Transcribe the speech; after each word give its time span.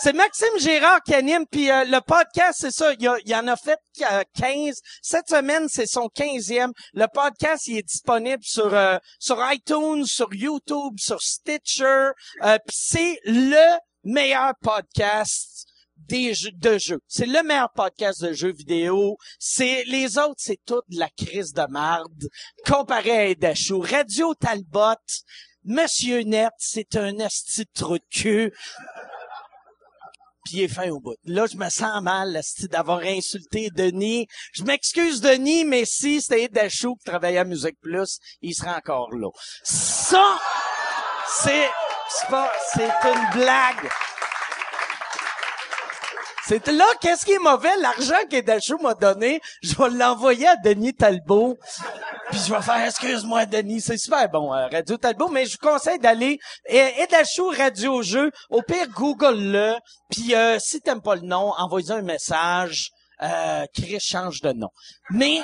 C'est 0.00 0.14
Maxime 0.14 0.58
Gérard 0.58 1.02
qui 1.02 1.14
anime, 1.14 1.44
puis 1.50 1.70
euh, 1.70 1.84
le 1.84 2.00
podcast, 2.00 2.58
c'est 2.60 2.70
ça, 2.70 2.92
il, 2.94 3.02
y 3.26 3.34
en 3.34 3.46
a 3.46 3.56
fait 3.56 3.78
15. 3.98 4.10
Euh, 4.10 4.72
Cette 5.02 5.28
semaine, 5.28 5.68
c'est 5.68 5.86
son 5.86 6.08
15e. 6.08 6.72
Le 6.94 7.06
podcast, 7.12 7.66
il 7.66 7.78
est 7.78 7.82
disponible 7.86 8.42
sur 8.42 8.72
euh, 8.74 8.96
sur 9.18 9.38
iTunes, 9.52 10.04
sur 10.06 10.32
YouTube, 10.32 10.94
sur 10.98 11.20
Stitcher. 11.20 12.10
c'est 12.68 13.20
le 13.24 13.78
meilleur 14.04 14.54
podcast 14.62 15.66
des 16.08 16.34
jeux, 16.34 16.50
de 16.52 16.78
jeux. 16.78 17.00
C'est 17.06 17.26
le 17.26 17.42
meilleur 17.42 17.72
podcast 17.72 18.22
de 18.22 18.32
jeux 18.32 18.52
vidéo. 18.52 19.16
C'est 19.38 19.84
les 19.84 20.18
autres, 20.18 20.38
c'est 20.38 20.60
toute 20.64 20.84
la 20.90 21.08
crise 21.10 21.52
de 21.52 21.66
marde 21.70 22.28
comparé 22.66 23.10
à 23.10 23.26
Edachou. 23.28 23.80
Radio 23.80 24.34
Talbot, 24.34 24.96
Monsieur 25.64 26.22
Net, 26.22 26.52
c'est 26.58 26.96
un 26.96 27.18
esti 27.18 27.62
de 27.62 27.70
trou 27.74 27.98
de 27.98 28.52
il 30.52 30.62
est 30.62 30.68
fin 30.68 30.90
au 30.90 31.00
bout. 31.00 31.16
Là, 31.24 31.46
je 31.50 31.56
me 31.56 31.68
sens 31.70 32.02
mal, 32.02 32.40
d'avoir 32.70 33.00
insulté 33.00 33.70
Denis. 33.70 34.26
Je 34.52 34.64
m'excuse, 34.64 35.20
Denis, 35.20 35.64
mais 35.64 35.84
si 35.84 36.20
c'était 36.20 36.44
Edachou 36.44 36.96
qui 36.96 37.04
travaillait 37.04 37.38
à 37.38 37.44
Musique 37.44 37.80
Plus, 37.80 38.18
il 38.42 38.54
serait 38.54 38.74
encore 38.74 39.14
là. 39.14 39.30
Ça, 39.62 40.38
c'est, 41.28 41.70
c'est 42.10 42.28
pas, 42.28 42.52
c'est 42.74 42.90
une 43.04 43.40
blague. 43.40 43.88
C'est 46.44 46.66
là, 46.66 46.86
qu'est-ce 47.00 47.24
qui 47.24 47.32
est 47.32 47.38
mauvais? 47.38 47.70
L'argent 47.78 48.16
qu'Edachou 48.28 48.76
m'a 48.78 48.94
donné, 48.94 49.40
je 49.62 49.76
vais 49.76 49.90
l'envoyer 49.90 50.48
à 50.48 50.56
Denis 50.56 50.94
Talbot. 50.94 51.56
Puis 52.30 52.40
je 52.46 52.52
vais 52.52 52.62
faire, 52.62 52.84
excuse-moi, 52.84 53.46
Denis, 53.46 53.80
c'est 53.80 53.96
super 53.96 54.28
bon, 54.28 54.52
euh, 54.52 54.66
Radio 54.66 54.96
Talbot, 54.96 55.28
mais 55.28 55.46
je 55.46 55.52
vous 55.52 55.68
conseille 55.68 55.98
d'aller, 56.00 56.40
Edachou 56.66 57.48
Radio 57.56 58.02
Jeu, 58.02 58.32
au 58.50 58.62
pire, 58.62 58.88
Google-le. 58.88 59.76
Puis 60.10 60.34
euh, 60.34 60.58
si 60.58 60.80
t'aimes 60.80 61.02
pas 61.02 61.14
le 61.14 61.22
nom, 61.22 61.52
envoyez 61.56 61.92
un 61.92 62.02
message. 62.02 62.90
Euh, 63.22 63.64
Chris 63.72 64.00
change 64.00 64.40
de 64.40 64.52
nom. 64.52 64.70
Mais 65.10 65.42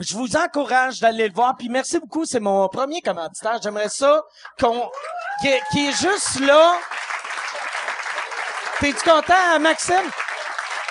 je 0.00 0.14
vous 0.14 0.36
encourage 0.36 1.00
d'aller 1.00 1.26
le 1.26 1.34
voir. 1.34 1.56
Puis 1.56 1.68
merci 1.68 1.98
beaucoup, 1.98 2.24
c'est 2.24 2.38
mon 2.38 2.68
premier 2.68 3.00
commanditaire. 3.00 3.58
J'aimerais 3.60 3.88
ça 3.88 4.22
qu'on 4.60 4.88
qui 5.42 5.48
est 5.48 5.92
juste 5.92 6.38
là. 6.40 6.76
T'es-tu 8.80 9.08
content, 9.08 9.60
Maxime? 9.60 10.10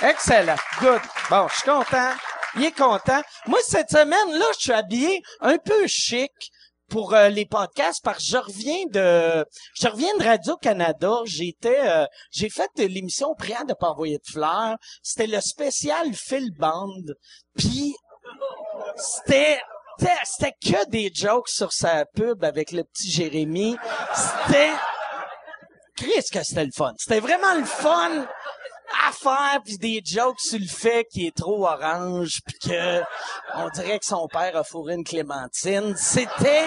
Excellent. 0.02 0.56
Good. 0.80 1.02
Bon, 1.30 1.48
je 1.50 1.56
suis 1.56 1.70
content. 1.70 2.12
Il 2.56 2.66
est 2.66 2.78
content. 2.78 3.22
Moi, 3.48 3.60
cette 3.68 3.90
semaine, 3.90 4.40
là, 4.40 4.46
je 4.56 4.60
suis 4.60 4.72
habillé 4.72 5.22
un 5.42 5.58
peu 5.58 5.86
chic 5.88 6.32
pour 6.90 7.14
euh, 7.14 7.30
les 7.30 7.46
podcasts 7.46 8.04
parce 8.04 8.20
que 8.20 8.24
je 8.24 8.38
reviens 8.38 8.86
de 8.92 9.46
je 9.80 9.88
reviens 9.88 10.16
de 10.18 10.24
Radio 10.24 10.58
Canada, 10.58 11.22
j'étais 11.26 11.80
euh, 11.80 12.06
j'ai 12.32 12.50
fait 12.50 12.70
l'émission 12.78 13.34
Prière 13.36 13.66
de 13.66 13.74
pas 13.74 13.90
envoyer 13.90 14.18
de 14.18 14.32
fleurs, 14.32 14.78
c'était 15.02 15.28
le 15.28 15.42
spécial 15.42 16.14
Phil 16.14 16.52
Band. 16.56 17.02
Puis 17.58 17.96
c'était 18.96 19.60
c'était 20.24 20.54
que 20.62 20.90
des 20.90 21.12
jokes 21.14 21.50
sur 21.50 21.74
sa 21.74 22.06
pub 22.06 22.44
avec 22.44 22.72
le 22.72 22.84
petit 22.84 23.10
Jérémy. 23.10 23.76
C'était 24.16 24.72
Chris 25.96 26.24
que 26.32 26.44
c'était 26.44 26.66
le 26.66 26.72
fun. 26.72 26.94
C'était 26.98 27.20
vraiment 27.20 27.54
le 27.56 27.66
fun 27.66 28.26
à 29.08 29.12
faire 29.12 29.62
puis 29.64 29.78
des 29.78 30.02
jokes 30.06 30.40
sur 30.40 30.60
le 30.60 30.68
fait 30.68 31.06
qu'il 31.12 31.26
est 31.26 31.36
trop 31.36 31.66
orange 31.66 32.42
puis 32.46 32.58
que 32.70 33.02
on 33.56 33.70
dirait 33.70 34.00
que 34.00 34.06
son 34.06 34.28
père 34.28 34.56
a 34.56 34.64
fourré 34.64 34.96
une 34.96 35.04
clémentine. 35.04 35.96
C'était 35.96 36.66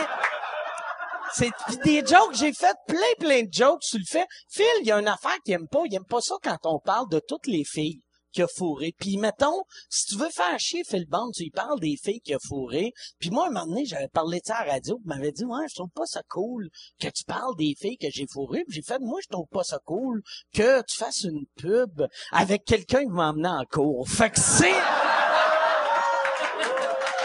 c'est 1.33 1.51
des 1.85 2.05
jokes, 2.07 2.35
j'ai 2.35 2.53
fait 2.53 2.77
plein 2.87 3.15
plein 3.19 3.43
de 3.43 3.53
jokes 3.53 3.83
sur 3.83 3.99
le 3.99 4.05
fait. 4.07 4.27
Phil, 4.49 4.65
il 4.81 4.87
y 4.87 4.93
a 4.93 4.99
une 4.99 5.09
affaire 5.09 5.37
qu'il 5.45 5.55
aime 5.55 5.69
pas, 5.69 5.81
il 5.85 5.95
aime 5.95 6.05
pas 6.05 6.21
ça 6.21 6.37
quand 6.43 6.59
on 6.65 6.79
parle 6.79 7.09
de 7.11 7.21
toutes 7.21 7.47
les 7.47 7.65
filles 7.65 8.01
qui 8.37 8.43
a 8.43 8.49
fourré. 8.49 8.95
Puis 8.99 9.17
mettons, 9.17 9.63
si 9.89 10.07
tu 10.07 10.17
veux 10.19 10.29
faire 10.29 10.59
chier 10.59 10.85
Phil 10.85 11.07
Bond, 11.07 11.31
tu 11.35 11.45
lui 11.45 11.51
parles 11.51 11.81
des 11.81 11.97
filles 11.97 12.21
qui 12.21 12.35
a 12.35 12.39
fourré. 12.39 12.93
Puis 13.19 13.31
moi, 13.31 13.47
un 13.47 13.51
moment 13.51 13.67
donné, 13.67 13.87
j'avais 13.87 14.09
parlé 14.09 14.41
de 14.41 14.45
ça 14.45 14.57
à 14.57 14.67
la 14.67 14.73
radio, 14.75 14.99
puis 14.99 15.07
m'avait 15.07 15.33
dit, 15.33 15.45
ouais, 15.47 15.67
je 15.71 15.75
trouve 15.75 15.91
pas 15.95 16.05
ça 16.05 16.21
cool 16.29 16.69
que 17.01 17.09
tu 17.09 17.25
parles 17.25 17.57
des 17.57 17.75
filles 17.81 17.97
que 17.97 18.09
j'ai 18.11 18.27
fourrées. 18.31 18.65
Puis 18.69 18.77
j'ai 18.77 18.83
fait, 18.83 18.99
moi, 18.99 19.19
je 19.23 19.29
trouve 19.29 19.47
pas 19.51 19.65
ça 19.65 19.79
cool 19.87 20.23
que 20.53 20.83
tu 20.83 20.99
fasses 20.99 21.23
une 21.23 21.47
pub 21.57 22.07
avec 22.31 22.65
quelqu'un 22.65 23.05
qui 23.05 23.11
m'a 23.11 23.31
emmené 23.31 23.49
en 23.49 23.65
cours. 23.65 24.07
Fait 24.07 24.29
que 24.29 24.39
c'est... 24.39 24.75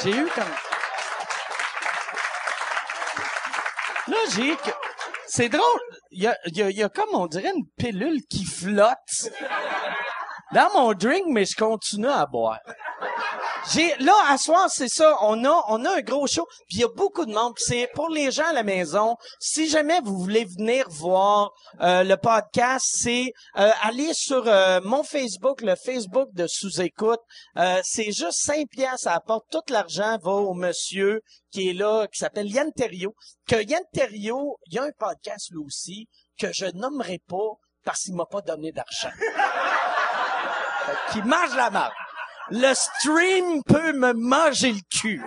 J'ai 0.03 0.11
eu 0.11 0.27
comme... 0.29 0.43
J'ai... 4.33 4.55
C'est 5.27 5.49
drôle. 5.49 5.63
Il 6.11 6.23
y 6.23 6.27
a, 6.27 6.37
y, 6.47 6.61
a, 6.61 6.69
y 6.71 6.83
a 6.83 6.89
comme, 6.89 7.13
on 7.13 7.27
dirait, 7.27 7.51
une 7.55 7.67
pilule 7.77 8.21
qui 8.29 8.43
flotte 8.45 9.29
dans 10.53 10.69
mon 10.73 10.93
drink, 10.93 11.25
mais 11.27 11.45
je 11.45 11.55
continue 11.55 12.07
à 12.07 12.25
boire. 12.25 12.59
J'ai 13.73 13.95
là 13.99 14.15
à 14.27 14.37
soir, 14.37 14.69
c'est 14.71 14.87
ça, 14.87 15.17
on 15.21 15.45
a 15.45 15.63
on 15.67 15.85
a 15.85 15.97
un 15.97 16.01
gros 16.01 16.25
show, 16.25 16.47
puis 16.67 16.77
il 16.77 16.81
y 16.81 16.83
a 16.83 16.87
beaucoup 16.87 17.25
de 17.25 17.31
monde, 17.31 17.53
c'est 17.57 17.87
pour 17.93 18.09
les 18.09 18.31
gens 18.31 18.47
à 18.47 18.53
la 18.53 18.63
maison, 18.63 19.15
si 19.39 19.69
jamais 19.69 19.99
vous 20.01 20.17
voulez 20.17 20.45
venir 20.45 20.89
voir 20.89 21.51
euh, 21.79 22.03
le 22.03 22.17
podcast, 22.17 22.87
c'est 22.91 23.31
euh, 23.57 23.69
aller 23.83 24.13
sur 24.13 24.47
euh, 24.47 24.81
mon 24.83 25.03
Facebook, 25.03 25.61
le 25.61 25.75
Facebook 25.75 26.29
de 26.33 26.47
sous-écoute, 26.47 27.19
c'est 27.83 28.11
juste 28.11 28.39
5 28.43 28.67
pièces 28.67 29.05
à 29.05 29.19
porte, 29.19 29.45
tout 29.51 29.61
l'argent 29.69 30.17
va 30.23 30.31
au 30.31 30.55
monsieur 30.55 31.21
qui 31.51 31.69
est 31.69 31.73
là 31.73 32.07
qui 32.07 32.17
s'appelle 32.17 32.47
Yann 32.47 32.71
Terriot, 32.73 33.13
que 33.47 33.63
Yann 33.63 33.83
Terriot, 33.93 34.57
il 34.65 34.73
y 34.73 34.79
a 34.79 34.83
un 34.83 34.91
podcast 34.97 35.51
lui 35.51 35.63
aussi 35.63 36.07
que 36.39 36.47
je 36.51 36.65
nommerai 36.73 37.19
pas 37.27 37.59
parce 37.85 38.01
qu'il 38.01 38.15
m'a 38.15 38.25
pas 38.25 38.41
donné 38.41 38.71
d'argent 38.71 39.11
qui 41.11 41.21
mange 41.23 41.55
la 41.55 41.69
marde. 41.69 41.93
Le 42.49 42.73
stream 42.73 43.63
peut 43.63 43.93
me 43.93 44.13
manger 44.13 44.73
le 44.73 44.81
cul. 44.89 45.23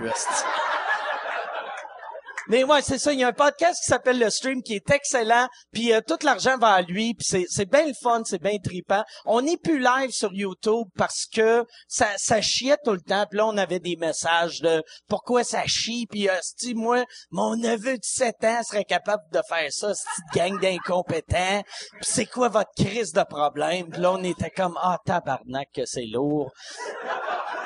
Mais 2.49 2.65
ouais, 2.65 2.83
c'est 2.83 2.99
ça. 2.99 3.13
Il 3.13 3.21
y 3.21 3.25
a 3.25 3.29
un 3.29 3.33
podcast 3.33 3.81
qui 3.83 3.89
s'appelle 3.89 4.19
Le 4.19 4.31
Stream 4.31 4.63
qui 4.63 4.75
est 4.75 4.91
excellent. 4.91 5.49
Puis 5.73 5.93
euh, 5.93 6.01
tout 6.07 6.19
l'argent 6.23 6.59
va 6.59 6.73
à 6.73 6.83
lui. 6.83 7.15
Puis 7.15 7.27
c'est, 7.29 7.47
c'est 7.49 7.71
bien 7.71 7.87
le 7.87 7.95
fun, 8.03 8.23
c'est 8.25 8.43
bien 8.43 8.59
trippant. 8.63 9.03
On 9.25 9.43
n'est 9.43 9.57
plus 9.57 9.79
live 9.79 10.11
sur 10.11 10.33
YouTube 10.33 10.89
parce 10.97 11.27
que 11.33 11.65
ça, 11.89 12.09
ça 12.17 12.43
chiait 12.43 12.77
tout 12.85 12.93
le 12.93 13.01
temps. 13.01 13.25
Puis 13.31 13.39
là, 13.39 13.47
on 13.47 13.57
avait 13.57 13.81
des 13.81 13.97
messages 13.97 14.61
de 14.61 14.83
pourquoi 15.09 15.45
ça 15.45 15.63
chie. 15.67 16.07
Puis 16.11 16.29
euh, 16.29 16.35
si 16.43 16.75
moi, 16.75 17.05
mon 17.31 17.57
neveu 17.57 17.95
de 17.95 18.05
7 18.05 18.45
ans 18.45 18.63
serait 18.63 18.85
capable 18.85 19.23
de 19.33 19.41
faire 19.49 19.73
ça, 19.73 19.95
cette 19.95 20.35
gang 20.35 20.61
d'incompétents. 20.61 21.63
Puis 21.63 22.03
c'est 22.03 22.27
quoi 22.27 22.49
votre 22.49 22.73
crise 22.77 23.13
de 23.13 23.23
problème? 23.23 23.89
Puis 23.91 24.01
là, 24.01 24.13
on 24.13 24.23
était 24.23 24.51
comme, 24.51 24.79
ah, 24.83 24.99
tabarnak, 25.05 25.69
que 25.75 25.87
c'est 25.87 26.07
lourd. 26.07 26.53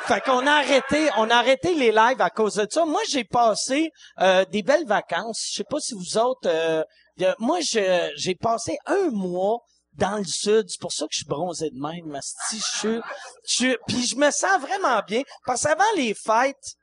Fait 0.09 0.23
qu'on 0.23 0.47
a 0.47 0.53
arrêté, 0.53 1.11
on 1.19 1.29
a 1.29 1.37
arrêté 1.37 1.75
les 1.75 1.93
lives 1.93 2.21
à 2.21 2.31
cause 2.31 2.55
de 2.55 2.67
ça. 2.71 2.87
Moi, 2.87 3.01
j'ai 3.11 3.25
passé 3.25 3.91
euh, 4.21 4.47
des 4.47 4.63
belles 4.69 4.87
vacances. 4.87 5.41
Je 5.51 5.55
sais 5.57 5.65
pas 5.73 5.81
si 5.81 5.95
vous 5.95 6.19
autres. 6.19 6.47
euh, 6.49 6.83
euh, 7.23 7.35
moi, 7.39 7.59
j'ai 7.63 8.35
passé 8.49 8.79
un 8.87 9.11
mois 9.11 9.59
dans 9.95 10.19
le 10.19 10.25
sud. 10.25 10.67
C'est 10.69 10.81
pour 10.81 10.93
ça 10.93 11.05
que 11.07 11.13
je 11.13 11.19
suis 11.19 11.27
bronzé 11.27 11.71
de 11.71 11.81
même, 11.81 12.15
asti. 12.15 12.61
Je 13.57 13.77
puis 13.89 14.07
je 14.07 14.17
me 14.17 14.31
sens 14.31 14.61
vraiment 14.61 15.01
bien 15.07 15.23
parce 15.47 15.63
qu'avant 15.65 15.93
les 15.97 16.15
fêtes. 16.15 16.75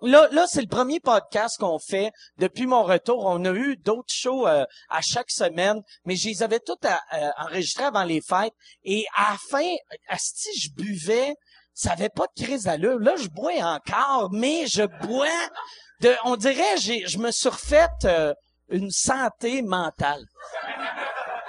Là, 0.00 0.28
là, 0.30 0.46
c'est 0.46 0.60
le 0.60 0.68
premier 0.68 1.00
podcast 1.00 1.56
qu'on 1.58 1.80
fait 1.80 2.12
depuis 2.38 2.66
mon 2.68 2.84
retour. 2.84 3.18
On 3.26 3.44
a 3.44 3.50
eu 3.52 3.76
d'autres 3.78 4.14
shows 4.14 4.46
euh, 4.46 4.64
à 4.90 5.00
chaque 5.02 5.28
semaine, 5.28 5.80
mais 6.04 6.14
je 6.14 6.28
les 6.28 6.44
avais 6.44 6.60
tous 6.60 6.78
à- 6.86 7.00
euh, 7.14 7.30
enregistrés 7.38 7.82
avant 7.92 8.04
les 8.04 8.20
fêtes. 8.20 8.52
Et 8.84 9.04
à 9.16 9.32
la 9.32 9.38
fin, 9.50 9.68
asti, 10.08 10.50
je 10.56 10.70
buvais 10.70 11.34
ça 11.74 11.92
avait 11.92 12.08
pas 12.08 12.26
de 12.36 12.42
crise 12.44 12.64
d'allure. 12.64 12.98
Là, 12.98 13.14
je 13.16 13.28
bois 13.28 13.52
encore, 13.62 14.30
mais 14.32 14.66
je 14.66 14.82
bois 15.06 15.28
de, 16.00 16.14
on 16.24 16.36
dirait, 16.36 16.76
j'ai, 16.78 17.06
je 17.06 17.18
me 17.18 17.30
suis 17.30 17.48
refait 17.48 17.88
euh, 18.04 18.34
une 18.70 18.90
santé 18.90 19.62
mentale. 19.62 20.22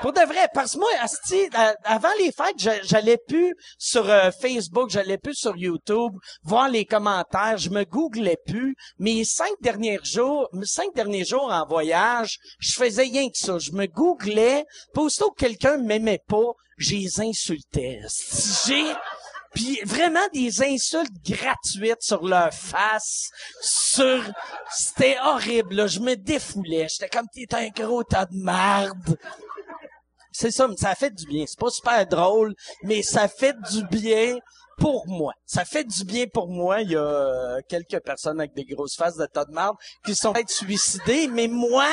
Pour 0.01 0.13
de 0.13 0.22
vrai, 0.22 0.48
parce 0.54 0.74
que 0.74 0.80
moi, 0.80 0.88
asti, 1.01 1.50
à- 1.54 1.75
avant 1.84 2.13
les 2.19 2.31
fêtes, 2.31 2.56
j'allais 2.86 3.18
plus 3.28 3.54
sur 3.78 4.10
euh, 4.10 4.31
Facebook, 4.31 4.90
j'allais 4.90 5.18
plus 5.18 5.36
sur 5.36 5.57
YouTube, 5.57 6.13
voir 6.44 6.69
les 6.69 6.86
commentaires, 6.86 7.57
je 7.57 7.69
me 7.69 7.84
googlais 7.84 8.38
plus. 8.48 8.75
Mes 8.98 9.25
cinq 9.25 9.51
derniers 9.62 10.00
jours, 10.04 10.48
cinq 10.63 10.95
derniers 10.95 11.25
jours 11.25 11.52
en 11.52 11.66
voyage, 11.68 12.38
je 12.60 12.75
faisais 12.75 13.04
rien 13.04 13.28
que 13.28 13.38
ça. 13.38 13.57
Je 13.60 13.72
me 13.74 13.88
googlais, 13.88 14.63
puis 14.94 15.04
aussitôt 15.04 15.31
que 15.31 15.44
quelqu'un 15.45 15.78
m'aimait 15.78 16.24
pas, 16.30 16.54
je 16.78 16.95
les 16.95 17.19
insultais. 17.19 18.00
Puis 19.54 19.80
vraiment 19.84 20.28
des 20.34 20.62
insultes 20.62 21.12
gratuites 21.25 22.01
sur 22.01 22.25
leur 22.25 22.54
face, 22.54 23.30
sur... 23.62 24.24
C'était 24.72 25.18
horrible, 25.24 25.75
là. 25.75 25.88
Je 25.88 26.00
me 26.00 26.16
défoulais. 26.16 26.88
J'étais 26.90 27.10
comme, 27.10 27.28
t'es 27.34 27.48
un 27.56 27.69
gros 27.69 28.04
tas 28.04 28.25
de 28.25 28.36
merde. 28.36 29.18
C'est 30.31 30.51
ça, 30.51 30.68
mais 30.68 30.78
ça 30.78 30.96
fait 30.96 31.12
du 31.12 31.25
bien. 31.25 31.46
C'est 31.48 31.60
pas 31.60 31.69
super 31.69 32.07
drôle, 32.07 32.56
mais 32.84 33.01
ça 33.01 33.28
fait 33.28 33.56
du 33.72 33.84
bien 33.86 34.38
pour 34.78 35.07
moi. 35.07 35.34
Ça 35.46 35.66
fait 35.66 35.84
du 35.84 36.06
bien 36.06 36.25
pour 36.31 36.48
moi. 36.50 36.81
Il 36.81 36.92
y 36.92 36.95
a 36.95 37.02
euh, 37.02 37.60
quelques 37.68 38.00
personnes 38.00 38.40
avec 38.40 38.54
des 38.54 38.63
grosses 38.63 38.95
faces 38.95 39.18
de 39.18 39.25
tas 39.25 39.45
de 39.45 39.52
merde 39.52 39.75
qui 40.06 40.16
sont 40.16 40.34
peut-être 40.34 40.50
suicidées, 40.50 41.28
mais 41.28 41.48
moi... 41.48 41.90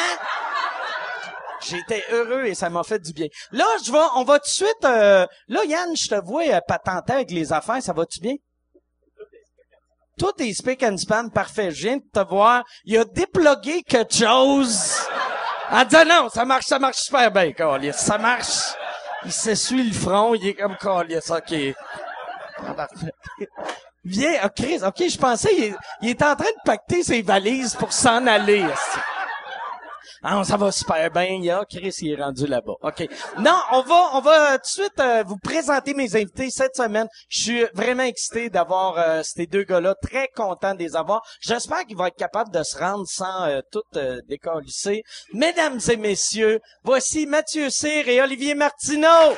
J'étais 1.68 2.04
heureux 2.10 2.44
et 2.44 2.54
ça 2.54 2.70
m'a 2.70 2.82
fait 2.82 2.98
du 2.98 3.12
bien. 3.12 3.26
Là, 3.52 3.64
je 3.84 3.90
vais, 3.90 3.98
on 4.14 4.24
va 4.24 4.38
tout 4.38 4.44
de 4.46 4.50
suite. 4.50 4.84
euh, 4.84 5.26
là, 5.48 5.64
Yann, 5.64 5.96
je 5.96 6.08
te 6.08 6.24
vois 6.24 6.44
euh, 6.46 6.60
patenter 6.66 7.12
avec 7.14 7.30
les 7.30 7.52
affaires. 7.52 7.82
Ça 7.82 7.92
va-tu 7.92 8.20
bien? 8.20 8.34
Tout 10.18 10.32
est 10.38 10.52
speak 10.54 10.82
and 10.82 10.96
span 10.96 11.28
parfait. 11.28 11.70
Je 11.70 11.82
viens 11.88 11.96
de 11.96 12.04
te 12.12 12.26
voir. 12.26 12.64
Il 12.84 12.96
a 12.98 13.04
déplogué 13.04 13.82
quelque 13.82 14.14
chose. 14.14 14.96
Elle 15.70 15.86
dit 15.86 15.96
non, 16.08 16.28
ça 16.28 16.44
marche, 16.44 16.66
ça 16.66 16.78
marche 16.78 16.96
super 16.98 17.30
bien, 17.30 17.52
Carlis. 17.52 17.92
Ça 17.92 18.16
marche. 18.16 18.74
Il 19.24 19.32
s'essuie 19.32 19.82
le 19.88 19.92
front. 19.92 20.34
Il 20.34 20.46
est 20.46 20.54
comme 20.54 20.76
Carlis. 20.76 21.16
OK. 21.28 21.54
Viens, 24.04 24.40
oh, 24.44 24.48
Chris, 24.54 24.80
OK, 24.86 25.02
je 25.08 25.18
pensais, 25.18 25.50
il, 25.52 25.76
il 26.00 26.10
est 26.10 26.22
en 26.22 26.36
train 26.36 26.44
de 26.44 26.62
pacter 26.64 27.02
ses 27.02 27.22
valises 27.22 27.74
pour 27.74 27.92
s'en 27.92 28.24
aller. 28.26 28.64
Ah, 30.28 30.42
ça 30.42 30.56
va 30.56 30.72
super 30.72 31.08
bien. 31.12 31.36
Il 31.38 31.44
y 31.44 31.50
a 31.52 31.64
Chris, 31.64 31.94
il 32.00 32.10
est 32.10 32.20
rendu 32.20 32.48
là-bas. 32.48 32.72
OK. 32.82 33.08
Non, 33.38 33.60
on 33.70 33.82
va, 33.82 34.10
on 34.14 34.20
va 34.20 34.58
tout 34.58 34.62
de 34.62 34.66
suite 34.66 34.98
euh, 34.98 35.22
vous 35.24 35.36
présenter 35.36 35.94
mes 35.94 36.16
invités 36.16 36.50
cette 36.50 36.74
semaine. 36.74 37.06
Je 37.28 37.38
suis 37.38 37.64
vraiment 37.74 38.02
excité 38.02 38.50
d'avoir 38.50 38.98
euh, 38.98 39.22
ces 39.22 39.46
deux 39.46 39.62
gars-là. 39.62 39.94
Très 40.02 40.26
content 40.34 40.74
de 40.74 40.80
les 40.80 40.96
avoir. 40.96 41.22
J'espère 41.40 41.84
qu'ils 41.84 41.96
vont 41.96 42.06
être 42.06 42.16
capables 42.16 42.50
de 42.50 42.60
se 42.64 42.76
rendre 42.76 43.04
sans 43.06 43.44
euh, 43.44 43.60
tout 43.70 43.84
euh, 43.94 44.18
décalisser. 44.28 45.04
Mesdames 45.32 45.78
et 45.88 45.96
messieurs, 45.96 46.58
voici 46.82 47.26
Mathieu 47.26 47.70
Cyr 47.70 48.08
et 48.08 48.20
Olivier 48.20 48.56
Martineau. 48.56 49.36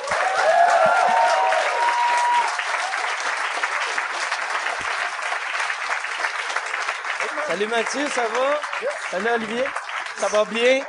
Salut 7.47 7.67
Mathieu, 7.67 8.07
ça 8.07 8.23
va? 8.23 8.59
Salut 9.11 9.29
Olivier, 9.35 9.65
ça 10.19 10.27
va 10.27 10.45
bien? 10.45 10.81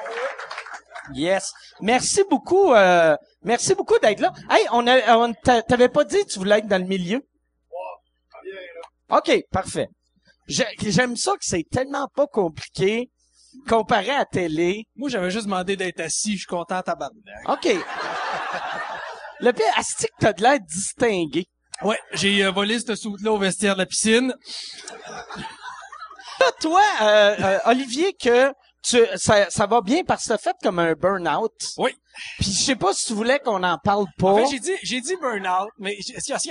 Yes. 1.14 1.52
Merci 1.80 2.22
beaucoup. 2.28 2.72
euh, 2.74 3.16
merci 3.42 3.74
beaucoup 3.74 3.98
d'être 3.98 4.20
là. 4.20 4.32
Hey, 4.50 4.66
on 4.72 4.86
a, 4.86 5.16
on 5.16 5.32
t'a- 5.32 5.62
t'avais 5.62 5.88
pas 5.88 6.04
dit 6.04 6.18
que 6.24 6.30
tu 6.32 6.38
voulais 6.38 6.58
être 6.58 6.66
dans 6.68 6.80
le 6.80 6.86
milieu? 6.88 7.20
OK, 9.10 9.32
parfait. 9.50 9.88
J'ai- 10.46 10.66
J'aime 10.80 11.16
ça 11.16 11.32
que 11.32 11.38
c'est 11.42 11.64
tellement 11.70 12.06
pas 12.14 12.26
compliqué 12.26 13.10
comparé 13.68 14.10
à 14.10 14.24
télé. 14.24 14.84
Moi, 14.94 15.08
j'avais 15.08 15.30
juste 15.30 15.46
demandé 15.46 15.76
d'être 15.76 15.98
assis. 16.00 16.34
Je 16.34 16.38
suis 16.38 16.46
content, 16.46 16.80
tabarnak. 16.82 17.48
OK. 17.48 17.68
Le 19.40 19.52
pire, 19.52 19.64
asti 19.76 20.06
que 20.06 20.12
t'as 20.20 20.32
de 20.32 20.42
l'air 20.42 20.60
distingué. 20.60 21.46
Ouais, 21.82 21.98
j'ai 22.12 22.44
euh, 22.44 22.50
volé 22.50 22.78
ce 22.78 22.94
soute-là 22.94 23.32
au 23.32 23.38
vestiaire 23.38 23.74
de 23.74 23.80
la 23.80 23.86
piscine. 23.86 24.34
Toi, 26.60 26.82
euh, 27.02 27.36
euh, 27.40 27.58
Olivier, 27.66 28.12
que 28.12 28.52
tu, 28.82 28.98
ça, 29.16 29.50
ça 29.50 29.66
va 29.66 29.80
bien 29.80 30.04
parce 30.04 30.26
que 30.26 30.36
fait 30.36 30.56
comme 30.62 30.78
un 30.78 30.94
burn-out. 30.94 31.52
Oui. 31.78 31.94
Puis 32.38 32.50
je 32.50 32.62
sais 32.62 32.76
pas 32.76 32.92
si 32.92 33.06
tu 33.06 33.12
voulais 33.14 33.38
qu'on 33.38 33.62
en 33.62 33.78
parle 33.78 34.06
pas. 34.18 34.36
Fait, 34.36 34.46
j'ai 34.50 34.58
dit, 34.58 34.72
j'ai 34.82 35.00
dit 35.00 35.14
burn-out, 35.20 35.68
mais 35.78 35.96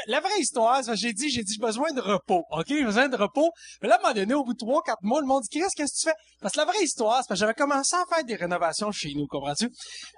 la 0.08 0.20
vraie 0.20 0.40
histoire, 0.40 0.82
j'ai 0.96 1.14
dit, 1.14 1.30
j'ai 1.30 1.44
dit, 1.44 1.54
j'ai 1.54 1.60
besoin 1.66 1.92
de 1.92 2.02
repos. 2.02 2.44
OK? 2.52 2.66
J'ai 2.68 2.84
besoin 2.84 3.08
de 3.10 3.16
repos. 3.18 3.52
Mais 3.82 3.88
là, 3.90 3.96
à 3.96 3.98
un 4.00 4.02
moment 4.02 4.14
donné, 4.14 4.34
au 4.34 4.44
bout 4.44 4.54
de 4.54 4.58
trois, 4.58 4.82
quatre 4.84 5.02
mois, 5.04 5.20
le 5.22 5.28
monde 5.28 5.44
dit, 5.44 5.60
Chris, 5.60 5.68
qu'est-ce 5.76 5.94
que 5.94 6.00
tu 6.00 6.10
fais? 6.10 6.16
Parce 6.42 6.54
que 6.54 6.60
la 6.60 6.66
vraie 6.66 6.82
histoire, 6.84 7.22
c'est 7.22 7.28
que 7.30 7.36
j'avais 7.36 7.54
commencé 7.54 7.96
à 7.96 8.04
faire 8.14 8.24
des 8.24 8.36
rénovations 8.36 8.92
chez 8.92 9.14
nous, 9.16 9.28
comprends-tu? 9.28 9.70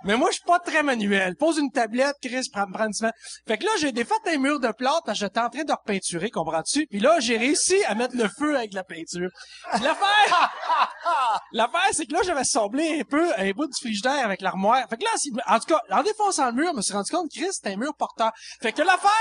Mais 0.04 0.16
moi, 0.16 0.30
je 0.30 0.36
suis 0.36 0.46
pas 0.46 0.60
très 0.60 0.84
manuel. 0.84 1.36
Pose 1.36 1.58
une 1.58 1.72
tablette, 1.72 2.16
Chris, 2.22 2.48
prends, 2.54 2.66
prends 2.72 2.86
une 2.86 2.94
semaine. 2.94 3.14
Fait 3.48 3.58
que 3.58 3.66
là, 3.66 3.72
j'ai 3.80 3.92
défait 3.92 4.14
un 4.28 4.38
mur 4.38 4.60
de 4.60 4.72
plâtre 4.72 5.02
parce 5.06 5.20
que 5.20 5.26
j'étais 5.26 5.40
en 5.40 5.50
train 5.50 5.64
de 5.64 5.72
repeinturer, 5.74 6.30
comprends-tu? 6.30 6.86
Puis 6.88 7.00
là, 7.00 7.20
j'ai 7.20 7.38
réussi 7.38 7.84
à 7.86 7.96
mettre 7.96 8.16
le 8.16 8.28
feu 8.38 8.56
avec 8.56 8.74
la 8.74 8.84
peinture. 8.84 9.30
L'affaire, 9.74 10.52
l'affaire, 11.52 11.90
c'est 11.94 12.06
que 12.06 12.14
là, 12.14 12.20
j'avais 12.24 12.44
semblé 12.44 13.00
un 13.02 13.04
peu 13.04 13.32
un 13.38 13.52
bout 13.52 13.66
du 13.68 13.78
frigidaire 13.80 14.24
avec 14.26 14.42
l'armoire. 14.42 14.86
Fait 14.90 14.98
que 14.98 15.04
là, 15.04 15.10
si- 15.18 15.31
en 15.48 15.60
tout 15.60 15.68
cas, 15.68 15.82
en 15.92 16.04
défonçant 16.04 16.48
le 16.48 16.54
mur, 16.54 16.72
je 16.72 16.78
me 16.78 16.82
suis 16.82 16.94
rendu 16.94 17.12
compte 17.12 17.32
que 17.32 17.40
Chris, 17.40 17.54
c'était 17.54 17.74
un 17.74 17.78
mur 17.78 17.94
porteur. 17.96 18.32
Fait 18.62 18.74
que 18.74 18.82
l'affaire, 18.82 19.12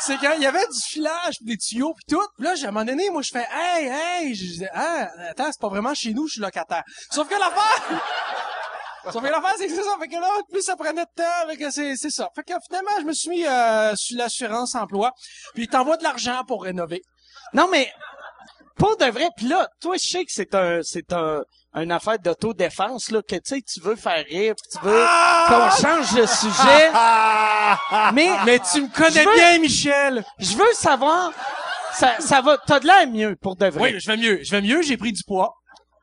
c'est 0.00 0.18
qu'il 0.18 0.42
y 0.42 0.46
avait 0.46 0.66
du 0.66 0.80
filage, 0.80 1.38
pis 1.38 1.44
des 1.44 1.56
tuyaux, 1.56 1.94
puis 1.94 2.04
tout. 2.08 2.26
Puis 2.36 2.44
là, 2.44 2.54
à 2.60 2.68
un 2.68 2.70
moment 2.70 2.84
donné, 2.84 3.10
moi, 3.10 3.22
je 3.22 3.30
fais 3.30 3.46
«Hey, 3.52 3.86
hey!» 3.86 4.34
Je 4.36 4.44
disais 4.44 4.70
«Ah, 4.74 5.08
attends, 5.30 5.50
c'est 5.52 5.60
pas 5.60 5.68
vraiment 5.68 5.94
chez 5.94 6.12
nous, 6.12 6.26
je 6.26 6.32
suis 6.32 6.40
locataire.» 6.40 6.82
Sauf 7.10 7.28
que 7.28 7.34
l'affaire... 7.34 8.02
Sauf 9.12 9.20
que 9.20 9.28
l'affaire, 9.28 9.54
c'est 9.58 9.66
que 9.66 9.74
c'est 9.74 9.82
ça. 9.82 9.96
Fait 9.98 10.06
que 10.06 10.14
là, 10.14 10.28
plus 10.48 10.62
ça 10.62 10.76
prenait 10.76 11.04
de 11.04 11.10
temps, 11.16 11.48
fait 11.48 11.56
que 11.56 11.70
c'est, 11.72 11.96
c'est 11.96 12.10
ça. 12.10 12.28
Fait 12.36 12.44
que 12.44 12.52
finalement, 12.68 12.90
je 13.00 13.04
me 13.04 13.12
suis 13.12 13.30
mis 13.30 13.44
euh, 13.44 13.96
sur 13.96 14.16
l'assurance 14.16 14.76
emploi, 14.76 15.10
puis 15.54 15.66
t'envoies 15.66 15.96
de 15.96 16.04
l'argent 16.04 16.44
pour 16.46 16.62
rénover. 16.62 17.02
Non, 17.52 17.66
mais 17.68 17.92
pour 18.82 18.96
de 18.96 19.04
vrai, 19.04 19.28
puis 19.36 19.46
là, 19.46 19.68
toi, 19.80 19.94
je 19.96 20.08
sais 20.08 20.24
que 20.24 20.32
c'est 20.32 20.56
un, 20.56 20.80
c'est 20.82 21.12
un, 21.12 21.42
une 21.74 21.92
affaire 21.92 22.18
d'autodéfense, 22.18 23.12
là, 23.12 23.22
que 23.22 23.36
tu 23.36 23.42
sais, 23.44 23.62
tu 23.62 23.78
veux 23.80 23.94
faire 23.94 24.24
rire, 24.28 24.54
puis 24.60 24.70
tu 24.72 24.84
veux 24.84 25.06
qu'on 25.46 25.70
change 25.80 26.12
de 26.14 26.26
sujet. 26.26 26.90
mais, 28.12 28.28
Mais 28.44 28.58
tu 28.58 28.82
me 28.82 28.88
connais 28.92 29.24
veux- 29.24 29.34
bien, 29.34 29.58
Michel! 29.60 30.24
je 30.40 30.56
veux 30.56 30.72
savoir, 30.74 31.30
ça, 31.94 32.16
ça 32.18 32.40
va, 32.40 32.58
t'as 32.66 32.80
de 32.80 32.88
l'air 32.88 33.06
mieux, 33.06 33.36
pour 33.40 33.54
de 33.54 33.66
vrai. 33.66 33.92
Oui, 33.92 34.00
je 34.00 34.10
vais 34.10 34.16
mieux. 34.16 34.40
Je 34.42 34.50
vais 34.50 34.62
mieux, 34.62 34.82
j'ai 34.82 34.96
pris 34.96 35.12
du 35.12 35.22
poids. 35.24 35.54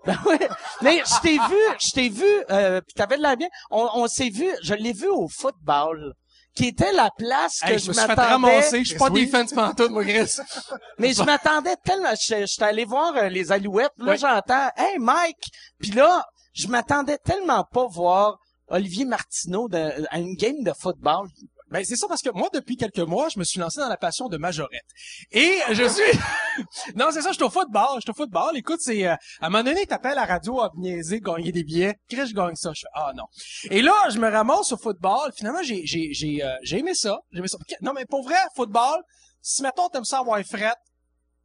Ben 0.06 0.18
ouais. 0.26 0.48
Mais 0.82 1.04
je 1.06 1.22
t'ai 1.22 1.34
vu, 1.38 1.58
je 1.82 1.92
t'ai 1.92 2.08
vu, 2.08 2.26
euh, 2.50 2.80
puis 2.80 2.94
t'avais 2.96 3.18
de 3.18 3.22
l'air 3.22 3.36
bien. 3.36 3.50
On, 3.70 3.90
on 3.96 4.08
s'est 4.08 4.30
vu, 4.30 4.48
je 4.64 4.74
l'ai 4.74 4.94
vu 4.94 5.08
au 5.10 5.28
football, 5.28 6.14
qui 6.60 6.68
était 6.68 6.92
la 6.92 7.10
place 7.18 7.60
que 7.62 7.68
Hey, 7.72 7.80
je, 7.80 7.84
je 7.86 7.88
me 7.90 7.94
suis 7.94 8.02
fait 8.02 8.08
m'attendais. 8.10 8.28
ramasser. 8.28 8.84
Je 8.84 8.90
suis 8.90 8.98
pas 8.98 9.10
Oui. 9.10 9.26
défense 9.26 9.54
pantoute, 9.54 9.92
moi, 9.92 10.04
Chris. 10.04 10.36
Mais 11.00 11.14
je 11.14 11.24
m'attendais 11.24 11.76
tellement. 11.86 12.14
Je 12.20 12.46
J'étais 12.46 12.64
allé 12.64 12.84
voir 12.86 13.16
euh, 13.16 13.30
les 13.30 13.52
Alouettes. 13.52 13.94
Là, 13.98 14.12
Oui. 14.12 14.18
j'entends 14.18 14.70
Hey 14.76 14.98
Mike. 15.00 15.50
Puis 15.80 15.92
là, 15.92 16.26
je 16.54 16.68
m'attendais 16.68 17.18
tellement 17.18 17.64
pas 17.64 17.86
voir 17.88 18.40
Olivier 18.68 19.06
Martineau 19.06 19.70
de- 19.70 20.06
à 20.12 20.20
une 20.20 20.36
game 20.36 20.62
de 20.64 20.74
football. 20.78 21.28
Ben 21.72 21.84
c'est 21.86 21.96
ça 21.96 22.08
parce 22.08 22.22
que 22.22 22.30
moi 22.32 22.50
depuis 22.54 22.78
quelques 22.78 23.00
mois, 23.00 23.30
je 23.30 23.40
me 23.40 23.44
suis 23.44 23.60
lancé 23.60 23.80
dans 23.80 23.90
la 23.90 23.98
passion 23.98 24.28
de 24.28 24.38
majorette. 24.38 24.86
Et 25.32 25.60
je 25.72 25.84
suis 25.88 26.20
Non, 26.96 27.08
c'est 27.12 27.22
ça, 27.22 27.30
je 27.30 27.36
suis 27.36 27.44
au 27.44 27.50
football, 27.50 27.96
je 27.96 28.02
suis 28.02 28.12
au 28.12 28.14
football. 28.14 28.58
Écoute, 28.58 28.80
c'est 28.82 29.08
euh, 29.08 29.14
à 29.40 29.48
un 29.48 29.50
moment 29.50 29.64
donné, 29.64 29.86
t'appelles 29.86 30.18
à 30.18 30.22
la 30.22 30.26
radio 30.26 30.62
à 30.62 30.72
niaiser, 30.76 31.20
gagner 31.20 31.52
des 31.52 31.64
billets. 31.64 31.96
Chris, 32.10 32.28
je 32.28 32.34
gagne 32.34 32.56
ça. 32.56 32.72
Je 32.74 32.82
fais 32.82 32.88
ah 32.94 33.12
non. 33.16 33.26
Et 33.70 33.82
là, 33.82 33.94
je 34.10 34.20
me 34.20 34.30
ramasse 34.30 34.72
au 34.72 34.78
football. 34.78 35.32
Finalement, 35.36 35.64
j'ai 35.64 35.86
j'ai 35.86 36.12
j'ai 36.14 36.44
euh, 36.44 36.56
j'ai 36.64 36.80
aimé 36.80 36.94
ça. 36.94 37.20
J'ai 37.32 37.40
aimé 37.40 37.48
ça. 37.48 37.58
Non 37.82 37.94
mais 37.94 38.06
pour 38.06 38.24
vrai, 38.24 38.40
football, 38.56 39.02
si 39.42 39.62
mettons 39.62 39.90
t'aimes 39.90 40.06
ça 40.06 40.20
avoir 40.20 40.42
fret, 40.44 40.74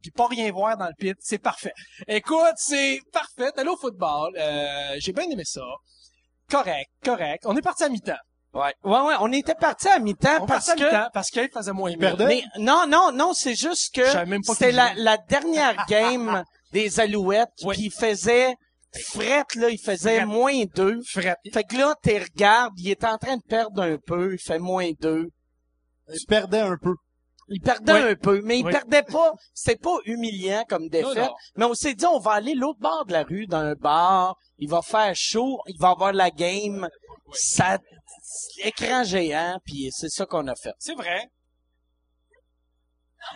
puis 0.01 0.11
pas 0.11 0.27
rien 0.27 0.51
voir 0.51 0.77
dans 0.77 0.87
le 0.87 0.93
pit, 0.97 1.15
c'est 1.19 1.37
parfait. 1.39 1.73
Écoute, 2.07 2.55
c'est 2.57 2.99
parfait. 3.11 3.51
T'es 3.55 3.67
au 3.67 3.77
football, 3.77 4.33
euh, 4.37 4.95
j'ai 4.99 5.13
bien 5.13 5.29
aimé 5.29 5.43
ça. 5.45 5.61
Correct, 6.49 6.89
correct. 7.03 7.43
On 7.45 7.55
est 7.55 7.61
parti 7.61 7.83
à 7.83 7.89
mi-temps. 7.89 8.13
Ouais. 8.55 8.73
Ouais, 8.83 8.99
ouais, 9.01 9.15
on 9.19 9.31
était 9.33 9.53
parti 9.53 9.89
à 9.89 9.99
mi-temps 9.99 10.45
parce 10.45 10.67
parti 10.67 10.71
à 10.71 10.75
que... 10.75 10.83
mi-temps 10.83 11.09
parce 11.13 11.29
qu'il 11.29 11.49
faisait 11.49 11.73
moins 11.73 11.89
bien. 11.91 12.15
perdait? 12.15 12.25
Mais 12.25 12.43
non, 12.57 12.85
non, 12.87 13.11
non, 13.11 13.33
c'est 13.33 13.53
juste 13.55 13.93
que 13.93 14.05
c'était 14.43 14.69
qui 14.69 14.75
la, 14.95 15.17
dernière 15.17 15.85
game 15.89 16.43
des 16.71 16.99
Alouettes, 16.99 17.49
puis 17.57 17.77
il 17.85 17.91
faisait 17.91 18.55
frette, 19.07 19.55
là, 19.55 19.69
il 19.69 19.77
faisait 19.77 20.25
moins 20.25 20.63
deux. 20.73 21.01
Fret. 21.05 21.35
Fait 21.53 21.63
que 21.63 21.75
là, 21.75 21.95
tu 22.01 22.17
regardes, 22.17 22.79
il 22.79 22.89
est 22.89 23.03
en 23.03 23.17
train 23.17 23.35
de 23.35 23.43
perdre 23.43 23.81
un 23.83 23.97
peu, 23.97 24.33
il 24.33 24.39
fait 24.39 24.59
moins 24.59 24.91
deux. 25.01 25.27
Tu 26.17 26.25
perdais 26.25 26.61
un 26.61 26.77
peu. 26.81 26.95
Il 27.49 27.61
perdait 27.61 27.93
Oui. 27.93 28.11
un 28.11 28.15
peu, 28.15 28.41
mais 28.43 28.59
il 28.59 28.65
Oui. 28.65 28.71
perdait 28.71 29.03
pas. 29.03 29.33
C'était 29.53 29.77
pas 29.79 29.97
humiliant 30.05 30.63
comme 30.67 30.87
défaite. 30.87 31.15
Non, 31.15 31.23
non. 31.25 31.33
Mais 31.57 31.65
on 31.65 31.73
s'est 31.75 31.93
dit, 31.93 32.05
on 32.05 32.19
va 32.19 32.31
aller 32.31 32.55
l'autre 32.55 32.79
bord 32.79 33.05
de 33.05 33.11
la 33.13 33.23
rue, 33.23 33.45
dans 33.45 33.59
un 33.59 33.75
bar. 33.75 34.35
Il 34.57 34.69
va 34.69 34.81
faire 34.81 35.13
chaud, 35.15 35.59
il 35.67 35.77
va 35.79 35.89
avoir 35.89 36.11
la 36.13 36.31
game. 36.31 36.87
Ça, 37.35 37.77
écran 38.63 39.03
géant, 39.03 39.59
puis 39.65 39.89
c'est 39.91 40.09
ça 40.09 40.25
qu'on 40.25 40.47
a 40.47 40.55
fait. 40.55 40.73
C'est 40.79 40.95
vrai. 40.95 41.29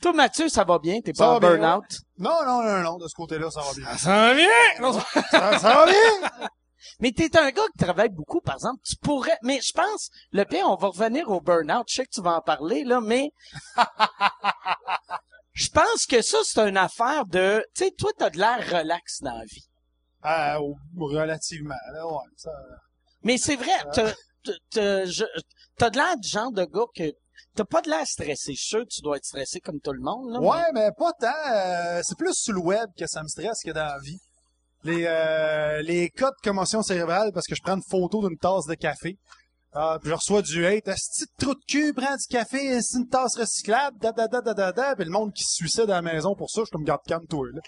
Toi, 0.00 0.12
Mathieu, 0.12 0.48
ça 0.48 0.62
va 0.64 0.78
bien? 0.78 1.00
T'es 1.00 1.12
Ça 1.12 1.24
pas 1.24 1.30
en 1.30 1.38
va 1.38 1.40
bien, 1.40 1.58
burn-out? 1.58 2.00
Non, 2.18 2.44
non, 2.44 2.62
non, 2.62 2.78
non, 2.82 2.98
de 2.98 3.08
ce 3.08 3.14
côté-là, 3.14 3.50
ça 3.50 3.62
va 3.62 3.72
bien. 3.74 3.96
Ça 3.96 4.10
va 4.10 4.34
bien. 4.34 4.48
Non, 4.80 4.92
ça- 4.92 5.22
ça, 5.30 5.58
ça 5.58 5.74
va 5.74 5.86
bien! 5.86 6.48
Mais 7.00 7.10
t'es 7.12 7.36
un 7.36 7.50
gars 7.50 7.66
qui 7.72 7.84
travaille 7.84 8.08
beaucoup, 8.08 8.40
par 8.40 8.54
exemple. 8.54 8.80
Tu 8.84 8.94
pourrais, 8.96 9.36
mais 9.42 9.60
je 9.60 9.72
pense, 9.72 10.10
le 10.32 10.44
pire, 10.44 10.64
on 10.68 10.76
va 10.76 10.88
revenir 10.88 11.28
au 11.28 11.40
burn-out. 11.40 11.84
Je 11.88 11.94
sais 11.96 12.04
que 12.04 12.10
tu 12.12 12.22
vas 12.22 12.36
en 12.36 12.40
parler, 12.40 12.84
là, 12.84 13.00
mais 13.00 13.30
je 15.52 15.68
pense 15.68 16.06
que 16.06 16.22
ça, 16.22 16.38
c'est 16.44 16.60
une 16.68 16.76
affaire 16.76 17.26
de, 17.26 17.64
tu 17.74 17.84
sais, 17.84 17.90
toi, 17.90 18.10
t'as 18.16 18.30
de 18.30 18.38
l'air 18.38 18.58
relax 18.80 19.20
dans 19.22 19.36
la 19.36 19.44
vie. 19.44 19.68
Ah, 20.22 20.58
oh, 20.60 20.74
relativement, 20.98 21.74
là, 21.92 22.06
ouais. 22.06 22.28
Ça... 22.36 22.50
Mais 23.22 23.38
c'est 23.38 23.56
vrai, 23.56 23.70
t'as, 23.92 24.12
t'as- 24.70 25.04
t'as, 25.76 25.90
de 25.90 25.96
l'air 25.96 26.16
du 26.18 26.28
genre 26.28 26.52
de 26.52 26.64
gars 26.64 26.86
que 26.94 27.12
t'as 27.54 27.64
pas 27.64 27.82
de 27.82 27.90
l'air 27.90 28.06
stressé. 28.06 28.52
Je 28.54 28.58
suis 28.60 28.68
sûr 28.68 28.80
que 28.80 28.88
tu 28.90 29.00
dois 29.02 29.16
être 29.16 29.24
stressé 29.24 29.60
comme 29.60 29.80
tout 29.80 29.92
le 29.92 30.00
monde, 30.00 30.32
là. 30.32 30.40
Ouais, 30.40 30.72
mais 30.74 30.90
pas 30.96 31.12
tant. 31.20 31.52
euh, 31.52 32.00
c'est 32.04 32.16
plus 32.18 32.34
sur 32.34 32.54
le 32.54 32.60
web 32.60 32.88
que 32.98 33.06
ça 33.06 33.22
me 33.22 33.28
stresse 33.28 33.60
que 33.64 33.70
dans 33.70 33.84
la 33.86 33.98
vie. 34.00 34.18
Les, 34.84 35.04
euh, 35.06 35.82
les 35.82 36.08
cas 36.10 36.30
de 36.30 36.36
commotion 36.42 36.82
cérébrale 36.82 37.32
parce 37.32 37.46
que 37.46 37.54
je 37.56 37.62
prends 37.62 37.74
une 37.76 37.82
photo 37.90 38.26
d'une 38.28 38.38
tasse 38.38 38.66
de 38.66 38.74
café. 38.74 39.16
Ah, 39.72 39.98
puis 40.00 40.08
je 40.10 40.14
reçois 40.14 40.40
du 40.42 40.64
hate. 40.66 40.86
De 40.86 40.94
trou 41.38 41.54
de 41.54 41.60
cul, 41.68 41.92
prends 41.94 42.14
du 42.16 42.26
café, 42.28 42.80
c'est 42.80 42.98
une 42.98 43.08
tasse 43.08 43.36
recyclable, 43.36 43.98
da 43.98 44.12
da 44.12 44.26
da 44.28 44.40
da 44.40 44.54
da 44.54 44.72
da. 44.72 44.94
Puis 44.96 45.04
le 45.04 45.10
monde 45.10 45.32
qui 45.34 45.42
se 45.44 45.54
suicide 45.56 45.90
à 45.90 46.00
la 46.00 46.02
maison 46.02 46.34
pour 46.34 46.48
ça, 46.50 46.60
je 46.60 46.66
suis 46.66 46.70
comme 46.72 46.84
garde 46.84 47.02
calme 47.06 47.26
toi 47.26 47.44
là. 47.52 47.60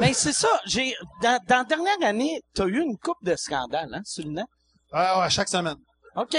Mais 0.00 0.12
c'est 0.12 0.32
ça, 0.32 0.48
j'ai, 0.66 0.94
dans, 1.22 1.40
dans 1.48 1.58
la 1.58 1.64
dernière 1.64 1.96
année, 2.02 2.40
t'as 2.54 2.66
eu 2.66 2.80
une 2.80 2.96
coupe 2.98 3.22
de 3.22 3.34
scandales, 3.36 3.92
hein, 3.92 4.02
sur 4.04 4.24
le 4.24 4.32
net. 4.32 4.46
Ah 4.92 5.20
ouais, 5.20 5.30
chaque 5.30 5.48
semaine. 5.48 5.76
OK. 6.16 6.36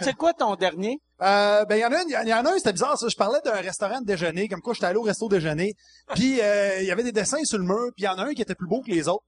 C'est 0.00 0.14
quoi 0.14 0.32
ton 0.32 0.54
dernier? 0.54 0.98
Euh, 1.20 1.64
ben, 1.64 1.76
il 1.76 1.80
y 1.80 1.84
en 1.84 1.92
a 1.92 1.98
un, 1.98 2.22
il 2.22 2.28
y 2.28 2.34
en 2.34 2.44
a 2.44 2.52
c'était 2.56 2.72
bizarre, 2.72 2.98
ça. 2.98 3.08
Je 3.08 3.16
parlais 3.16 3.40
d'un 3.44 3.52
restaurant 3.52 4.00
de 4.00 4.06
déjeuner, 4.06 4.48
comme 4.48 4.60
quoi 4.60 4.74
j'étais 4.74 4.86
allé 4.86 4.96
au 4.96 5.02
resto 5.02 5.28
déjeuner. 5.28 5.74
Puis, 6.14 6.40
euh, 6.40 6.80
il 6.80 6.86
y 6.86 6.90
avait 6.90 7.02
des 7.02 7.12
dessins 7.12 7.42
sur 7.44 7.58
le 7.58 7.64
mur, 7.64 7.90
puis 7.96 8.02
il 8.02 8.04
y 8.04 8.08
en 8.08 8.18
a 8.18 8.24
un 8.24 8.32
qui 8.32 8.42
était 8.42 8.54
plus 8.54 8.68
beau 8.68 8.80
que 8.80 8.90
les 8.90 9.08
autres. 9.08 9.24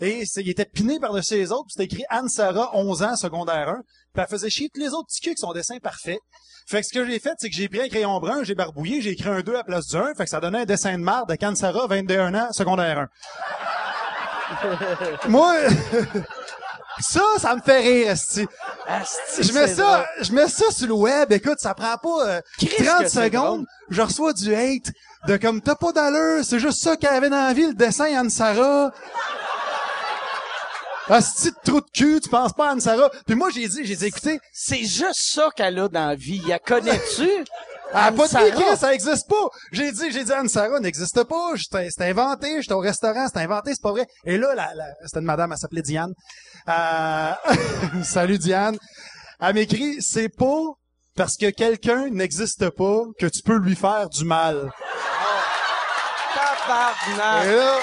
Et 0.00 0.24
il 0.36 0.50
était 0.50 0.64
piné 0.64 0.98
par-dessus 0.98 1.34
les 1.34 1.52
autres, 1.52 1.66
puis 1.66 1.74
c'était 1.76 1.84
écrit 1.84 2.04
Anne-Sara, 2.08 2.70
11 2.74 3.02
ans, 3.02 3.16
secondaire 3.16 3.68
1. 3.68 3.82
Puis 4.14 4.22
elle 4.22 4.26
faisait 4.26 4.50
chier 4.50 4.70
tous 4.72 4.80
les 4.80 4.88
autres 4.88 5.06
petits 5.06 5.20
culs 5.20 5.30
avec 5.30 5.38
son 5.38 5.52
dessin 5.52 5.78
parfait. 5.78 6.18
Fait 6.66 6.80
que 6.80 6.86
ce 6.86 6.92
que 6.92 7.04
j'ai 7.04 7.18
fait, 7.18 7.34
c'est 7.38 7.48
que 7.48 7.54
j'ai 7.54 7.68
pris 7.68 7.80
un 7.80 7.88
crayon 7.88 8.18
brun, 8.18 8.42
j'ai 8.42 8.54
barbouillé, 8.54 9.00
j'ai 9.00 9.10
écrit 9.10 9.28
un 9.28 9.40
2 9.40 9.52
à 9.52 9.58
la 9.58 9.64
place 9.64 9.88
du 9.88 9.96
1, 9.96 10.14
fait 10.14 10.24
que 10.24 10.30
ça 10.30 10.40
donnait 10.40 10.60
un 10.60 10.64
dessin 10.64 10.92
de 10.92 11.02
marde 11.02 11.28
de 11.28 11.44
Anne-Sara, 11.44 11.86
21 11.86 12.34
ans, 12.34 12.52
secondaire 12.52 12.98
1. 12.98 13.08
Moi, 15.28 15.54
ça, 17.00 17.22
ça 17.38 17.56
me 17.56 17.62
fait 17.62 17.80
rire. 17.80 18.10
Asti, 18.10 18.46
Je 19.40 19.52
mets 19.52 19.68
ça, 19.68 20.06
je 20.20 20.32
mets 20.32 20.48
ça 20.48 20.70
sur 20.70 20.88
le 20.88 20.94
web. 20.94 21.32
Écoute, 21.32 21.58
ça 21.58 21.74
prend 21.74 21.96
pas 21.96 22.26
euh, 22.26 22.40
Christ 22.58 22.84
30 22.84 23.02
que 23.02 23.08
c'est 23.08 23.24
secondes. 23.24 23.66
Je 23.88 24.02
reçois 24.02 24.32
du 24.32 24.54
hate 24.54 24.92
de 25.26 25.36
comme 25.36 25.60
t'as 25.60 25.76
pas 25.76 25.92
d'allure, 25.92 26.44
c'est 26.44 26.58
juste 26.58 26.82
ça 26.82 26.96
qu'elle 26.96 27.14
avait 27.14 27.30
dans 27.30 27.46
la 27.46 27.52
vie, 27.52 27.68
le 27.68 27.74
dessin 27.74 28.12
Anne-Sara. 28.16 28.90
Asti 31.08 31.50
de 31.50 31.56
trou 31.64 31.80
de 31.80 31.86
cul, 31.92 32.20
tu 32.20 32.28
penses 32.28 32.52
pas 32.52 32.68
à 32.68 32.72
Anne-Sara. 32.72 33.10
Puis 33.26 33.34
moi, 33.34 33.50
j'ai 33.50 33.66
dit, 33.68 33.84
j'ai 33.84 33.96
dit, 33.96 34.06
écoutez, 34.06 34.38
C'est 34.52 34.84
juste 34.84 35.20
ça 35.34 35.48
qu'elle 35.54 35.78
a 35.78 35.88
dans 35.88 36.08
la 36.08 36.14
vie. 36.14 36.40
La 36.46 36.58
connais-tu? 36.58 37.28
elle 37.94 37.98
a 37.98 38.12
pas 38.12 38.26
de 38.26 38.56
vie, 38.56 38.76
ça 38.78 38.94
existe 38.94 39.28
pas. 39.28 39.48
J'ai 39.72 39.90
dit, 39.92 40.10
j'ai 40.12 40.24
dit, 40.24 40.32
Anne-Sara 40.32 40.80
n'existe 40.80 41.24
pas. 41.24 41.52
C'était 41.56 42.04
inventé. 42.10 42.62
J'étais 42.62 42.72
au 42.74 42.78
restaurant, 42.78 43.26
c'était 43.26 43.40
inventé, 43.40 43.72
c'est 43.74 43.82
pas 43.82 43.90
vrai. 43.90 44.06
Et 44.24 44.38
là, 44.38 44.54
la, 44.54 44.74
la- 44.74 44.84
c'était 45.04 45.18
une 45.18 45.26
madame, 45.26 45.52
elle 45.52 45.58
s'appelait 45.58 45.82
Diane. 45.82 46.12
Euh, 46.68 47.32
salut 48.04 48.38
Diane. 48.38 48.78
Elle 49.40 49.54
m'écrit, 49.54 50.00
c'est 50.00 50.28
pas 50.28 50.62
parce 51.16 51.36
que 51.36 51.50
quelqu'un 51.50 52.08
n'existe 52.10 52.70
pas 52.70 53.02
que 53.18 53.26
tu 53.26 53.42
peux 53.42 53.58
lui 53.58 53.74
faire 53.76 54.08
du 54.08 54.24
mal. 54.24 54.70
Tabarnak! 56.34 57.46
Et 57.46 57.56
là, 57.56 57.76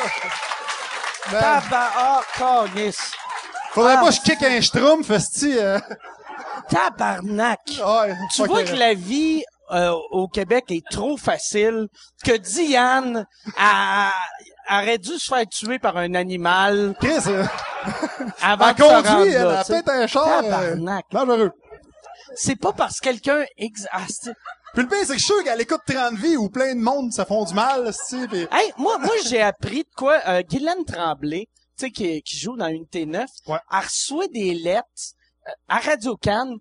ben, 1.31 1.39
Tabarnak! 1.39 2.25
Oh, 2.41 2.65
calice. 2.73 3.11
faudrait 3.71 3.95
Ah. 3.97 4.01
pas 4.01 4.07
que 4.09 4.15
je 4.15 4.21
kick 4.21 4.43
un 4.43 4.61
schtroumpf, 4.61 5.09
esti. 5.09 5.57
Euh, 5.57 5.79
Tabarnak! 6.69 7.59
Tu 7.65 8.45
vois 8.45 8.63
que 8.63 8.75
la 8.75 8.93
vie 8.93 9.43
euh, 9.71 9.91
au 10.11 10.27
Québec 10.27 10.65
est 10.69 10.83
trop 10.89 11.17
facile, 11.17 11.87
que 12.23 12.35
Diane 12.37 13.25
a, 13.57 14.11
aurait 14.71 14.97
dû 14.97 15.17
se 15.17 15.27
faire 15.33 15.47
tuer 15.47 15.79
par 15.79 15.97
un 15.97 16.13
animal 16.15 16.95
Chris, 16.99 17.21
euh, 17.27 17.43
avant 18.41 18.69
elle 18.69 18.75
de 18.75 18.81
conduit, 18.81 19.31
elle, 19.33 19.63
sais. 19.65 19.73
pète 19.83 19.89
un 19.89 20.07
char. 20.07 20.27
euh, 20.27 20.41
Tabarnak. 20.49 21.05
dangereux. 21.11 21.51
C'est 22.35 22.55
pas 22.55 22.71
parce 22.73 22.99
que 22.99 23.05
quelqu'un 23.05 23.43
ex... 23.57 23.85
ah, 23.91 24.01
Puis 24.73 24.83
le 24.83 24.87
pire, 24.89 24.97
c'est 25.01 25.13
que 25.13 25.19
je 25.19 25.25
suis 25.25 25.33
sûr 25.33 25.43
qu'elle 25.43 25.61
écoute 25.61 25.81
30 25.87 26.13
vies 26.15 26.37
où 26.37 26.49
plein 26.49 26.75
de 26.75 26.79
monde 26.79 27.11
se 27.11 27.23
font 27.25 27.43
du 27.45 27.53
mal, 27.53 27.87
esti, 27.87 28.27
pis... 28.27 28.47
Hey, 28.51 28.71
moi, 28.77 28.97
moi, 28.99 29.13
j'ai 29.27 29.41
appris 29.41 29.79
de 29.83 29.89
quoi, 29.95 30.19
euh, 30.27 30.41
Guylaine 30.43 30.85
Tremblay, 30.85 31.47
tu 31.77 31.85
sais, 31.85 31.91
qui, 31.91 32.21
qui 32.21 32.37
joue 32.37 32.55
dans 32.55 32.67
Unité 32.67 33.05
9, 33.05 33.27
Ouais. 33.47 33.57
a 33.69 33.81
reçu 33.81 34.15
des 34.33 34.53
lettres 34.53 34.85
euh, 35.47 35.51
à 35.67 35.79
Radio 35.79 36.15
Cannes 36.17 36.55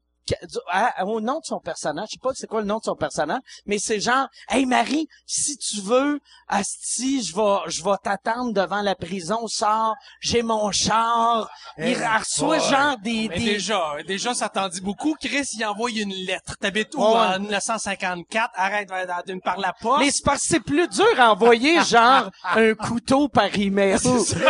au 1.05 1.21
nom 1.21 1.41
de 1.41 1.45
son 1.45 1.61
personnage, 1.61 2.09
je 2.11 2.15
sais 2.15 2.21
pas 2.23 2.31
c'est 2.35 2.47
quoi 2.47 2.61
le 2.61 2.67
nom 2.67 2.79
de 2.79 2.85
son 2.85 2.97
personnage, 2.97 3.41
mais 3.67 3.79
c'est 3.79 4.01
genre, 4.01 4.29
hey 4.49 4.67
Marie, 4.67 5.09
si 5.27 5.57
tu 5.59 5.81
veux, 5.81 6.21
asti, 6.49 7.23
je 7.23 7.35
vais, 7.35 7.71
je 7.71 7.83
vais 7.83 7.97
t'attendre 8.03 8.53
devant 8.53 8.83
la 8.83 8.95
prison, 8.95 9.47
sors, 9.47 9.95
j'ai 10.21 10.43
mon 10.43 10.71
char. 10.73 11.51
Il 11.79 11.97
reçoit 11.97 12.59
genre 12.59 12.97
des, 12.99 13.29
Mais 13.29 13.39
des, 13.39 13.45
déjà, 13.45 13.95
déjà, 14.07 14.35
ça 14.35 14.49
t'en 14.49 14.69
dit 14.69 14.81
beaucoup. 14.81 15.15
Chris, 15.21 15.45
il 15.55 15.65
envoie 15.65 15.91
une 15.91 16.13
lettre. 16.13 16.57
T'habites 16.59 16.95
où? 16.95 17.01
Ouais. 17.01 17.07
En 17.07 17.39
1954? 17.41 18.51
Arrête, 18.55 18.89
va 18.89 19.07
va- 19.07 19.23
d'une 19.23 19.41
par 19.41 19.59
la 19.59 19.73
poste. 19.73 20.01
Mais 20.01 20.11
c'est 20.11 20.25
parce 20.25 20.43
que 20.43 20.49
c'est 20.49 20.61
plus 20.61 20.89
dur 20.89 21.07
à 21.19 21.33
envoyer 21.33 21.83
genre 21.85 22.31
un 22.45 22.75
couteau 22.75 23.29
par 23.29 23.55
email. 23.57 23.99
C'est 23.99 24.39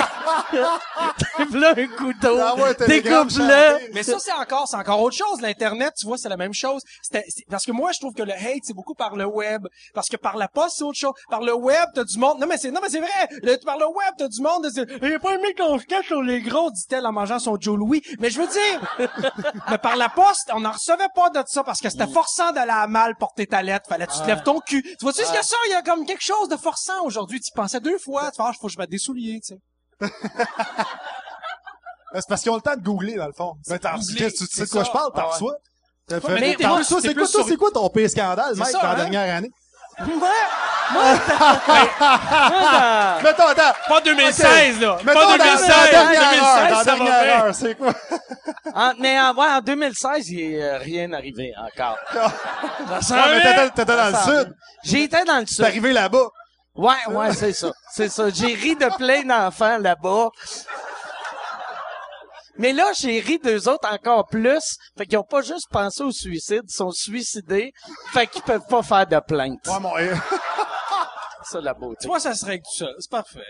là 1.52 1.74
un 1.76 1.86
couteau. 1.86 2.74
Télégramme 2.74 3.28
Découpe-le. 3.28 3.92
Mais 3.94 4.02
ça, 4.02 4.18
c'est 4.18 4.32
encore, 4.32 4.66
c'est 4.68 4.76
encore 4.76 4.99
autre 5.02 5.16
chose. 5.16 5.40
L'Internet, 5.40 5.94
tu 5.98 6.06
vois, 6.06 6.18
c'est 6.18 6.28
la 6.28 6.36
même 6.36 6.54
chose. 6.54 6.82
C'était- 7.02 7.24
parce 7.50 7.64
que 7.64 7.72
moi, 7.72 7.92
je 7.92 7.98
trouve 8.00 8.14
que 8.14 8.22
le 8.22 8.32
hate, 8.32 8.62
c'est 8.64 8.74
beaucoup 8.74 8.94
par 8.94 9.16
le 9.16 9.24
web. 9.26 9.66
Parce 9.94 10.08
que 10.08 10.16
par 10.16 10.36
la 10.36 10.48
poste, 10.48 10.76
c'est 10.78 10.84
autre 10.84 10.98
chose. 10.98 11.12
Par 11.28 11.40
le 11.42 11.54
web, 11.54 11.88
t'as 11.94 12.04
du 12.04 12.18
monde. 12.18 12.38
Non, 12.40 12.46
mais 12.46 12.56
c'est, 12.58 12.70
non, 12.70 12.80
mais 12.82 12.88
c'est 12.90 13.00
vrai. 13.00 13.28
Le- 13.42 13.56
par 13.64 13.78
le 13.78 13.86
web, 13.86 14.14
t'as 14.18 14.28
du 14.28 14.40
monde. 14.40 14.68
Il 15.02 15.14
a 15.14 15.18
pas 15.18 15.34
aimé 15.34 15.54
qu'on 15.54 15.78
se 15.78 15.84
cache 15.86 16.06
sur 16.06 16.22
les 16.22 16.40
gros, 16.40 16.70
dit-elle 16.70 17.06
en 17.06 17.12
mangeant 17.12 17.38
son 17.38 17.56
Joe 17.60 17.76
Louis. 17.78 18.02
Mais 18.20 18.30
je 18.30 18.40
veux 18.40 18.46
dire, 18.48 18.96
mais 19.70 19.78
par 19.78 19.96
la 19.96 20.08
poste, 20.08 20.50
on 20.54 20.60
n'en 20.60 20.72
recevait 20.72 21.08
pas 21.14 21.30
de 21.30 21.42
ça 21.46 21.62
parce 21.64 21.80
que 21.80 21.88
c'était 21.90 22.06
forçant 22.06 22.52
d'aller 22.52 22.72
à 22.72 22.86
mal 22.86 23.16
porter 23.16 23.46
ta 23.46 23.62
lettre. 23.62 23.88
Fallait 23.88 24.06
que 24.06 24.12
tu 24.12 24.20
te 24.20 24.26
lèves 24.26 24.42
ton 24.42 24.60
cul. 24.60 24.82
Tu 24.82 24.96
vois-tu 25.02 25.22
ce 25.24 25.32
que 25.32 25.44
ça? 25.44 25.56
Il 25.66 25.70
y 25.72 25.74
a 25.74 25.82
comme 25.82 26.04
quelque 26.06 26.22
chose 26.24 26.48
de 26.48 26.56
forçant 26.56 27.04
aujourd'hui? 27.04 27.40
Tu 27.40 27.50
pensais 27.54 27.80
deux 27.80 27.98
fois. 27.98 28.30
Tu 28.30 28.36
fais, 28.36 28.42
ah, 28.46 28.52
faut 28.60 28.66
que 28.66 28.72
je 28.72 28.78
mette 28.78 28.90
des 28.90 28.98
souliers, 28.98 29.40
tu 29.40 29.54
sais. 29.54 29.60
C'est 32.14 32.28
parce 32.28 32.42
qu'ils 32.42 32.50
ont 32.50 32.56
le 32.56 32.60
temps 32.62 32.76
de 32.76 32.82
googler, 32.82 33.14
dans 33.14 33.26
le 33.26 33.32
fond. 33.32 33.54
Mais 33.68 33.78
t'en- 33.78 33.94
googler, 33.96 34.16
Chris, 34.16 34.32
tu 34.32 34.46
sais 34.46 34.46
c'est 34.52 34.64
de 34.64 34.70
quoi 34.70 34.84
je 34.84 34.90
parle, 34.90 35.12
t'en 35.12 35.20
Ah 35.20 35.26
ouais. 35.26 35.32
reçois. 35.32 35.54
T'as 36.08 36.16
mais 36.16 36.20
fait- 36.20 36.56
t'es 36.56 36.64
t'en 36.64 36.70
plus- 36.74 36.78
reçois, 36.78 37.00
t'es 37.00 37.08
c'est 37.08 37.14
quoi, 37.14 37.22
toi, 37.22 37.30
sur- 37.40 37.48
c'est 37.48 37.56
quoi 37.56 37.70
ton 37.70 37.88
pire 37.90 38.10
scandale, 38.10 38.54
mec, 38.56 38.72
dans 38.72 38.82
la 38.82 38.90
hein? 38.90 38.94
dernière 38.96 39.36
année? 39.36 39.50
Ouais. 40.00 40.06
dans- 42.00 43.22
Mettons, 43.22 43.46
attends. 43.48 43.72
Pas 43.88 44.00
2016, 44.00 44.80
là. 44.80 44.98
Mettons 45.04 45.20
Pas 45.20 45.24
dans, 45.26 45.30
dans 45.30 45.44
2016. 45.44 45.68
la 45.68 45.88
dernière 45.90 46.22
heure, 46.22 46.68
2016, 46.68 46.86
dans 46.86 46.94
dernière 47.04 47.44
heure, 47.44 47.54
c'est 47.54 47.74
quoi? 47.76 47.92
en, 48.74 48.92
mais 48.98 49.20
en, 49.20 49.34
ouais, 49.34 49.46
en 49.48 49.60
2016, 49.60 50.28
il 50.30 50.50
n'est 50.58 50.76
rien 50.78 51.12
arrivé 51.12 51.52
encore. 51.58 51.98
Ça 53.02 53.14
Ouais, 53.14 53.42
mais 53.44 53.70
t'étais, 53.74 53.84
dans 53.84 54.08
le 54.08 54.14
sud. 54.44 54.54
J'étais 54.84 55.24
dans 55.24 55.38
le 55.38 55.44
T'es 55.44 55.54
sud. 55.54 55.64
arrivé 55.64 55.92
là-bas. 55.92 56.26
Ouais, 56.74 56.94
ouais, 57.10 57.34
c'est 57.34 57.52
ça. 57.52 57.70
C'est 57.92 58.08
ça. 58.08 58.30
J'ai 58.30 58.54
ri 58.54 58.76
de 58.76 58.88
plein 58.96 59.22
d'enfants 59.24 59.78
là-bas. 59.78 60.28
Mais 62.58 62.72
là, 62.72 62.90
j'ai 62.98 63.20
ri 63.20 63.38
d'eux 63.38 63.68
autres 63.68 63.88
encore 63.90 64.26
plus. 64.26 64.76
Fait 64.98 65.06
qu'ils 65.06 65.18
ont 65.18 65.24
pas 65.24 65.42
juste 65.42 65.66
pensé 65.70 66.02
au 66.02 66.10
suicide, 66.12 66.62
ils 66.64 66.72
sont 66.74 66.90
suicidés. 66.90 67.72
Fait 68.12 68.26
qu'ils 68.26 68.42
peuvent 68.42 68.66
pas 68.68 68.82
faire 68.82 69.06
de 69.06 69.18
plainte. 69.20 69.66
Ouais, 69.66 69.80
mon, 69.80 69.96
euh, 69.96 70.14
C'est 71.44 71.52
ça, 71.52 71.60
la 71.62 71.72
beauté. 71.74 71.98
Tu 72.02 72.08
vois, 72.08 72.20
ça 72.20 72.34
se 72.34 72.44
règle 72.44 72.64
tout 72.64 72.76
seul. 72.76 72.94
C'est 72.98 73.10
parfait. 73.10 73.40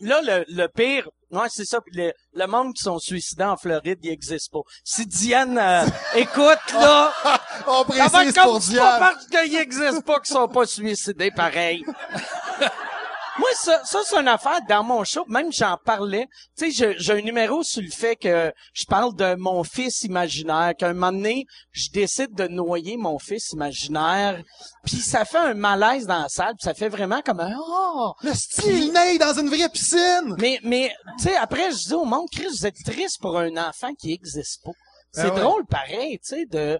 Là, 0.00 0.20
le, 0.22 0.44
le 0.48 0.66
pire, 0.68 1.08
ouais, 1.30 1.46
c'est 1.48 1.64
ça. 1.64 1.80
puis 1.80 1.94
Le, 1.96 2.12
le 2.34 2.46
monde 2.46 2.74
qui 2.74 2.82
sont 2.82 2.98
suicidés 2.98 3.44
en 3.44 3.56
Floride, 3.56 3.98
il 4.02 4.10
existe 4.10 4.50
pas. 4.52 4.60
Si 4.84 5.06
Diane 5.06 5.58
euh, 5.58 5.84
écoute, 6.14 6.58
là, 6.74 7.12
on 7.68 7.84
précise 7.84 8.34
comme 8.34 8.44
pour 8.44 8.62
c'est 8.62 8.78
pas 8.78 8.98
Diane. 8.98 9.00
parce 9.00 9.26
qu'il 9.26 9.56
existe 9.56 10.04
pas 10.04 10.18
qu'ils 10.20 10.34
sont 10.34 10.48
pas 10.48 10.66
suicidés, 10.66 11.30
pareil. 11.30 11.84
Moi, 13.38 13.48
ça, 13.54 13.82
ça 13.84 14.00
c'est 14.04 14.16
une 14.16 14.28
affaire 14.28 14.60
dans 14.68 14.84
mon 14.84 15.04
show. 15.04 15.24
Même 15.26 15.50
j'en 15.52 15.76
parlais. 15.84 16.26
Tu 16.56 16.66
sais, 16.66 16.70
j'ai- 16.70 16.98
j'ai 16.98 17.12
un 17.14 17.22
numéro 17.22 17.62
sur 17.62 17.80
le 17.82 17.88
fait 17.90 18.14
que 18.16 18.52
je 18.74 18.84
parle 18.84 19.14
de 19.16 19.34
mon 19.36 19.64
fils 19.64 20.02
imaginaire. 20.02 20.74
Qu'un 20.78 20.92
moment 20.92 21.12
donné, 21.12 21.46
je 21.72 21.88
décide 21.90 22.34
de 22.34 22.46
noyer 22.48 22.96
mon 22.98 23.18
fils 23.18 23.52
imaginaire. 23.52 24.42
Puis 24.84 24.96
ça 24.96 25.24
fait 25.24 25.38
un 25.38 25.54
malaise 25.54 26.06
dans 26.06 26.22
la 26.22 26.28
salle. 26.28 26.54
puis 26.56 26.64
ça 26.64 26.74
fait 26.74 26.88
vraiment 26.90 27.22
comme 27.22 27.40
un 27.40 27.54
oh. 27.58 28.12
Le 28.22 28.34
style 28.34 28.92
naît 28.92 29.16
dans 29.18 29.32
une 29.38 29.48
vraie 29.48 29.68
piscine. 29.70 30.36
Mais, 30.38 30.60
mais, 30.62 30.92
tu 31.18 31.24
sais, 31.24 31.36
après, 31.36 31.70
je 31.72 31.88
dis 31.88 31.94
au 31.94 32.04
monde, 32.04 32.28
Chris, 32.30 32.46
vous 32.48 32.66
êtes 32.66 32.82
triste 32.84 33.18
pour 33.20 33.38
un 33.38 33.56
enfant 33.56 33.94
qui 33.94 34.12
existe 34.12 34.62
pas. 34.62 34.72
C'est 35.10 35.22
Ah 35.30 35.34
ouais. 35.34 35.40
drôle, 35.40 35.66
pareil, 35.66 36.18
tu 36.18 36.36
sais, 36.36 36.46
de, 36.46 36.78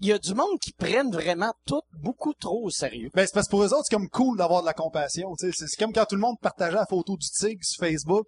il 0.00 0.08
y 0.08 0.12
a 0.12 0.18
du 0.18 0.34
monde 0.34 0.58
qui 0.60 0.72
prennent 0.72 1.12
vraiment 1.12 1.52
tout 1.66 1.82
beaucoup 2.02 2.34
trop 2.34 2.64
au 2.64 2.70
sérieux. 2.70 3.10
Ben, 3.14 3.26
c'est 3.26 3.32
parce 3.34 3.46
que 3.46 3.50
pour 3.50 3.62
eux 3.62 3.72
autres, 3.72 3.84
c'est 3.88 3.94
comme 3.94 4.08
cool 4.08 4.36
d'avoir 4.38 4.62
de 4.62 4.66
la 4.66 4.74
compassion, 4.74 5.34
tu 5.38 5.46
sais. 5.46 5.52
C'est- 5.56 5.66
C'est 5.68 5.76
comme 5.82 5.92
quand 5.92 6.06
tout 6.06 6.16
le 6.16 6.20
monde 6.20 6.36
partageait 6.40 6.76
la 6.76 6.86
photo 6.86 7.16
du 7.16 7.28
tigre 7.30 7.60
sur 7.62 7.78
Facebook. 7.84 8.26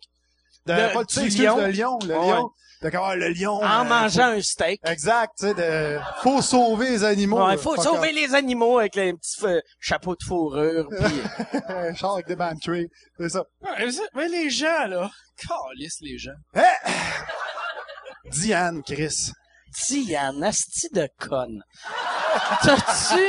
De, 0.66 0.72
Le- 0.74 0.92
pas 0.92 1.00
le 1.00 1.06
tigre, 1.06 1.24
excuse, 1.26 1.42
lion. 1.44 1.56
le 1.56 1.70
lion, 1.72 1.98
le 2.06 2.16
Ouais. 2.16 2.26
lion. 2.30 2.50
De 2.82 2.90
ah, 2.94 3.14
le 3.16 3.28
lion. 3.30 3.54
En 3.62 3.80
euh, 3.80 3.84
mangeant 3.84 4.26
un 4.26 4.40
steak. 4.40 4.80
Exact, 4.84 5.32
tu 5.38 5.46
sais, 5.46 5.54
de, 5.54 5.98
faut 6.22 6.40
sauver 6.42 6.90
les 6.90 7.04
animaux. 7.04 7.48
Il 7.50 7.54
euh, 7.54 7.58
faut 7.58 7.76
sauver 7.76 8.12
les 8.12 8.34
animaux 8.34 8.78
avec 8.78 8.94
les 8.96 9.12
petits 9.12 9.40
chapeaux 9.80 10.14
de 10.16 10.22
fourrure. 10.24 10.86
Puis, 10.90 11.20
off. 11.54 11.62
Un 11.68 11.94
char 11.94 12.14
avec 12.14 12.26
des 12.26 12.36
bantrés. 12.36 12.88
C'est 13.18 13.28
ça. 13.28 13.44
Ouais, 13.60 13.86
mais- 14.14 14.28
les 14.28 14.50
gens, 14.50 14.86
là. 14.88 15.10
Calisse, 15.36 15.98
les 16.00 16.18
gens. 16.18 16.32
Diane, 18.30 18.82
Chris. 18.82 19.32
Diane, 19.88 20.42
asti 20.44 20.88
de 20.92 21.08
conne. 21.18 21.62
T'as-tu, 22.62 23.22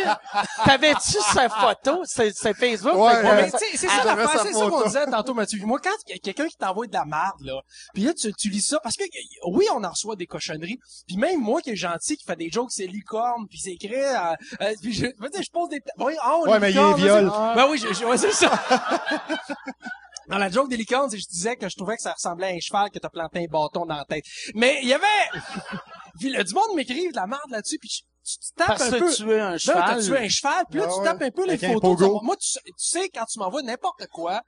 t'avais-tu 0.65 1.17
sa 1.33 1.49
photo? 1.49 2.01
C'est, 2.05 2.31
c'est 2.35 2.53
Facebook? 2.53 2.95
Ouais, 2.95 3.15
ouais, 3.21 3.35
Mais 3.35 3.51
tu 3.51 3.77
c'est 3.77 3.87
ça 3.87 4.03
l'affaire, 4.03 4.41
c'est 4.43 4.53
ça 4.53 4.67
qu'on 4.69 4.83
disait 4.85 5.05
tantôt, 5.05 5.33
Mathieu. 5.33 5.59
Moi, 5.65 5.79
quand 5.83 5.89
il 6.07 6.11
y 6.11 6.15
a 6.15 6.19
quelqu'un 6.19 6.47
qui 6.47 6.55
t'envoie 6.57 6.87
de 6.87 6.93
la 6.93 7.05
merde, 7.05 7.39
là, 7.41 7.61
puis 7.93 8.03
là, 8.03 8.13
tu, 8.13 8.31
tu 8.33 8.49
lis 8.49 8.61
ça, 8.61 8.79
parce 8.81 8.95
que, 8.95 9.03
oui, 9.47 9.65
on 9.73 9.83
en 9.83 9.89
reçoit 9.89 10.15
des 10.15 10.25
cochonneries, 10.27 10.79
puis 11.07 11.17
même 11.17 11.39
moi 11.39 11.61
qui 11.61 11.71
est 11.71 11.75
gentil, 11.75 12.17
qui 12.17 12.25
fait 12.25 12.35
des 12.35 12.49
jokes, 12.51 12.71
c'est 12.71 12.87
licorne, 12.87 13.47
puis 13.49 13.59
c'est 13.59 13.71
écrit, 13.71 13.93
euh, 13.95 14.33
euh, 14.61 14.73
puis 14.81 14.93
je, 14.93 15.05
je 15.07 15.51
pose 15.51 15.69
des... 15.69 15.81
Oui, 15.99 16.13
oh, 16.25 16.45
Ouais, 16.47 16.59
mais 16.59 16.71
il 16.71 16.75
licorne, 16.75 16.99
est 16.99 17.03
viol. 17.03 17.31
Ben 17.55 17.67
oui, 17.69 17.77
je, 17.77 17.93
je- 17.93 18.05
ouais, 18.05 18.17
c'est 18.17 18.31
ça. 18.31 18.51
Dans 20.27 20.37
la 20.37 20.49
joke 20.49 20.69
des 20.69 20.77
licornes, 20.77 21.09
je 21.11 21.17
disais 21.27 21.55
que 21.55 21.67
je 21.69 21.75
trouvais 21.75 21.95
que 21.97 22.01
ça 22.01 22.13
ressemblait 22.13 22.47
à 22.47 22.55
un 22.55 22.59
cheval 22.59 22.89
que 22.91 22.99
t'as 22.99 23.09
planté 23.09 23.39
un 23.39 23.51
bâton 23.51 23.85
dans 23.85 23.95
la 23.97 24.05
tête. 24.05 24.23
Mais 24.55 24.79
il 24.81 24.87
y 24.89 24.93
avait... 24.93 25.05
Du 26.19 26.53
monde 26.53 26.75
m'écrive 26.75 27.11
de 27.11 27.15
la 27.15 27.25
merde 27.25 27.49
là-dessus, 27.49 27.79
puis 27.79 27.89
tu, 27.89 28.01
tu- 28.23 28.37
tu 28.39 28.53
tapes 28.55 28.67
Parce 28.67 28.83
un 28.83 28.99
peu... 28.99 29.13
tu 29.13 29.31
es 29.31 29.39
un 29.39 29.57
cheval. 29.57 29.83
t'as 29.83 30.01
tué 30.03 30.17
un 30.19 30.29
cheval, 30.29 30.65
puis 30.69 30.79
là, 30.79 30.85
Ah 30.87 30.93
tu 30.95 31.03
tapes 31.03 31.21
un 31.23 31.31
peu 31.31 31.47
les 31.47 31.57
photos. 31.57 32.21
Moi, 32.21 32.35
tu, 32.37 32.47
sais- 32.49 32.59
tu 32.65 32.73
sais, 32.77 33.09
quand 33.09 33.25
tu 33.25 33.39
m'envoies 33.39 33.63
n'importe 33.63 34.05
quoi, 34.13 34.41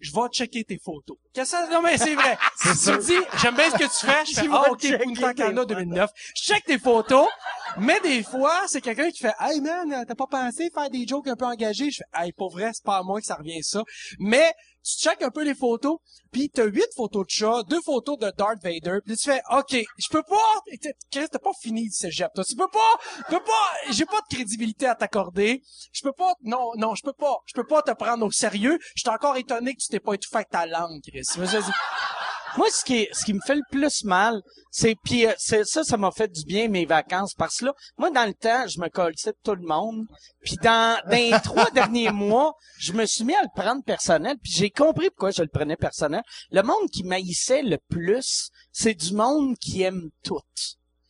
je 0.00 0.12
vais 0.12 0.28
checker 0.32 0.64
tes 0.64 0.78
photos. 0.84 1.16
Qu'est-ce 1.32 1.52
que 1.52 1.56
ça? 1.58 1.68
Non, 1.70 1.80
mais 1.80 1.96
c'est 1.96 2.16
vrai. 2.16 2.36
si 2.56 2.90
tu 2.90 2.98
dis, 2.98 3.24
j'aime 3.40 3.54
bien 3.54 3.70
ce 3.70 3.76
que 3.76 3.84
tu 3.84 4.06
fais, 4.06 4.26
je 4.26 4.32
fais, 4.40 4.48
ah, 4.50 4.64
ok, 4.72 4.80
checker 4.80 4.98
Punta 5.04 5.28
tes 5.28 5.34
Cana 5.42 5.60
photos. 5.60 5.66
2009. 5.76 6.10
Je 6.34 6.42
check 6.42 6.64
tes 6.64 6.78
photos, 6.80 7.28
mais 7.78 8.00
des 8.00 8.24
fois, 8.24 8.62
c'est 8.66 8.80
quelqu'un 8.80 9.10
qui 9.12 9.20
fait, 9.20 9.32
hey 9.40 9.60
man, 9.60 10.04
t'as 10.08 10.14
pas 10.16 10.26
pensé 10.26 10.70
faire 10.74 10.90
des 10.90 11.06
jokes 11.06 11.28
un 11.28 11.36
peu 11.36 11.46
engagés? 11.46 11.90
Je 11.92 11.98
fais, 11.98 12.24
hey, 12.24 12.32
pour 12.32 12.50
vrai, 12.50 12.72
c'est 12.74 12.84
pas 12.84 12.96
à 12.98 13.02
moi 13.04 13.20
que 13.20 13.26
ça 13.26 13.36
revient 13.36 13.62
ça. 13.62 13.82
Mais, 14.18 14.52
tu 14.86 14.98
checkes 15.02 15.22
un 15.22 15.30
peu 15.30 15.42
les 15.42 15.54
photos, 15.54 15.98
puis 16.30 16.48
t'as 16.48 16.64
huit 16.64 16.88
photos 16.94 17.26
de 17.26 17.30
chat, 17.30 17.62
deux 17.68 17.80
photos 17.84 18.18
de 18.18 18.30
Darth 18.36 18.62
Vader, 18.62 18.98
puis 19.04 19.16
tu 19.16 19.30
fais, 19.30 19.42
ok, 19.50 19.72
je 19.72 20.08
peux 20.10 20.22
pas, 20.22 20.60
Chris, 21.10 21.26
t'as 21.30 21.38
pas 21.38 21.52
fini 21.60 21.86
le 21.86 21.90
cégep, 21.90 22.32
toi. 22.34 22.44
Tu 22.44 22.54
peux 22.54 22.68
pas, 22.68 22.98
peux 23.28 23.42
pas, 23.42 23.72
j'ai 23.90 24.06
pas 24.06 24.20
de 24.20 24.34
crédibilité 24.34 24.86
à 24.86 24.94
t'accorder. 24.94 25.62
Je 25.92 26.02
peux 26.02 26.12
pas, 26.12 26.34
non, 26.44 26.72
non, 26.76 26.94
je 26.94 27.02
peux 27.02 27.12
pas, 27.12 27.38
je 27.46 27.54
peux 27.54 27.66
pas 27.66 27.82
te 27.82 27.92
prendre 27.92 28.24
au 28.24 28.30
sérieux. 28.30 28.78
Je 28.94 29.00
suis 29.00 29.10
encore 29.10 29.36
étonné 29.36 29.74
que 29.74 29.80
tu 29.80 29.88
t'es 29.88 30.00
pas 30.00 30.14
étouffé 30.14 30.36
avec 30.36 30.50
ta 30.50 30.66
langue, 30.66 31.00
Chris. 31.02 31.24
Moi, 32.56 32.68
ce 32.70 32.84
qui, 32.84 32.96
est- 33.02 33.14
ce 33.14 33.24
qui 33.24 33.34
me 33.34 33.40
fait 33.46 33.54
le 33.56 33.62
plus 33.70 34.04
mal, 34.04 34.40
c'est 34.70 34.94
puis 35.04 35.26
euh, 35.26 35.32
c'est 35.38 35.64
ça, 35.64 35.84
ça 35.84 35.96
m'a 35.96 36.10
fait 36.10 36.28
du 36.28 36.44
bien 36.44 36.68
mes 36.68 36.86
vacances 36.86 37.34
parce 37.34 37.58
que 37.58 37.66
là, 37.66 37.74
moi 37.98 38.10
dans 38.10 38.24
le 38.26 38.34
temps, 38.34 38.66
je 38.66 38.80
me 38.80 38.88
collais 38.88 39.14
de 39.26 39.32
tout 39.42 39.54
le 39.54 39.66
monde. 39.66 40.06
Puis 40.42 40.56
dans, 40.62 40.98
dans 41.04 41.16
les 41.16 41.32
trois 41.42 41.70
derniers 41.70 42.10
mois, 42.12 42.54
je 42.78 42.92
me 42.92 43.04
suis 43.06 43.24
mis 43.24 43.34
à 43.34 43.42
le 43.42 43.48
prendre 43.54 43.82
personnel. 43.84 44.36
Puis 44.42 44.52
j'ai 44.54 44.70
compris 44.70 45.10
pourquoi 45.10 45.30
je 45.32 45.42
le 45.42 45.48
prenais 45.48 45.76
personnel. 45.76 46.22
Le 46.50 46.62
monde 46.62 46.88
qui 46.92 47.04
maïssait 47.04 47.62
le 47.62 47.78
plus, 47.90 48.50
c'est 48.72 48.94
du 48.94 49.14
monde 49.14 49.56
qui 49.58 49.82
aime 49.82 50.08
tout. 50.22 50.40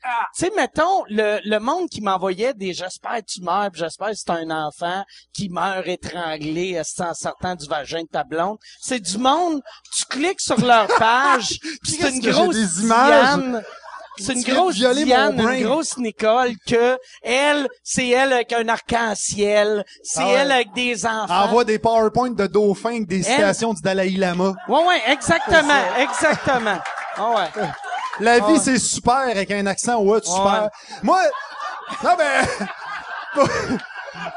Ah. 0.08 0.26
Tu 0.36 0.44
sais, 0.44 0.52
mettons, 0.56 1.04
le, 1.08 1.40
le 1.44 1.58
monde 1.58 1.88
qui 1.88 2.00
m'envoyait 2.00 2.54
des 2.54 2.72
«j'espère 2.74 3.16
que 3.16 3.26
tu 3.26 3.40
meurs, 3.42 3.70
j'espère 3.74 4.10
que 4.10 4.14
c'est 4.14 4.30
un 4.30 4.50
enfant 4.50 5.02
qui 5.34 5.48
meurt 5.48 5.86
étranglé 5.86 6.80
en 6.80 7.14
sortant 7.14 7.54
du 7.54 7.66
vagin 7.66 8.02
de 8.02 8.08
ta 8.08 8.22
blonde», 8.22 8.58
c'est 8.80 9.00
du 9.00 9.18
monde, 9.18 9.60
tu 9.94 10.04
cliques 10.04 10.40
sur 10.40 10.60
leur 10.64 10.86
page, 10.98 11.58
puis 11.82 11.92
c'est 12.00 12.10
une 12.10 12.20
grosse 12.20 12.54
des 12.54 12.82
images? 12.84 13.36
Diane, 13.36 13.64
c'est 14.18 14.32
une 14.32 14.42
grosse 14.44 14.76
Diane, 14.76 15.40
une 15.40 15.64
grosse 15.64 15.98
Nicole, 15.98 16.52
que 16.66 16.98
elle, 17.22 17.68
c'est 17.82 18.08
elle 18.08 18.32
avec 18.32 18.52
un 18.52 18.68
arc-en-ciel, 18.68 19.84
c'est 20.02 20.20
Ah 20.22 20.26
ouais. 20.26 20.32
elle 20.34 20.52
avec 20.52 20.72
des 20.72 21.04
enfants. 21.04 21.44
Envoie 21.44 21.64
des 21.64 21.78
PowerPoint 21.78 22.30
de 22.30 22.46
dauphins 22.46 22.90
avec 22.90 23.08
des 23.08 23.22
citations 23.22 23.74
du 23.74 23.82
Dalai 23.82 24.10
Lama. 24.10 24.54
Ouais, 24.68 24.84
ouais, 24.86 25.02
exactement, 25.08 25.82
exactement. 25.98 26.78
Ah 27.16 27.30
ouais. 27.30 27.62
La 28.20 28.38
vie, 28.38 28.52
Ouais. 28.52 28.59
c'est 28.59 28.79
super 28.79 29.14
avec 29.14 29.50
un 29.50 29.66
accent 29.66 30.00
ouais, 30.00 30.20
super. 30.22 30.70
Moi, 31.02 31.20
non, 32.02 32.11
ben, 32.16 32.46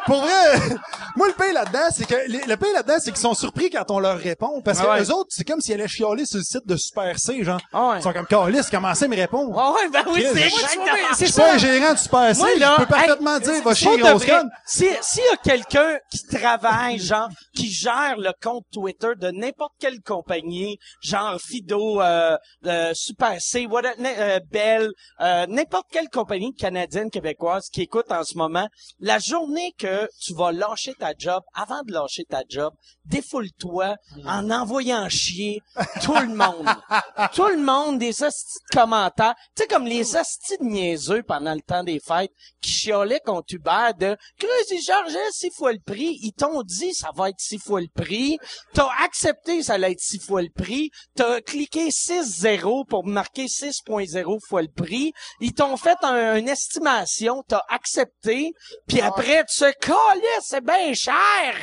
pour, 0.06 0.16
pour 0.16 0.22
vrai, 0.24 0.60
moi, 1.16 1.28
le 1.28 1.34
pain 1.34 1.52
là-dedans, 1.54 1.88
c'est 1.92 2.06
que, 2.06 2.16
les- 2.28 2.46
le 2.46 2.58
pain 2.58 2.68
là-dedans, 2.74 2.96
c'est 3.00 3.12
qu'ils 3.12 3.20
sont 3.20 3.34
surpris 3.34 3.70
quand 3.70 3.90
on 3.92 4.00
leur 4.00 4.18
répond. 4.18 4.62
Parce 4.62 4.80
que 4.80 4.86
Ah 4.88 4.94
ouais. 4.96 5.04
eux 5.04 5.12
autres, 5.14 5.30
c'est 5.32 5.44
comme 5.48 5.62
s'ils 5.62 5.74
allaient 5.76 5.88
chialer 5.88 6.26
sur 6.26 6.38
le 6.38 6.44
site 6.44 6.66
de 6.66 6.76
Super 6.76 7.18
C, 7.20 7.44
genre. 7.44 7.60
Ah 7.74 7.90
ouais. 7.90 8.00
Ils 8.00 8.04
sont 8.04 8.14
comme, 8.14 8.26
Calice, 8.28 8.70
commencez 8.70 9.06
à 9.06 9.08
me 9.08 9.16
répondre. 9.16 9.50
Ouais, 9.56 9.82
ouais, 9.84 9.90
ben 9.92 10.04
oui, 10.08 10.22
Chris, 10.24 10.28
c'est 10.34 10.48
exactement. 10.48 10.86
Je 11.12 11.16
c'est 11.16 11.26
suis 11.28 11.34
pas 11.42 11.48
ça. 11.50 11.54
un 11.54 11.58
gérant 11.58 11.94
du 11.94 12.00
Super 12.00 12.36
C, 12.36 12.40
Moi, 12.42 12.50
je 12.58 12.76
peux 12.78 12.86
parfaitement 12.86 13.36
hey, 13.38 13.42
dire, 13.42 13.54
va 13.56 13.62
pour 13.62 13.76
chier, 13.76 13.98
de 13.98 14.02
grosse 14.02 14.24
vrai, 14.24 14.28
conne. 14.28 14.50
Si, 14.66 14.88
s'il 15.02 15.24
y 15.24 15.28
a 15.34 15.38
quelqu'un 15.44 15.98
qui 16.12 16.26
travaille, 16.28 17.00
genre, 17.00 17.30
qui 17.56 17.70
gère 17.72 18.16
le 18.18 18.32
compte 18.42 18.66
Twitter 18.72 19.10
de 19.18 19.32
n'importe 19.32 19.74
quelle 19.80 20.02
compagnie, 20.02 20.78
genre 21.02 21.38
Fido, 21.40 22.02
euh, 22.02 22.38
euh, 22.66 22.92
Super 22.94 23.40
C, 23.42 23.66
whatever, 23.66 23.94
n- 24.00 24.06
euh, 24.18 24.40
Bell, 24.52 24.90
euh, 25.22 25.46
n'importe 25.48 25.88
quelle 25.92 26.10
compagnie 26.10 26.54
canadienne, 26.54 27.10
québécoise 27.10 27.70
qui 27.72 27.82
écoute 27.82 28.12
en 28.12 28.24
ce 28.24 28.38
moment, 28.38 28.68
la 29.00 29.20
journée 29.20 29.69
que 29.78 30.10
tu 30.20 30.34
vas 30.34 30.52
lâcher 30.52 30.94
ta 30.96 31.14
job, 31.18 31.44
avant 31.54 31.82
de 31.84 31.92
lâcher 31.92 32.26
ta 32.26 32.44
job, 32.48 32.74
défoule-toi 33.06 33.96
en 34.26 34.50
envoyant 34.52 35.08
chier 35.10 35.62
tout 36.04 36.14
le 36.16 36.28
monde. 36.36 36.68
tout 37.34 37.48
le 37.48 37.58
monde, 37.62 38.00
des 38.00 38.24
hosties 38.24 38.60
de 38.72 38.78
commentaires. 38.80 39.36
Tu 39.56 39.64
sais, 39.64 39.68
comme 39.68 39.86
les 39.86 40.16
hosties 40.16 40.58
de 40.60 40.66
niaiseux 40.66 41.24
pendant 41.24 41.54
le 41.54 41.62
temps 41.62 41.84
des 41.84 42.00
fêtes 42.00 42.32
qui 42.62 42.72
chiolaient 42.72 43.22
contre 43.26 43.54
Uber 43.54 43.90
de 44.00 44.16
«Chris, 44.40 44.48
ils 44.72 44.82
chargeaient 44.82 45.32
six 45.32 45.52
fois 45.52 45.74
le 45.74 45.80
prix. 45.80 46.18
Ils 46.22 46.34
t'ont 46.34 46.62
dit 46.64 46.94
ça 46.94 47.10
va 47.16 47.30
être 47.30 47.40
six 47.40 47.58
fois 47.60 47.82
le 47.82 47.88
prix. 47.94 48.38
T'as 48.74 48.90
accepté 49.04 49.64
ça 49.64 49.74
allait 49.74 49.92
être 49.92 50.00
six 50.00 50.20
fois 50.20 50.42
le 50.42 50.50
prix. 50.50 50.92
T'as 51.16 51.42
cliqué 51.42 51.90
6-0 51.90 52.86
pour 52.88 53.06
marquer 53.06 53.46
6.0 53.46 54.40
fois 54.48 54.62
le 54.62 54.68
prix. 54.68 55.14
Ils 55.40 55.54
t'ont 55.54 55.78
fait 55.78 55.98
un- 56.04 56.36
une 56.38 56.50
estimation. 56.50 57.44
T'as 57.48 57.62
accepté. 57.70 58.52
Puis 58.88 59.02
après, 59.02 59.44
tu 59.46 59.56
te 59.60 59.72
calais, 59.80 60.40
c'est 60.42 60.64
bien 60.64 60.94
cher. 60.94 61.54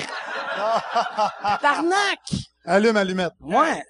Tarnac. 1.61 2.19
Allume, 2.65 2.97
allumette. 2.97 3.33
Ouais. 3.41 3.83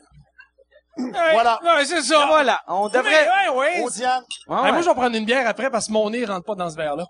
Voilà. 0.97 1.59
Ouais, 1.63 1.85
c'est 1.85 2.03
ça. 2.03 2.27
Voilà. 2.27 2.61
On 2.69 2.89
devrait... 2.89 3.29
Ouais, 3.29 3.49
ouais, 3.51 3.57
ouais. 3.57 3.83
Oh, 3.85 3.91
Diane. 3.91 4.23
Ouais, 4.49 4.57
Hey, 4.57 4.63
ouais. 4.65 4.73
moi, 4.73 4.81
je 4.83 4.89
vais 4.89 4.95
prendre 4.95 5.17
une 5.17 5.25
bière 5.25 5.47
après 5.49 5.71
parce 5.71 5.87
que 5.89 5.93
mon 5.93 6.09
nez 6.11 6.25
rentre 6.25 6.45
pas 6.47 6.55
dans 6.55 6.71
ce 6.71 6.77
verre-là. 6.77 7.05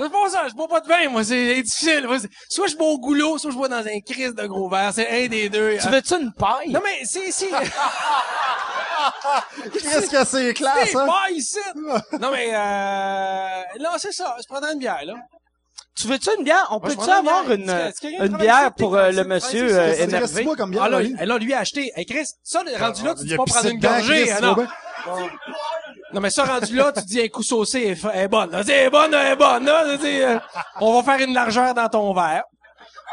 C'est 0.00 0.12
pas 0.12 0.28
ça, 0.30 0.46
je 0.48 0.54
bois 0.54 0.68
pas 0.68 0.80
de 0.80 0.86
vin, 0.86 1.08
moi, 1.10 1.24
c'est 1.24 1.54
difficile. 1.62 2.06
Moi, 2.06 2.18
soit 2.48 2.68
je 2.68 2.76
bois 2.76 2.86
au 2.88 2.98
goulot, 2.98 3.36
soit 3.38 3.50
je 3.50 3.56
bois 3.56 3.68
dans 3.68 3.84
un 3.84 4.00
crise 4.00 4.32
de 4.34 4.46
gros 4.46 4.68
verre. 4.68 4.92
C'est 4.94 5.08
un 5.08 5.26
des 5.28 5.48
deux. 5.48 5.76
Tu 5.80 5.88
veux-tu 5.88 6.14
une 6.14 6.32
paille? 6.32 6.70
Non, 6.70 6.80
mais 6.84 7.04
c'est, 7.04 7.30
c'est, 7.32 7.48
Qu'est-ce 9.72 10.10
que 10.10 10.24
c'est 10.24 10.54
classe, 10.54 10.90
c'est 10.90 10.96
hein? 10.96 11.06
pas 11.06 11.30
ici. 11.30 11.58
Non, 12.20 12.30
mais, 12.30 12.50
euh, 12.52 13.62
là, 13.78 13.90
c'est 13.98 14.12
ça. 14.12 14.36
Je 14.40 14.46
prendrais 14.46 14.72
une 14.72 14.78
bière, 14.78 15.00
là. 15.04 15.14
Tu 15.96 16.06
veux-tu 16.06 16.30
une 16.38 16.44
bière? 16.44 16.68
On 16.70 16.78
peut-tu 16.78 17.10
avoir 17.10 17.50
une, 17.50 17.68
une 18.20 18.36
bière 18.36 18.72
pour 18.72 18.94
euh, 18.94 19.10
le 19.10 19.24
monsieur 19.24 19.68
énervé? 20.00 20.44
comme 20.56 20.70
bière, 20.70 20.84
Ah, 20.84 20.88
là, 21.24 21.38
lui? 21.38 21.52
a 21.52 21.58
acheté. 21.58 21.90
Hey, 21.96 22.06
Chris, 22.06 22.28
ça, 22.44 22.62
le 22.62 22.70
rendu 22.76 23.02
là, 23.04 23.14
tu 23.14 23.22
Il 23.22 23.28
dis 23.28 23.34
a 23.34 23.38
pas 23.38 23.44
prendre 23.44 23.68
une 23.68 23.80
gorgée. 23.80 24.26
Tu 24.26 24.32
non. 26.12 26.20
mais 26.20 26.30
ça, 26.30 26.44
rendu 26.44 26.74
là, 26.76 26.92
tu 26.92 27.02
dis 27.04 27.20
un 27.22 27.28
coup 27.28 27.42
saucé, 27.42 27.96
elle 28.04 28.18
est 28.18 28.24
est 28.24 28.28
bonne. 28.28 28.50
là. 28.50 28.60
Elle 28.62 28.70
est 28.70 28.90
bonne, 28.90 29.12
elle 29.14 29.32
est 29.32 29.36
bonne, 29.36 29.64
là. 29.64 29.84
Tu 29.92 29.98
dis, 29.98 30.22
euh, 30.22 30.38
On 30.80 31.00
va 31.00 31.02
faire 31.12 31.26
une 31.26 31.34
largeur 31.34 31.74
dans 31.74 31.88
ton 31.88 32.12
verre. 32.14 32.44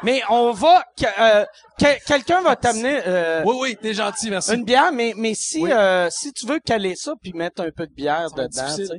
Mais 0.03 0.21
on 0.29 0.51
va, 0.51 0.83
que- 0.99 1.05
euh, 1.19 1.45
que- 1.79 2.05
quelqu'un 2.05 2.41
va 2.41 2.55
t'amener 2.57 3.01
euh, 3.07 3.41
Oui, 3.45 3.55
oui, 3.59 3.77
t'es 3.81 3.93
gentil, 3.93 4.29
merci. 4.29 4.53
une 4.53 4.65
bière, 4.65 4.91
mais, 4.91 5.13
mais 5.15 5.33
si, 5.33 5.61
Oui. 5.61 5.71
euh, 5.71 6.09
si 6.11 6.33
tu 6.33 6.45
veux 6.45 6.59
caler 6.59 6.95
ça 6.95 7.13
puis 7.21 7.31
mettre 7.33 7.61
un 7.63 7.69
peu 7.75 7.87
de 7.87 7.93
bière 7.93 8.29
dedans, 8.31 8.47
tu 8.75 8.85
sais. 8.85 8.93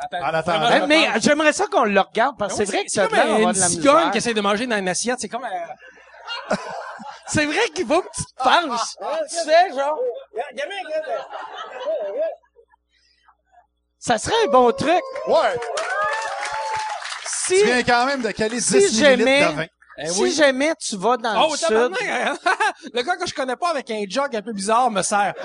Attends, 0.00 0.18
Eh, 0.20 0.80
je 0.80 0.84
mais 0.86 1.08
j'aimerais 1.20 1.52
ça 1.52 1.66
qu'on 1.66 1.84
le 1.84 1.98
regarde 2.00 2.36
parce 2.38 2.52
que 2.56 2.64
c'est 2.64 2.70
vrai 2.72 2.84
que 2.84 2.90
c'est 2.90 3.08
comme 3.08 3.18
une 3.42 3.54
cigogne 3.54 4.10
qui 4.12 4.18
essaie 4.18 4.34
de 4.34 4.40
manger 4.40 4.66
dans 4.66 4.76
une 4.76 4.88
assiette. 4.88 5.16
C'est 5.18 5.28
comme... 5.28 5.44
euh, 5.44 6.54
C'est 7.26 7.46
vrai 7.46 7.68
qu'il 7.74 7.86
faut 7.86 8.00
que 8.02 8.08
tu 8.14 8.22
te 8.24 8.42
penches. 8.42 8.94
tu 9.28 9.34
sais, 9.34 9.74
genre. 9.74 9.98
Ça 14.08 14.16
serait 14.16 14.34
un 14.46 14.50
bon 14.50 14.72
truc. 14.72 15.02
Ouais! 15.26 15.36
Si, 17.26 17.58
Tu 17.60 17.64
viens 17.66 17.82
quand 17.82 18.06
même 18.06 18.22
de 18.22 18.30
caler 18.30 18.58
si 18.58 18.78
10 18.78 18.98
jamais- 19.00 19.16
millilitres 19.24 19.50
de 19.50 19.56
vin. 19.56 19.66
Eh 20.00 20.06
si 20.06 20.22
oui. 20.22 20.32
jamais 20.32 20.72
tu 20.80 20.96
vas 20.96 21.18
dans 21.18 21.42
Oh, 21.44 21.50
le 21.52 21.56
sud. 21.58 21.92
hein? 22.08 22.34
Le 22.94 23.02
gars 23.02 23.16
que 23.16 23.26
je 23.26 23.34
connais 23.34 23.56
pas 23.56 23.68
avec 23.68 23.90
un 23.90 24.02
jog 24.08 24.34
un 24.34 24.40
peu 24.40 24.54
bizarre 24.54 24.90
me 24.90 25.02
sert. 25.02 25.34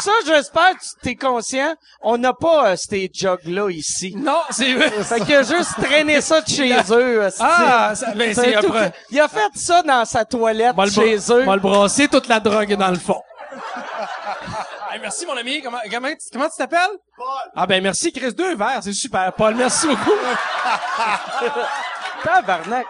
Ça, 0.00 0.10
j'espère 0.26 0.74
que 0.76 0.80
tu 0.82 0.88
t'es 1.02 1.14
conscient. 1.14 1.74
On 2.02 2.18
n'a 2.18 2.34
pas 2.34 2.72
euh, 2.72 2.76
ces 2.76 3.10
jugs-là 3.10 3.70
ici. 3.70 4.14
Non, 4.18 4.40
c'est... 4.50 4.74
Fait 5.04 5.20
qu'il 5.20 5.36
a 5.36 5.42
juste 5.44 5.76
traîné 5.82 6.20
ça 6.20 6.42
de 6.42 6.48
chez 6.50 6.76
eux. 6.90 7.26
Ah, 7.40 7.92
ça- 7.94 8.10
ben, 8.14 8.34
c'est 8.34 8.52
tout- 8.60 8.66
après... 8.66 8.92
Il 9.10 9.18
a 9.20 9.28
fait 9.28 9.48
ça 9.54 9.82
dans 9.82 10.04
sa 10.04 10.26
toilette 10.26 10.76
chez 10.92 11.16
eux. 11.32 11.44
moi, 11.44 11.54
le 11.56 11.62
brasser, 11.62 12.06
toute 12.08 12.28
la 12.28 12.38
drogue 12.40 12.74
dans 12.74 12.90
le 12.90 12.98
fond. 12.98 13.22
Hey, 14.92 14.98
merci, 15.00 15.26
mon 15.26 15.36
ami. 15.36 15.62
Comment, 15.62 15.78
comment, 15.90 16.08
comment 16.32 16.48
tu 16.48 16.56
t'appelles? 16.56 16.96
Paul. 17.16 17.26
Ah, 17.54 17.66
ben, 17.66 17.82
merci, 17.82 18.12
Chris. 18.12 18.32
Deux 18.34 18.56
verres. 18.56 18.80
C'est 18.82 18.92
super, 18.92 19.32
Paul. 19.34 19.54
Merci 19.54 19.86
beaucoup. 19.86 20.10
Tabarnak. 22.24 22.86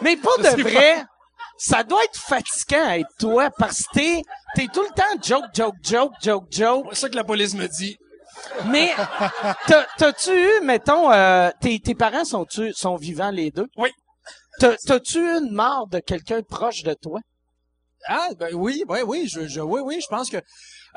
Mais 0.00 0.16
pour 0.16 0.36
de 0.38 0.62
vrai, 0.62 1.04
ça 1.56 1.82
doit 1.82 2.02
être 2.04 2.18
fatigant 2.18 2.90
être 2.90 3.08
toi 3.18 3.50
parce 3.58 3.82
que 3.84 3.92
t'es, 3.94 4.22
t'es 4.54 4.66
tout 4.72 4.82
le 4.82 4.88
temps 4.88 5.22
joke, 5.22 5.44
joke, 5.54 5.74
joke, 5.82 6.12
joke, 6.22 6.44
joke. 6.50 6.86
C'est 6.92 7.00
ça 7.00 7.08
que 7.08 7.16
la 7.16 7.24
police 7.24 7.54
me 7.54 7.66
dit. 7.68 7.96
Mais 8.66 8.92
t'as- 9.66 9.86
t'as-tu 9.96 10.30
eu, 10.32 10.60
mettons, 10.62 11.10
euh, 11.12 11.50
tes, 11.60 11.78
tes 11.78 11.94
parents 11.94 12.24
sont-tu, 12.24 12.72
sont 12.72 12.96
vivants 12.96 13.30
les 13.30 13.50
deux? 13.50 13.66
Oui. 13.76 13.90
T'as- 14.58 14.76
T'as-tu 14.76 15.18
eu 15.20 15.38
une 15.38 15.52
mort 15.52 15.86
de 15.88 16.00
quelqu'un 16.00 16.42
proche 16.42 16.82
de 16.82 16.94
toi? 16.94 17.20
Ah, 18.08 18.28
ben 18.38 18.48
oui, 18.54 18.84
oui, 18.88 18.98
oui, 19.06 19.28
je, 19.32 19.46
je, 19.48 19.60
oui, 19.60 19.80
oui, 19.84 20.00
je 20.02 20.06
pense 20.08 20.28
que... 20.30 20.36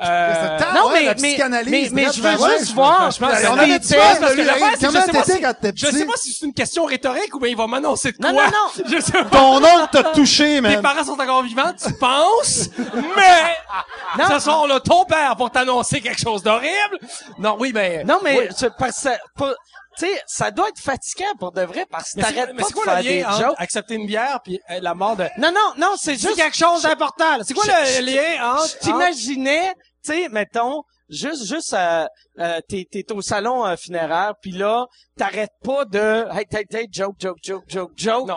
Euh, 0.00 0.58
non, 0.76 0.90
ouais, 0.90 1.00
mais- 1.18 1.38
la 1.38 1.48
mais- 1.48 1.64
mais- 1.66 1.88
mais 1.92 2.06
je 2.12 2.22
ben 2.22 2.36
veux 2.36 2.58
juste 2.60 2.72
voir. 2.72 3.10
je 3.10 3.18
pense 3.18 3.30
que 3.30 3.34
On 3.34 3.36
c'est 3.36 3.46
avait 3.60 3.78
dit 3.80 3.94
parce 3.96 4.32
que 4.32 4.40
l'affaire, 4.42 4.70
c'est 4.78 4.86
je 4.86 4.90
sais 4.92 5.10
pas 5.12 5.24
si- 5.24 5.40
quand 5.40 5.54
t'étais 5.60 5.72
Je 5.76 5.86
sais 5.86 5.92
petit? 5.92 6.04
pas 6.04 6.16
si 6.16 6.32
c'est 6.32 6.46
une 6.46 6.54
question 6.54 6.84
rhétorique 6.84 7.34
ou 7.34 7.40
bien 7.40 7.48
il 7.50 7.56
va 7.56 7.66
m'annoncer 7.66 8.12
de 8.12 8.16
Non, 8.20 8.32
quoi. 8.32 8.44
non, 8.44 8.50
non. 8.52 8.84
Je 8.96 9.00
sais 9.00 9.10
pas. 9.10 9.24
Ton 9.24 9.56
oncle 9.56 9.88
t'a 9.90 10.04
touché, 10.04 10.44
Tes 10.54 10.60
man. 10.60 10.82
parents 10.82 11.02
sont 11.02 11.20
encore 11.20 11.42
vivants, 11.42 11.72
tu 11.84 11.92
penses, 11.94 12.68
mais 13.16 14.22
Non. 14.22 14.28
ce 14.34 14.38
sont 14.38 14.66
là 14.66 14.78
ton 14.78 15.04
père 15.04 15.34
pour 15.36 15.50
t'annoncer 15.50 16.00
quelque 16.00 16.20
chose 16.20 16.44
d'horrible. 16.44 16.98
Non, 17.40 17.56
oui, 17.58 17.72
ben... 17.72 18.06
Non, 18.06 18.20
mais, 18.22 18.48
parce 18.78 19.02
que, 19.02 19.08
pas- 19.36 19.54
tu 19.98 20.06
sais, 20.06 20.22
ça 20.26 20.50
doit 20.50 20.68
être 20.68 20.80
fatigant 20.80 21.34
pour 21.38 21.52
de 21.52 21.62
vrai 21.62 21.86
parce 21.90 22.12
que 22.12 22.20
t'arrêtes 22.20 22.56
pas 22.56 22.68
de 22.68 22.80
faire 22.84 23.02
des 23.02 23.24
jokes. 23.38 23.54
accepter 23.58 23.94
une 23.94 24.06
bière 24.06 24.40
puis 24.44 24.60
euh, 24.70 24.80
la 24.80 24.94
mort 24.94 25.16
de... 25.16 25.24
Non, 25.38 25.50
non, 25.52 25.72
non, 25.76 25.94
c'est 25.96 26.16
juste 26.16 26.36
quelque 26.36 26.56
chose 26.56 26.82
d'important. 26.82 27.42
C'est 27.42 27.54
quoi 27.54 27.64
le 27.66 28.04
lien 28.04 28.54
entre... 28.54 28.78
T'imaginais, 28.78 29.74
tu 30.04 30.12
sais, 30.12 30.28
mettons, 30.28 30.82
juste, 31.08 31.46
juste, 31.46 31.74
euh, 31.74 32.06
euh, 32.38 32.60
t'es, 32.68 32.86
t'es 32.90 33.10
au 33.12 33.22
salon 33.22 33.66
euh, 33.66 33.76
funéraire, 33.76 34.34
puis 34.40 34.52
là, 34.52 34.86
t'arrêtes 35.16 35.50
pas 35.64 35.84
de, 35.84 36.26
hey, 36.32 36.46
hey, 36.50 36.64
hey, 36.72 36.88
joke, 36.90 37.16
joke, 37.18 37.38
joke, 37.42 37.64
joke, 37.68 37.92
joke. 37.96 38.28
Non. 38.28 38.36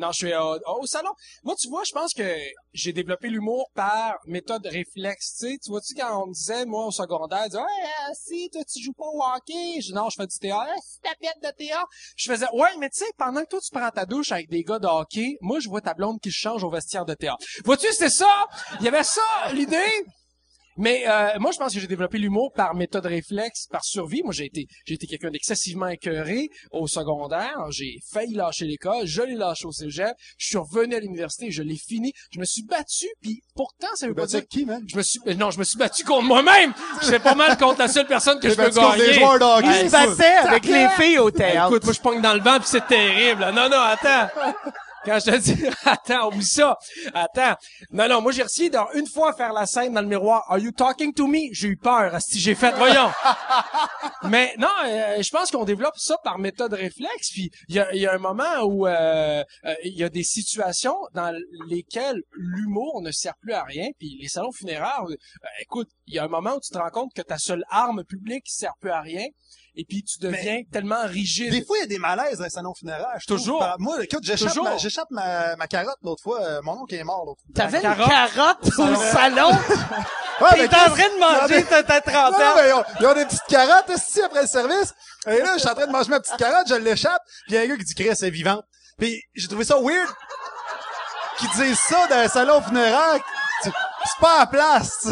Non, 0.00 0.12
je 0.12 0.16
suis 0.16 0.32
euh, 0.32 0.58
au 0.80 0.86
salon. 0.86 1.10
Moi, 1.44 1.54
tu 1.60 1.68
vois, 1.68 1.82
je 1.84 1.92
pense 1.92 2.14
que 2.14 2.24
j'ai 2.72 2.94
développé 2.94 3.28
l'humour 3.28 3.70
par 3.74 4.16
méthode 4.26 4.66
réflexe. 4.66 5.36
Tu 5.38 5.58
tu 5.58 5.70
vois-tu 5.70 5.94
quand 5.94 6.22
on 6.22 6.28
me 6.28 6.32
disait, 6.32 6.64
moi, 6.64 6.86
au 6.86 6.90
secondaire, 6.90 7.46
ouais, 7.52 7.58
euh, 7.58 8.14
si, 8.14 8.48
toi, 8.50 8.62
tu 8.64 8.82
joues 8.82 8.94
pas 8.94 9.04
au 9.04 9.22
hockey. 9.22 9.82
Je 9.82 9.92
non, 9.92 10.08
je 10.08 10.16
fais 10.16 10.26
du 10.26 10.38
théâtre. 10.38 10.70
Ah, 10.74 10.80
si, 10.82 11.00
ta 11.00 11.14
pièce 11.16 11.38
de 11.42 11.50
théâtre. 11.50 11.88
Je 12.16 12.32
faisais, 12.32 12.46
ouais, 12.54 12.70
mais 12.78 12.88
tu 12.88 13.04
sais, 13.04 13.10
pendant 13.18 13.42
que 13.42 13.48
toi, 13.48 13.60
tu 13.60 13.70
prends 13.70 13.90
ta 13.90 14.06
douche 14.06 14.32
avec 14.32 14.48
des 14.48 14.62
gars 14.62 14.78
de 14.78 14.86
hockey, 14.86 15.36
moi, 15.42 15.60
je 15.60 15.68
vois 15.68 15.82
ta 15.82 15.92
blonde 15.92 16.18
qui 16.18 16.30
change 16.30 16.64
au 16.64 16.70
vestiaire 16.70 17.04
de 17.04 17.12
théâtre. 17.12 17.44
Vois-tu, 17.66 17.92
c'est 17.92 18.08
ça? 18.08 18.46
Il 18.78 18.86
y 18.86 18.88
avait 18.88 19.04
ça, 19.04 19.20
l'idée. 19.52 19.76
Mais 20.76 21.04
euh, 21.06 21.38
moi, 21.38 21.50
je 21.52 21.58
pense 21.58 21.74
que 21.74 21.80
j'ai 21.80 21.86
développé 21.86 22.18
l'humour 22.18 22.52
par 22.54 22.74
méthode 22.74 23.06
réflexe, 23.06 23.66
par 23.70 23.84
survie. 23.84 24.22
Moi, 24.22 24.32
j'ai 24.32 24.46
été, 24.46 24.66
j'ai 24.86 24.94
été 24.94 25.06
quelqu'un 25.06 25.30
d'excessivement 25.30 25.88
écœuré 25.88 26.48
au 26.70 26.86
secondaire. 26.86 27.56
J'ai 27.70 27.98
failli 28.12 28.34
lâcher 28.34 28.64
l'école, 28.64 29.06
je 29.06 29.22
l'ai 29.22 29.34
lâché 29.34 29.66
au 29.66 29.72
cégep. 29.72 30.14
Je 30.38 30.46
suis 30.46 30.58
revenu 30.58 30.94
à 30.94 31.00
l'université, 31.00 31.50
je 31.50 31.62
l'ai 31.62 31.76
fini. 31.76 32.12
Je 32.32 32.40
me 32.40 32.44
suis 32.44 32.62
battu, 32.62 33.06
puis 33.20 33.42
pourtant, 33.54 33.88
ça 33.94 34.06
veut 34.06 34.14
pas 34.14 34.26
dire 34.26 34.46
qui, 34.46 34.64
man? 34.64 34.82
je 34.86 34.96
me 34.96 35.02
suis, 35.02 35.20
non, 35.36 35.50
je 35.50 35.58
me 35.58 35.64
suis 35.64 35.78
battu 35.78 36.04
contre 36.04 36.24
moi-même. 36.24 36.72
J'étais 37.02 37.18
pas 37.18 37.34
mal 37.34 37.56
contre 37.56 37.80
la 37.80 37.88
seule 37.88 38.06
personne 38.06 38.40
que 38.40 38.48
je 38.48 38.54
peux 38.54 38.70
gagner. 38.70 39.20
Il 39.82 39.88
se 39.88 39.90
battait 39.90 40.48
avec 40.48 40.64
les 40.66 40.88
filles 40.90 41.18
au 41.18 41.30
théâtre. 41.30 41.68
écoute, 41.68 41.84
moi, 41.84 41.92
je 41.92 42.00
pogne 42.00 42.20
dans 42.20 42.34
le 42.34 42.40
vent, 42.40 42.58
puis 42.58 42.68
c'est 42.68 42.86
terrible. 42.86 43.44
Non, 43.54 43.68
non, 43.68 43.80
attends. 43.80 44.28
Quand 45.04 45.18
je 45.18 45.30
te 45.30 45.36
dis, 45.36 45.64
attends, 45.84 46.28
oublie 46.28 46.44
ça. 46.44 46.76
Attends. 47.14 47.56
Non, 47.90 48.08
non, 48.08 48.20
moi, 48.20 48.32
j'ai 48.32 48.42
réussi 48.42 48.70
dans 48.70 48.86
une 48.94 49.06
fois 49.06 49.30
à 49.30 49.32
faire 49.34 49.52
la 49.52 49.66
scène 49.66 49.94
dans 49.94 50.02
le 50.02 50.06
miroir. 50.06 50.44
Are 50.48 50.58
you 50.58 50.72
talking 50.72 51.12
to 51.14 51.26
me? 51.26 51.52
J'ai 51.52 51.68
eu 51.68 51.76
peur. 51.76 52.20
Si 52.20 52.38
j'ai 52.38 52.54
fait, 52.54 52.72
voyons. 52.72 53.10
Mais 54.24 54.54
non, 54.58 54.68
euh, 54.84 55.22
je 55.22 55.30
pense 55.30 55.50
qu'on 55.50 55.64
développe 55.64 55.96
ça 55.96 56.16
par 56.22 56.38
méthode 56.38 56.72
réflexe. 56.72 57.30
Puis 57.32 57.50
il 57.68 57.76
y 57.76 57.80
a, 57.80 57.94
y 57.94 58.06
a 58.06 58.14
un 58.14 58.18
moment 58.18 58.62
où 58.64 58.86
euh, 58.86 59.42
euh, 59.64 59.74
il 59.84 59.96
y 59.96 60.04
a 60.04 60.08
des 60.08 60.24
situations 60.24 60.96
dans 61.14 61.34
lesquelles 61.68 62.22
l'humour 62.32 63.00
ne 63.02 63.10
sert 63.10 63.36
plus 63.40 63.52
à 63.52 63.64
rien. 63.64 63.88
Puis 63.98 64.18
les 64.20 64.28
salons 64.28 64.52
funéraires, 64.52 65.04
euh, 65.08 65.14
écoute, 65.60 65.88
il 66.06 66.14
y 66.14 66.18
a 66.18 66.24
un 66.24 66.28
moment 66.28 66.56
où 66.56 66.60
tu 66.60 66.70
te 66.70 66.78
rends 66.78 66.90
compte 66.90 67.12
que 67.14 67.22
ta 67.22 67.38
seule 67.38 67.64
arme 67.70 68.04
publique 68.04 68.44
sert 68.46 68.74
plus 68.80 68.90
à 68.90 69.00
rien. 69.00 69.26
Et 69.76 69.84
puis 69.88 70.02
tu 70.02 70.18
deviens 70.18 70.62
tellement 70.72 71.06
rigide. 71.06 71.52
Des 71.52 71.64
fois, 71.64 71.76
il 71.78 71.80
y 71.80 71.84
a 71.84 71.86
des 71.86 71.98
malaises 71.98 72.38
dans 72.38 72.44
les 72.44 72.50
salons 72.50 72.74
funéraires. 72.74 73.06
je 73.20 73.26
trouve. 73.26 73.38
Toujours. 73.38 73.58
Par- 73.60 73.76
Moi, 73.78 74.02
écoute, 74.02 74.20
j'échappe 74.24 74.56
ma, 74.62 74.76
j'échappe 74.76 75.08
ma, 75.10 75.56
ma 75.56 75.66
carotte 75.68 75.96
l'autre 76.02 76.22
fois. 76.22 76.42
Euh, 76.42 76.60
Mon 76.62 76.72
oncle 76.82 76.94
est 76.94 77.04
mort 77.04 77.24
l'autre 77.24 77.40
fois. 77.42 77.52
T'avais 77.54 77.78
une 77.78 77.94
carotte? 78.06 78.66
au 78.78 78.94
salon? 78.96 79.50
Ouais, 80.40 80.66
T'es 80.68 80.74
en 80.74 80.88
train 80.88 80.94
de 80.96 81.20
manger 81.20 81.44
il 81.48 81.50
y 81.50 81.54
a 81.54 81.60
des- 81.60 81.64
ta, 81.66 81.82
ta 81.82 82.00
trentaine. 82.00 82.40
mais 82.56 82.68
ils 82.70 82.72
ont, 82.72 82.82
ils 83.00 83.06
ont 83.08 83.12
des 83.12 83.26
petites 83.26 83.44
carottes 83.46 83.90
ici 83.94 84.22
après 84.22 84.40
le 84.40 84.46
service. 84.48 84.94
Et 85.26 85.36
là, 85.38 85.52
je 85.52 85.58
suis 85.58 85.68
en 85.68 85.74
train 85.74 85.86
de 85.86 85.92
manger 85.92 86.08
ma 86.08 86.18
petite 86.18 86.38
carotte, 86.38 86.66
je 86.66 86.76
l'échappe. 86.76 87.20
Puis 87.46 87.50
il 87.50 87.54
y 87.56 87.58
a 87.58 87.60
un 87.60 87.66
gars 87.66 87.76
qui 87.76 87.84
dit 87.84 87.94
Chris, 87.94 88.08
elle 88.08 88.24
est 88.28 88.30
vivante. 88.30 88.64
Puis 88.98 89.22
j'ai 89.34 89.48
trouvé 89.48 89.64
ça 89.66 89.76
weird 89.78 90.08
qu'ils 91.38 91.50
disent 91.50 91.78
ça 91.78 92.06
dans 92.06 92.16
un 92.16 92.28
salon 92.28 92.62
funéraire. 92.62 93.20
C'est 93.62 93.70
c'est 94.06 94.18
pas 94.18 94.36
à 94.36 94.38
la 94.40 94.46
place. 94.46 95.08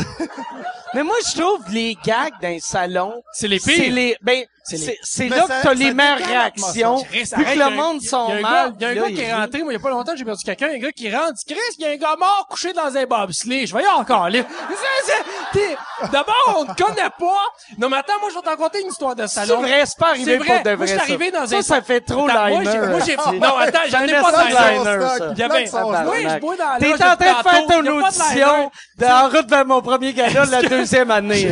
Mais 0.95 1.03
moi, 1.03 1.17
je 1.27 1.39
trouve 1.41 1.61
les 1.71 1.97
gags 2.05 2.33
d'un 2.41 2.59
salon, 2.61 3.23
C'est 3.33 3.49
les 3.49 3.59
c'est 3.59 3.73
pires. 3.73 3.93
les, 3.95 4.17
ben, 4.23 4.45
C'est 4.65 4.77
les- 4.77 4.85
c'est, 4.85 4.99
c'est 5.03 5.29
là 5.29 5.37
ça- 5.37 5.43
que 5.43 5.49
t'as 5.49 5.63
ça 5.63 5.75
les 5.75 5.93
meilleures 5.95 6.19
réactions. 6.19 6.97
Vu 7.11 7.23
que 7.23 7.59
le 7.59 7.71
monde 7.75 8.03
sont 8.03 8.29
mal. 8.41 8.75
Il 8.79 8.83
y 8.83 8.85
a 8.85 8.89
un 8.91 8.95
gars 8.95 9.07
qui 9.09 9.21
est 9.23 9.35
rentré, 9.35 9.63
moi, 9.63 9.73
il 9.73 9.77
y 9.77 9.79
a 9.79 9.83
pas 9.83 9.89
longtemps, 9.91 10.13
j'ai 10.15 10.25
perdu 10.27 10.45
quelqu'un, 10.45 10.69
un 10.75 10.79
gars 10.79 10.93
qui 10.93 11.11
rentre, 11.15 11.33
dit, 11.35 11.45
Chris, 11.55 11.59
il 11.79 11.85
y 11.85 11.87
a 11.87 11.91
un 11.93 11.97
gars 11.97 12.17
mort 12.19 12.47
couché 12.51 12.73
dans 12.75 12.95
un 12.95 13.05
bobsleigh. 13.07 13.67
Je 13.67 13.73
voyais 13.73 13.89
encore, 13.89 14.29
là. 14.29 14.41
C'est- 14.69 15.13
c'est- 15.13 15.59
t'es- 15.59 15.77
D'abord, 16.13 16.57
on 16.59 16.65
te 16.67 16.83
connaît 16.83 17.11
pas. 17.19 17.43
Non, 17.79 17.89
mais 17.89 17.97
attends, 17.97 18.21
moi, 18.21 18.29
je 18.31 18.35
vais 18.37 18.43
t'en 18.43 18.57
conter 18.63 18.83
une 18.83 18.89
histoire 18.89 19.17
de 19.17 19.27
C'est 19.27 19.47
salon. 19.47 19.61
vrai, 19.63 19.83
c'est 19.87 19.99
pas 19.99 20.11
arrivé 20.11 20.33
C'est 20.33 20.37
pour 20.39 20.47
vrai. 20.47 20.63
de 20.63 20.69
Moi, 20.69 20.77
vrai. 20.77 20.87
je 20.87 20.91
suis 20.93 20.99
ça. 20.99 21.05
arrivé 21.05 21.31
dans 21.31 21.47
ça, 21.47 21.57
un- 21.57 21.63
ça 21.63 21.83
fait 21.83 22.01
trop 22.03 22.27
moi, 22.29 22.51
liner. 22.51 22.71
j'ai- 22.71 22.79
moi, 22.79 23.01
j'ai- 23.05 23.17
non, 23.39 23.57
attends, 23.57 23.79
j'en 23.89 24.03
ai 24.05 24.13
pas 24.21 24.33
de 24.33 24.49
liner. 24.49 25.19
ça. 25.19 25.29
Il 25.33 25.39
y 25.39 25.43
avait- 25.43 25.55
Plug 25.55 25.67
son 25.67 25.93
stock. 25.95 26.13
Oui, 26.13 26.27
je 26.29 26.39
bois 26.39 26.57
dans 26.57 26.65
la 26.75 26.79
T'es 26.79 26.93
en 26.93 26.97
train 26.99 27.17
de 27.17 27.23
faire 27.23 27.67
ton 27.69 27.87
audition 27.87 28.71
en 29.09 29.29
route 29.29 29.51
vers 29.51 29.65
mon 29.67 29.81
premier 29.83 30.13
gala 30.13 30.47
de 30.47 30.51
la 30.53 30.63
deuxième 30.79 31.11
année. 31.11 31.43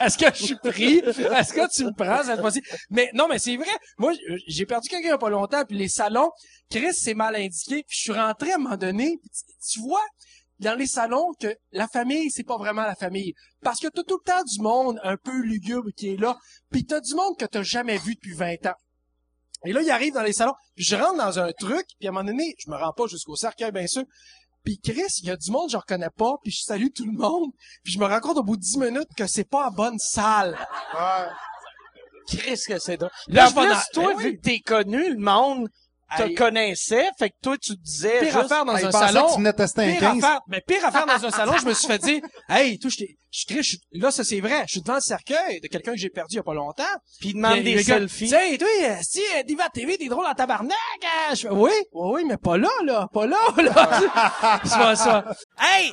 Est-ce 0.00 0.18
que 0.18 0.26
je 0.34 0.44
suis 0.44 0.56
pris? 0.56 0.98
Est-ce 0.98 1.52
que 1.52 1.70
tu 1.70 1.84
me 1.84 1.92
prends 1.92 2.22
cette 2.22 2.40
fois-ci? 2.40 2.62
Mais 2.90 3.10
non, 3.14 3.26
mais 3.28 3.38
c'est 3.38 3.56
vrai. 3.56 3.70
Moi, 3.98 4.12
j'ai 4.46 4.66
perdu 4.66 4.88
quelqu'un 4.88 5.08
il 5.08 5.10
y 5.10 5.12
a 5.12 5.18
pas 5.18 5.30
longtemps, 5.30 5.64
puis 5.64 5.76
les 5.76 5.88
salons, 5.88 6.30
Chris, 6.70 6.94
c'est 6.94 7.14
mal 7.14 7.36
indiqué. 7.36 7.84
Puis 7.86 7.96
je 7.96 8.02
suis 8.02 8.12
rentré 8.12 8.52
à 8.52 8.56
un 8.56 8.58
moment 8.58 8.76
donné, 8.76 9.18
puis 9.20 9.30
tu, 9.30 9.72
tu 9.72 9.80
vois, 9.80 10.04
dans 10.60 10.74
les 10.78 10.86
salons 10.86 11.32
que 11.40 11.54
la 11.72 11.88
famille, 11.88 12.30
c'est 12.30 12.44
pas 12.44 12.56
vraiment 12.56 12.82
la 12.82 12.94
famille. 12.94 13.34
Parce 13.62 13.80
que 13.80 13.88
t'as 13.88 14.02
tout 14.02 14.20
le 14.24 14.30
temps 14.30 14.42
du 14.44 14.60
monde 14.60 15.00
un 15.02 15.16
peu 15.16 15.36
lugubre 15.42 15.90
qui 15.96 16.14
est 16.14 16.20
là, 16.20 16.36
puis 16.70 16.84
t'as 16.84 17.00
du 17.00 17.14
monde 17.14 17.36
que 17.38 17.44
t'as 17.44 17.62
jamais 17.62 17.98
vu 17.98 18.14
depuis 18.14 18.34
20 18.34 18.66
ans. 18.66 18.76
Et 19.66 19.72
là, 19.72 19.80
il 19.80 19.90
arrive 19.90 20.12
dans 20.12 20.22
les 20.22 20.32
salons, 20.32 20.54
puis 20.74 20.84
je 20.84 20.94
rentre 20.94 21.16
dans 21.16 21.38
un 21.38 21.50
truc, 21.52 21.86
puis 21.98 22.06
à 22.06 22.10
un 22.10 22.12
moment 22.12 22.26
donné, 22.26 22.54
je 22.58 22.70
me 22.70 22.76
rends 22.76 22.92
pas 22.92 23.06
jusqu'au 23.06 23.34
cercueil, 23.34 23.72
bien 23.72 23.86
sûr. 23.86 24.04
Puis 24.64 24.78
Chris, 24.82 25.02
il 25.22 25.26
y 25.26 25.30
a 25.30 25.36
du 25.36 25.50
monde 25.50 25.66
que 25.66 25.72
je 25.72 25.76
reconnais 25.76 26.10
pas, 26.16 26.36
puis 26.42 26.50
je 26.52 26.62
salue 26.62 26.88
tout 26.94 27.04
le 27.04 27.12
monde, 27.12 27.50
puis 27.82 27.92
je 27.92 27.98
me 27.98 28.06
rends 28.06 28.20
compte 28.20 28.38
au 28.38 28.42
bout 28.42 28.56
de 28.56 28.62
10 28.62 28.78
minutes 28.78 29.08
que 29.16 29.26
c'est 29.26 29.44
pas 29.48 29.68
en 29.68 29.70
bonne 29.70 29.98
salle. 29.98 30.56
Ouais. 30.94 31.26
Chris 32.26 32.60
que 32.66 32.78
c'est 32.78 32.96
drôle. 32.96 33.10
Là, 33.28 33.44
Là, 33.44 33.48
je 33.50 33.54
vais 33.54 33.60
plus, 33.60 33.70
dans- 33.70 33.80
toi, 34.02 34.12
Ben 34.14 34.18
vu 34.18 34.24
oui. 34.30 34.36
que 34.36 34.40
t'es 34.42 34.60
connu, 34.60 35.10
le 35.10 35.18
monde 35.18 35.68
te 36.16 36.22
Hey. 36.22 36.34
connaissait, 36.34 37.06
fait 37.18 37.30
que 37.30 37.34
toi, 37.42 37.56
tu 37.58 37.76
te 37.76 37.82
disais 37.82 38.20
Pire 38.20 38.32
juste... 38.32 38.36
affaire 38.52 38.64
dans 38.64 38.74
un 38.74 38.90
salon. 38.92 39.26
que 39.26 39.30
tu 39.32 39.38
venais 39.38 39.52
de 39.52 39.56
tester 39.56 39.82
un 39.82 39.90
Pire 39.92 40.00
15. 40.00 40.24
affaire, 40.24 40.40
mais 40.48 40.60
pire 40.66 40.84
affaire 40.84 41.06
dans 41.06 41.24
un 41.26 41.30
salon, 41.30 41.54
je 41.60 41.66
me 41.66 41.74
suis 41.74 41.86
fait 41.86 41.98
dire, 41.98 42.20
hey, 42.48 42.78
toi, 42.78 42.90
je 42.96 43.04
je 43.36 43.46
crie, 43.46 43.64
je- 43.64 43.78
là, 43.98 44.12
ça 44.12 44.22
c'est 44.22 44.38
vrai, 44.40 44.62
je 44.68 44.72
suis 44.74 44.80
devant 44.80 44.94
le 44.94 45.00
cercueil 45.00 45.60
de 45.60 45.66
quelqu'un 45.66 45.90
que 45.92 45.98
j'ai 45.98 46.08
perdu 46.08 46.34
il 46.34 46.36
y 46.36 46.38
a 46.38 46.44
pas 46.44 46.54
longtemps. 46.54 46.84
Puis 47.18 47.30
il 47.30 47.34
demande 47.34 47.58
des 47.64 47.82
selfies. 47.82 48.28
Tu 48.28 48.30
sais, 48.30 48.56
toi, 48.58 48.68
si, 49.02 49.20
euh, 49.36 49.42
Diva 49.42 49.68
TV, 49.70 49.98
t'es 49.98 50.06
drôle 50.06 50.24
en 50.26 50.34
tabarnak, 50.34 50.70
hein? 51.02 51.34
Je 51.34 51.40
fais, 51.40 51.48
oui, 51.50 51.70
oui, 51.92 52.10
oui, 52.14 52.24
mais 52.28 52.36
pas 52.36 52.56
là, 52.56 52.68
là, 52.84 53.08
pas 53.12 53.26
là, 53.26 53.38
là. 53.56 54.60
c'est 54.64 54.70
pas 54.78 54.94
ça. 54.94 55.24
Hey, 55.58 55.92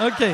OK. 0.00 0.24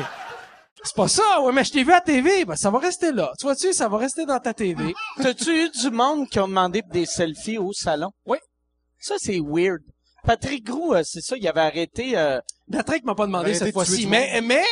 C'est 0.83 0.95
pas 0.95 1.07
ça, 1.07 1.41
ouais, 1.41 1.51
mais 1.51 1.63
je 1.63 1.71
t'ai 1.71 1.83
vu 1.83 1.91
à 1.91 1.99
TV, 2.01 2.45
ben, 2.45 2.55
ça 2.55 2.69
va 2.69 2.79
rester 2.79 3.11
là. 3.11 3.31
Tu 3.39 3.45
vois-tu, 3.45 3.73
ça 3.73 3.89
va 3.89 3.97
rester 3.97 4.25
dans 4.25 4.39
ta 4.39 4.53
TV. 4.53 4.93
T'as-tu 5.21 5.49
eu 5.65 5.69
du 5.69 5.89
monde 5.89 6.29
qui 6.29 6.39
ont 6.39 6.47
demandé 6.47 6.81
des 6.91 7.05
selfies 7.05 7.57
au 7.57 7.73
salon? 7.73 8.11
Oui. 8.25 8.37
Ça, 8.99 9.15
c'est 9.17 9.39
weird. 9.43 9.81
Patrick 10.23 10.63
Groux, 10.65 10.93
euh, 10.93 11.01
c'est 11.03 11.21
ça, 11.21 11.35
il 11.37 11.47
avait 11.47 11.61
arrêté... 11.61 12.17
euh, 12.17 12.39
Patrick 12.71 13.03
m'a 13.05 13.15
pas 13.15 13.25
demandé 13.25 13.51
Arrêtez 13.51 13.59
cette 13.59 13.67
de 13.67 13.71
tuer 13.71 13.73
fois-ci, 13.73 14.01
du 14.01 14.07
mais, 14.07 14.41
mais, 14.41 14.63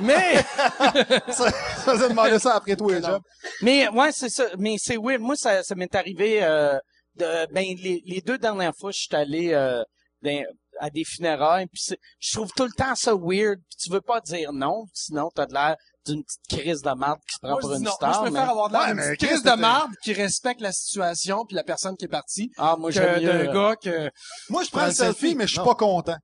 mais, 0.00 0.34
Ça, 1.28 1.50
ça 1.50 1.92
faisait 1.92 2.08
demander 2.08 2.38
ça 2.38 2.56
après 2.56 2.74
les 2.74 3.02
jobs. 3.02 3.22
Mais 3.62 3.88
ouais, 3.88 4.10
c'est 4.12 4.28
ça. 4.28 4.44
Mais 4.58 4.74
c'est 4.78 4.96
weird. 4.96 5.20
Moi, 5.20 5.36
ça, 5.36 5.62
ça 5.62 5.74
m'est 5.76 5.94
arrivé 5.94 6.42
euh, 6.42 6.76
de 7.16 7.46
ben 7.52 7.64
les, 7.82 8.02
les 8.04 8.20
deux 8.22 8.38
dernières 8.38 8.72
fois, 8.78 8.90
je 8.90 8.98
suis 8.98 9.14
allé 9.14 9.52
euh, 9.52 9.82
dans- 10.22 10.44
à 10.80 10.90
des 10.90 11.04
funérailles. 11.04 11.66
Puis 11.66 11.82
c'est- 11.84 11.98
je 12.20 12.32
trouve 12.34 12.50
tout 12.56 12.64
le 12.64 12.72
temps 12.72 12.94
ça 12.94 13.12
weird. 13.14 13.58
Puis 13.68 13.76
tu 13.84 13.90
veux 13.90 14.00
pas 14.00 14.20
dire 14.20 14.52
non, 14.52 14.84
sinon 14.92 15.30
t'as 15.34 15.46
de 15.46 15.54
l'air 15.54 15.76
d'une 16.06 16.22
petite 16.22 16.60
crise 16.60 16.82
de 16.82 16.90
marde 16.92 17.18
qui 17.26 17.34
se 17.34 17.38
prend 17.40 17.50
moi, 17.52 17.60
pour 17.60 17.72
une 17.72 17.82
non. 17.82 17.90
star. 17.92 18.08
Moi, 18.10 18.16
je 18.26 18.30
préfère 18.30 18.44
mais- 18.44 18.50
avoir 18.50 18.68
de 18.68 18.74
l'air 18.96 19.06
Ouais, 19.10 19.16
crise 19.16 19.42
de 19.42 19.52
marde 19.52 19.90
qui 20.02 20.12
respecte 20.12 20.60
la 20.60 20.72
situation 20.72 21.44
puis 21.46 21.56
la 21.56 21.64
personne 21.64 21.96
qui 21.96 22.04
est 22.04 22.08
partie 22.08 22.50
Ah, 22.58 22.76
moi 22.78 22.90
j'aime 22.90 23.20
mieux. 23.22 23.26
d'un 23.26 23.48
euh, 23.48 23.52
gars 23.70 23.76
que, 23.76 24.10
Moi, 24.50 24.64
je 24.64 24.70
prends 24.70 24.84
le 24.86 24.92
selfie, 24.92 25.20
selfie. 25.20 25.34
mais 25.34 25.46
je 25.46 25.54
suis 25.54 25.64
pas 25.64 25.74
content. 25.74 26.16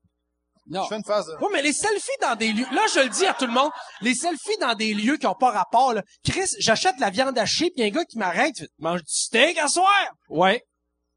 non. 0.67 0.85
Je 0.85 0.89
fais 0.91 0.97
une 0.99 1.05
phase 1.05 1.27
de... 1.27 1.33
Ouais, 1.43 1.49
mais 1.53 1.63
les 1.63 1.73
selfies 1.73 2.11
dans 2.21 2.37
des 2.37 2.53
lieux, 2.53 2.67
là, 2.73 2.83
je 2.95 3.01
le 3.01 3.09
dis 3.09 3.27
à 3.27 3.35
tout 3.35 3.47
le 3.47 3.53
monde, 3.53 3.71
les 4.03 4.15
selfies 4.15 4.57
dans 4.61 4.75
des 4.75 4.95
lieux 4.95 5.17
qui 5.17 5.27
ont 5.27 5.35
pas 5.35 5.51
rapport, 5.51 5.95
là. 5.95 6.03
Chris, 6.25 6.47
j'achète 6.61 6.95
la 7.01 7.11
viande 7.11 7.37
hachée 7.39 7.73
a 7.79 7.83
un 7.83 7.89
gars 7.89 8.05
qui 8.05 8.19
m'arrête, 8.19 8.55
mange 8.79 9.01
du 9.01 9.13
steak 9.13 9.59
à 9.59 9.67
soir? 9.67 9.91
Ouais. 10.29 10.63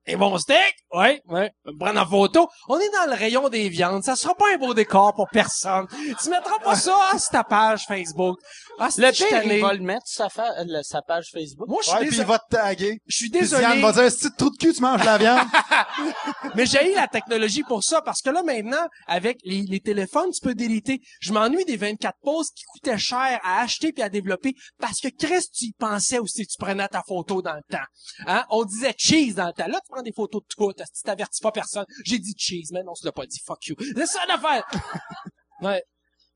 Et 0.05 0.15
bon 0.17 0.37
steak? 0.37 0.75
Ouais, 0.91 1.21
ouais. 1.27 1.51
Me 1.65 1.77
prendre 1.79 1.99
en 2.01 2.05
photo. 2.05 2.49
On 2.67 2.77
est 2.77 2.89
dans 2.89 3.09
le 3.09 3.17
rayon 3.17 3.47
des 3.47 3.69
viandes. 3.69 4.03
Ça 4.03 4.15
sera 4.17 4.35
pas 4.35 4.45
un 4.53 4.57
beau 4.57 4.73
décor 4.73 5.13
pour 5.15 5.29
personne. 5.29 5.87
Tu 6.21 6.29
mettras 6.29 6.59
pas 6.59 6.75
ça 6.75 6.95
à 7.13 7.17
ta 7.17 7.43
page 7.45 7.85
Facebook. 7.87 8.37
Ah, 8.79 8.89
c'est 8.91 9.01
Le 9.01 9.11
pire, 9.11 9.43
il 9.45 9.61
va 9.61 9.73
le 9.73 9.79
mettre 9.79 10.05
sur 10.05 10.23
sa, 10.25 10.29
fa- 10.29 10.51
euh, 10.59 10.65
le- 10.67 10.83
sa 10.83 11.01
page 11.01 11.29
Facebook. 11.31 11.67
Moi, 11.69 11.79
je 11.83 11.87
suis 11.89 11.93
Ouais, 11.93 11.99
puis 12.01 12.07
il 12.07 12.11
désolé. 12.11 12.27
va 12.27 12.39
te 12.39 12.49
taguer. 12.49 12.99
Je 13.07 13.15
suis 13.15 13.29
désolé. 13.29 13.63
Diane 13.63 13.81
va 13.81 13.91
dire, 13.93 14.11
si 14.11 14.19
tu 14.29 14.35
trou 14.35 14.49
de 14.49 14.57
cul, 14.57 14.73
tu 14.73 14.81
manges 14.81 14.99
de 15.01 15.05
la 15.05 15.17
viande. 15.17 15.47
Mais 16.55 16.65
j'ai 16.65 16.91
eu 16.91 16.95
la 16.95 17.07
technologie 17.07 17.63
pour 17.63 17.83
ça, 17.83 18.01
parce 18.01 18.21
que 18.21 18.29
là, 18.29 18.43
maintenant, 18.43 18.85
avec 19.07 19.37
les, 19.43 19.61
les 19.61 19.79
téléphones, 19.79 20.31
tu 20.31 20.41
peux 20.41 20.55
déliter. 20.55 20.99
Je 21.21 21.31
m'ennuie 21.33 21.65
des 21.65 21.77
24 21.77 22.17
poses 22.21 22.49
qui 22.51 22.63
coûtaient 22.65 22.97
cher 22.97 23.39
à 23.43 23.61
acheter 23.61 23.91
puis 23.93 24.03
à 24.03 24.09
développer, 24.09 24.53
parce 24.79 24.99
que 24.99 25.07
Chris, 25.07 25.45
tu 25.55 25.65
y 25.65 25.73
pensais 25.73 26.19
aussi, 26.19 26.45
tu 26.45 26.57
prenais 26.57 26.87
ta 26.87 27.03
photo 27.07 27.41
dans 27.41 27.53
le 27.55 27.61
temps. 27.69 27.83
Hein? 28.27 28.43
On 28.49 28.65
disait 28.65 28.93
cheese 28.97 29.35
dans 29.35 29.47
le 29.47 29.53
temps. 29.53 29.67
Là, 29.67 29.79
tu 29.85 29.92
prends 29.93 30.01
des 30.03 30.11
photos 30.13 30.41
de 30.41 30.47
tout, 30.47 30.73
tu 30.73 31.03
t'avertis 31.03 31.41
pas 31.41 31.51
personne. 31.51 31.85
J'ai 32.03 32.19
dit 32.19 32.33
cheese, 32.37 32.69
mais 32.71 32.83
non, 32.83 32.93
tu 32.93 33.05
l'as 33.05 33.11
pas 33.11 33.25
dit, 33.25 33.39
fuck 33.45 33.65
you. 33.67 33.75
C'est 33.95 34.05
ça 34.05 34.19
l'affaire! 34.27 34.65
ouais. 35.61 35.83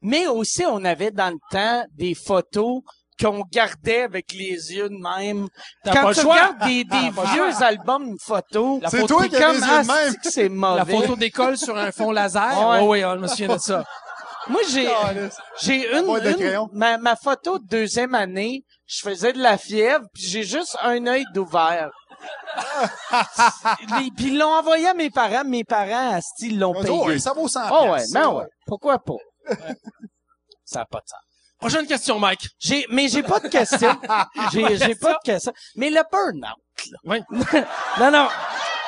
Mais 0.02 0.28
aussi, 0.28 0.63
on 0.65 0.84
avait 0.86 1.12
dans 1.12 1.32
le 1.34 1.39
temps 1.52 1.86
des 1.96 2.13
photos 2.13 2.82
qu'on 3.20 3.41
gardait 3.52 4.04
avec 4.04 4.32
les 4.32 4.74
yeux 4.76 4.89
de 4.89 4.96
même. 4.96 5.48
T'as 5.84 5.91
Quand 5.93 6.13
tu 6.13 6.22
choix. 6.22 6.36
regardes 6.36 6.65
des, 6.65 6.84
vieux 7.34 7.63
albums 7.63 8.15
photos, 8.20 8.80
La 8.82 8.89
C'est 8.91 9.00
photo- 9.00 9.17
toi 9.17 9.28
qui 9.28 9.36
as 9.38 9.54
les 9.54 9.58
yeux 9.60 9.65
ah, 9.67 9.82
de 9.82 9.88
même. 9.88 10.12
c'est 10.12 10.17
que 10.22 10.30
c'est 10.32 10.50
mauvais. 10.65 10.78
La 10.78 10.86
photo 10.86 11.15
d'école 11.15 11.58
sur 11.58 11.76
un 11.76 11.91
fond 11.91 12.12
laser. 12.12 12.70
Ouais. 12.70 12.80
Ouais, 12.82 12.88
ouais, 12.88 13.06
on 13.06 13.15
me 13.17 13.28
souvient 13.28 13.56
de 13.56 13.60
ça. 13.60 13.84
Moi, 14.50 14.62
j'ai, 14.70 14.88
j'ai 15.62 15.91
une, 15.98 16.06
de 16.06 16.30
une- 16.30 16.36
crayon. 16.36 16.70
ma, 16.72 16.98
ma 17.00 17.15
photo 17.17 17.58
de 17.60 17.65
deuxième 17.67 18.13
année, 18.15 18.63
je 18.86 19.02
faisais 19.02 19.34
de 19.34 19.39
la 19.41 19.58
fièvre, 19.58 20.06
puis 20.13 20.24
j'ai 20.24 20.43
juste 20.43 20.78
un 20.82 21.06
œil 21.08 21.26
d'ouvert. 21.34 21.89
Les- 23.99 24.12
puis 24.12 24.27
ils 24.27 24.38
l'ont 24.38 24.53
envoyé 24.53 24.88
à 24.88 24.93
mes 24.93 25.10
parents, 25.10 25.43
mes 25.43 25.63
parents, 25.63 26.15
asti, 26.15 26.47
ils 26.47 26.60
l'ont 26.60 26.73
oh, 26.75 26.82
payé. 26.82 26.99
ouais, 26.99 27.19
ça 27.19 27.34
vaut 27.34 27.47
100 27.47 27.60
Oh 27.71 27.84
ouais, 27.84 27.97
piastres, 27.97 28.13
non 28.15 28.21
ça, 28.21 28.36
ouais. 28.36 28.45
Pourquoi 28.65 28.99
pas? 28.99 29.13
Ça 30.65 30.80
n'a 30.80 30.86
pas 30.86 30.99
de 30.99 31.08
sens. 31.08 31.19
Prochaine 31.60 31.88
question, 31.88 32.19
Mike. 32.19 32.47
J'ai, 32.60 32.86
mais 32.89 33.08
j'ai 33.08 33.23
pas 33.23 33.39
de 33.39 33.47
question. 33.47 33.99
J'ai, 34.53 34.77
j'ai 34.77 34.95
pas 34.95 35.13
de 35.13 35.23
question. 35.23 35.51
Mais 35.75 35.89
le 35.89 36.01
burn-out, 36.12 36.91
là. 36.91 36.99
Oui. 37.03 37.21
non, 37.99 38.12
non. 38.12 38.27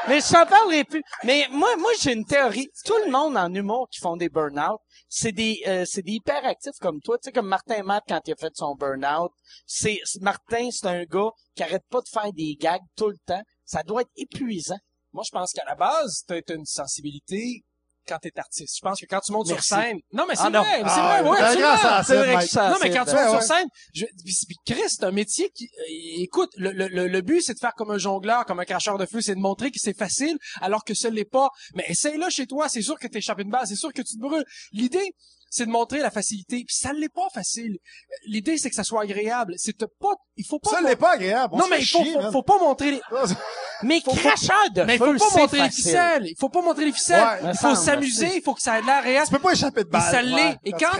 Mais 0.07 0.21
je 0.21 0.31
t'en 0.31 0.45
parlerai 0.45 0.83
plus. 0.83 1.03
Mais 1.23 1.47
moi, 1.51 1.75
moi, 1.77 1.91
j'ai 1.99 2.13
une 2.13 2.25
théorie. 2.25 2.69
Tout 2.85 2.97
le 3.05 3.11
monde 3.11 3.37
en 3.37 3.53
humour 3.53 3.87
qui 3.91 3.99
font 3.99 4.17
des 4.17 4.29
burn-out, 4.29 4.79
c'est 5.07 5.31
des, 5.31 5.61
euh, 5.67 5.85
c'est 5.85 6.01
des 6.01 6.13
hyperactifs 6.13 6.77
comme 6.79 7.01
toi. 7.01 7.17
Tu 7.17 7.25
sais, 7.25 7.31
comme 7.31 7.47
Martin 7.47 7.83
Matt 7.83 8.03
quand 8.07 8.21
il 8.25 8.33
a 8.33 8.35
fait 8.35 8.55
son 8.55 8.75
burn-out. 8.75 9.31
C'est, 9.65 9.99
Martin, 10.21 10.69
c'est 10.71 10.87
un 10.87 11.03
gars 11.03 11.31
qui 11.55 11.63
arrête 11.63 11.85
pas 11.89 12.01
de 12.01 12.07
faire 12.07 12.31
des 12.33 12.55
gags 12.59 12.81
tout 12.95 13.09
le 13.09 13.17
temps. 13.25 13.41
Ça 13.65 13.83
doit 13.83 14.01
être 14.01 14.11
épuisant. 14.15 14.79
Moi, 15.11 15.23
je 15.25 15.31
pense 15.31 15.51
qu'à 15.51 15.65
la 15.65 15.75
base, 15.75 16.23
t'as 16.27 16.41
t'as 16.41 16.55
une 16.55 16.65
sensibilité 16.65 17.63
quand 18.09 18.17
t'es 18.19 18.31
artiste. 18.37 18.75
Je 18.77 18.81
pense 18.81 18.99
que 18.99 19.05
quand 19.05 19.19
tu 19.21 19.31
montes 19.31 19.47
Merci. 19.47 19.67
sur 19.67 19.77
scène... 19.77 19.99
Non, 20.11 20.25
mais 20.27 20.35
c'est 20.35 20.41
Ah, 20.45 20.49
non. 20.49 20.61
vrai, 20.63 20.77
c'est 20.79 20.83
Ah, 20.87 21.21
vrai, 21.23 21.39
à 21.87 22.03
C'est 22.03 22.15
vrai 22.15 22.33
Mike. 22.33 22.47
que 22.47 22.51
ça, 22.51 22.69
Non, 22.69 22.75
mais 22.81 22.87
c'est- 22.91 22.97
quand 22.97 23.05
tu 23.05 23.11
montes 23.15 23.23
ouais. 23.25 23.29
sur 23.29 23.43
scène, 23.43 23.67
je, 23.93 24.05
puis- 24.25 24.55
Chris, 24.65 24.81
c'est 24.87 25.03
un 25.03 25.11
métier 25.11 25.49
qui, 25.55 25.65
euh, 25.65 26.21
écoute, 26.23 26.49
le, 26.57 26.71
le, 26.71 26.87
le, 26.87 27.07
le 27.07 27.21
but, 27.21 27.41
c'est 27.41 27.53
de 27.53 27.59
faire 27.59 27.73
comme 27.75 27.91
un 27.91 27.97
jongleur, 27.97 28.45
comme 28.45 28.59
un 28.59 28.65
cracheur 28.65 28.97
de 28.97 29.05
feu, 29.05 29.21
c'est 29.21 29.35
de 29.35 29.39
montrer 29.39 29.71
que 29.71 29.79
c'est 29.79 29.97
facile, 29.97 30.37
alors 30.61 30.83
que 30.83 30.93
ce 30.93 31.07
l'est 31.07 31.23
pas. 31.29 31.49
Mais 31.75 31.85
essaye-le 31.87 32.29
chez 32.29 32.47
toi, 32.47 32.67
c'est 32.67 32.81
sûr 32.81 32.97
que 32.99 33.07
t'échappes 33.07 33.39
une 33.39 33.49
balle, 33.51 33.67
c'est 33.67 33.75
sûr 33.75 33.93
que 33.93 34.01
tu 34.01 34.15
te 34.15 34.19
brûles. 34.19 34.45
L'idée, 34.71 35.13
c'est 35.51 35.65
de 35.65 35.71
montrer 35.71 35.99
la 35.99 36.11
facilité. 36.11 36.57
Puis 36.67 36.75
ça 36.75 36.93
l'est 36.93 37.09
pas 37.13 37.27
facile. 37.33 37.77
L'idée, 38.27 38.57
c'est 38.59 38.69
que 38.69 38.75
ça 38.75 38.83
soit 38.83 39.01
agréable. 39.01 39.53
C'est 39.57 39.77
pas, 39.99 40.13
il 40.35 40.45
faut 40.45 40.59
pas. 40.59 40.69
Ça 40.71 40.81
l'est 40.81 40.95
pas 40.95 41.13
agréable. 41.13 41.53
On 41.55 41.57
non, 41.57 41.65
mais 41.69 41.79
il 41.79 41.87
faut, 41.87 42.03
faut, 42.03 42.31
faut 42.31 42.43
pas 42.43 42.59
montrer 42.59 42.91
les, 42.91 43.01
Mais 43.83 44.01
Faut 44.01 44.11
cracheur 44.13 44.71
de 44.71 44.81
mais 44.83 44.97
feu, 44.97 45.17
faut 45.17 45.29
pas 45.29 45.41
montrer 45.41 45.57
les 45.63 45.69
ficelles. 45.71 46.25
Il 46.27 46.35
faut 46.37 46.49
pas 46.49 46.61
montrer 46.61 46.85
les 46.85 46.91
ficelles. 46.91 47.23
Ouais, 47.43 47.51
il 47.51 47.57
faut 47.57 47.75
s'amuser. 47.75 48.35
Il 48.37 48.41
faut 48.41 48.53
que 48.53 48.61
ça 48.61 48.79
ait 48.79 48.81
l'air 48.81 49.03
réel. 49.03 49.23
Tu 49.25 49.31
peux 49.31 49.39
pas 49.39 49.53
échapper 49.53 49.83
de 49.83 49.89
balle. 49.89 50.01
ça 50.11 50.21
l'est. 50.21 50.35
Ouais, 50.49 50.57
Et 50.65 50.71
quand-. 50.71 50.95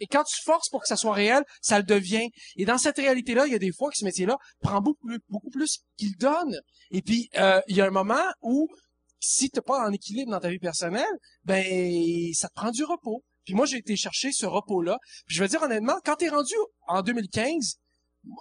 Et 0.00 0.06
quand 0.06 0.24
tu 0.24 0.42
forces 0.44 0.68
pour 0.68 0.80
que 0.82 0.88
ça 0.88 0.96
soit 0.96 1.12
réel, 1.12 1.42
ça 1.60 1.78
le 1.78 1.84
devient. 1.84 2.28
Et 2.56 2.64
dans 2.64 2.78
cette 2.78 2.96
réalité-là, 2.98 3.46
il 3.46 3.52
y 3.52 3.56
a 3.56 3.58
des 3.58 3.72
fois 3.72 3.90
que 3.90 3.96
ce 3.96 4.04
métier-là 4.04 4.36
prend 4.62 4.80
beaucoup 4.80 5.06
plus, 5.06 5.18
beaucoup 5.28 5.50
plus 5.50 5.80
qu'il 5.96 6.16
donne. 6.16 6.60
Et 6.90 7.02
puis, 7.02 7.28
euh, 7.36 7.60
il 7.68 7.76
y 7.76 7.80
a 7.80 7.86
un 7.86 7.90
moment 7.90 8.22
où, 8.42 8.68
si 9.18 9.50
t'es 9.50 9.60
pas 9.60 9.86
en 9.86 9.92
équilibre 9.92 10.30
dans 10.30 10.40
ta 10.40 10.48
vie 10.50 10.58
personnelle, 10.58 11.04
ben, 11.44 11.64
ça 12.34 12.48
te 12.48 12.54
prend 12.54 12.70
du 12.70 12.84
repos. 12.84 13.22
Puis 13.44 13.54
moi, 13.54 13.66
j'ai 13.66 13.78
été 13.78 13.96
chercher 13.96 14.30
ce 14.32 14.46
repos-là. 14.46 14.98
Puis 15.26 15.36
je 15.36 15.42
veux 15.42 15.48
dire 15.48 15.62
honnêtement, 15.62 15.96
quand 16.04 16.16
t'es 16.16 16.28
rendu 16.28 16.54
en 16.86 17.02
2015, 17.02 17.76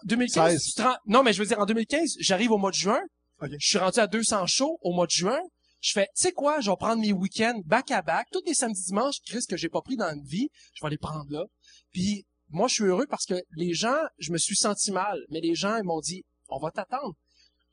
2015, 0.05 0.51
16. 0.51 0.63
tu 0.65 0.73
te 0.73 0.81
rends- 0.81 0.97
non, 1.05 1.23
mais 1.23 1.33
je 1.33 1.39
veux 1.39 1.47
dire, 1.47 1.59
en 1.59 1.65
2015, 1.65 2.15
j'arrive 2.19 2.51
au 2.51 2.57
mois 2.57 2.71
de 2.71 2.75
juin. 2.75 2.99
Je 3.41 3.67
suis 3.67 3.77
rendu 3.77 3.99
à 3.99 4.07
200 4.07 4.47
shows 4.47 4.77
au 4.81 4.93
mois 4.93 5.05
de 5.05 5.11
juin. 5.11 5.39
Je 5.81 5.93
fais, 5.93 6.07
tu 6.07 6.23
sais 6.23 6.31
quoi, 6.33 6.59
je 6.59 6.69
vais 6.69 6.75
prendre 6.75 7.01
mes 7.01 7.13
week-ends 7.13 7.61
back 7.65 7.89
à 7.91 8.01
back, 8.01 8.27
tous 8.31 8.41
les 8.45 8.53
samedis 8.53 8.83
dimanches, 8.83 9.21
Chris, 9.25 9.45
que 9.47 9.55
j'ai 9.55 9.69
pas 9.69 9.81
pris 9.81 9.95
dans 9.95 10.13
une 10.13 10.25
vie, 10.25 10.49
je 10.73 10.83
vais 10.83 10.89
les 10.89 10.97
prendre 10.97 11.31
là. 11.31 11.45
Puis 11.91 12.25
moi, 12.49 12.67
je 12.67 12.73
suis 12.73 12.83
heureux 12.83 13.05
parce 13.09 13.25
que 13.25 13.41
les 13.55 13.73
gens, 13.73 13.97
je 14.17 14.33
me 14.33 14.37
suis 14.37 14.57
senti 14.57 14.91
mal, 14.91 15.19
mais 15.29 15.39
les 15.39 15.55
gens, 15.55 15.77
ils 15.77 15.85
m'ont 15.85 16.01
dit, 16.01 16.25
on 16.49 16.59
va 16.59 16.71
t'attendre. 16.71 17.13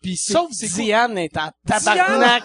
Puis 0.06 0.16
Sauf 0.16 0.52
c'est. 0.52 0.68
Diane 0.68 1.18
est 1.18 1.36
en 1.36 1.50
tabarnak. 1.66 2.44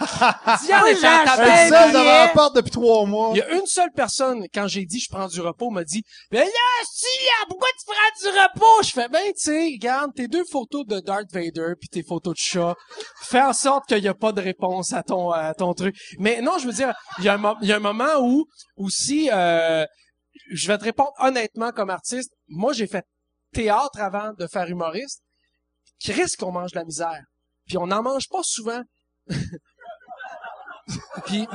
Diane 0.66 0.88
est 0.88 0.98
en 0.98 1.26
tabarnak. 1.26 1.72
Elle 1.72 1.94
devant 1.94 2.04
la 2.04 2.28
porte 2.30 2.56
depuis 2.56 2.72
trois 2.72 3.06
mois. 3.06 3.34
Il 3.36 3.38
y 3.38 3.42
a 3.44 3.52
une 3.52 3.68
seule 3.68 3.92
personne, 3.96 4.48
quand 4.52 4.68
j'ai 4.68 4.84
dit 4.84 5.00
je 5.00 5.08
prends 5.12 5.28
du 5.28 5.40
repos, 5.42 5.70
m'a 5.70 5.84
dit, 5.84 6.02
ben 6.32 6.40
là, 6.40 6.86
si, 6.92 7.06
là, 7.24 7.46
pourquoi 7.48 7.68
tu 7.78 7.86
prends 7.86 8.32
du 8.32 8.40
repos? 8.40 8.84
Je 8.84 8.90
fais, 8.90 9.08
ben, 9.10 9.22
tu 9.28 9.34
sais, 9.36 9.66
regarde, 9.74 10.12
tes 10.16 10.28
deux 10.28 10.44
photos 10.44 10.88
de 10.88 11.02
Darth 11.02 11.32
Vader 11.32 11.76
puis 11.80 11.88
tes 11.88 12.02
photos 12.02 12.34
de 12.34 12.40
chat, 12.40 12.76
fais 13.22 13.44
en 13.44 13.54
sorte 13.54 13.86
qu'il 13.88 14.04
y 14.04 14.08
a 14.08 14.16
pas 14.16 14.32
de 14.32 14.42
réponse 14.42 14.94
à 14.94 15.04
ton, 15.04 15.30
à 15.30 15.54
ton 15.54 15.76
truc. 15.76 15.96
Mais 16.18 16.42
non, 16.42 16.58
je 16.58 16.66
veux 16.66 16.74
dire, 16.74 16.92
il 17.20 17.26
y 17.26 17.30
a 17.30 17.36
un, 17.36 17.56
il 17.62 17.68
y 17.68 17.74
a 17.74 17.76
un 17.76 17.80
moment 17.80 18.22
où, 18.22 18.48
aussi, 18.76 19.30
euh, 19.32 19.86
je 20.50 20.68
vais 20.68 20.80
te 20.80 20.86
répondre 20.86 21.14
honnêtement 21.20 21.70
comme 21.70 21.92
artiste. 21.92 22.34
Moi, 22.48 22.74
j'ai 22.74 22.88
fait 22.88 23.06
théâtre 23.54 24.00
avant 24.00 24.34
de 24.34 24.48
faire 24.48 24.66
humoriste. 24.66 25.22
Chris 26.04 26.34
qu'on 26.40 26.52
mange 26.52 26.72
de 26.72 26.80
la 26.80 26.86
misère. 26.86 27.22
Puis 27.72 27.78
on 27.78 27.88
n'en 27.88 28.04
mange 28.04 28.28
pas 28.28 28.44
souvent. 28.44 28.82
puis, 31.26 31.48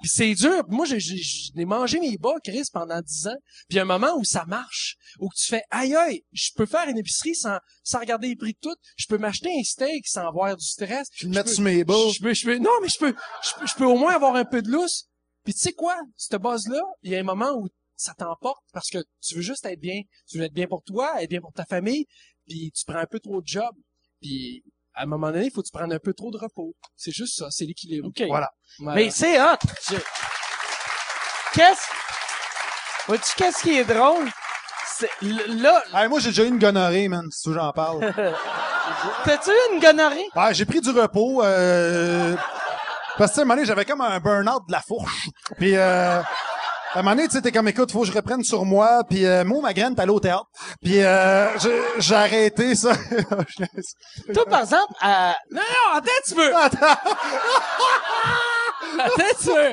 puis 0.00 0.08
c'est 0.08 0.34
dur. 0.34 0.62
Moi, 0.68 0.84
j'ai, 0.86 1.00
j'ai, 1.00 1.16
j'ai 1.16 1.64
mangé 1.64 1.98
mes 1.98 2.16
bas, 2.16 2.34
Chris, 2.44 2.62
pendant 2.72 3.00
dix 3.00 3.26
ans. 3.26 3.36
Puis 3.68 3.70
il 3.70 3.76
y 3.76 3.78
a 3.80 3.82
un 3.82 3.86
moment 3.86 4.14
où 4.16 4.22
ça 4.22 4.44
marche, 4.44 4.94
où 5.18 5.28
tu 5.36 5.46
fais, 5.46 5.64
aïe 5.70 5.96
aïe, 5.96 6.22
je 6.30 6.50
peux 6.54 6.64
faire 6.64 6.88
une 6.88 6.98
épicerie 6.98 7.34
sans, 7.34 7.58
sans 7.82 7.98
regarder 7.98 8.28
les 8.28 8.36
prix 8.36 8.52
de 8.52 8.58
tout. 8.60 8.76
Je 8.96 9.06
peux 9.08 9.18
m'acheter 9.18 9.50
un 9.58 9.64
steak 9.64 10.06
sans 10.06 10.28
avoir 10.28 10.56
du 10.56 10.64
stress. 10.64 11.08
Je 11.14 11.26
Je 11.26 11.28
mettre 11.32 11.46
peux- 11.48 11.54
sur 11.54 11.64
mes 11.64 11.82
bas. 11.82 11.94
je 12.14 12.20
peux, 12.22 12.34
je 12.34 12.44
peux, 12.44 12.58
non, 12.58 12.70
mais 12.80 12.88
je 12.88 12.98
peux, 12.98 13.14
je 13.42 13.54
peux, 13.58 13.66
je 13.66 13.74
peux 13.74 13.84
au 13.86 13.96
moins 13.96 14.14
avoir 14.14 14.36
un 14.36 14.44
peu 14.44 14.62
de 14.62 14.70
lousse. 14.70 15.08
Puis 15.42 15.54
tu 15.54 15.58
sais 15.58 15.72
quoi? 15.72 15.98
Cette 16.16 16.40
base-là, 16.40 16.80
il 17.02 17.10
y 17.10 17.16
a 17.16 17.18
un 17.18 17.24
moment 17.24 17.50
où 17.56 17.66
ça 17.96 18.14
t'emporte 18.14 18.62
parce 18.72 18.90
que 18.90 18.98
tu 19.20 19.34
veux 19.34 19.42
juste 19.42 19.66
être 19.66 19.80
bien. 19.80 20.02
Tu 20.28 20.38
veux 20.38 20.44
être 20.44 20.54
bien 20.54 20.68
pour 20.68 20.84
toi, 20.84 21.20
être 21.20 21.30
bien 21.30 21.40
pour 21.40 21.52
ta 21.52 21.64
famille, 21.64 22.06
puis 22.46 22.70
tu 22.72 22.84
prends 22.84 23.00
un 23.00 23.06
peu 23.06 23.18
trop 23.18 23.42
de 23.42 23.46
job. 23.48 23.74
Puis 24.20 24.62
à 24.94 25.02
un 25.02 25.06
moment 25.06 25.30
donné, 25.30 25.46
il 25.46 25.50
faut 25.50 25.62
que 25.62 25.66
tu 25.66 25.72
prennes 25.72 25.92
un 25.92 25.98
peu 25.98 26.12
trop 26.14 26.30
de 26.30 26.38
repos. 26.38 26.74
C'est 26.96 27.12
juste 27.12 27.38
ça, 27.38 27.46
c'est 27.50 27.64
l'équilibre. 27.64 28.08
OK. 28.08 28.22
Voilà. 28.28 28.50
Voilà. 28.78 28.94
Mais 28.96 29.10
c'est 29.10 29.40
hot. 29.40 29.56
Je- 29.90 29.96
Qu'est-ce... 31.54 31.82
Vois-tu 33.06 33.32
qu'est-ce 33.36 33.62
qui 33.62 33.78
est 33.78 33.84
drôle? 33.84 34.28
C'est... 34.86 35.10
Là, 35.22 35.82
Hey, 35.94 36.08
moi, 36.08 36.20
j'ai 36.20 36.28
déjà 36.30 36.44
eu 36.44 36.48
une 36.48 36.58
gonorrhée, 36.58 37.08
man, 37.08 37.26
si 37.30 37.52
j'en 37.52 37.72
parle. 37.72 38.00
t'as-tu 39.24 39.50
eu 39.50 39.74
une 39.74 39.80
gonorrhée? 39.80 40.28
Ah, 40.34 40.52
j'ai 40.52 40.64
pris 40.64 40.80
du 40.80 40.90
repos, 40.90 41.42
euh, 41.42 42.36
parce 43.18 43.32
que, 43.32 43.34
tu 43.34 43.34
sais, 43.34 43.40
à 43.40 43.42
un 43.42 43.44
moment 43.46 43.54
donné, 43.56 43.66
j'avais 43.66 43.84
comme 43.84 44.00
un 44.00 44.20
burn-out 44.20 44.62
de 44.66 44.72
la 44.72 44.80
fourche. 44.80 45.28
Puis, 45.58 45.76
euh, 45.76 46.22
à 46.94 46.98
un 46.98 47.02
moment 47.02 47.14
donné, 47.16 47.28
tu 47.28 47.34
sais, 47.34 47.42
t'es 47.42 47.52
comme, 47.52 47.68
écoute, 47.68 47.90
faut 47.90 48.00
que 48.00 48.06
je 48.06 48.12
reprenne 48.12 48.42
sur 48.44 48.64
moi. 48.64 49.02
Puis, 49.08 49.24
euh, 49.24 49.44
moi, 49.44 49.60
ma 49.62 49.72
graine, 49.72 49.94
allé 49.98 50.10
au 50.10 50.20
théâtre. 50.20 50.46
Puis, 50.82 51.02
euh, 51.02 51.58
j'ai- 51.58 51.82
j'ai 51.98 52.14
arrêté 52.14 52.74
ça. 52.74 52.92
Toi, 54.34 54.44
par 54.46 54.60
exemple, 54.60 54.92
à... 55.00 55.36
Non, 55.50 55.60
non, 55.62 55.96
attends, 55.98 56.10
tu 56.26 56.34
veux. 56.34 56.54
attends, 56.56 56.96
tu 59.40 59.48
veux. 59.48 59.72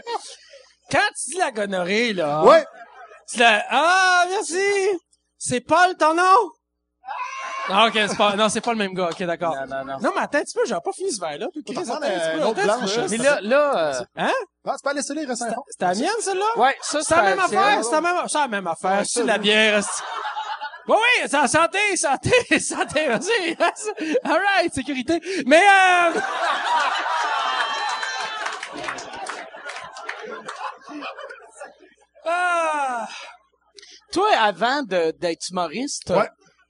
Quand 0.91 0.99
tu 1.23 1.31
dis 1.31 1.37
la 1.37 1.51
gonorrhée, 1.51 2.13
là. 2.13 2.43
ouais. 2.43 2.65
tu 3.31 3.39
la- 3.39 3.63
Ah, 3.69 4.25
merci. 4.29 4.57
C'est 5.37 5.61
Paul, 5.61 5.95
ton 5.97 6.13
nom? 6.15 6.51
Ah, 7.71 7.85
ok, 7.87 7.93
c'est 8.07 8.17
pas, 8.17 8.35
non, 8.35 8.49
c'est 8.49 8.61
pas 8.61 8.71
le 8.71 8.77
même 8.77 8.93
gars. 8.93 9.09
Ok, 9.11 9.21
d'accord. 9.23 9.55
Non, 9.55 9.65
non, 9.67 9.85
non. 9.85 9.99
Non, 9.99 10.11
mais 10.15 10.21
attends 10.21 10.39
un 10.39 10.41
petit 10.43 10.53
peu, 10.55 10.65
j'avais 10.65 10.81
pas 10.81 10.91
fini 10.91 11.11
ce 11.11 11.19
verre-là. 11.19 11.47
Puis, 11.53 11.63
Chris, 11.63 11.75
t'en 11.75 11.81
attends 11.95 12.05
un 12.05 12.09
petit 12.09 12.37
peu, 12.39 12.41
attends 12.41 12.77
blanche, 12.79 12.95
peu. 12.95 13.07
Mais 13.09 13.17
là, 13.17 13.39
là... 13.41 13.77
euh, 13.77 14.03
Hein? 14.17 14.31
Ah, 14.65 14.75
tu 14.77 14.89
peux 14.89 14.95
laisser 14.95 15.13
les 15.13 15.25
fond. 15.27 15.35
C'était 15.35 15.85
la 15.85 15.93
mienne, 15.95 16.09
celle-là? 16.21 16.45
Ouais, 16.57 16.75
ça, 16.81 17.01
C'est 17.01 17.15
la 17.15 17.21
même 17.23 17.39
affaire, 17.39 17.83
c'est 17.83 17.91
la 17.91 18.01
même, 18.01 18.15
c'est 18.27 18.37
la 18.39 18.47
même 18.47 18.67
affaire. 18.67 19.01
C'est 19.05 19.21
de 19.21 19.27
la 19.27 19.37
bière. 19.37 19.83
c'est- 19.83 20.03
Oui, 20.87 20.95
oui, 20.97 21.27
c'est 21.29 21.37
la 21.37 21.47
santé, 21.47 21.95
santé, 21.95 22.59
santé, 22.59 23.07
vas-y. 23.07 23.55
All 24.23 24.41
right, 24.57 24.73
sécurité. 24.73 25.21
Mais, 25.45 25.61
euh... 25.61 26.19
Ah! 32.25 33.07
Toi, 34.11 34.27
avant 34.37 34.83
de, 34.83 35.11
d'être 35.19 35.49
humoriste, 35.49 36.09
Ouais. 36.09 36.27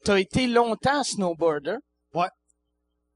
T'as 0.09 0.19
été 0.19 0.47
longtemps 0.47 1.03
snowboarder. 1.03 1.75
Ouais. 2.15 2.27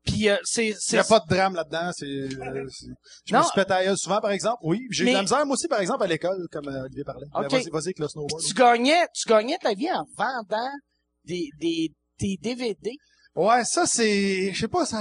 Puis 0.06 0.30
euh, 0.30 0.38
c'est... 0.44 0.68
Il 0.68 0.76
c'est 0.80 0.98
n'y 0.98 1.00
a 1.00 1.04
pas 1.06 1.20
de 1.22 1.28
drame 1.34 1.56
là-dedans. 1.56 1.90
C'est, 1.94 2.06
euh, 2.06 2.68
c'est- 2.70 2.86
je 3.26 3.34
me 3.34 3.40
Non. 3.40 3.44
suis 3.46 3.54
pété 3.56 3.74
à 3.74 3.96
souvent, 3.96 4.20
par 4.20 4.30
exemple. 4.32 4.58
Oui. 4.62 4.82
J'ai 4.92 5.06
eu 5.06 5.08
de 5.10 5.14
la 5.14 5.22
misère, 5.24 5.44
moi 5.46 5.56
aussi, 5.56 5.68
par 5.68 5.80
exemple, 5.80 6.04
à 6.04 6.08
l'école, 6.08 6.38
comme 6.52 6.68
euh, 6.68 6.84
Olivier 6.84 7.04
parlait. 7.04 7.26
Ben, 7.34 7.48
vas-y, 7.48 7.70
vas-y 7.72 7.88
avec 7.88 8.00
le 8.00 8.08
snowboard. 8.08 8.44
tu 8.44 8.54
gagnais, 8.54 9.08
tu 9.16 9.28
gagnais 9.28 9.58
ta 9.58 9.74
vie 9.74 9.90
en 9.92 10.04
vendant 10.18 10.70
des, 11.26 11.50
des, 11.60 11.90
des 12.20 12.38
DVD. 12.40 12.92
Ouais, 13.36 13.64
ça, 13.66 13.88
c'est, 13.88 14.52
je 14.54 14.60
sais 14.60 14.68
pas, 14.68 14.86
ça, 14.86 15.00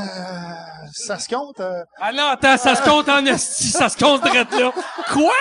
ça 0.94 1.18
se 1.18 1.28
compte. 1.28 1.60
euh, 1.60 1.82
Ah 2.00 2.12
non, 2.14 2.28
attends, 2.28 2.56
ça 2.56 2.74
se 2.74 2.82
compte 2.82 3.06
en 3.10 3.26
esti, 3.26 3.68
ça 3.68 3.90
se 3.90 3.98
compte 3.98 4.22
direct 4.22 4.52
là. 4.52 4.72
Quoi? 5.12 5.34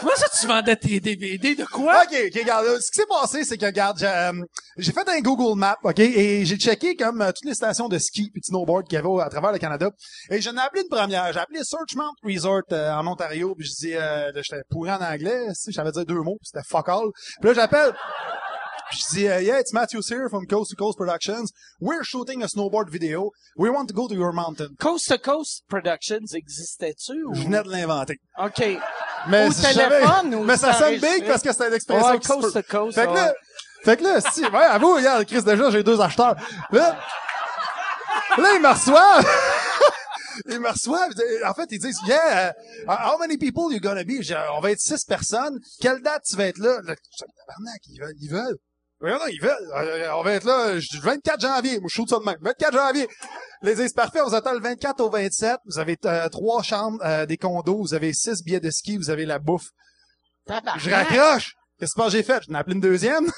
Comment 0.00 0.16
ça 0.16 0.26
tu 0.40 0.46
vendais 0.46 0.76
tes 0.76 0.98
DVD 0.98 1.54
de 1.54 1.64
quoi? 1.64 2.02
OK, 2.04 2.16
OK, 2.26 2.40
regarde, 2.40 2.66
ce 2.80 2.90
qui 2.90 3.00
s'est 3.00 3.06
passé, 3.06 3.44
c'est 3.44 3.58
que, 3.58 3.66
regarde, 3.66 3.98
j'ai, 3.98 4.06
euh, 4.06 4.32
j'ai 4.78 4.92
fait 4.92 5.06
un 5.06 5.20
Google 5.20 5.58
Map, 5.58 5.76
OK, 5.82 5.98
et 5.98 6.46
j'ai 6.46 6.56
checké 6.56 6.96
comme 6.96 7.20
euh, 7.20 7.32
toutes 7.32 7.44
les 7.44 7.54
stations 7.54 7.86
de 7.86 7.98
ski 7.98 8.30
puis 8.32 8.40
de 8.40 8.46
snowboard 8.46 8.86
qu'il 8.86 8.94
y 8.94 8.98
avait 8.98 9.22
à 9.22 9.28
travers 9.28 9.52
le 9.52 9.58
Canada. 9.58 9.90
Et 10.30 10.40
j'en 10.40 10.56
ai 10.56 10.60
appelé 10.60 10.82
une 10.82 10.88
première. 10.88 11.30
J'ai 11.34 11.38
appelé 11.38 11.60
Searchmount 11.62 12.14
Resort 12.24 12.62
euh, 12.72 12.92
en 12.92 13.06
Ontario, 13.06 13.54
puis 13.54 13.66
je 13.66 13.74
dis, 13.74 13.94
euh, 13.94 14.32
là, 14.32 14.40
j'étais 14.42 14.62
pourri 14.70 14.90
en 14.90 15.02
anglais, 15.02 15.48
tu 15.48 15.54
sais, 15.54 15.72
j'avais 15.72 15.92
dire 15.92 16.06
deux 16.06 16.22
mots, 16.22 16.38
puis 16.40 16.50
c'était 16.50 16.66
fuck 16.66 16.88
all. 16.88 17.10
Puis 17.40 17.50
là, 17.50 17.54
j'appelle... 17.54 17.92
Puis 18.90 19.04
je 19.08 19.14
dis, 19.14 19.24
uh, 19.26 19.40
yeah, 19.40 19.60
it's 19.60 19.72
Matthews 19.72 20.08
here 20.10 20.28
from 20.28 20.46
Coast 20.46 20.70
to 20.70 20.76
Coast 20.76 20.98
Productions. 20.98 21.52
We're 21.80 22.02
shooting 22.02 22.42
a 22.42 22.48
snowboard 22.48 22.90
video. 22.90 23.30
We 23.56 23.70
want 23.70 23.86
to 23.86 23.94
go 23.94 24.08
to 24.08 24.14
your 24.16 24.32
mountain. 24.32 24.74
Coast 24.80 25.06
to 25.08 25.18
Coast 25.18 25.62
Productions 25.68 26.34
existait-tu? 26.34 27.22
Ou... 27.22 27.34
Je 27.34 27.44
venais 27.44 27.62
de 27.62 27.70
l'inventer. 27.70 28.16
OK. 28.36 28.80
Mais 29.28 29.46
Au 29.48 29.52
si 29.52 29.62
téléphone 29.62 30.34
ou 30.34 30.44
Mais 30.44 30.56
ça 30.56 30.72
c'est 30.72 30.78
sonne 30.78 30.98
big 30.98 31.26
parce 31.26 31.42
que 31.42 31.52
c'était 31.52 31.68
une 31.68 31.74
expression 31.74 32.06
Ouais, 32.10 32.18
qui 32.18 32.26
se 32.26 32.32
coast 32.32 32.54
peut. 32.54 32.62
to 32.62 32.68
coast, 32.78 32.94
Fait 32.94 33.06
que 33.06 33.12
là, 33.12 33.26
ouais. 33.26 33.34
fait 33.84 33.96
que 33.96 34.02
là, 34.04 34.20
si, 34.20 34.44
ouais, 34.44 34.64
avoue, 34.64 34.94
regarde, 34.94 35.24
Chris, 35.26 35.42
déjà, 35.42 35.70
j'ai 35.70 35.82
deux 35.82 36.00
acheteurs. 36.00 36.36
Là, 36.70 36.96
là, 38.38 38.48
ils 38.54 38.60
me 38.62 38.68
reçoivent. 38.68 39.26
Ils 40.48 40.58
me 40.58 40.70
reçoivent. 40.70 41.12
En 41.46 41.52
fait, 41.52 41.66
ils 41.70 41.78
disent, 41.78 41.98
yeah, 42.06 42.52
uh, 42.88 42.90
how 43.12 43.18
many 43.18 43.36
people 43.36 43.70
you 43.70 43.78
gonna 43.78 44.04
be? 44.04 44.22
On 44.56 44.60
va 44.60 44.70
être 44.70 44.80
six 44.80 45.04
personnes. 45.04 45.58
Quelle 45.82 46.00
date 46.00 46.22
tu 46.26 46.34
vas 46.36 46.46
être 46.46 46.56
là? 46.58 46.80
Là, 46.82 46.94
tabarnak, 47.18 47.80
ils 47.90 48.00
veulent, 48.00 48.14
ils 48.20 48.30
veulent. 48.30 48.56
Non, 49.02 49.18
ils 49.30 49.40
veulent. 49.40 49.70
Euh, 49.76 50.12
on 50.14 50.22
va 50.22 50.32
être 50.32 50.44
là, 50.44 50.74
dis, 50.76 50.98
24 50.98 51.40
janvier. 51.40 51.80
Moi, 51.80 51.88
je 51.88 51.94
shoot 51.94 52.08
ça 52.08 52.18
de 52.18 52.24
même. 52.24 52.36
24 52.40 52.72
janvier. 52.72 53.08
Les 53.62 53.74
disent, 53.74 53.94
parfait, 53.94 54.20
on 54.20 54.28
vous 54.28 54.34
attend 54.34 54.52
le 54.52 54.60
24 54.60 55.00
au 55.00 55.08
27. 55.10 55.58
Vous 55.64 55.78
avez 55.78 55.96
euh, 56.04 56.28
trois 56.28 56.62
chambres, 56.62 56.98
euh, 57.04 57.24
des 57.24 57.38
condos. 57.38 57.78
Vous 57.78 57.94
avez 57.94 58.12
six 58.12 58.42
billets 58.42 58.60
de 58.60 58.70
ski. 58.70 58.98
Vous 58.98 59.08
avez 59.10 59.24
la 59.24 59.38
bouffe. 59.38 59.68
Je 60.78 60.90
raccroche. 60.90 61.54
Qu'est-ce 61.78 61.94
que 61.94 62.10
j'ai 62.10 62.22
fait? 62.22 62.42
J'en 62.46 62.56
ai 62.56 62.58
appelé 62.58 62.74
une 62.74 62.82
deuxième. 62.82 63.30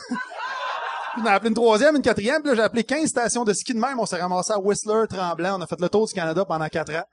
J'en 1.18 1.26
ai 1.26 1.28
appelé 1.28 1.50
une 1.50 1.54
troisième, 1.54 1.94
une 1.94 2.02
quatrième. 2.02 2.42
Puis 2.42 2.50
là, 2.50 2.56
j'ai 2.56 2.62
appelé 2.62 2.82
15 2.82 3.08
stations 3.08 3.44
de 3.44 3.52
ski 3.52 3.74
de 3.74 3.78
même. 3.78 4.00
On 4.00 4.06
s'est 4.06 4.20
ramassé 4.20 4.52
à 4.52 4.58
Whistler, 4.58 5.04
Tremblant. 5.08 5.58
On 5.58 5.62
a 5.62 5.66
fait 5.66 5.80
le 5.80 5.88
tour 5.88 6.08
du 6.08 6.12
Canada 6.12 6.44
pendant 6.44 6.66
quatre 6.68 6.92
ans. 6.92 7.04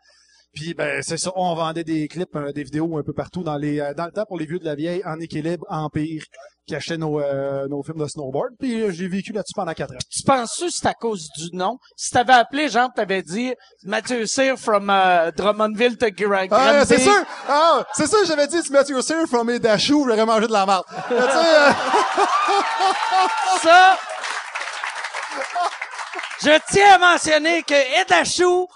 Puis, 0.54 0.74
ben, 0.74 1.02
c'est 1.04 1.18
ça. 1.18 1.32
On 1.36 1.54
vendait 1.56 1.84
des 1.84 2.08
clips, 2.08 2.36
euh, 2.36 2.52
des 2.52 2.64
vidéos 2.64 2.98
un 2.98 3.04
peu 3.04 3.14
partout 3.14 3.44
dans 3.44 3.56
les, 3.58 3.80
euh, 3.80 3.94
dans 3.94 4.06
le 4.06 4.12
temps 4.12 4.26
pour 4.28 4.38
les 4.40 4.46
vieux 4.46 4.60
de 4.60 4.66
la 4.66 4.76
vieille, 4.76 5.02
en 5.06 5.20
équilibre, 5.20 5.64
empire, 5.70 6.24
qui 6.68 6.76
achetaient 6.76 6.98
nos, 6.98 7.20
euh, 7.22 7.68
nos 7.68 7.84
films 7.84 8.00
de 8.00 8.08
snowboard. 8.08 8.54
Puis, 8.60 8.82
euh, 8.82 8.92
j'ai 8.92 9.08
vécu 9.08 9.32
là-dessus 9.32 9.54
pendant 9.56 9.74
quatre 9.74 9.94
ans. 9.94 9.98
Tu 10.12 10.24
penses-tu 10.24 10.66
que 10.66 10.72
c'est 10.72 10.88
à 10.88 10.94
cause 10.96 11.28
du 11.38 11.56
nom? 11.56 11.78
Si 11.96 12.10
t'avais 12.10 12.34
appelé, 12.34 12.68
genre, 12.68 12.90
t'avais 12.96 13.22
dit 13.22 13.54
Mathieu 13.84 14.26
Cyr 14.26 14.58
from 14.58 14.90
euh, 14.90 15.32
Drummondville 15.32 15.98
to 15.98 16.08
Gra- 16.08 16.48
Ah, 16.52 16.72
Granby. 16.72 16.86
c'est 16.88 17.00
sûr! 17.00 17.24
Ah, 17.48 17.84
c'est 17.94 18.08
sûr, 18.08 18.20
j'avais 18.26 18.48
dit, 18.48 18.62
tu 18.64 18.72
Matthew 18.72 19.02
Cyr 19.02 19.28
from 19.28 19.48
mes 19.48 19.60
dachous, 19.60 20.06
j'aurais 20.08 20.26
mangé 20.26 20.48
de 20.48 20.52
la 20.54 20.66
marde. 20.66 20.86
tu 21.08 21.16
sais, 21.16 21.22
euh, 21.22 21.72
Ça, 23.62 23.98
je 26.42 26.58
tiens 26.72 26.96
à 26.96 26.98
mentionner 26.98 27.62
que 27.64 28.02
Edachou, 28.02 28.68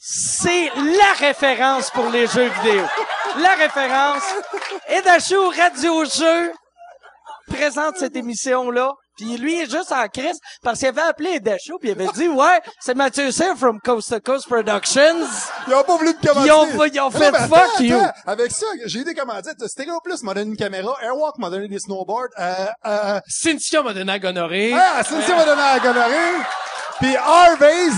c'est 0.00 0.70
la 0.76 1.12
référence 1.18 1.90
pour 1.90 2.08
les 2.10 2.26
jeux 2.26 2.48
vidéo. 2.62 2.82
La 3.38 3.54
référence. 3.54 4.22
Edachou, 4.88 5.48
Radio 5.50 6.04
Jeu, 6.04 6.52
présente 7.48 7.96
cette 7.98 8.16
émission-là. 8.16 8.92
Puis 9.16 9.36
lui, 9.36 9.54
il 9.56 9.62
est 9.62 9.70
juste 9.70 9.90
en 9.90 10.06
crise 10.06 10.38
parce 10.62 10.78
qu'il 10.78 10.86
avait 10.86 11.00
appelé 11.02 11.30
Edachou 11.30 11.76
puis 11.80 11.88
il 11.88 11.92
avait 12.00 12.06
dit, 12.14 12.28
ouais, 12.28 12.60
c'est 12.78 12.94
Mathieu 12.94 13.32
Cyr 13.32 13.56
from 13.56 13.80
Coast 13.80 14.10
to 14.10 14.20
Coast 14.20 14.46
Productions. 14.48 15.26
Ils 15.66 15.74
ont 15.74 15.82
pas 15.82 15.96
voulu 15.96 16.10
me 16.10 16.24
commander. 16.26 16.46
Ils 16.46 16.52
ont- 16.52 16.84
ils 16.84 17.00
ont 17.00 17.10
fait 17.10 17.34
fuck 17.36 17.52
attends, 17.58 17.82
you. 17.82 17.98
Avec 18.28 18.52
ça, 18.52 18.66
j'ai 18.86 19.00
eu 19.00 19.04
des 19.04 19.14
commandites. 19.14 19.66
Stereo 19.66 19.98
Plus 20.04 20.22
m'a 20.22 20.34
donné 20.34 20.50
une 20.52 20.56
caméra. 20.56 20.96
Airwalk 21.02 21.36
m'a 21.38 21.50
donné 21.50 21.66
des 21.66 21.80
snowboards. 21.80 22.28
Euh, 22.38 22.66
euh, 22.86 23.20
Cynthia 23.26 23.82
m'a 23.82 23.92
donné 23.92 24.04
la 24.04 24.18
gonorrhée. 24.20 24.72
ah, 24.72 25.02
Cynthia 25.02 25.34
m'a 25.34 25.44
donné 25.44 25.62
la 25.62 25.78
gonorrhée. 25.80 26.36
Puis 27.00 27.16
Harvey's, 27.16 27.94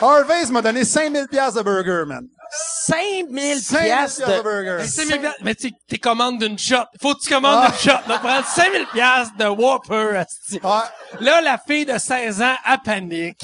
Harvey's 0.00 0.50
m'a 0.50 0.62
donné 0.62 0.84
5000 0.84 1.28
pièces 1.28 1.54
de 1.54 1.62
burger, 1.62 2.04
man. 2.06 2.26
5000 2.86 3.60
5 3.62 3.84
piastres 3.84 4.26
de 4.26 4.32
de... 4.36 4.42
burger. 4.42 4.76
Mais 4.78 4.86
5 4.86 5.06
000 5.06 5.18
piastres, 5.20 5.38
mais 5.42 5.54
tu 5.54 5.72
t'es 5.88 5.98
commandes 5.98 6.38
d'une 6.38 6.58
shot. 6.58 6.76
Faut 7.00 7.14
que 7.14 7.20
tu 7.20 7.32
commandes 7.32 7.64
une 7.64 7.78
shot. 7.78 7.98
Donc, 8.08 8.20
prendre 8.20 8.44
5 8.44 8.72
000 8.72 8.84
piastres 8.92 9.36
de 9.36 9.44
Whopper, 9.44 10.16
asti. 10.16 10.60
Ouais. 10.62 11.20
Là, 11.20 11.40
la 11.40 11.58
fille 11.58 11.86
de 11.86 11.96
16 11.96 12.42
ans, 12.42 12.54
elle 12.68 12.78
panique. 12.84 13.40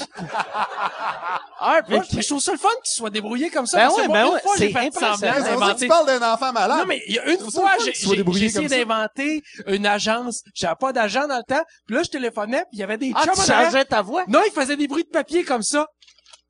Ah, 1.59 1.79
mais 1.89 2.01
je 2.11 2.27
trouve 2.27 2.41
ça 2.41 2.51
le 2.51 2.57
fun 2.57 2.69
qu'il 2.83 2.93
soit 2.93 3.09
débrouillé 3.09 3.49
comme 3.49 3.65
ça. 3.65 3.77
Ben 3.77 3.83
parce 3.85 3.95
que 3.95 4.01
ouais, 4.01 4.07
moi, 4.07 4.17
ben 4.17 4.25
une 4.27 4.33
ouais, 4.33 4.39
fois, 4.41 4.53
j'ai 4.57 4.71
fait 4.71 4.93
semblant 4.93 5.73
que 5.73 5.79
tu 5.79 5.87
parles 5.87 6.05
d'un 6.05 6.33
enfant 6.33 6.51
malade. 6.51 6.79
Non, 6.79 6.85
mais 6.85 7.01
il 7.07 7.15
y 7.15 7.19
a 7.19 7.25
une 7.29 7.51
fois, 7.51 7.71
j'ai 7.83 8.45
essayé 8.45 8.67
d'inventer 8.67 9.41
une 9.67 9.85
agence. 9.85 10.43
J'avais 10.53 10.75
pas 10.75 10.93
d'agent 10.93 11.27
dans 11.27 11.37
le 11.37 11.43
temps. 11.43 11.63
Puis 11.87 11.95
là, 11.95 12.03
je 12.03 12.09
téléphonais, 12.09 12.63
puis 12.69 12.73
il 12.73 12.79
y 12.79 12.83
avait 12.83 12.97
des 12.97 13.11
Ah, 13.15 13.23
chums 13.23 13.33
tu 13.35 13.51
changeais 13.51 13.85
ta 13.85 14.01
voix? 14.01 14.23
Non, 14.27 14.41
il 14.45 14.51
faisait 14.51 14.75
des 14.75 14.87
bruits 14.87 15.03
de 15.05 15.09
papier 15.09 15.43
comme 15.43 15.63
ça. 15.63 15.87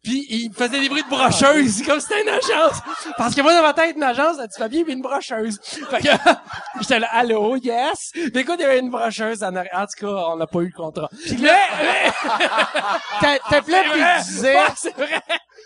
Puis 0.07 0.25
il 0.29 0.53
faisait 0.53 0.79
des 0.79 0.87
bruits 0.87 1.03
de 1.03 1.09
brocheuse, 1.09 1.83
comme 1.85 1.99
si 1.99 2.07
c'était 2.07 2.21
une 2.21 2.29
agence. 2.29 2.81
Parce 3.17 3.35
que 3.35 3.41
moi, 3.41 3.53
dans 3.53 3.61
ma 3.61 3.73
tête, 3.73 3.97
une 3.97 4.03
agence, 4.03 4.37
du 4.37 4.45
papier 4.57 4.85
puis 4.85 4.93
une 4.93 5.01
brocheuse. 5.01 5.59
Fait 5.61 5.99
que 6.01 6.07
j'étais 6.79 6.99
là, 6.99 7.09
allô, 7.11 7.57
yes. 7.57 8.11
Puis 8.13 8.31
écoute, 8.37 8.55
il 8.59 8.61
y 8.61 8.65
avait 8.65 8.79
une 8.79 8.89
brocheuse 8.89 9.43
en 9.43 9.53
arrière. 9.53 9.73
En 9.75 9.85
tout 9.85 10.05
cas, 10.05 10.13
on 10.29 10.37
n'a 10.37 10.47
pas 10.47 10.59
eu 10.59 10.67
le 10.67 10.71
contrat. 10.71 11.09
mais, 11.31 11.37
mais, 11.41 12.11
T'a- 13.21 13.39
T'appelais 13.49 13.83
vrai. 13.83 14.17
tu 14.19 14.23
disais... 14.27 14.55
Ouais, 14.55 14.67
c'est 14.77 14.95
vrai. 14.95 15.21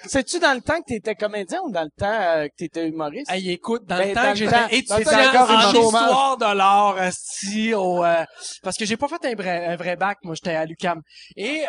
C'est-tu 0.06 0.40
dans 0.40 0.54
le 0.54 0.62
temps 0.62 0.80
que 0.80 0.86
t'étais 0.88 1.16
comédien 1.16 1.60
ou 1.64 1.72
dans 1.72 1.84
le 1.84 1.90
temps 1.90 2.06
euh, 2.08 2.48
que 2.48 2.56
t'étais 2.58 2.88
humoriste? 2.88 3.30
Hey, 3.32 3.52
écoute, 3.52 3.86
dans 3.86 3.98
Ben, 3.98 4.10
le 4.10 4.16
dans 4.16 4.22
temps 4.22 4.32
que 4.32 4.38
j'étais 4.38 4.78
étudiant 4.78 5.48
en 5.48 5.74
histoire 5.74 6.38
de 6.38 6.56
l'art, 6.56 6.98
asti, 6.98 7.74
au, 7.74 8.04
euh, 8.04 8.24
parce 8.64 8.78
que 8.78 8.86
j'ai 8.86 8.98
pas 8.98 9.08
fait 9.08 9.24
un 9.26 9.36
vrai, 9.36 9.66
un 9.68 9.76
vrai 9.76 9.96
bac, 9.96 10.18
moi, 10.24 10.36
j'étais 10.36 10.56
à 10.56 10.66
l'UQAM. 10.66 11.02
Et, 11.36 11.62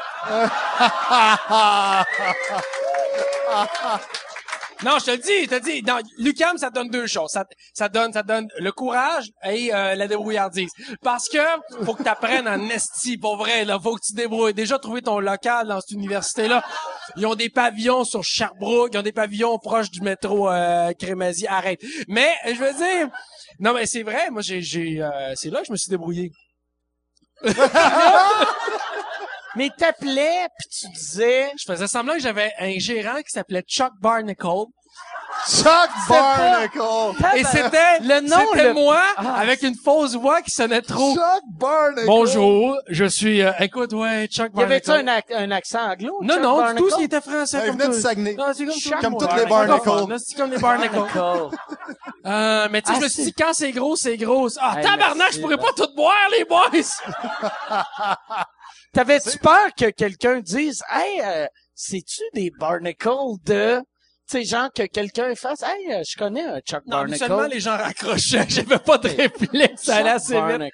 non, 4.84 4.98
je 4.98 5.04
te 5.04 5.10
le 5.12 5.18
dis, 5.18 5.44
je 5.44 5.48
te 5.48 5.54
le 5.54 5.60
dis, 5.60 5.82
dans 5.82 6.00
l'UQAM, 6.18 6.58
ça 6.58 6.70
donne 6.70 6.88
deux 6.88 7.06
choses. 7.06 7.30
Ça, 7.30 7.44
ça 7.74 7.88
donne, 7.88 8.12
ça 8.12 8.22
donne 8.22 8.48
le 8.58 8.72
courage 8.72 9.30
et 9.44 9.72
euh, 9.74 9.94
la 9.94 10.08
débrouillardise. 10.08 10.70
Parce 11.02 11.28
que 11.28 11.38
faut 11.84 11.94
que 11.94 12.02
tu 12.02 12.08
apprennes 12.08 12.48
en 12.48 12.60
esti, 12.68 13.18
pour 13.18 13.36
vrai, 13.36 13.64
là, 13.64 13.78
faut 13.78 13.94
que 13.94 14.00
tu 14.04 14.12
te 14.12 14.16
débrouilles. 14.16 14.54
Déjà, 14.54 14.78
trouver 14.78 15.02
ton 15.02 15.20
local 15.20 15.68
dans 15.68 15.80
cette 15.80 15.92
université-là. 15.92 16.64
Ils 17.16 17.26
ont 17.26 17.34
des 17.34 17.48
pavillons 17.48 18.04
sur 18.04 18.22
Sherbrooke, 18.24 18.90
ils 18.94 18.98
ont 18.98 19.02
des 19.02 19.12
pavillons 19.12 19.58
proches 19.58 19.90
du 19.90 20.00
métro 20.00 20.50
euh, 20.50 20.92
Crémazie. 20.94 21.46
Arrête. 21.46 21.80
Mais, 22.08 22.30
je 22.46 22.54
veux 22.54 22.72
dire, 22.74 23.08
non, 23.58 23.74
mais 23.74 23.86
c'est 23.86 24.02
vrai, 24.02 24.30
moi, 24.30 24.42
j'ai, 24.42 24.62
j'ai, 24.62 25.02
euh, 25.02 25.34
c'est 25.34 25.50
là 25.50 25.60
que 25.60 25.66
je 25.66 25.72
me 25.72 25.76
suis 25.76 25.90
débrouillé. 25.90 26.32
Mais 29.54 29.68
t'appelais 29.76 30.46
pis 30.58 30.68
tu 30.68 30.88
disais... 30.92 31.52
Je 31.58 31.64
faisais 31.64 31.86
semblant 31.86 32.14
que 32.14 32.20
j'avais 32.20 32.52
un 32.58 32.78
gérant 32.78 33.20
qui 33.20 33.30
s'appelait 33.30 33.62
Chuck 33.62 33.92
Barnacle. 34.00 34.66
Chuck 35.48 35.90
Barnacle! 36.08 36.80
Et 37.36 37.42
c'était 37.44 37.98
Le 38.00 38.20
nom, 38.20 38.36
c'était 38.52 38.68
le- 38.68 38.74
moi 38.74 39.02
Ah. 39.16 39.34
avec 39.40 39.62
une 39.62 39.74
fausse 39.74 40.14
voix 40.14 40.40
qui 40.42 40.50
sonnait 40.52 40.82
trop. 40.82 41.14
Chuck 41.14 41.42
Barnacle! 41.58 42.06
Bonjour, 42.06 42.78
je 42.88 43.04
suis. 43.06 43.42
euh, 43.42 43.50
écoute, 43.58 43.92
ouais, 43.92 44.28
Chuck 44.28 44.50
Y 44.54 44.62
avait-tu 44.62 44.90
Barnacle. 44.90 45.34
un, 45.34 45.40
ac- 45.40 45.44
un 45.44 45.50
accent 45.50 45.90
anglo? 45.90 46.18
Non, 46.22 46.34
Chuck 46.34 46.42
non, 46.42 46.52
du 46.52 46.58
Barnacle? 46.62 46.78
tout, 46.78 46.90
il 46.98 47.04
était 47.04 47.20
français 47.20 47.56
Ouais, 47.56 47.62
il 47.64 47.66
comme 47.70 47.76
venait 47.78 47.88
tout. 47.90 47.96
du 47.96 48.00
Saguenay. 48.02 48.34
Non, 48.34 48.44
c'est 48.54 48.66
comme, 48.66 48.74
Chuck. 48.74 49.00
Comme 49.00 49.16
toutes 49.18 49.36
les 49.36 49.46
Barnacle. 49.46 49.86
Barnacles. 49.86 50.20
C'est 50.24 50.36
comme 50.36 50.50
les 50.50 50.58
Barnacles. 50.58 50.94
Barnacle. 50.94 51.56
Euh, 52.26 52.68
mais 52.70 52.82
tu 52.82 52.88
sais, 52.88 52.92
Ah, 52.96 53.00
je 53.00 53.04
me 53.04 53.08
suis 53.08 53.22
dit, 53.24 53.32
quand 53.32 53.52
c'est 53.52 53.72
gros, 53.72 53.96
c'est 53.96 54.16
gros. 54.16 54.48
Ah, 54.60 54.74
Hey, 54.76 54.82
tabarnak, 54.84 55.16
merci, 55.16 55.36
je 55.36 55.40
pourrais 55.40 55.56
pas 55.56 55.72
tout 55.76 55.88
boire, 55.96 56.14
les 56.30 56.44
boys! 56.44 56.70
T'avais-tu 58.92 59.38
peur 59.38 59.68
que 59.76 59.90
quelqu'un 59.90 60.40
dise, 60.40 60.82
hey, 60.90 61.20
euh, 61.24 61.46
c'est-tu 61.74 62.22
des 62.34 62.50
barnacles 62.60 63.08
de, 63.44 63.80
sais, 64.32 64.44
genre 64.44 64.68
que 64.74 64.82
quelqu'un 64.84 65.34
fasse, 65.34 65.62
hey, 65.62 65.92
euh, 65.92 66.02
je 66.08 66.16
connais 66.16 66.42
un 66.42 66.60
Chuck 66.60 66.82
Non, 66.86 66.98
Barnacle. 66.98 67.18
seulement 67.18 67.46
les 67.46 67.60
gens 67.60 67.76
raccrochaient. 67.76 68.44
J'avais 68.48 68.78
pas 68.78 68.98
de 68.98 69.08
réflexe. 69.08 69.82
Ça 69.82 69.96
allait 69.96 70.10
assez 70.10 70.34
vite. 70.34 70.72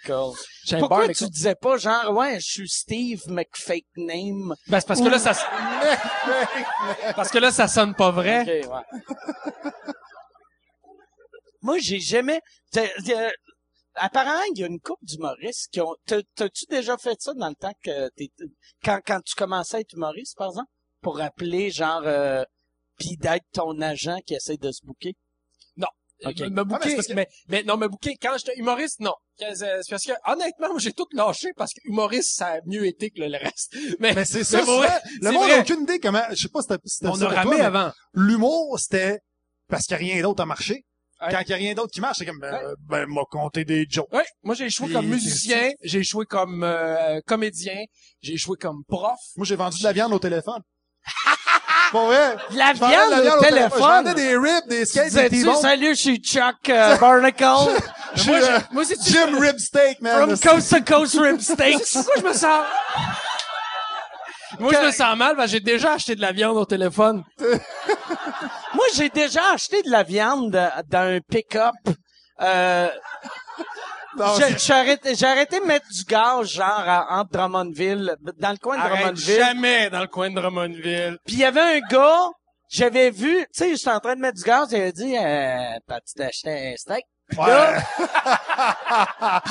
Pourquoi 0.79 0.99
Barnacle. 0.99 1.15
tu 1.19 1.29
disais 1.31 1.55
pas 1.55 1.77
genre, 1.77 2.13
ouais, 2.17 2.41
je 2.41 2.47
suis 2.47 2.69
Steve 2.69 3.23
McFake 3.29 3.87
Name? 3.97 4.55
Ben, 4.67 4.81
c'est 4.81 4.87
parce 4.89 5.01
que 5.01 5.09
là, 5.09 5.19
ça, 5.19 5.33
parce 7.17 7.31
que 7.31 7.39
là, 7.39 7.51
ça 7.51 7.69
sonne 7.69 7.95
pas 7.95 8.11
vrai. 8.11 8.43
Ok, 8.65 8.71
ouais. 8.73 9.71
Moi, 11.63 11.79
j'ai 11.79 11.99
jamais, 12.01 12.41
apparemment, 13.95 14.43
il 14.55 14.61
y 14.61 14.65
a 14.65 14.67
une 14.69 14.81
couple 14.81 15.05
d'humoristes 15.05 15.69
qui 15.73 15.81
ont, 15.81 15.95
t'as- 16.07 16.23
t'as-tu 16.37 16.67
déjà 16.71 16.97
fait 16.97 17.21
ça 17.21 17.35
dans 17.35 17.49
le 17.49 17.55
temps 17.55 17.73
que 17.83 18.09
t'es, 18.11 18.31
quand, 18.85 19.01
quand 19.05 19.21
tu 19.25 19.35
commençais 19.35 19.79
à 19.79 19.81
être 19.81 19.93
humoriste, 19.95 20.37
par 20.37 20.49
exemple? 20.49 20.69
Pour 21.03 21.21
appeler, 21.21 21.71
genre, 21.71 22.03
euh, 22.05 22.45
pis 22.99 23.17
d'être 23.17 23.45
ton 23.53 23.81
agent 23.81 24.19
qui 24.27 24.35
essaie 24.35 24.57
de 24.57 24.71
se 24.73 24.85
bouquer? 24.85 25.15
Ok. 26.25 26.41
Me- 26.41 26.49
Me 26.49 26.49
Ah, 26.49 26.51
mais 26.51 26.65
bouquer, 26.65 26.89
c'est 26.91 26.97
parce 26.97 27.07
que- 27.07 27.13
mais, 27.13 27.29
mais 27.49 27.63
non, 27.63 27.77
me 27.77 27.87
bouquer 27.87 28.17
quand 28.21 28.37
j'étais 28.37 28.59
humoriste, 28.59 28.99
non. 28.99 29.13
Que- 29.39 29.55
C'est 29.55 29.89
parce 29.89 30.03
que, 30.05 30.11
honnêtement, 30.27 30.71
moi, 30.71 30.79
j'ai 30.81 30.93
tout 30.93 31.07
lâché 31.13 31.51
parce 31.57 31.73
que 31.73 31.79
humoriste, 31.85 32.35
ça 32.37 32.55
a 32.55 32.61
mieux 32.67 32.85
été 32.87 33.11
que 33.11 33.21
le, 33.21 33.29
le 33.29 33.39
reste. 33.39 33.73
Mais, 34.01 34.15
Mais 34.15 34.25
c'est 34.25 34.43
ça, 34.43 34.63
vrai. 34.63 34.89
Le 35.23 35.31
monde 35.31 35.49
n'a 35.49 35.61
aucune 35.61 35.83
idée 35.83 36.01
comment, 36.01 36.25
je 36.31 36.35
sais 36.35 36.49
pas 36.49 36.61
si 36.63 36.67
c'était, 36.87 37.07
On 37.07 37.15
ça 37.15 37.27
a 37.27 37.29
ramé 37.29 37.59
toi, 37.59 37.67
avant. 37.67 37.93
L'humour, 38.15 38.81
c'était 38.81 39.21
parce 39.69 39.87
qu'il 39.87 39.97
n'y 39.99 40.11
a 40.11 40.15
rien 40.15 40.23
d'autre 40.25 40.43
à 40.43 40.47
marcher. 40.47 40.83
Ouais. 41.21 41.29
Quand 41.31 41.41
il 41.43 41.47
n'y 41.47 41.53
a 41.53 41.57
rien 41.57 41.75
d'autre 41.75 41.93
qui 41.93 42.01
marche, 42.01 42.19
c'est 42.19 42.27
comme, 42.27 42.41
ben, 42.41 42.53
euh, 42.53 42.75
ben, 42.89 43.07
m'a 43.07 43.23
compté 43.31 43.65
des 43.65 43.87
jokes. 43.89 44.09
Oui, 44.13 44.23
moi 44.43 44.57
j'ai 44.57 44.65
échoué 44.67 44.87
Puis, 44.87 44.95
comme 44.95 45.07
musicien, 45.07 45.71
j'ai 45.85 46.01
échoué 46.01 46.25
comme 46.27 46.65
euh, 46.65 47.21
comédien, 47.29 47.81
j'ai 48.23 48.33
échoué 48.33 48.57
comme 48.61 48.83
prof. 48.89 49.17
Moi, 49.37 49.47
j'ai 49.47 49.55
vendu 49.55 49.79
de 49.79 49.85
la 49.85 49.93
viande 49.93 50.13
au 50.13 50.19
téléphone. 50.19 50.63
Vrai? 51.93 52.37
De 52.51 52.57
la 52.59 52.73
viande 52.73 53.13
au 53.39 53.43
téléphone? 53.43 53.71
Je 53.75 53.79
vendais 53.79 54.15
des 54.15 54.37
ribs, 54.37 54.69
des 54.69 54.85
skates, 54.85 55.13
des 55.13 55.31
T-bones. 55.31 55.57
salut, 55.61 55.95
je 55.95 56.01
suis 56.01 56.17
Chuck 56.19 56.57
euh, 56.69 56.97
Barnacle, 56.97 57.45
Je 58.15 58.21
suis, 58.21 58.31
Moi, 58.31 58.39
euh, 58.41 58.47
j'ai- 58.59 58.75
moi 58.75 58.85
c'est 58.85 59.03
Jim 59.03 59.39
Rib 59.41 59.59
Steak, 59.59 60.01
man. 60.03 60.37
from 60.37 60.39
Coast 60.39 60.71
to 60.71 60.85
Coast 60.95 61.19
Rib 61.19 61.41
Steaks. 61.41 61.93
Pourquoi 61.95 62.15
je 62.19 62.23
me 62.23 62.33
sens? 62.35 62.65
Moi 64.59 64.73
je 64.73 64.87
me 64.87 64.91
sens 64.93 65.17
mal 65.17 65.37
parce 65.37 65.47
que 65.47 65.53
j'ai 65.53 65.61
déjà 65.61 65.93
acheté 65.93 66.15
de 66.17 66.21
la 66.21 66.33
viande 66.33 66.57
au 66.57 66.65
téléphone. 66.65 67.23
Moi, 68.75 68.85
j'ai 68.95 69.09
déjà 69.09 69.41
acheté 69.55 69.83
de 69.83 69.91
la 69.91 70.03
viande 70.03 70.51
de- 70.53 70.83
dans 70.91 71.17
un 71.17 71.21
pick-up. 71.21 71.75
Euh, 72.41 72.89
j'ai 74.17 74.73
arrêté, 74.75 75.61
de 75.61 75.67
mettre 75.67 75.87
du 75.89 76.05
gaz, 76.05 76.49
genre, 76.51 76.67
à- 76.67 77.21
entre 77.21 77.31
Drummondville, 77.33 78.17
dans 78.39 78.51
le 78.51 78.57
coin 78.57 78.77
de 78.77 78.83
Arrête 78.83 78.99
Drummondville. 78.99 79.37
jamais 79.37 79.91
dans 79.91 80.01
le 80.01 80.07
coin 80.07 80.31
de 80.31 80.35
Drummondville. 80.35 81.19
Puis 81.27 81.37
il 81.37 81.41
y 81.41 81.45
avait 81.45 81.61
un 81.61 81.81
gars, 81.81 82.27
j'avais 82.71 83.11
vu, 83.11 83.37
tu 83.37 83.47
sais, 83.53 83.77
j'étais 83.77 83.91
en 83.91 84.01
train 84.01 84.17
de 84.17 84.21
mettre 84.21 84.39
du 84.39 84.45
gaz, 84.45 84.69
il 84.73 84.77
avait 84.77 84.93
dit, 84.93 85.17
euh, 85.17 85.97
tu 86.07 86.19
d'acheter 86.19 86.73
un 86.73 86.77
steak. 86.77 87.05
Puis 87.29 87.39
là, 87.39 87.83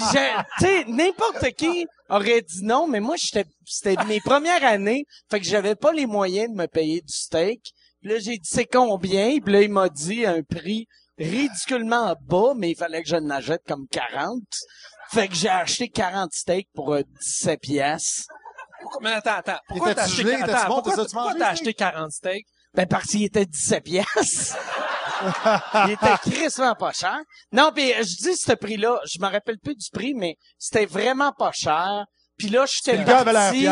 tu 0.59 0.65
sais, 0.65 0.83
n'importe 0.87 1.51
qui 1.51 1.85
aurait 2.09 2.41
dit 2.41 2.63
non, 2.63 2.87
mais 2.87 2.99
moi, 2.99 3.15
j'étais, 3.17 3.47
c'était 3.65 4.03
mes 4.05 4.19
premières 4.19 4.63
années, 4.63 5.05
fait 5.29 5.39
que 5.39 5.45
j'avais 5.45 5.75
pas 5.75 5.91
les 5.91 6.05
moyens 6.07 6.49
de 6.51 6.55
me 6.55 6.67
payer 6.67 7.01
du 7.01 7.13
steak. 7.13 7.61
Puis 8.01 8.11
là, 8.11 8.19
j'ai 8.19 8.37
dit, 8.37 8.49
c'est 8.49 8.65
combien? 8.65 9.37
Puis 9.39 9.53
là, 9.53 9.61
il 9.61 9.69
m'a 9.71 9.89
dit 9.89 10.25
un 10.25 10.41
prix 10.43 10.87
ridiculement 11.17 12.15
bas, 12.21 12.53
mais 12.55 12.71
il 12.71 12.75
fallait 12.77 13.01
que 13.03 13.09
je 13.09 13.15
n'achète 13.15 13.61
comme 13.67 13.87
40. 13.91 14.39
Fait 15.11 15.27
que 15.27 15.35
j'ai 15.35 15.49
acheté 15.49 15.89
40 15.89 16.31
steaks 16.33 16.67
pour 16.73 16.93
euh, 16.93 17.01
17 17.21 17.59
piastres. 17.61 18.23
Pourquoi- 18.81 19.01
Mais 19.01 19.11
attends, 19.13 19.35
attends. 19.35 19.59
Pourquoi 19.67 19.95
t'as 19.95 20.03
acheté, 20.03 20.23
gelé? 20.23 20.33
attends, 20.35 20.45
Était-tu 20.45 20.67
bon? 20.67 20.81
pourquoi, 20.81 21.33
t'as 21.39 21.47
acheté 21.49 21.73
40 21.73 22.11
steaks? 22.11 22.45
Ben, 22.73 22.85
parce 22.85 23.05
qu'il 23.07 23.23
était 23.23 23.45
17 23.45 23.83
piastres. 23.83 24.57
il 25.85 25.91
était 25.91 26.17
crissement 26.31 26.75
pas 26.75 26.91
cher. 26.91 27.17
Non, 27.51 27.71
puis 27.73 27.91
euh, 27.93 27.97
je 28.03 28.15
dis 28.29 28.35
ce 28.35 28.51
prix-là, 28.53 28.99
je 29.11 29.19
me 29.19 29.27
rappelle 29.27 29.57
plus 29.59 29.75
du 29.75 29.89
prix, 29.91 30.13
mais 30.13 30.35
c'était 30.59 30.85
vraiment 30.85 31.31
pas 31.31 31.51
cher. 31.53 32.05
Puis 32.37 32.49
là, 32.49 32.65
j'étais 32.71 32.97
parti 33.23 33.65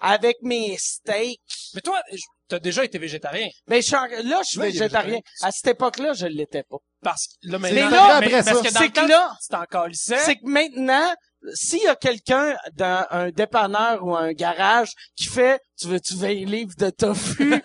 avec 0.00 0.36
mes 0.42 0.76
steaks. 0.78 1.40
Mais 1.74 1.80
toi, 1.80 2.02
je- 2.12 2.18
t'as 2.48 2.58
déjà 2.58 2.84
été 2.84 2.98
végétarien. 2.98 3.48
Ben, 3.66 3.80
je 3.80 3.86
suis 3.86 3.96
en- 3.96 4.04
là, 4.24 4.40
je 4.44 4.48
suis 4.50 4.60
végétarien. 4.60 5.20
À 5.42 5.50
cette 5.52 5.68
époque-là, 5.68 6.12
je 6.12 6.26
l'étais 6.26 6.64
pas. 6.64 6.76
Parce 7.02 7.26
que 7.28 7.48
là, 7.50 7.58
Mais 7.58 7.72
là, 7.72 8.16
après 8.16 8.30
mais- 8.30 8.42
ça. 8.42 8.52
que 8.52 8.72
dans 8.72 8.80
le 8.80 8.88
temps, 8.90 9.02
que 9.04 9.08
là- 9.08 9.32
tu 9.40 9.48
t'en 9.48 9.64
calissais. 9.64 10.18
C'est 10.18 10.36
que 10.36 10.44
maintenant, 10.46 11.14
s'il 11.54 11.82
y 11.82 11.86
a 11.88 11.96
quelqu'un 11.96 12.54
dans 12.76 13.06
un 13.10 13.30
dépanneur 13.30 14.04
ou 14.04 14.14
un 14.14 14.32
garage 14.32 14.90
qui 15.16 15.24
fait 15.26 15.60
«Tu 15.80 15.88
veux-tu 15.88 16.14
20 16.16 16.44
livres 16.44 16.74
de 16.76 16.90
tofu? 16.90 17.62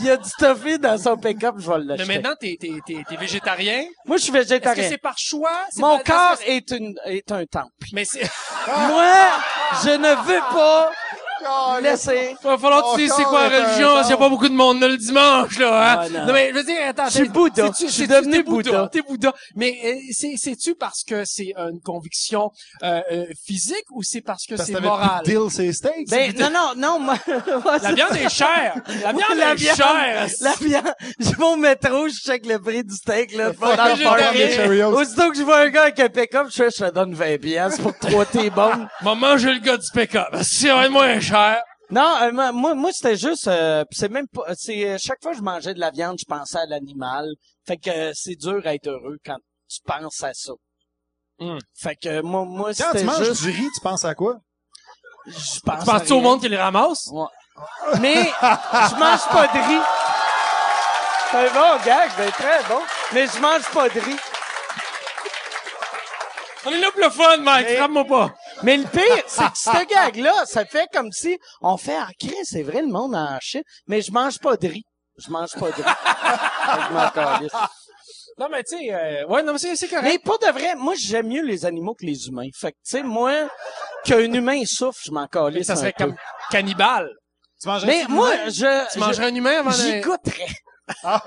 il 0.00 0.06
y 0.06 0.10
a 0.10 0.16
du 0.16 0.28
tofu 0.38 0.78
dans 0.78 0.98
son 0.98 1.16
pick-up, 1.16 1.54
je 1.58 1.70
vais 1.70 1.78
Mais 1.78 1.84
l'acheter. 1.96 2.14
maintenant, 2.14 2.34
t'es, 2.38 2.56
t'es, 2.60 2.72
t'es, 2.84 3.02
t'es 3.08 3.16
végétarien. 3.16 3.84
Moi, 4.04 4.16
je 4.16 4.22
suis 4.24 4.30
Est-ce 4.36 4.42
que 4.42 4.48
végétarien. 4.48 4.88
c'est 4.90 4.98
par 4.98 5.16
choix? 5.16 5.56
C'est 5.70 5.80
Mon 5.80 5.98
pas- 5.98 6.04
corps 6.34 6.38
est, 6.44 6.70
une, 6.72 6.94
est 7.06 7.30
un 7.30 7.46
temple. 7.46 7.70
Mais 7.92 8.04
c'est, 8.04 8.28
Moi, 8.66 9.14
je 9.84 9.90
ne 9.90 10.26
veux 10.26 10.40
pas 10.54 10.90
Laissez. 11.82 12.36
Il 12.42 12.46
va 12.46 12.58
falloir 12.58 12.82
que 12.82 12.96
tu 12.96 13.02
dises 13.02 13.12
c'est 13.16 13.24
quoi 13.24 13.48
la 13.48 13.64
religion, 13.66 13.90
un 13.90 13.94
parce 13.94 14.06
qu'il 14.06 14.14
y 14.14 14.18
a 14.18 14.20
pas 14.20 14.28
beaucoup 14.28 14.48
de 14.48 14.54
monde 14.54 14.80
là, 14.80 14.88
le 14.88 14.96
dimanche, 14.96 15.58
là, 15.58 15.68
hein. 15.68 15.98
Ah, 15.98 16.08
non. 16.08 16.26
non. 16.26 16.32
mais, 16.32 16.50
je 16.50 16.54
veux 16.54 16.64
dire, 16.64 16.76
attends. 16.88 17.06
Je 17.06 17.10
suis 17.10 17.28
Bouddha. 17.28 17.70
Je 17.80 17.86
suis 17.86 18.06
devenu 18.06 18.42
Bouddha. 18.42 18.88
T'es 18.92 19.02
Bouddha. 19.02 19.32
Mais, 19.54 19.78
euh, 19.84 19.94
c'est, 20.12 20.34
c'est-tu 20.36 20.74
parce 20.74 21.04
que 21.04 21.24
c'est 21.24 21.52
une 21.56 21.80
conviction, 21.80 22.50
euh, 22.82 23.00
euh, 23.12 23.26
physique 23.44 23.84
ou 23.90 24.02
c'est 24.02 24.20
parce 24.20 24.46
que 24.46 24.56
c'est 24.56 24.80
moral? 24.80 25.22
deal, 25.24 25.50
c'est 25.50 25.72
steaks. 25.72 26.08
Ben, 26.08 26.32
non, 26.38 26.50
non, 26.50 26.72
non, 26.76 26.98
moi, 26.98 27.16
moi, 27.64 27.78
La 27.78 27.92
viande 27.92 28.16
est 28.16 28.28
chère. 28.28 28.74
La 29.02 29.12
viande 29.12 29.36
La 29.36 29.52
est 29.52 29.54
viande, 29.56 29.76
chère. 29.76 30.26
La 30.40 30.52
viande. 30.60 30.94
Je 31.18 31.30
vais 31.30 31.44
au 31.44 31.56
métro, 31.56 32.08
je 32.08 32.14
check 32.14 32.46
le 32.46 32.58
prix 32.58 32.84
du 32.84 32.94
steak, 32.94 33.34
là. 33.34 33.50
Dans 33.50 33.68
le 33.68 34.02
parking. 34.02 34.82
Aussitôt 34.82 35.30
que 35.30 35.36
je 35.36 35.42
vois 35.42 35.60
un 35.60 35.68
gars 35.68 35.82
avec 35.82 36.00
un 36.00 36.08
pick-up, 36.08 36.46
je 36.50 36.54
fais, 36.54 36.70
je 36.70 36.84
te 36.84 36.90
donne 36.90 37.14
20 37.14 37.38
piastres 37.38 37.82
pour 37.82 37.96
trois 37.98 38.24
T-bones. 38.24 38.88
Maman, 39.02 39.36
j'ai 39.36 39.52
le 39.52 39.60
gars 39.60 39.76
du 39.76 39.90
pick-up. 39.92 40.28
C'est 40.42 40.70
vraiment 40.70 40.96
moins 40.96 41.20
cher. 41.36 41.62
Non, 41.88 42.16
euh, 42.20 42.32
moi, 42.52 42.74
moi, 42.74 42.90
c'était 42.92 43.16
juste, 43.16 43.46
euh, 43.46 43.84
pis 43.84 43.96
c'est 43.96 44.08
même 44.08 44.26
pas, 44.26 44.42
c'est 44.56 44.88
euh, 44.88 44.96
chaque 44.98 45.22
fois 45.22 45.30
que 45.32 45.38
je 45.38 45.42
mangeais 45.42 45.72
de 45.72 45.78
la 45.78 45.90
viande, 45.92 46.16
je 46.18 46.24
pensais 46.24 46.58
à 46.58 46.66
l'animal. 46.66 47.28
Fait 47.66 47.76
que 47.76 47.90
euh, 47.90 48.12
c'est 48.12 48.34
dur 48.34 48.60
à 48.64 48.74
être 48.74 48.88
heureux 48.88 49.18
quand 49.24 49.36
tu 49.68 49.78
penses 49.84 50.22
à 50.24 50.34
ça. 50.34 50.52
Mm. 51.38 51.58
Fait 51.74 51.94
que 51.96 52.22
moi, 52.22 52.44
moi, 52.44 52.70
Quand 52.76 52.90
tu 52.90 52.98
c'était 52.98 53.04
manges 53.04 53.24
juste, 53.24 53.42
du 53.42 53.50
riz, 53.50 53.68
tu 53.72 53.80
penses 53.80 54.04
à 54.04 54.14
quoi? 54.14 54.36
je 55.26 55.60
pense. 55.60 55.80
Tu 55.80 55.86
penses-tu 55.86 56.12
au 56.12 56.20
monde 56.20 56.40
qui 56.40 56.48
les 56.48 56.56
ramasse? 56.56 57.08
Ouais. 57.12 57.26
Mais 58.00 58.24
je 58.24 58.94
mange 58.98 59.28
pas 59.30 59.46
de 59.46 59.58
riz. 59.68 59.82
C'est 61.30 61.52
bon 61.52 61.84
gag, 61.84 62.10
c'est 62.16 62.30
très 62.32 62.62
bon. 62.68 62.80
Mais 63.12 63.26
je 63.26 63.40
mange 63.40 63.64
pas 63.72 63.88
de 63.88 64.00
riz. 64.00 64.16
On 66.66 66.70
est 66.70 66.80
là 66.80 66.90
pour 66.90 67.00
le 67.02 67.10
fun, 67.10 67.36
Mike. 67.38 67.66
Mais- 67.68 67.76
Frappe-moi 67.76 68.04
pas. 68.04 68.34
Mais 68.62 68.76
le 68.76 68.84
pire, 68.84 69.24
c'est 69.26 69.44
que 69.50 69.56
ce 69.58 69.86
gag-là, 69.86 70.44
ça 70.46 70.64
fait 70.64 70.88
comme 70.92 71.12
si 71.12 71.38
on 71.60 71.76
fait 71.76 71.96
ah 71.98 72.08
Chris, 72.18 72.34
c'est 72.44 72.62
vrai 72.62 72.82
le 72.82 72.88
monde 72.88 73.14
en 73.14 73.38
shit, 73.40 73.64
mais 73.86 74.00
je 74.02 74.10
mange 74.12 74.38
pas 74.38 74.56
de 74.56 74.66
riz. 74.68 74.84
Je 75.16 75.30
mange 75.30 75.52
pas 75.52 75.68
de 75.70 75.72
riz. 75.76 75.82
Fait 76.66 76.76
que 76.78 76.82
je 76.88 76.92
m'en 76.92 77.10
calisse. 77.10 77.52
Non, 78.38 78.48
mais 78.50 78.62
tu 78.64 78.76
sais, 78.76 78.92
euh, 78.92 79.26
ouais, 79.28 79.42
non, 79.42 79.52
mais 79.52 79.58
c'est, 79.58 79.76
c'est 79.76 79.88
correct. 79.88 80.04
mais 80.04 80.18
pas 80.18 80.36
de 80.36 80.52
vrai, 80.52 80.74
moi 80.74 80.92
j'aime 80.96 81.28
mieux 81.28 81.42
les 81.42 81.64
animaux 81.64 81.94
que 81.94 82.04
les 82.04 82.26
humains. 82.28 82.48
Fait 82.54 82.72
que 82.72 82.76
tu 82.84 82.90
sais 82.90 83.02
moi 83.02 83.32
qu'un 84.04 84.18
humain 84.32 84.60
souffre, 84.66 85.00
je 85.04 85.10
m'en 85.12 85.22
Mais 85.22 85.28
calisse 85.28 85.66
ça 85.68 85.72
un 85.72 85.76
serait 85.76 85.94
peu. 85.96 86.04
comme 86.04 86.16
cannibale. 86.50 87.08
Tu 87.62 87.68
mangerais 87.68 87.86
Mais 87.86 88.04
moi 88.08 88.30
je 88.48 88.92
Tu 88.92 88.98
mangerais 88.98 89.26
un 89.26 89.34
humain 89.34 89.60
avant 89.60 89.70
je- 89.70 89.80
j'y 89.80 90.00
goûterais. 90.02 90.48
Ah. 91.02 91.22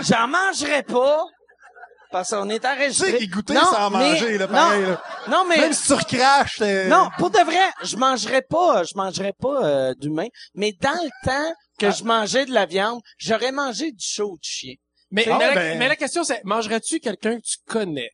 J'en 0.00 0.28
mangerais 0.28 0.82
pas 0.82 1.24
parce 2.10 2.30
qu'on 2.30 2.48
est 2.50 2.60
Tu 2.60 2.66
enregistré. 2.66 3.10
sais 3.12 3.18
qu'il 3.18 3.30
goûtait 3.30 3.54
Non, 3.54 3.60
sans 3.64 3.90
mais- 3.90 3.98
manger, 4.10 4.38
là, 4.38 4.48
pareil, 4.48 4.82
non, 4.82 4.88
là. 4.90 5.02
Non 5.28 5.44
mais 5.48 5.56
Même 5.58 5.72
si 5.72 5.86
tu 5.86 5.92
recraches, 5.94 6.56
t'es... 6.58 6.86
Non, 6.88 7.08
pour 7.18 7.30
de 7.30 7.38
vrai, 7.40 7.64
je 7.82 7.96
mangerais 7.96 8.42
pas, 8.42 8.82
je 8.84 8.92
mangerais 8.96 9.32
pas 9.38 9.64
euh, 9.64 9.94
d'humain, 9.94 10.28
mais 10.54 10.72
dans 10.80 10.90
le 11.02 11.10
temps 11.26 11.54
que 11.78 11.90
je 11.90 12.04
mangeais 12.04 12.46
de 12.46 12.52
la 12.52 12.66
viande, 12.66 13.00
j'aurais 13.18 13.52
mangé 13.52 13.92
du 13.92 14.04
chaud 14.04 14.38
du 14.42 14.48
chien. 14.48 14.74
Mais, 15.10 15.26
Ah, 15.30 15.36
mais, 15.38 15.48
la, 15.48 15.54
ben- 15.54 15.78
mais 15.78 15.88
la 15.88 15.96
question, 15.96 16.24
c'est, 16.24 16.42
mangerais-tu 16.44 16.98
quelqu'un 17.00 17.36
que 17.36 17.42
tu 17.44 17.56
connais? 17.68 18.10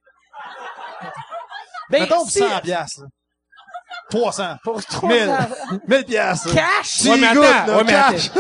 Ben, 1.91 2.03
Mettons 2.03 2.25
si, 2.27 2.39
100 2.39 2.61
piastres, 2.61 3.03
là. 3.03 3.07
300. 4.11 4.57
pour 4.63 4.85
trois 4.85 5.09
1000. 5.09 5.29
ans. 5.31 5.49
1000 5.89 6.05
piastres. 6.05 6.55
Cash! 6.55 6.99
Tu 7.03 7.09
Ouais, 7.09 7.17
mais 7.19 7.33
goûtes, 7.35 7.45
attends, 7.45 7.67
là, 7.67 7.77
ouais, 7.79 7.85
mais 7.85 7.93
cash. 7.93 8.31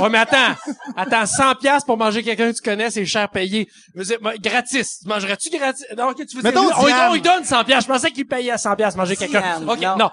Ouais, 0.00 0.08
mais 0.08 0.18
attends. 0.18 0.54
Attends, 0.96 1.26
100 1.26 1.54
piastres 1.56 1.86
pour 1.86 1.96
manger 1.96 2.22
quelqu'un 2.22 2.50
que 2.52 2.56
tu 2.56 2.62
connais, 2.62 2.90
c'est 2.90 3.04
cher 3.04 3.28
payé. 3.28 3.68
Je 3.94 3.98
veux 4.00 4.04
dire, 4.04 4.18
gratis. 4.40 5.00
Mangerais-tu 5.04 5.50
gratis? 5.50 5.84
Non, 5.96 6.10
ok, 6.10 6.26
tu 6.26 6.36
veux 6.36 6.42
dire, 6.42 6.60
on, 6.60 7.10
on 7.10 7.12
lui 7.14 7.20
donne 7.20 7.44
100 7.44 7.64
piastres. 7.64 7.88
Je 7.88 7.92
pensais 7.92 8.10
qu'il 8.12 8.26
payait 8.26 8.52
à 8.52 8.58
100 8.58 8.76
piastres 8.76 8.98
manger 8.98 9.16
quelqu'un. 9.16 9.60
Ok, 9.66 9.80
non. 9.80 9.96
non. 9.96 10.10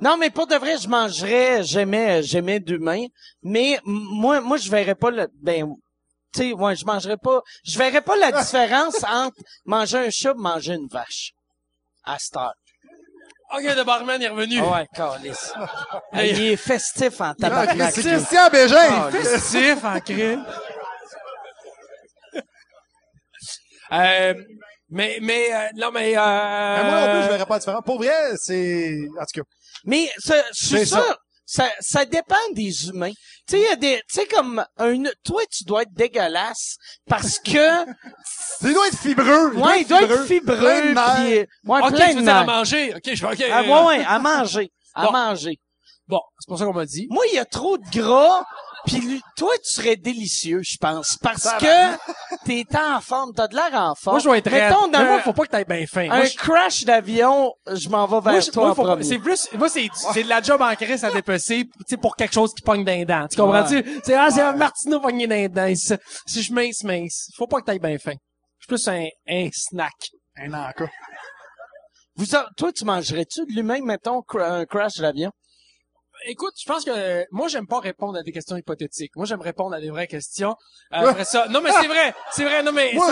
Non, 0.00 0.16
mais 0.16 0.30
pour 0.30 0.46
de 0.46 0.54
vrai, 0.54 0.78
je 0.78 0.88
mangerais, 0.88 1.64
j'aimais, 1.64 2.22
j'aimais 2.22 2.60
d'humain, 2.60 3.06
mais 3.42 3.80
moi, 3.84 4.40
moi, 4.40 4.56
je 4.56 4.70
verrais 4.70 4.94
pas 4.94 5.10
le, 5.10 5.28
ben, 5.42 5.74
tu 6.32 6.40
sais, 6.40 6.52
ouais, 6.52 6.76
je 6.76 6.84
mangerais 6.84 7.16
pas, 7.16 7.42
je 7.64 7.76
verrais 7.78 8.00
pas 8.00 8.16
la 8.16 8.30
différence 8.40 9.02
entre 9.04 9.36
manger 9.64 9.98
un 9.98 10.10
chat 10.10 10.30
et 10.30 10.34
manger 10.40 10.74
une 10.74 10.86
vache. 10.88 11.32
À 12.04 12.16
cette 12.18 12.36
heure. 12.36 12.54
Ok, 13.50 13.62
le 13.62 13.82
barman 13.84 14.20
est 14.22 14.28
revenu. 14.28 14.58
Ah 14.60 14.72
ouais, 14.72 14.86
calice. 14.94 15.52
Hey, 16.12 16.32
il 16.32 16.52
est 16.52 16.56
festif 16.56 17.20
en 17.20 17.24
Ah, 17.30 17.34
tabarnak. 17.34 17.92
C'est 17.94 18.02
Christian 18.02 18.48
Bégin. 18.50 19.10
Festif 19.10 19.84
en 19.84 20.00
crime. 20.00 20.44
euh, 23.92 24.34
mais, 24.90 25.18
mais, 25.22 25.52
euh, 25.54 25.68
non, 25.76 25.90
mais, 25.92 26.16
euh... 26.16 26.20
Mais 26.82 26.90
moi 26.90 27.00
non 27.00 27.12
plus, 27.12 27.22
je 27.24 27.28
verrais 27.32 27.46
pas 27.46 27.54
la 27.54 27.58
différence. 27.60 27.82
Pour 27.84 27.98
vrai, 27.98 28.12
c'est... 28.36 28.98
En 29.18 29.24
tout 29.24 29.40
cas, 29.42 29.48
Mais 29.84 30.10
ce- 30.18 30.32
je 30.52 30.66
suis 30.66 30.86
sûr, 30.86 30.98
ça. 30.98 31.16
Ça. 31.50 31.66
Ça, 31.80 32.04
dépend 32.04 32.36
des 32.52 32.88
humains. 32.88 33.12
Tu 33.46 33.56
sais, 33.56 33.60
il 33.60 33.64
y 33.64 33.68
a 33.68 33.76
des, 33.76 33.96
tu 34.08 34.14
sais 34.20 34.26
comme 34.26 34.62
un, 34.76 35.02
toi 35.24 35.42
tu 35.50 35.64
dois 35.64 35.82
être 35.82 35.92
dégueulasse 35.94 36.76
parce 37.08 37.38
que, 37.44 37.84
il 38.62 38.72
doit 38.74 38.86
être 38.88 38.98
fibreux. 38.98 39.54
ouais, 39.56 39.80
il 39.82 39.86
doit 39.88 40.02
être 40.02 40.14
plein 40.14 40.24
fibreux, 40.26 40.56
de 40.56 40.94
nerfs. 40.94 41.14
puis, 41.16 41.70
ouais, 41.70 41.80
Ok, 41.82 41.88
plein 41.94 42.08
tu 42.10 42.16
veux 42.16 42.22
dire 42.22 42.36
à 42.36 42.44
manger. 42.44 42.94
Ok, 42.94 43.02
je 43.14 43.26
vais, 43.26 43.32
ok. 43.32 43.44
Ah, 43.50 43.60
euh, 43.60 43.66
ouais, 43.66 43.86
ouais, 43.98 44.04
à 44.04 44.18
manger, 44.18 44.70
à 44.94 45.06
Bon. 45.06 45.12
manger. 45.12 45.58
Bon, 46.06 46.20
c'est 46.38 46.48
pour 46.48 46.58
ça 46.58 46.64
qu'on 46.66 46.72
m'a 46.74 46.86
dit. 46.86 47.06
Moi, 47.10 47.24
il 47.32 47.34
y 47.36 47.38
a 47.38 47.44
trop 47.44 47.76
de 47.78 47.84
gras, 47.90 48.44
puis 48.86 49.00
lui- 49.00 49.22
toi, 49.36 49.50
tu 49.64 49.72
serais 49.72 49.96
délicieux, 49.96 50.60
je 50.62 50.76
pense, 50.78 51.16
parce 51.22 51.44
que 51.58 51.96
t'es 52.44 52.64
en 52.76 53.00
forme, 53.00 53.32
t'as 53.34 53.48
de 53.48 53.54
l'air 53.54 53.70
en 53.74 53.94
forme. 53.94 54.14
Moi, 54.16 54.20
je 54.20 54.28
vais 54.30 54.38
être 54.38 54.50
raide. 54.50 54.62
Mettons, 54.70 54.88
dans 54.88 54.98
Mais 55.00 55.04
moi, 55.06 55.20
faut 55.20 55.32
pas 55.32 55.44
que 55.44 55.50
t'ailles 55.50 55.64
bien 55.64 55.86
fin. 55.86 56.10
Un 56.10 56.28
crash 56.28 56.84
d'avion, 56.84 57.52
je 57.72 57.88
m'en 57.88 58.06
vais 58.06 58.20
vers 58.20 58.32
Moi, 58.34 58.42
toi 58.42 58.62
moi, 58.62 58.70
en 58.70 58.74
faut 58.74 58.82
pas- 58.82 58.88
premier. 58.90 59.04
c'est 59.04 59.18
plus, 59.18 59.48
moi, 59.54 59.68
c'est, 59.68 59.88
c'est 60.12 60.22
de 60.22 60.28
la 60.28 60.40
job 60.42 60.60
en 60.62 60.74
crise 60.74 61.04
à 61.04 61.10
dépecer, 61.10 61.64
tu 61.64 61.84
sais, 61.86 61.96
pour 61.96 62.16
quelque 62.16 62.34
chose 62.34 62.54
qui 62.54 62.62
pogne 62.62 62.84
dans 62.84 62.92
les 62.92 63.04
dents. 63.04 63.26
Tu 63.28 63.36
comprends-tu? 63.36 63.84
C'est, 64.04 64.14
ah, 64.14 64.30
c'est 64.30 64.42
un 64.42 64.52
Martineau 64.52 65.00
pogné 65.00 65.26
dans 65.26 65.34
les 65.34 65.48
dents. 65.48 65.72
Si, 66.26 66.42
je 66.42 66.52
mince, 66.52 66.84
mince. 66.84 67.30
Faut 67.36 67.46
pas 67.46 67.60
que 67.60 67.66
t'ailles 67.66 67.78
bien 67.78 67.98
fin. 67.98 68.12
Je 68.58 68.64
suis 68.64 68.66
plus 68.68 68.88
un, 68.88 69.06
un 69.28 69.48
snack. 69.52 69.94
Un 70.36 70.52
encas. 70.52 70.88
Vous, 72.16 72.26
toi, 72.26 72.72
tu 72.72 72.84
mangerais-tu 72.84 73.46
de 73.46 73.52
l'humain, 73.52 73.80
mettons, 73.82 74.22
un 74.40 74.64
crash 74.66 74.96
d'avion? 74.96 75.30
Écoute, 76.26 76.54
je 76.60 76.64
pense 76.66 76.84
que 76.84 77.24
moi 77.30 77.48
j'aime 77.48 77.66
pas 77.66 77.80
répondre 77.80 78.18
à 78.18 78.22
des 78.22 78.32
questions 78.32 78.56
hypothétiques. 78.56 79.12
Moi 79.16 79.24
j'aime 79.26 79.40
répondre 79.40 79.74
à 79.74 79.80
des 79.80 79.90
vraies 79.90 80.06
questions. 80.06 80.56
Après 80.90 81.24
ça, 81.24 81.46
non 81.48 81.60
mais 81.60 81.70
c'est 81.72 81.86
vrai, 81.86 82.14
c'est 82.32 82.44
vrai. 82.44 82.62
Non 82.62 82.72
mais 82.72 82.92
Moi, 82.94 83.10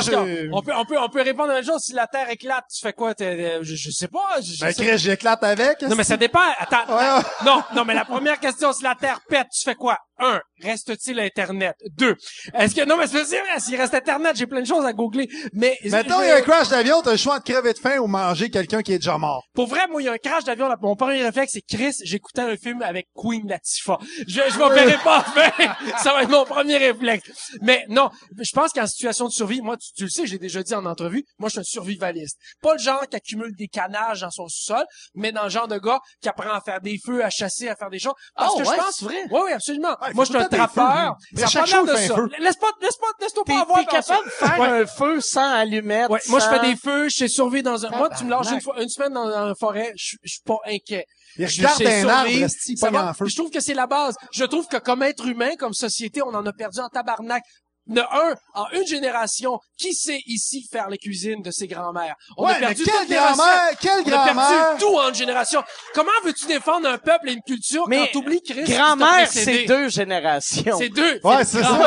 on 0.52 0.62
peut 0.62 0.72
on 0.74 0.84
peut 0.84 0.98
on 0.98 1.08
peut 1.08 1.22
répondre 1.22 1.50
à 1.50 1.54
la 1.54 1.60
même 1.60 1.64
chose. 1.64 1.80
Si 1.82 1.92
la 1.92 2.06
Terre 2.06 2.28
éclate, 2.30 2.64
tu 2.74 2.80
fais 2.80 2.92
quoi? 2.92 3.14
Je, 3.18 3.60
je 3.62 3.90
sais 3.90 4.08
pas. 4.08 4.40
Je, 4.42 4.60
Ben, 4.64 4.72
sais- 4.72 4.98
j'éclate 4.98 5.42
avec. 5.44 5.82
Non 5.82 5.94
mais 5.96 6.04
ça 6.04 6.16
dépend. 6.16 6.40
Attends. 6.58 6.96
Ouais. 6.96 7.22
Non 7.44 7.62
non 7.74 7.84
mais 7.84 7.94
la 7.94 8.04
première 8.04 8.40
question, 8.40 8.72
si 8.72 8.82
la 8.82 8.94
Terre 8.94 9.20
pète, 9.28 9.48
tu 9.54 9.62
fais 9.62 9.74
quoi? 9.74 9.98
Un, 10.18 10.40
reste-t-il 10.62 11.20
Internet? 11.20 11.76
Deux, 11.98 12.16
est-ce 12.54 12.74
que 12.74 12.84
non 12.86 12.96
mais 12.96 13.06
c'est 13.06 13.22
vrai, 13.22 13.58
s'il 13.60 13.76
reste 13.76 13.94
Internet, 13.94 14.34
j'ai 14.36 14.46
plein 14.46 14.62
de 14.62 14.66
choses 14.66 14.84
à 14.86 14.92
googler. 14.92 15.28
Mais 15.52 15.76
Mettons, 15.84 16.18
je- 16.20 16.24
il 16.24 16.28
y 16.28 16.30
a 16.30 16.36
un 16.36 16.40
crash 16.40 16.68
d'avion, 16.68 17.02
t'as 17.02 17.12
le 17.12 17.16
choix 17.18 17.38
de 17.38 17.44
crever 17.44 17.72
de 17.74 17.78
faim 17.78 17.98
ou 17.98 18.06
manger 18.06 18.48
quelqu'un 18.50 18.82
qui 18.82 18.92
est 18.94 18.98
déjà 18.98 19.18
mort. 19.18 19.44
Pour 19.54 19.66
vrai, 19.66 19.86
moi, 19.88 20.00
il 20.00 20.06
y 20.06 20.08
a 20.08 20.12
un 20.12 20.18
crash 20.18 20.44
d'avion. 20.44 20.68
là, 20.68 20.76
Mon 20.80 20.96
premier 20.96 21.22
réflexe, 21.22 21.52
c'est 21.52 21.60
Chris, 21.62 21.94
j'écoutais 22.04 22.40
un 22.42 22.56
film 22.56 22.80
avec 22.82 23.08
Queen 23.14 23.46
Latifah. 23.48 23.98
Je, 24.26 24.40
je 24.48 24.58
m'en 24.58 24.68
verrai 24.70 24.96
pas. 25.04 25.24
Ça 26.02 26.12
va 26.14 26.22
être 26.22 26.30
mon 26.30 26.44
premier 26.44 26.76
réflexe. 26.78 27.30
Mais 27.60 27.84
non, 27.88 28.10
je 28.40 28.50
pense 28.52 28.72
qu'en 28.72 28.86
situation 28.86 29.26
de 29.26 29.32
survie, 29.32 29.60
moi, 29.60 29.76
tu, 29.76 29.92
tu 29.92 30.04
le 30.04 30.10
sais, 30.10 30.26
j'ai 30.26 30.38
déjà 30.38 30.62
dit 30.62 30.74
en 30.74 30.86
entrevue, 30.86 31.24
moi, 31.38 31.48
je 31.48 31.52
suis 31.54 31.60
un 31.60 31.64
survivaliste. 31.64 32.38
Pas 32.62 32.72
le 32.72 32.78
genre 32.78 33.06
qui 33.08 33.16
accumule 33.16 33.54
des 33.56 33.68
canages 33.68 34.20
dans 34.22 34.30
son 34.30 34.48
sous-sol, 34.48 34.84
mais 35.14 35.32
dans 35.32 35.44
le 35.44 35.50
genre 35.50 35.68
de 35.68 35.78
gars 35.78 36.00
qui 36.22 36.28
apprend 36.28 36.52
à 36.52 36.60
faire 36.60 36.80
des 36.80 36.98
feux, 37.04 37.24
à 37.24 37.30
chasser, 37.30 37.68
à 37.68 37.76
faire 37.76 37.90
des 37.90 37.98
choses. 37.98 38.14
Parce 38.34 38.52
Oh, 38.54 38.58
que 38.58 38.64
je 38.64 38.70
ouais, 38.70 38.76
pense... 38.76 38.96
c'est 38.98 39.04
vrai? 39.04 39.22
Oui, 39.30 39.40
oui, 39.46 39.52
absolument. 39.52 39.96
Ouais, 40.08 40.14
moi, 40.14 40.24
je 40.24 40.30
suis 40.32 40.38
un 40.42 40.48
trappeur. 40.48 41.16
Ça 41.36 41.44
À 41.44 41.48
chaque 41.48 41.62
a 41.62 41.66
pas 41.66 41.66
l'air 41.66 41.80
show, 41.80 41.86
de 41.86 41.90
un 41.92 42.16
feu. 42.16 42.30
Laisse 42.38 42.56
pas, 42.56 42.66
laisse 42.80 42.96
pas, 42.96 43.06
laisse-toi 43.20 43.44
pas 43.44 43.60
avoir 43.60 43.78
t'es 43.78 43.84
capable 43.86 44.24
de 44.24 44.30
faire 44.30 44.60
Ouais. 44.60 44.68
un 44.82 44.86
feu 44.86 45.20
sans 45.20 45.52
allumette? 45.54 46.08
Ouais, 46.10 46.20
moi 46.28 46.40
je 46.40 46.46
fais 46.48 46.60
des 46.60 46.76
feux, 46.76 47.08
je 47.08 47.16
sais 47.16 47.28
survivre 47.28 47.64
dans 47.64 47.84
un. 47.86 47.90
Moi, 47.90 48.08
tu 48.16 48.24
me 48.24 48.30
lâches 48.30 48.50
une 48.52 48.60
fois, 48.60 48.80
une 48.82 48.88
semaine 48.88 49.12
dans, 49.12 49.28
dans 49.28 49.46
la 49.46 49.54
forêt, 49.54 49.92
je 49.96 50.16
je 50.22 50.32
suis 50.32 50.42
pas 50.44 50.58
inquiet. 50.66 51.06
Il 51.38 51.46
Je 51.46 51.58
regarde 51.60 51.82
un 51.82 52.08
arbre, 52.08 53.08
en 53.10 53.14
feu. 53.14 53.26
Je 53.26 53.36
trouve 53.36 53.50
que 53.50 53.60
c'est 53.60 53.74
la 53.74 53.86
base. 53.86 54.16
Je 54.32 54.44
trouve 54.44 54.66
que 54.68 54.78
comme 54.78 55.02
être 55.02 55.26
humain, 55.26 55.50
comme 55.58 55.74
société, 55.74 56.22
on 56.22 56.34
en 56.34 56.46
a 56.46 56.52
perdu 56.52 56.80
en 56.80 56.88
tabarnak. 56.88 57.42
De 57.88 58.00
un, 58.00 58.34
en 58.54 58.66
une 58.72 58.84
génération, 58.84 59.60
qui 59.78 59.94
sait 59.94 60.18
ici 60.26 60.66
faire 60.72 60.88
les 60.88 60.98
cuisines 60.98 61.40
de 61.40 61.52
ses 61.52 61.68
grands-mères? 61.68 62.16
On 62.36 62.44
Ouais, 62.44 62.54
a 62.54 62.56
perdu 62.56 62.82
quelle 62.82 63.16
grand-mère, 63.16 63.70
quelle 63.80 63.90
On 64.04 64.10
a 64.12 64.24
perdu 64.24 64.34
grand-mère. 64.34 64.76
tout 64.80 64.96
en 64.96 65.08
une 65.08 65.14
génération. 65.14 65.62
Comment 65.94 66.10
veux-tu 66.24 66.46
défendre 66.46 66.88
un 66.88 66.98
peuple 66.98 67.28
et 67.28 67.32
une 67.34 67.42
culture 67.46 67.84
Mais 67.86 67.98
quand 67.98 68.06
t'oublies 68.20 68.42
Christ? 68.42 68.72
Grand-mère, 68.72 69.28
c'est 69.30 69.66
deux 69.66 69.88
générations. 69.88 70.76
C'est 70.78 70.88
deux. 70.88 71.20
Ouais, 71.22 71.38
les 71.38 71.44
c'est 71.44 71.62
ça. 71.62 71.78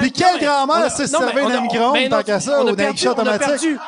Puis 0.00 0.12
quelle 0.12 0.36
on 0.36 0.44
grand-mère 0.44 0.76
a- 0.86 0.90
sait 0.90 1.06
se 1.06 1.12
non, 1.12 1.20
mais 1.20 1.26
servir 1.26 1.44
on 1.44 1.48
a- 1.48 1.52
d'un 1.52 1.60
micro-ondes 1.60 2.08
tant 2.08 2.22
qu'à 2.22 2.40
ça, 2.40 2.52
on 2.52 2.54
a 2.60 2.60
ou 2.62 2.70
d'un 2.70 2.74
perdu- 2.76 2.92
guichet 2.94 3.08
on 3.08 3.12
automatique? 3.12 3.46
perdu. 3.48 3.78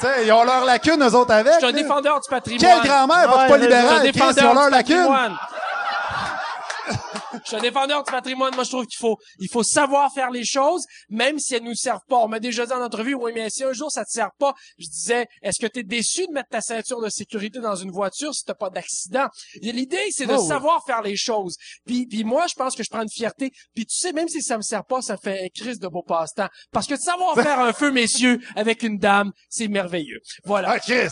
Tu 0.00 0.06
sais, 0.06 0.26
ils 0.26 0.32
ont 0.32 0.42
leur 0.44 0.64
lacune, 0.64 1.02
eux 1.04 1.14
autres, 1.14 1.32
avec. 1.32 1.52
Je 1.54 1.58
suis 1.58 1.66
un 1.68 1.72
défendeur 1.72 2.20
du 2.20 2.28
patrimoine. 2.28 2.60
Quelle 2.68 2.82
grand-mère, 2.90 3.16
Ouais, 3.16 3.26
vote 3.26 3.36
pas 3.36 3.46
mais 3.46 3.48
Je 3.48 3.54
suis 3.54 3.54
un 3.54 4.02
libéral, 4.02 4.12
Chris, 4.12 4.40
ils 4.42 4.46
ont 4.46 4.54
leur 4.54 4.70
lacune? 4.70 5.06
Je 7.32 7.38
suis 7.48 7.56
un 7.56 7.60
défendeur 7.60 8.02
du 8.04 8.10
patrimoine. 8.10 8.54
Moi, 8.54 8.64
je 8.64 8.70
trouve 8.70 8.86
qu'il 8.86 8.98
faut, 8.98 9.18
il 9.38 9.48
faut 9.48 9.62
savoir 9.62 10.12
faire 10.12 10.30
les 10.30 10.44
choses, 10.44 10.84
même 11.08 11.38
si 11.38 11.54
elles 11.54 11.62
nous 11.62 11.74
servent 11.74 12.04
pas. 12.08 12.16
On 12.18 12.28
m'a 12.28 12.40
déjà 12.40 12.66
dit 12.66 12.72
en 12.72 12.82
entrevue, 12.82 13.14
oui, 13.14 13.32
mais 13.34 13.50
si 13.50 13.64
un 13.64 13.72
jour 13.72 13.90
ça 13.90 14.04
te 14.04 14.10
sert 14.10 14.30
pas, 14.38 14.54
je 14.78 14.86
disais, 14.88 15.26
est-ce 15.42 15.58
que 15.58 15.66
tu 15.66 15.80
es 15.80 15.82
déçu 15.82 16.26
de 16.26 16.32
mettre 16.32 16.48
ta 16.50 16.60
ceinture 16.60 17.00
de 17.00 17.08
sécurité 17.08 17.60
dans 17.60 17.76
une 17.76 17.90
voiture 17.90 18.34
si 18.34 18.44
t'as 18.44 18.54
pas 18.54 18.70
d'accident? 18.70 19.28
L'idée, 19.62 19.98
c'est 20.10 20.26
de 20.26 20.34
Oh 20.34 20.40
oui. 20.40 20.48
savoir 20.48 20.82
faire 20.86 21.02
les 21.02 21.16
choses. 21.16 21.56
Puis, 21.86 22.06
puis 22.06 22.24
moi, 22.24 22.46
je 22.48 22.54
pense 22.54 22.74
que 22.76 22.82
je 22.82 22.90
prends 22.90 23.02
une 23.02 23.10
fierté. 23.10 23.50
Puis 23.74 23.86
tu 23.86 23.96
sais, 23.96 24.12
même 24.12 24.28
si 24.28 24.42
ça 24.42 24.56
me 24.56 24.62
sert 24.62 24.84
pas, 24.84 25.02
ça 25.02 25.16
fait 25.16 25.44
un 25.44 25.48
crise 25.48 25.78
de 25.78 25.88
beau 25.88 26.02
passe-temps. 26.02 26.48
Parce 26.72 26.86
que 26.86 26.94
de 26.94 27.00
savoir 27.00 27.34
faire 27.42 27.58
un 27.60 27.72
feu, 27.72 27.90
messieurs, 27.90 28.40
avec 28.54 28.82
une 28.82 28.98
dame, 28.98 29.32
c'est 29.48 29.68
merveilleux. 29.68 30.20
Voilà. 30.44 30.70
Ah, 30.72 30.78
Chris! 30.80 31.08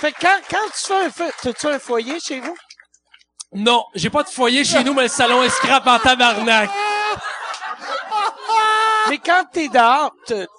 Fait 0.00 0.12
que 0.12 0.20
quand, 0.20 0.38
quand 0.48 0.66
tu 0.76 0.86
fais 0.86 0.94
un 1.06 1.10
feu, 1.10 1.30
t'as-tu 1.42 1.66
un 1.66 1.78
foyer 1.80 2.20
chez 2.20 2.38
vous? 2.40 2.56
Non, 3.52 3.84
j'ai 3.94 4.10
pas 4.10 4.22
de 4.22 4.28
foyer 4.28 4.62
chez 4.64 4.84
nous, 4.84 4.92
mais 4.94 5.02
le 5.04 5.08
salon 5.08 5.42
est 5.42 5.48
scrap 5.50 5.86
en 5.86 5.98
tabarnak. 5.98 6.70
Mais 9.08 9.16
quand 9.18 9.44
t'es 9.50 9.68
dehors, 9.68 10.12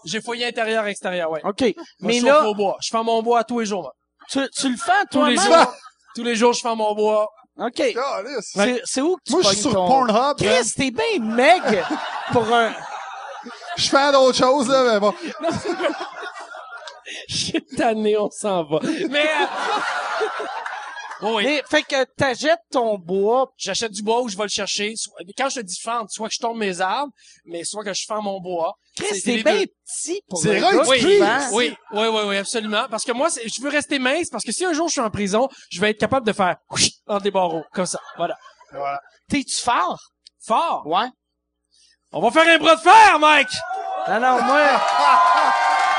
J'ai 0.05 0.21
foyer 0.21 0.47
intérieur, 0.47 0.87
extérieur, 0.87 1.29
ouais. 1.29 1.41
OK. 1.43 1.61
Moi, 1.61 1.73
Mais 1.99 2.19
je 2.19 2.25
là, 2.25 2.47
au 2.47 2.55
bois. 2.55 2.77
Je 2.81 2.89
fais 2.89 3.03
mon 3.03 3.21
bois 3.21 3.43
tous 3.43 3.59
les 3.59 3.65
jours. 3.67 3.83
moi. 3.83 3.93
tu, 4.27 4.39
tu 4.49 4.69
le 4.71 4.77
fais 4.77 5.05
Tous 5.11 5.23
les 5.23 5.35
jours. 5.35 5.73
tous 6.15 6.23
les 6.23 6.35
jours, 6.35 6.53
je 6.53 6.61
fais 6.61 6.73
mon 6.75 6.95
bois. 6.95 7.29
OK. 7.59 7.83
C'est, 8.41 8.81
c'est 8.85 9.01
où 9.01 9.17
que 9.17 9.21
tu 9.27 9.33
Moi, 9.33 9.41
je 9.43 9.47
suis 9.49 9.55
pognes 9.57 9.61
sur 9.61 9.73
ton- 9.73 9.87
Pornhub. 9.87 10.15
man. 10.15 10.35
Chris, 10.39 10.71
t'es 10.75 10.89
bien 10.91 11.19
meg 11.21 11.85
pour 12.31 12.51
un... 12.51 12.73
Je 13.77 13.87
fais 13.89 14.11
d'autres 14.11 14.37
choses, 14.37 14.67
là, 14.67 14.83
mais 14.93 14.99
bon. 14.99 15.13
Je 17.27 17.35
suis 17.35 17.65
tanné, 17.65 18.17
on 18.17 18.29
s'en 18.31 18.63
va. 18.63 18.79
Mais, 19.09 19.27
euh... 19.27 19.45
oh 21.21 21.35
oui. 21.37 21.43
Mais, 21.45 21.63
fait 21.69 21.83
que 21.83 22.03
t'achètes 22.15 22.59
ton 22.71 22.97
bois. 22.97 23.51
J'achète 23.57 23.91
du 23.91 24.01
bois 24.03 24.21
ou 24.21 24.29
je 24.29 24.37
vais 24.37 24.43
le 24.43 24.49
chercher. 24.49 24.95
Soit- 24.95 25.13
Quand 25.37 25.49
je 25.49 25.55
te 25.55 25.65
dis 25.65 25.79
fendre, 25.79 26.09
soit 26.09 26.27
que 26.27 26.33
je 26.33 26.39
tombe 26.39 26.57
mes 26.57 26.79
arbres, 26.81 27.11
mais 27.45 27.63
soit 27.63 27.83
que 27.83 27.93
je 27.93 28.05
fends 28.07 28.21
mon 28.21 28.39
bois. 28.39 28.75
Chris, 28.97 29.19
C'est 29.21 29.43
bien 29.43 29.63
petit 29.63 30.21
pour 30.29 30.39
C'est 30.41 30.59
vrai, 30.59 30.71
tu 30.71 30.89
Oui, 30.89 30.97
oui, 31.53 31.75
oui, 31.93 32.07
oui, 32.07 32.21
oui, 32.27 32.37
absolument. 32.37 32.85
Parce 32.89 33.03
que 33.05 33.11
moi, 33.11 33.29
c'est- 33.29 33.47
je 33.47 33.61
veux 33.61 33.69
rester 33.69 33.99
mince, 33.99 34.29
parce 34.29 34.43
que 34.43 34.51
si 34.51 34.65
un 34.65 34.73
jour 34.73 34.87
je 34.87 34.93
suis 34.93 35.01
en 35.01 35.09
prison, 35.09 35.47
je 35.69 35.79
vais 35.79 35.91
être 35.91 35.99
capable 35.99 36.25
de 36.25 36.33
faire 36.33 36.57
entre 37.07 37.23
des 37.23 37.31
barreaux, 37.31 37.63
comme 37.73 37.85
ça. 37.85 37.99
Voilà. 38.17 38.37
Voilà. 38.71 39.01
T'es-tu 39.29 39.55
fort? 39.57 39.99
Fort? 40.45 40.83
Ouais. 40.85 41.07
On 42.11 42.21
va 42.21 42.31
faire 42.31 42.47
un 42.55 42.57
bras 42.57 42.75
de 42.75 42.81
fer, 42.81 43.19
Mike! 43.19 43.49
Non, 44.07 44.19
non, 44.19 44.41
moi... 44.41 44.59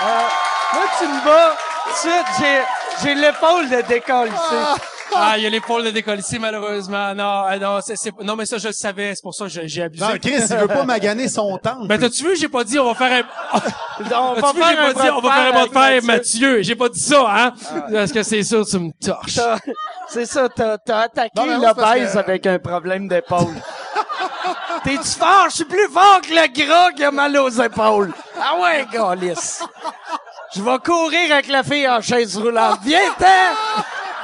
euh, 0.03 0.29
moi, 0.73 0.85
tu 0.99 1.07
me 1.07 1.25
bats. 1.25 1.57
Tout 1.85 1.91
de 1.91 1.97
suite, 2.13 2.27
j'ai, 2.41 2.63
j'ai 3.03 3.15
l'épaule 3.15 3.69
de 3.71 3.81
décolle 3.83 4.29
ici. 4.29 4.81
Ah, 5.23 5.35
il 5.37 5.43
y 5.43 5.47
a 5.47 5.51
l'épaule 5.51 5.85
de 5.85 5.91
décoller 5.91 6.21
ici, 6.21 6.39
malheureusement. 6.39 7.15
Non, 7.15 7.43
ah, 7.47 7.59
non, 7.59 7.79
c'est, 7.85 7.97
c'est- 7.97 8.13
non, 8.23 8.37
mais 8.37 8.47
ça, 8.47 8.59
je 8.59 8.69
le 8.69 8.73
savais. 8.73 9.15
C'est 9.15 9.23
pour 9.23 9.35
ça 9.35 9.45
que 9.45 9.51
j'ai- 9.51 9.69
j'ai 9.69 9.83
abusé. 9.83 10.05
Non, 10.05 10.11
Chris, 10.23 10.35
il 10.51 10.57
veut 10.57 10.69
pas 10.69 10.85
maganer 10.85 11.29
son 11.29 11.57
temps. 11.63 11.85
Ben, 11.85 11.99
t'as-tu 11.99 12.25
vu, 12.25 12.37
j'ai 12.37 12.49
pas 12.49 12.65
dit, 12.65 12.79
on 12.79 12.93
va 12.93 12.95
faire 12.95 13.25
un, 13.25 13.59
On 14.17 14.35
vu, 14.35 14.63
j'ai 14.69 14.77
pas 14.77 14.93
dit, 15.03 15.11
on 15.11 15.21
va 15.21 15.31
faire 15.33 15.47
un 15.47 15.51
bras 15.53 15.67
de 15.67 15.73
fer, 15.73 16.03
Mathieu. 16.05 16.63
J'ai 16.63 16.75
pas 16.77 16.89
dit 16.89 17.01
ça, 17.01 17.25
hein? 17.29 17.53
Parce 17.93 18.13
que 18.13 18.23
c'est 18.23 18.43
sûr, 18.43 18.65
tu 18.67 18.79
me 18.79 18.91
torches. 19.05 19.35
T'as- 19.37 19.59
C'est 20.09 20.27
ça, 20.27 20.49
t'as, 20.49 20.79
t'as 20.79 21.01
attaqué 21.03 21.31
l'obèse 21.37 22.13
que- 22.15 22.19
avec 22.19 22.47
un 22.47 22.59
problème 22.59 23.07
d'épaule. 23.09 23.55
T'es-tu 24.85 25.19
fort? 25.19 25.47
Je 25.51 25.57
suis 25.57 25.65
plus 25.65 25.89
fort 25.89 26.21
que 26.23 26.29
le 26.31 26.67
gras 26.67 26.91
qui 26.93 27.05
a 27.05 27.11
mal 27.11 27.37
aux 27.37 27.51
épaules. 27.51 28.13
Ah 28.41 28.57
ouais, 28.61 28.87
galice. 28.93 29.63
Je 30.55 30.63
vais 30.63 30.79
courir 30.85 31.33
avec 31.33 31.49
la 31.49 31.63
fille 31.63 31.87
en 31.89 32.01
chaise 32.01 32.37
roulante. 32.37 32.81
Viens-t'en! 32.83 33.83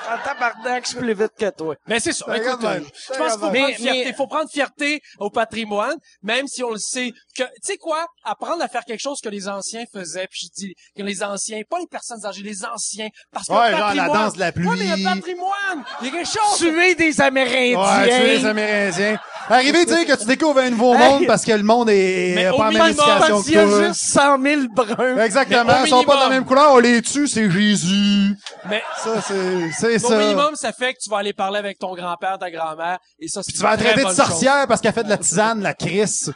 En 0.09 0.19
tabarnak, 0.25 0.85
je 0.85 0.89
suis 0.91 0.99
plus 0.99 1.15
vite 1.15 1.33
que 1.39 1.51
toi. 1.51 1.75
Mais 1.87 1.99
c'est 2.01 2.13
ça. 2.13 2.37
Écoute, 2.37 2.63
euh, 2.65 2.81
je 2.81 3.19
pense 3.19 3.33
qu'il 3.33 3.41
faut 3.41 3.51
Mais- 3.51 3.59
prendre 3.61 3.75
fierté. 3.77 4.05
mais- 4.05 4.13
faut 4.13 4.27
prendre 4.27 4.51
fierté 4.51 5.03
au 5.19 5.31
patrimoine, 5.31 5.97
même 6.23 6.47
si 6.47 6.63
on 6.63 6.71
le 6.71 6.79
sait 6.79 7.13
que, 7.37 7.43
tu 7.45 7.51
sais 7.62 7.76
quoi? 7.76 8.07
Apprendre 8.24 8.62
à 8.62 8.68
faire 8.68 8.84
quelque 8.84 9.01
chose 9.03 9.20
que 9.22 9.28
les 9.28 9.49
anciens 9.49 9.84
faisaient, 9.93 10.26
puis 10.30 10.49
je 10.49 10.49
dis 10.64 10.74
que 10.97 11.03
les 11.03 11.22
anciens, 11.22 11.61
pas 11.68 11.78
les 11.78 11.87
personnes 11.87 12.24
âgées, 12.24 12.43
les 12.43 12.64
anciens, 12.64 13.09
parce 13.32 13.47
que 13.49 13.53
Ouais, 13.53 13.70
genre 13.70 13.78
la 13.80 13.87
patrimoine. 13.87 14.12
danse 14.12 14.34
de 14.34 14.41
la 14.41 14.53
pluie. 14.53 14.66
Ouais, 14.68 14.76
mais 14.78 14.97
le 14.97 15.03
patrimoine! 15.05 15.84
Il 16.01 16.07
y 16.07 16.11
a 16.11 16.12
quelque 16.12 16.26
chose! 16.28 16.59
Tuer 16.59 16.95
des 16.95 17.20
Amérindiens. 17.20 17.78
Ouais, 17.78 18.09
tu 18.09 18.14
es 18.14 18.39
les 18.39 18.45
Amérindiens. 18.47 19.18
Arriver, 19.49 19.87
tu 19.87 19.93
sais, 19.95 20.05
que 20.05 20.16
tu 20.16 20.24
découvres 20.26 20.59
un 20.59 20.70
nouveau 20.70 20.95
Hey. 20.95 20.99
monde 21.01 21.26
parce 21.26 21.45
que 21.45 21.53
le 21.53 21.62
monde 21.62 21.89
est 21.91 22.32
Mais 22.34 22.45
pas 22.47 22.53
au 22.53 22.61
en 22.62 22.72
même 22.72 22.95
Parce 22.97 23.28
que 23.28 23.45
qu'il 23.45 23.55
y 23.55 23.59
a 23.59 23.64
toi. 23.64 23.87
juste 23.89 24.01
100 24.03 24.43
000 24.43 24.62
bruns. 24.74 25.18
Exactement. 25.24 25.72
Au 25.80 25.84
Ils 25.84 25.89
sont 25.89 26.03
pas 26.05 26.16
de 26.16 26.20
la 26.22 26.28
même 26.30 26.45
couleur, 26.45 26.72
on 26.72 26.78
les 26.78 27.01
tue, 27.03 27.28
c'est 27.28 27.49
Jésus. 27.51 28.37
Mais, 28.68 28.82
Ça, 29.05 29.20
c'est, 29.22 29.70
c'est 29.78 30.05
au 30.05 30.09
ça. 30.09 30.18
minimum, 30.18 30.57
ça 30.57 30.72
fait 30.72 30.95
que 30.95 30.99
tu 31.01 31.09
vas 31.11 31.18
aller 31.18 31.32
parler 31.32 31.59
avec 31.59 31.78
ton 31.78 31.95
grand-père, 31.95 32.39
ta 32.39 32.51
grand-mère, 32.51 32.99
et 33.20 33.28
ça, 33.28 33.43
c'est 33.45 33.53
Tu 33.53 33.59
vas 33.61 33.76
traiter 33.76 34.03
de 34.05 34.11
sorcière 34.11 34.66
parce 34.66 34.80
qu'elle 34.80 34.93
fait 34.93 35.05
de 35.05 35.09
la 35.11 35.18
tisane, 35.18 35.62
la 35.62 35.74
crisse. 35.74 36.30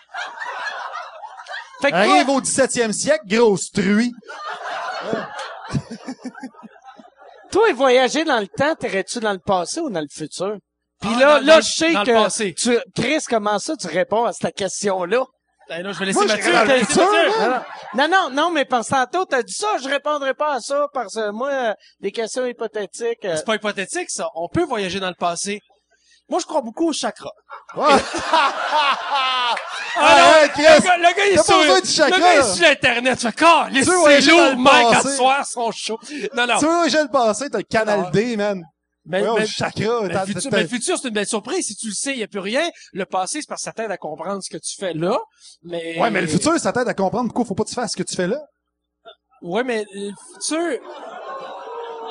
Fait 1.81 1.91
que 1.91 1.97
Arrive 1.97 2.27
toi, 2.27 2.35
au 2.35 2.41
17e 2.41 2.93
siècle, 2.93 3.25
grosse 3.27 3.71
truie. 3.71 4.13
toi, 7.51 7.73
voyager 7.73 8.25
dans 8.25 8.39
le 8.41 8.47
temps, 8.47 8.75
t'irais-tu 8.75 9.19
dans 9.21 9.33
le 9.33 9.39
passé 9.39 9.81
ou 9.81 9.91
dans 9.91 10.01
le 10.01 10.07
futur? 10.11 10.57
Puis 11.01 11.11
Ah, 11.15 11.19
là, 11.19 11.41
dans- 11.41 11.47
là, 11.47 11.55
dans- 11.57 11.61
je 11.63 11.71
sais 11.73 11.93
que 11.93 12.13
passé. 12.13 12.55
tu, 12.55 12.79
Chris, 12.95 13.21
comment 13.29 13.59
ça 13.59 13.75
tu 13.77 13.87
réponds 13.87 14.25
à 14.25 14.33
cette 14.33 14.55
question-là? 14.55 15.25
Ben 15.69 15.83
là, 15.85 15.93
je 15.93 15.99
vais 16.01 16.07
laisser 16.07 16.19
Moi, 16.19 16.27
Mathieu. 16.27 16.43
dirais 16.51 16.57
dans 16.67 16.73
le 16.73 16.79
laisser 16.79 16.85
futur, 16.87 17.11
Mathieu. 17.13 17.41
là. 17.51 17.67
Non, 17.95 18.09
non, 18.09 18.31
non, 18.31 18.51
mais 18.51 18.65
parce 18.65 18.89
que 18.89 18.95
tantôt, 18.95 19.25
t'as 19.25 19.43
dit 19.43 19.53
ça, 19.53 19.69
je 19.83 19.89
répondrai 19.89 20.35
pas 20.35 20.55
à 20.55 20.61
ça 20.61 20.89
parce 20.93 21.15
que 21.15 21.31
moi, 21.31 21.49
euh, 21.49 21.75
des 22.01 22.11
questions 22.13 22.45
hypothétiques. 22.45 23.25
euh, 23.25 23.37
C'est 23.37 23.47
pas 23.47 23.55
hypothétique, 23.55 24.11
ça. 24.11 24.29
On 24.35 24.49
peut 24.49 24.65
voyager 24.65 24.99
dans 25.01 25.09
le 25.09 25.15
passé. 25.15 25.61
Moi, 26.31 26.39
je 26.41 26.47
crois 26.47 26.61
beaucoup 26.63 26.89
au 26.89 26.93
chakra. 26.93 27.31
Ouais. 27.77 27.85
Ah, 29.13 29.55
Ah, 29.97 30.33
ouais, 30.33 30.47
non, 30.47 30.53
Chris. 30.53 30.63
le 30.63 30.83
gars, 30.85 30.97
le 30.97 31.03
gars, 31.17 31.27
il 31.27 31.33
est 31.33 31.43
sur, 31.43 31.83
du 31.83 31.89
chakra, 31.91 32.17
le 32.17 32.23
gars, 32.23 32.35
est 32.37 32.55
sur 32.55 32.67
Internet. 32.67 33.19
Tu 33.19 33.27
fais, 33.27 33.33
calisse, 33.33 33.85
Tu 33.87 33.91
c'est 33.91 34.31
lourd, 34.31 34.51
le 34.51 34.57
Mike, 34.57 34.95
à 34.95 35.03
soir, 35.03 35.45
son 35.47 35.71
show. 35.73 35.99
Non, 36.35 36.47
non. 36.47 36.59
Tu 36.59 36.67
veux, 36.67 36.89
j'ai 36.89 37.03
le 37.03 37.09
passé, 37.09 37.51
t'as 37.51 37.59
le 37.59 37.65
Canal 37.65 38.11
D, 38.13 38.37
man. 38.37 38.63
Mais, 39.05 39.23
Ouais, 39.23 39.35
mais- 39.35 39.41
le 39.41 39.47
chakra. 39.47 40.03
mais 40.03 40.09
t'as- 40.11 40.25
le 40.27 40.33
futur, 40.33 40.51
mais 40.53 40.63
le 40.63 40.69
futur, 40.69 40.97
c'est 40.97 41.09
une 41.09 41.15
belle 41.15 41.27
surprise. 41.27 41.67
Si 41.67 41.75
tu 41.75 41.89
le 41.89 41.93
sais, 41.95 42.13
il 42.13 42.19
n'y 42.19 42.23
a 42.23 42.29
plus 42.29 42.39
rien. 42.39 42.71
Le 42.93 43.05
passé, 43.05 43.41
c'est 43.41 43.49
parce 43.49 43.63
que 43.63 43.65
ça 43.65 43.73
t'aide 43.73 43.91
à 43.91 43.97
comprendre 43.97 44.41
ce 44.43 44.49
que 44.51 44.59
tu 44.63 44.77
fais 44.79 44.95
là. 44.95 45.19
Mais... 45.65 45.99
Ouais, 45.99 46.11
mais 46.11 46.21
le 46.21 46.29
futur, 46.29 46.57
ça 46.61 46.73
t'aide 46.73 46.87
à 46.89 46.95
comprendre 46.95 47.27
pourquoi 47.29 47.45
faut 47.45 47.55
pas 47.57 47.65
que 47.65 47.71
tu 47.71 47.75
fasses 47.75 47.93
ce 47.93 47.97
que 47.97 48.03
tu 48.05 48.15
fais 48.15 48.29
là. 48.29 48.39
Ouais, 49.43 49.65
mais 49.65 49.85
le 49.93 50.13
futur... 50.35 50.79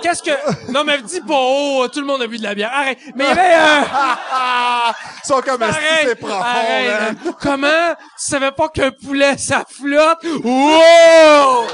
Qu'est-ce 0.01 0.23
que... 0.23 0.71
Non, 0.71 0.83
mais 0.83 1.01
dis 1.01 1.21
pas, 1.21 1.33
oh, 1.37 1.87
tout 1.91 1.99
le 1.99 2.05
monde 2.05 2.21
a 2.21 2.27
bu 2.27 2.37
de 2.37 2.43
la 2.43 2.55
bière. 2.55 2.71
Arrête. 2.73 2.97
Mais 3.15 3.25
il 3.25 3.27
y 3.27 3.31
avait 3.31 3.53
un... 3.53 3.83
Ils 5.23 5.27
sont 5.27 5.41
comme 5.41 5.61
Arrête, 5.61 6.07
c'est 6.07 6.15
profond, 6.15 6.41
arrête. 6.41 7.23
man. 7.23 7.33
Comment? 7.41 7.93
Tu 7.95 8.31
savais 8.31 8.51
pas 8.51 8.69
qu'un 8.69 8.91
poulet 8.91 9.37
ça 9.37 9.63
flotte? 9.69 10.23
Wow 10.43 11.65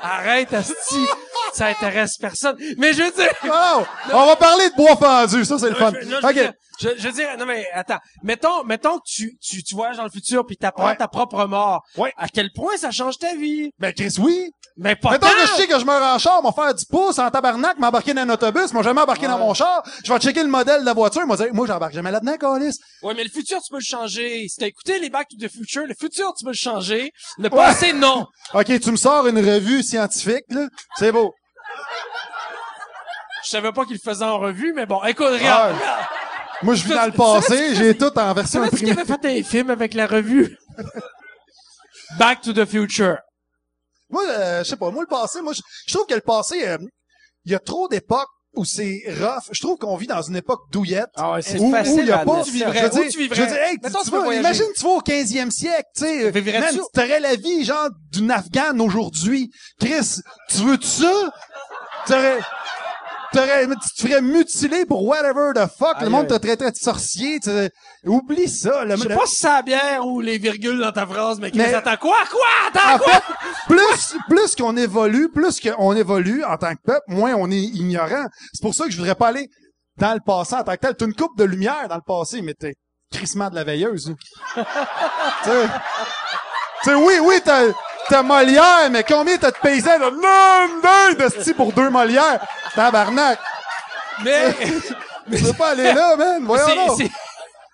Arrête, 0.00 0.52
asti. 0.54 0.74
Ça 1.54 1.66
intéresse 1.66 2.16
personne. 2.18 2.56
Mais 2.76 2.92
je 2.92 3.02
veux 3.02 3.10
dire. 3.10 3.30
Oh, 3.50 3.82
on 4.12 4.26
va 4.26 4.36
parler 4.36 4.68
de 4.70 4.74
bois 4.76 4.96
fendu, 4.96 5.44
ça 5.44 5.58
c'est 5.58 5.70
le 5.70 5.74
fun. 5.74 5.90
Je, 6.00 6.06
non, 6.06 6.18
je 6.22 6.26
veux 6.26 6.32
dire, 6.34 6.52
je, 6.80 6.88
je 6.96 7.08
veux 7.08 7.12
dire, 7.14 7.28
non 7.38 7.46
mais 7.46 7.66
attends, 7.72 7.98
mettons, 8.22 8.62
mettons 8.64 8.98
que 8.98 9.04
tu, 9.06 9.36
tu, 9.42 9.62
tu 9.64 9.74
voyages 9.74 9.96
dans 9.96 10.04
le 10.04 10.10
futur 10.10 10.46
puis 10.46 10.56
t'apprends 10.56 10.86
Ouais. 10.88 10.96
ta 10.96 11.08
propre 11.08 11.46
mort. 11.46 11.82
Ouais. 11.96 12.12
À 12.16 12.28
quel 12.28 12.50
point 12.54 12.76
ça 12.76 12.90
change 12.92 13.18
ta 13.18 13.34
vie? 13.34 13.70
Ben 13.80 13.92
Chris, 13.92 14.14
oui. 14.20 14.52
Mais 14.80 14.94
pas 14.94 15.10
Mettons 15.10 15.26
tant. 15.26 15.32
que 15.32 15.40
je 15.40 15.52
sais 15.54 15.66
que 15.66 15.76
je 15.76 15.84
meurs 15.84 16.00
en 16.02 16.18
char, 16.18 16.40
m'en 16.40 16.52
faire 16.52 16.72
10 16.72 16.84
pouces 16.84 17.18
en 17.18 17.28
tabarnak, 17.30 17.78
m'embarquer 17.78 18.14
dans 18.14 18.22
un 18.22 18.30
autobus, 18.30 18.72
moi 18.72 18.84
jamais 18.84 19.00
embarqué 19.00 19.26
dans 19.26 19.36
mon 19.36 19.52
char, 19.52 19.82
je 20.04 20.12
vais 20.12 20.20
checker 20.20 20.40
le 20.42 20.48
modèle 20.48 20.82
de 20.82 20.86
la 20.86 20.92
voiture, 20.92 21.26
moi 21.26 21.36
dire, 21.36 21.48
moi 21.52 21.66
j'embarque 21.66 21.94
jamais 21.94 22.12
là-dedans, 22.12 22.36
Calis. 22.36 22.78
Ouais, 23.02 23.12
mais 23.14 23.24
le 23.24 23.30
futur 23.30 23.60
tu 23.60 23.70
peux 23.70 23.78
le 23.78 23.82
changer. 23.82 24.46
Si 24.48 24.56
t'as 24.56 24.66
écouté 24.66 25.00
les 25.00 25.10
Back 25.10 25.26
to 25.30 25.36
the 25.36 25.50
Future, 25.50 25.82
le 25.84 25.94
futur 25.98 26.32
tu 26.38 26.44
peux 26.44 26.50
le 26.52 26.56
changer. 26.56 27.12
Le 27.38 27.50
passé 27.50 27.92
non. 27.92 28.28
Ok, 28.54 28.78
tu 28.80 28.90
me 28.92 28.96
sors 28.96 29.26
une 29.26 29.38
revue 29.38 29.82
scientifique, 29.82 30.44
là. 30.50 30.68
C'est 30.96 31.10
beau. 31.10 31.34
Je 33.44 33.50
savais 33.50 33.72
pas 33.72 33.84
qu'il 33.84 33.94
le 33.94 34.00
faisait 34.00 34.24
en 34.24 34.38
revue, 34.38 34.72
mais 34.74 34.86
bon, 34.86 35.02
écoute, 35.04 35.26
regarde. 35.26 35.72
Ouais. 35.74 35.80
Moi, 36.62 36.74
je 36.74 36.84
vis 36.84 36.94
dans 36.94 37.06
le 37.06 37.12
passé, 37.12 37.74
j'ai 37.74 37.96
tout 37.96 38.16
en 38.16 38.32
version 38.32 38.62
imprimée. 38.62 38.92
avait 38.92 39.04
fait 39.04 39.40
un 39.40 39.42
film 39.42 39.70
avec 39.70 39.94
la 39.94 40.06
revue? 40.06 40.56
Back 42.18 42.42
to 42.42 42.52
the 42.52 42.64
Future. 42.64 43.18
Moi, 44.10 44.22
euh, 44.28 44.64
je 44.64 44.68
sais 44.70 44.76
pas, 44.76 44.90
moi, 44.90 45.02
le 45.02 45.08
passé, 45.08 45.40
moi, 45.42 45.52
je, 45.52 45.60
je 45.86 45.92
trouve 45.94 46.06
que 46.06 46.14
le 46.14 46.20
passé, 46.20 46.66
euh, 46.66 46.78
il 47.44 47.52
y 47.52 47.54
a 47.54 47.58
trop 47.58 47.88
d'époques 47.88 48.28
où 48.54 48.64
c'est 48.64 49.02
rough. 49.20 49.44
Je 49.52 49.60
trouve 49.60 49.76
qu'on 49.78 49.96
vit 49.96 50.06
dans 50.06 50.22
une 50.22 50.36
époque 50.36 50.60
douillette. 50.72 51.10
Ah 51.16 51.32
ouais, 51.34 51.42
c'est 51.42 51.58
où, 51.60 51.70
facile 51.70 52.00
où 52.04 52.06
y 52.06 52.10
a 52.12 52.18
pas. 52.24 52.42
Tu 52.44 52.50
vivrais, 52.50 52.78
je 52.78 52.82
veux 52.84 52.88
où 52.88 53.02
dire, 53.02 53.12
tu 53.12 53.18
vivrais? 53.18 53.36
je 53.36 53.40
veux 53.42 53.46
dire, 53.48 53.56
hey, 53.62 53.74
tu- 53.76 53.80
Mettons, 53.84 54.02
tu 54.02 54.10
vas- 54.10 54.18
imagine, 54.40 54.64
tu 54.76 54.82
vas 54.84 54.88
au 54.90 55.00
15e 55.00 55.50
siècle, 55.50 55.88
tu 55.94 56.04
sais. 56.04 56.30
Man, 56.60 56.74
tu 56.94 57.00
aurais 57.00 57.20
la 57.20 57.34
vie, 57.36 57.64
genre, 57.64 57.88
d'une 58.10 58.30
Afghane 58.30 58.80
aujourd'hui. 58.80 59.50
Chris, 59.78 60.20
tu 60.48 60.56
veux 60.58 60.78
ça? 60.82 61.30
Tu 63.32 63.38
te 63.38 64.02
ferais 64.08 64.22
mutiler 64.22 64.86
pour 64.86 65.04
whatever 65.04 65.52
the 65.54 65.66
fuck. 65.78 66.00
le 66.00 66.08
monde 66.08 66.28
te 66.28 66.34
traiterait 66.34 66.70
de 66.72 66.76
sorcier. 66.76 67.38
tu. 67.40 67.50
Oublie 68.06 68.48
ça. 68.48 68.84
Le, 68.84 68.96
Je 68.96 69.02
sais 69.02 69.08
pas 69.14 69.26
si 69.26 69.34
c'est 69.36 69.48
la 69.48 69.62
bière 69.62 70.06
ou 70.06 70.20
les 70.20 70.38
virgules 70.38 70.78
dans 70.80 70.92
ta 70.92 71.06
phrase, 71.06 71.38
mais, 71.38 71.50
Mais- 71.54 71.74
attends 71.74 71.96
quoi? 71.98 72.16
Quoi? 72.30 72.40
Attends 72.68 72.94
en 72.94 72.98
quoi? 72.98 73.12
fait, 73.12 73.22
plus, 73.68 74.16
plus 74.28 74.54
qu'on 74.56 74.76
évolue, 74.76 75.28
plus 75.30 75.60
qu'on 75.60 75.94
évolue 75.94 76.42
en 76.44 76.56
tant 76.56 76.74
que 76.74 76.80
peuple, 76.84 77.04
moins 77.08 77.34
on 77.34 77.50
est 77.50 77.60
ignorant. 77.60 78.26
C'est 78.54 78.62
pour 78.62 78.74
ça 78.74 78.84
que 78.86 78.90
je 78.90 78.96
voudrais 78.96 79.14
pas 79.14 79.28
aller 79.28 79.48
dans 79.98 80.14
le 80.14 80.20
passé 80.20 80.54
en 80.54 80.62
tant 80.64 80.72
que 80.72 80.78
tel. 80.80 80.94
T'as 80.96 81.04
une 81.06 81.14
coupe 81.14 81.36
de 81.36 81.44
lumière 81.44 81.86
dans 81.88 81.96
le 81.96 82.02
passé, 82.06 82.40
mais 82.40 82.54
t'es 82.54 82.74
crissement 83.12 83.50
de 83.50 83.54
la 83.56 83.64
veilleuse. 83.64 84.14
hein. 84.56 84.64
tu 85.44 85.50
sais, 86.84 86.94
oui, 86.94 87.14
oui, 87.20 87.34
t'as, 87.44 87.64
t'as 88.08 88.22
Molière, 88.22 88.88
mais 88.90 89.04
combien 89.04 89.36
t'as 89.38 89.50
de 89.50 89.56
paysans? 89.56 89.98
De 89.98 90.10
non, 90.10 90.80
non, 90.82 91.24
de 91.24 91.40
sti 91.42 91.54
pour 91.54 91.72
deux 91.72 91.90
Molières? 91.90 92.40
Tabarnak. 92.74 93.38
Mais, 94.24 94.54
Tu 95.30 95.36
veux 95.36 95.52
pas 95.52 95.70
aller 95.70 95.92
là, 95.92 96.16
man? 96.16 96.42
Voyons 96.44 96.96
c'est, 96.96 97.10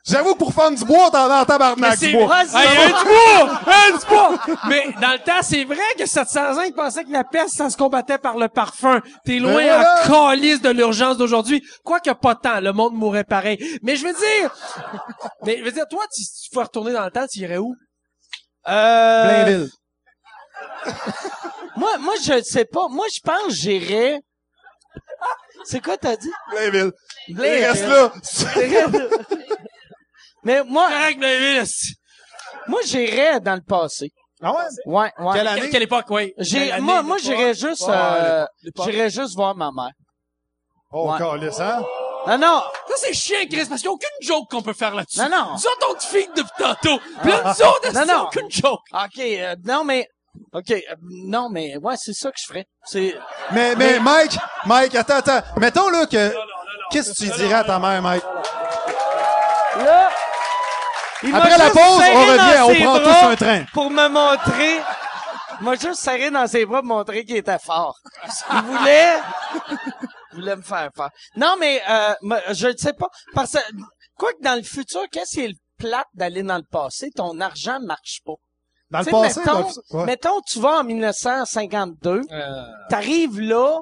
J'avoue 0.06 0.34
que 0.34 0.38
pour 0.38 0.52
faire 0.52 0.70
du 0.70 0.84
bois, 0.84 1.08
t'en 1.10 1.30
as 1.30 1.36
en 1.36 1.40
mais 1.40 1.46
tabarnak, 1.46 1.96
c'est 1.98 2.08
du 2.08 2.12
bois. 2.16 2.26
vrai, 2.26 2.44
Hey, 2.62 2.78
un 2.78 2.88
du 2.88 3.04
bois! 3.04 3.60
Un 3.66 3.96
du 3.96 4.06
bois! 4.06 4.56
Mais 4.68 4.86
dans 5.00 5.12
le 5.12 5.18
temps, 5.20 5.40
c'est 5.40 5.64
vrai 5.64 5.76
que 5.98 6.04
705 6.04 6.74
pensaient 6.74 7.04
que 7.04 7.12
la 7.12 7.24
peste, 7.24 7.54
ça 7.56 7.70
se 7.70 7.76
combattait 7.78 8.18
par 8.18 8.36
le 8.36 8.48
parfum. 8.48 9.00
T'es 9.24 9.38
loin 9.38 9.54
Ben 9.54 9.64
voilà. 9.64 10.02
à 10.02 10.06
calice 10.06 10.60
de 10.60 10.68
l'urgence 10.68 11.16
d'aujourd'hui. 11.16 11.62
Quoique 11.84 12.10
pas 12.10 12.34
tant, 12.34 12.60
le 12.60 12.72
monde 12.74 12.92
mourrait 12.94 13.24
pareil. 13.24 13.56
Mais 13.82 13.96
je 13.96 14.04
veux 14.06 14.12
dire, 14.12 14.50
mais 15.46 15.56
je 15.60 15.64
veux 15.64 15.72
dire, 15.72 15.86
toi, 15.88 16.04
si 16.10 16.24
tu 16.42 16.50
pouvais 16.50 16.64
retourner 16.64 16.92
dans 16.92 17.04
le 17.04 17.10
temps, 17.10 17.24
tu 17.26 17.38
irais 17.38 17.56
où? 17.58 17.74
Euh, 18.68 19.24
Blainville. 19.24 19.68
Moi, 21.76 21.98
moi, 21.98 22.14
je 22.24 22.42
sais 22.42 22.64
pas. 22.64 22.88
Moi, 22.88 23.06
je 23.14 23.20
pense 23.20 23.42
que 23.46 23.50
j'irais... 23.52 24.20
C'est 25.64 25.82
quoi 25.82 25.96
t'as 25.96 26.16
dit? 26.16 26.30
Blainville. 26.50 26.92
Il 27.28 27.36
Blainville. 27.36 27.64
reste 27.64 27.86
là. 27.88 28.12
Mais 30.44 30.62
moi, 30.64 30.88
Correct, 30.90 31.18
Blainville, 31.18 31.64
moi, 32.68 32.80
j'irais 32.84 33.40
dans 33.40 33.54
le 33.54 33.62
passé. 33.62 34.10
Ah 34.42 34.52
ouais? 34.52 34.62
Ouais, 34.84 35.12
ouais. 35.18 35.32
Quelle 35.34 35.46
année? 35.48 35.70
quelle 35.70 35.82
époque, 35.84 36.04
oui? 36.10 36.34
J'ai, 36.38 36.78
moi, 36.80 37.02
moi, 37.02 37.16
j'irais 37.18 37.54
juste, 37.54 37.86
Ouais, 37.86 37.94
euh, 37.94 38.44
j'irais 38.84 39.08
juste 39.08 39.34
voir 39.36 39.54
ma 39.54 39.70
mère. 39.74 39.92
Oh, 40.92 41.10
Ouais. 41.10 41.18
calice, 41.18 41.58
hein? 41.60 41.82
Non, 42.26 42.38
non. 42.38 42.62
Ça, 42.88 42.94
c'est 42.96 43.12
chiant, 43.14 43.38
Chris, 43.50 43.66
parce 43.68 43.80
qu'il 43.80 43.88
n'y 43.90 43.92
a 43.92 43.92
aucune 43.92 44.08
joke 44.20 44.50
qu'on 44.50 44.62
peut 44.62 44.72
faire 44.74 44.94
là-dessus. 44.94 45.18
Non, 45.20 45.28
non. 45.30 45.52
Nous 45.52 45.66
autres, 45.66 45.86
on 45.90 45.94
te 45.94 46.04
feed 46.04 46.30
depuis 46.36 46.50
tantôt. 46.58 46.98
Puis 47.22 47.30
là, 47.30 47.42
nous 47.44 47.66
autres, 47.66 47.92
Non, 47.92 48.06
non. 48.06 48.22
aucune 48.24 48.50
joke. 48.50 48.80
OK, 48.92 49.18
euh, 49.18 49.56
non, 49.64 49.84
mais... 49.84 50.08
OK, 50.52 50.70
euh, 50.70 50.94
non, 51.02 51.48
mais 51.50 51.76
ouais, 51.78 51.94
c'est 51.96 52.12
ça 52.12 52.30
que 52.30 52.38
je 52.38 52.46
ferais. 52.46 52.66
C'est... 52.84 53.16
Mais, 53.52 53.74
mais, 53.76 53.98
Mike, 54.00 54.36
Mike, 54.66 54.94
attends, 54.94 55.16
attends. 55.16 55.42
Mettons, 55.58 55.88
là, 55.90 56.06
que, 56.06 56.34
qu'est-ce 56.90 57.12
que 57.12 57.24
tu 57.24 57.30
dirais 57.38 57.54
à 57.54 57.64
ta 57.64 57.78
mère, 57.78 58.00
Mike? 58.02 58.24
Là... 59.76 60.10
il 61.22 61.30
m'a 61.30 61.38
Après 61.38 61.58
la 61.58 61.64
juste 61.64 61.72
pause, 61.72 62.02
on 62.12 62.24
revient, 62.24 62.60
on 62.62 62.84
prend 62.84 63.00
bras 63.00 63.00
tous 63.00 63.26
un 63.26 63.36
train. 63.36 63.64
Pour 63.72 63.90
me 63.90 64.08
montrer... 64.08 64.80
Il 65.60 65.64
m'a 65.64 65.76
juste 65.76 66.00
serré 66.00 66.30
dans 66.30 66.46
ses 66.48 66.66
bras 66.66 66.80
pour 66.80 66.88
montrer 66.88 67.24
qu'il 67.24 67.36
était 67.36 67.58
fort. 67.60 67.96
Il 68.52 68.62
voulait... 68.62 69.14
Il 70.32 70.40
voulait 70.40 70.56
me 70.56 70.62
faire 70.62 70.90
peur. 70.92 71.10
Non, 71.36 71.54
mais 71.60 71.80
euh, 71.88 72.12
me- 72.22 72.54
je 72.54 72.66
ne 72.66 72.76
sais 72.76 72.92
pas. 72.92 73.06
Parce 73.34 73.52
que, 73.52 73.58
quoi 74.18 74.32
que 74.32 74.42
dans 74.42 74.56
le 74.56 74.64
futur, 74.64 75.02
qu'est-ce 75.12 75.36
qui 75.36 75.44
est 75.44 75.48
le 75.48 75.54
plate 75.78 76.08
d'aller 76.12 76.42
dans 76.42 76.56
le 76.56 76.64
passé? 76.68 77.10
Ton 77.14 77.40
argent 77.40 77.78
marche 77.80 78.18
pas. 78.26 78.32
Dans 78.94 79.00
le 79.00 79.04
Tu 79.06 79.10
sais, 79.10 79.20
passé, 79.20 79.40
mettons, 79.40 79.52
dans 79.52 79.68
le- 79.68 79.98
ouais. 79.98 80.04
mettons, 80.06 80.40
tu 80.46 80.60
vas 80.60 80.78
en 80.80 80.84
1952, 80.84 82.22
Euh, 82.30 82.62
t'arrives 82.88 83.40
là, 83.40 83.80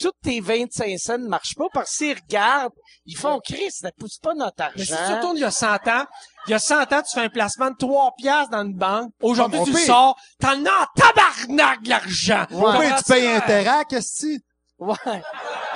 toutes 0.00 0.16
tes 0.24 0.40
25 0.40 0.98
cents 0.98 1.18
ne 1.18 1.28
marchent 1.28 1.54
pas 1.54 1.66
parce 1.72 1.94
qu'ils 1.96 2.16
regardent, 2.16 2.72
ils 3.06 3.16
font 3.16 3.38
Chris, 3.44 3.70
ça 3.70 3.90
pousse 3.98 4.18
pas 4.18 4.34
notre 4.34 4.56
Mais 4.76 4.84
si 4.84 4.92
argent. 4.92 5.06
tu 5.06 5.14
retournes 5.14 5.36
il 5.36 5.40
y 5.40 5.44
a 5.44 5.50
100 5.50 5.74
ans, 5.88 6.04
il 6.46 6.50
y 6.50 6.54
a 6.54 6.58
100 6.58 6.92
ans, 6.92 7.02
tu 7.02 7.14
fais 7.14 7.24
un 7.26 7.28
placement 7.28 7.70
de 7.70 7.76
3 7.76 8.12
piastres 8.18 8.50
dans 8.50 8.62
une 8.64 8.74
banque. 8.74 9.10
Aujourd'hui, 9.22 9.60
tu 9.64 9.72
le 9.72 9.78
sors, 9.78 10.16
t'en 10.40 10.48
as 10.64 10.82
en 10.82 10.86
tabarnak 10.96 11.82
de 11.82 11.88
l'argent. 11.90 12.46
Ouais. 12.50 12.78
Oui, 12.78 12.86
tu 12.98 13.04
payes 13.12 13.28
intérêt, 13.28 13.84
qu'est-ce 13.88 14.22
que 14.26 14.42
Ouais. 14.78 14.94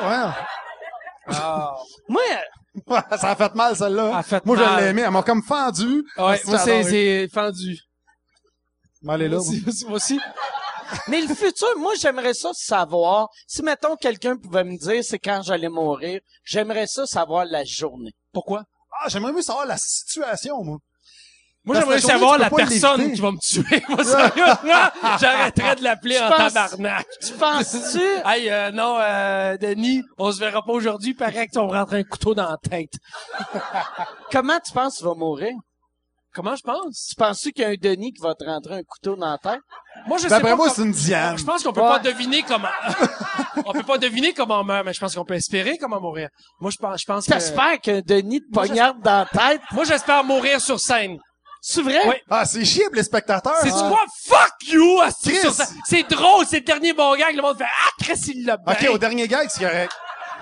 Ouais. 0.03 0.27
Moi, 2.09 2.23
Ouais, 2.89 2.99
ça 3.19 3.31
a 3.31 3.37
fait 3.37 3.55
mal, 3.55 3.77
celle-là. 3.77 4.21
Fait 4.25 4.45
Moi, 4.45 4.57
je 4.57 4.81
l'ai 4.81 4.87
aimé. 4.89 5.03
Elle 5.03 5.11
m'a 5.13 5.23
comme 5.23 5.43
fendu. 5.45 6.03
Ouais, 6.19 6.41
moi, 6.47 6.59
c'est, 6.59 6.83
c'est 6.83 7.29
fendu. 7.33 7.79
Mais 9.05 9.15
elle 9.15 9.23
est 9.23 9.29
là. 9.29 9.37
Moi 9.37 9.47
aussi, 9.69 9.85
moi 9.87 9.97
aussi. 9.97 10.21
mais 11.09 11.21
le 11.21 11.35
futur, 11.35 11.69
moi, 11.79 11.93
j'aimerais 12.01 12.35
ça 12.35 12.51
savoir. 12.55 13.29
Si, 13.47 13.63
mettons, 13.63 13.97
quelqu'un 13.97 14.37
pouvait 14.37 14.65
me 14.65 14.77
dire 14.77 15.05
c'est 15.05 15.19
quand 15.19 15.43
j'allais 15.43 15.69
mourir, 15.69 16.21
j'aimerais 16.45 16.87
ça 16.87 17.07
savoir 17.07 17.45
la 17.45 17.65
journée. 17.65 18.13
Pourquoi? 18.33 18.65
Ah, 19.01 19.09
j'aimerais 19.09 19.33
mieux 19.33 19.43
savoir 19.43 19.67
la 19.67 19.77
situation, 19.77 20.63
moi. 20.65 20.79
Moi, 21.67 21.81
j'aimerais 21.81 22.01
savoir 22.01 22.39
la 22.39 22.51
personne 22.51 23.13
qui 23.13 23.21
va 23.23 23.33
me 23.33 23.39
tuer. 23.39 23.83
Moi, 23.89 24.05
sérieusement, 24.05 24.91
j'arrêterais 25.19 25.77
de 25.77 25.83
l'appeler 25.83 26.19
en 26.19 26.29
tabarnak. 26.29 27.07
Tu 27.23 27.33
penses-tu? 27.33 28.01
Hey, 28.27 28.51
euh, 28.51 28.71
non, 28.71 28.99
euh, 29.01 29.57
Denis, 29.57 30.03
on 30.19 30.31
se 30.31 30.41
verra 30.41 30.63
pas 30.63 30.73
aujourd'hui. 30.73 31.15
Paraît 31.15 31.47
que 31.47 31.53
tu 31.53 31.59
vas 31.59 31.67
me 31.67 31.73
rentrer 31.73 31.99
un 32.01 32.05
couteau 32.05 32.35
dans 32.35 32.51
la 32.51 32.59
tête. 32.59 32.93
Comment 34.31 34.59
tu 34.61 34.73
penses 34.73 34.95
que 34.95 34.99
tu 34.99 35.05
vas 35.05 35.15
mourir? 35.15 35.53
Comment 36.35 36.57
je 36.57 36.63
pense? 36.63 37.07
Tu 37.11 37.15
penses-tu 37.15 37.53
qu'il 37.53 37.63
y 37.63 37.67
a 37.67 37.71
un 37.71 37.75
Denis 37.81 38.13
qui 38.13 38.21
va 38.21 38.35
te 38.35 38.45
rentrer 38.45 38.75
un 38.75 38.83
couteau 38.83 39.15
dans 39.15 39.31
la 39.31 39.39
tête? 39.39 39.61
Moi, 40.09 40.19
je 40.19 40.25
sais 40.25 40.29
D'après 40.29 40.51
pas. 40.51 40.57
moi, 40.57 40.69
c'est 40.69 40.83
une 40.83 40.91
Diane. 40.91 41.39
Je 41.39 41.45
pense 41.45 41.63
qu'on 41.63 41.73
peut 41.73 41.81
Ouais. 41.81 41.89
pas 41.89 41.99
deviner 42.01 42.43
comment. 42.43 42.69
on 43.67 43.73
peut 43.73 43.85
pas 43.85 43.99
deviner 43.99 44.33
comment 44.35 44.61
on 44.61 44.65
meurt, 44.65 44.85
mais 44.85 44.93
je 44.93 44.99
pense 44.99 45.15
qu'on 45.15 45.25
peut 45.25 45.35
espérer 45.35 45.79
comment 45.79 46.01
mourir. 46.01 46.29
Moi, 46.61 46.73
je 46.73 46.77
pense, 46.79 47.01
je 47.01 47.07
pense 47.07 47.27
que. 47.27 47.33
T'espères 47.33 47.81
qu'un 47.81 48.01
Denis 48.01 48.41
te 48.41 48.51
poignarde 48.53 49.01
dans 49.01 49.27
la 49.33 49.51
tête? 49.51 49.61
Moi, 49.71 49.85
j'espère 49.85 50.25
mourir 50.25 50.61
sur 50.61 50.81
scène. 50.81 51.19
C'est 51.61 51.83
vrai? 51.83 52.07
Ouais. 52.09 52.21
Ah, 52.29 52.45
c'est 52.45 52.61
pour 52.87 52.95
les 52.97 53.05
spectateurs. 53.05 53.55
C'est 53.63 53.71
Ah. 53.73 53.89
quoi? 53.89 54.01
Fuck 54.27 54.73
you! 54.73 55.01
C'est 55.87 56.03
drôle, 56.11 56.45
c'est 56.47 56.59
le 56.59 56.65
dernier 56.65 56.93
bon 56.93 57.15
gag, 57.17 57.35
le 57.37 57.43
monde 57.43 57.57
fait 57.57 57.65
Ah, 57.65 57.91
Chris, 58.03 58.21
il 58.35 58.45
l'a 58.45 58.57
bien. 58.57 58.75
OK, 58.75 58.95
au 58.95 58.99
dernier 58.99 59.29
gag, 59.29 59.49
c'est 59.51 59.65
correct. 59.65 59.93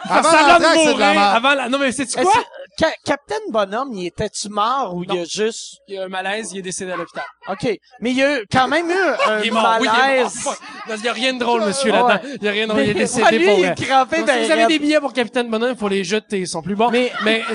Avant 0.04 0.28
Avant 0.30 0.58
c'est 0.74 0.94
de. 0.94 1.02
Avant 1.02 1.54
la... 1.54 1.68
Non, 1.68 1.78
mais 1.78 1.88
Est-ce 1.90 2.16
quoi? 2.16 2.32
Que- 2.78 2.84
Ca- 2.84 2.94
Capitaine 3.04 3.50
Bonhomme, 3.50 3.92
il 3.92 4.06
était-tu 4.06 4.48
mort 4.48 4.94
ou 4.94 5.04
il 5.04 5.10
a 5.18 5.24
juste... 5.24 5.78
Il 5.88 5.94
y 5.94 5.98
a 5.98 6.04
un 6.04 6.08
malaise, 6.08 6.52
il 6.52 6.58
est 6.58 6.62
décédé 6.62 6.92
à 6.92 6.96
l'hôpital. 6.96 7.24
OK. 7.48 7.68
Mais 8.00 8.10
il 8.10 8.16
y 8.16 8.22
a 8.22 8.40
eu 8.40 8.46
quand 8.50 8.68
même 8.68 8.88
eu 8.90 8.92
un 8.92 9.38
Il 9.40 9.46
est 9.48 9.50
mort, 9.50 9.76
oui, 9.80 9.86
il 9.86 9.86
est 9.86 9.90
mort. 9.90 9.98
malaise. 9.98 10.44
Non, 10.88 10.94
Il 10.98 11.04
y 11.04 11.08
a 11.08 11.12
rien 11.12 11.34
de 11.34 11.38
drôle, 11.38 11.64
monsieur, 11.64 11.92
Ouais. 11.92 11.98
là-dedans. 11.98 12.28
Il 12.40 12.44
y 12.44 12.48
a 12.48 12.52
rien 12.52 12.64
de 12.66 12.70
drôle, 12.72 12.82
il 12.84 12.90
est 12.90 12.94
décédé 12.94 13.22
Ouais, 13.24 13.38
lui, 13.38 13.44
pour 13.46 13.54
il 13.58 13.60
vrai. 13.64 13.74
est 13.78 13.84
crampé 13.86 14.18
Donc, 14.18 14.30
si 14.30 14.44
vous 14.44 14.50
avez 14.50 14.66
des 14.66 14.78
billets 14.78 15.00
pour 15.00 15.12
Capitaine 15.12 15.48
Bonhomme, 15.50 15.72
il 15.72 15.78
faut 15.78 15.88
les 15.88 16.02
jeter, 16.04 16.38
ils 16.40 16.48
sont 16.48 16.62
plus 16.62 16.74
bons. 16.74 16.90
Mais- 16.90 17.12
mais 17.24 17.42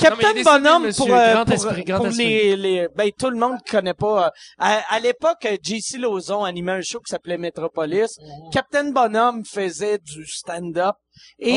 Non, 0.00 0.16
décédé, 0.16 0.42
Bonhomme, 0.44 0.82
monsieur. 0.84 1.04
pour, 1.06 1.14
euh, 1.14 1.32
Grand 1.34 1.44
pour, 1.44 1.54
esprit, 1.54 1.82
grand 1.84 1.96
pour 1.98 2.06
esprit. 2.06 2.24
les, 2.24 2.56
les, 2.56 2.88
ben, 2.94 3.10
tout 3.18 3.30
le 3.30 3.36
monde 3.36 3.56
connaît 3.68 3.94
pas. 3.94 4.26
euh, 4.26 4.30
à, 4.58 4.94
à 4.94 5.00
l'époque, 5.00 5.44
euh, 5.44 5.56
JC 5.60 5.98
Lauzon 5.98 6.44
animait 6.44 6.70
un 6.72 6.80
show 6.82 7.00
qui 7.00 7.10
s'appelait 7.10 7.36
Metropolis. 7.36 8.16
Mhm. 8.20 8.50
Capitaine 8.52 8.92
Bonhomme 8.92 9.44
faisait 9.44 9.98
du 9.98 10.24
stand-up. 10.26 10.94
Et 11.40 11.50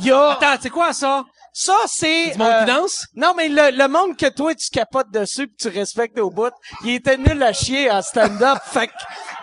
il 0.00 0.04
y 0.06 0.10
a, 0.10 0.30
Attends, 0.32 0.56
c'est 0.60 0.68
quoi 0.70 0.92
ça? 0.92 1.22
Ça, 1.52 1.76
c'est, 1.86 2.30
Du 2.30 2.38
monde 2.38 2.48
euh, 2.48 2.60
qui 2.60 2.66
danse? 2.66 3.06
non, 3.14 3.34
mais 3.36 3.48
le, 3.48 3.76
le 3.76 3.88
monde 3.88 4.16
que 4.16 4.28
toi, 4.28 4.54
tu 4.54 4.68
capotes 4.70 5.10
dessus 5.10 5.48
pis 5.48 5.56
tu 5.56 5.68
respectes 5.68 6.18
au 6.18 6.30
bout, 6.30 6.52
il 6.84 6.94
était 6.94 7.16
nul 7.16 7.42
à 7.42 7.52
chier 7.52 7.90
en 7.90 8.02
stand-up. 8.02 8.58
fait 8.64 8.86
que, 8.88 8.92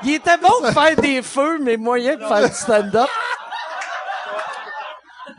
il 0.04 0.14
était 0.16 0.38
bon 0.38 0.68
de 0.68 0.72
faire 0.72 0.96
des 0.96 1.22
feux, 1.22 1.60
mais 1.60 1.78
moyen 1.78 2.16
de 2.16 2.26
faire 2.26 2.48
du 2.50 2.56
stand-up. 2.56 3.10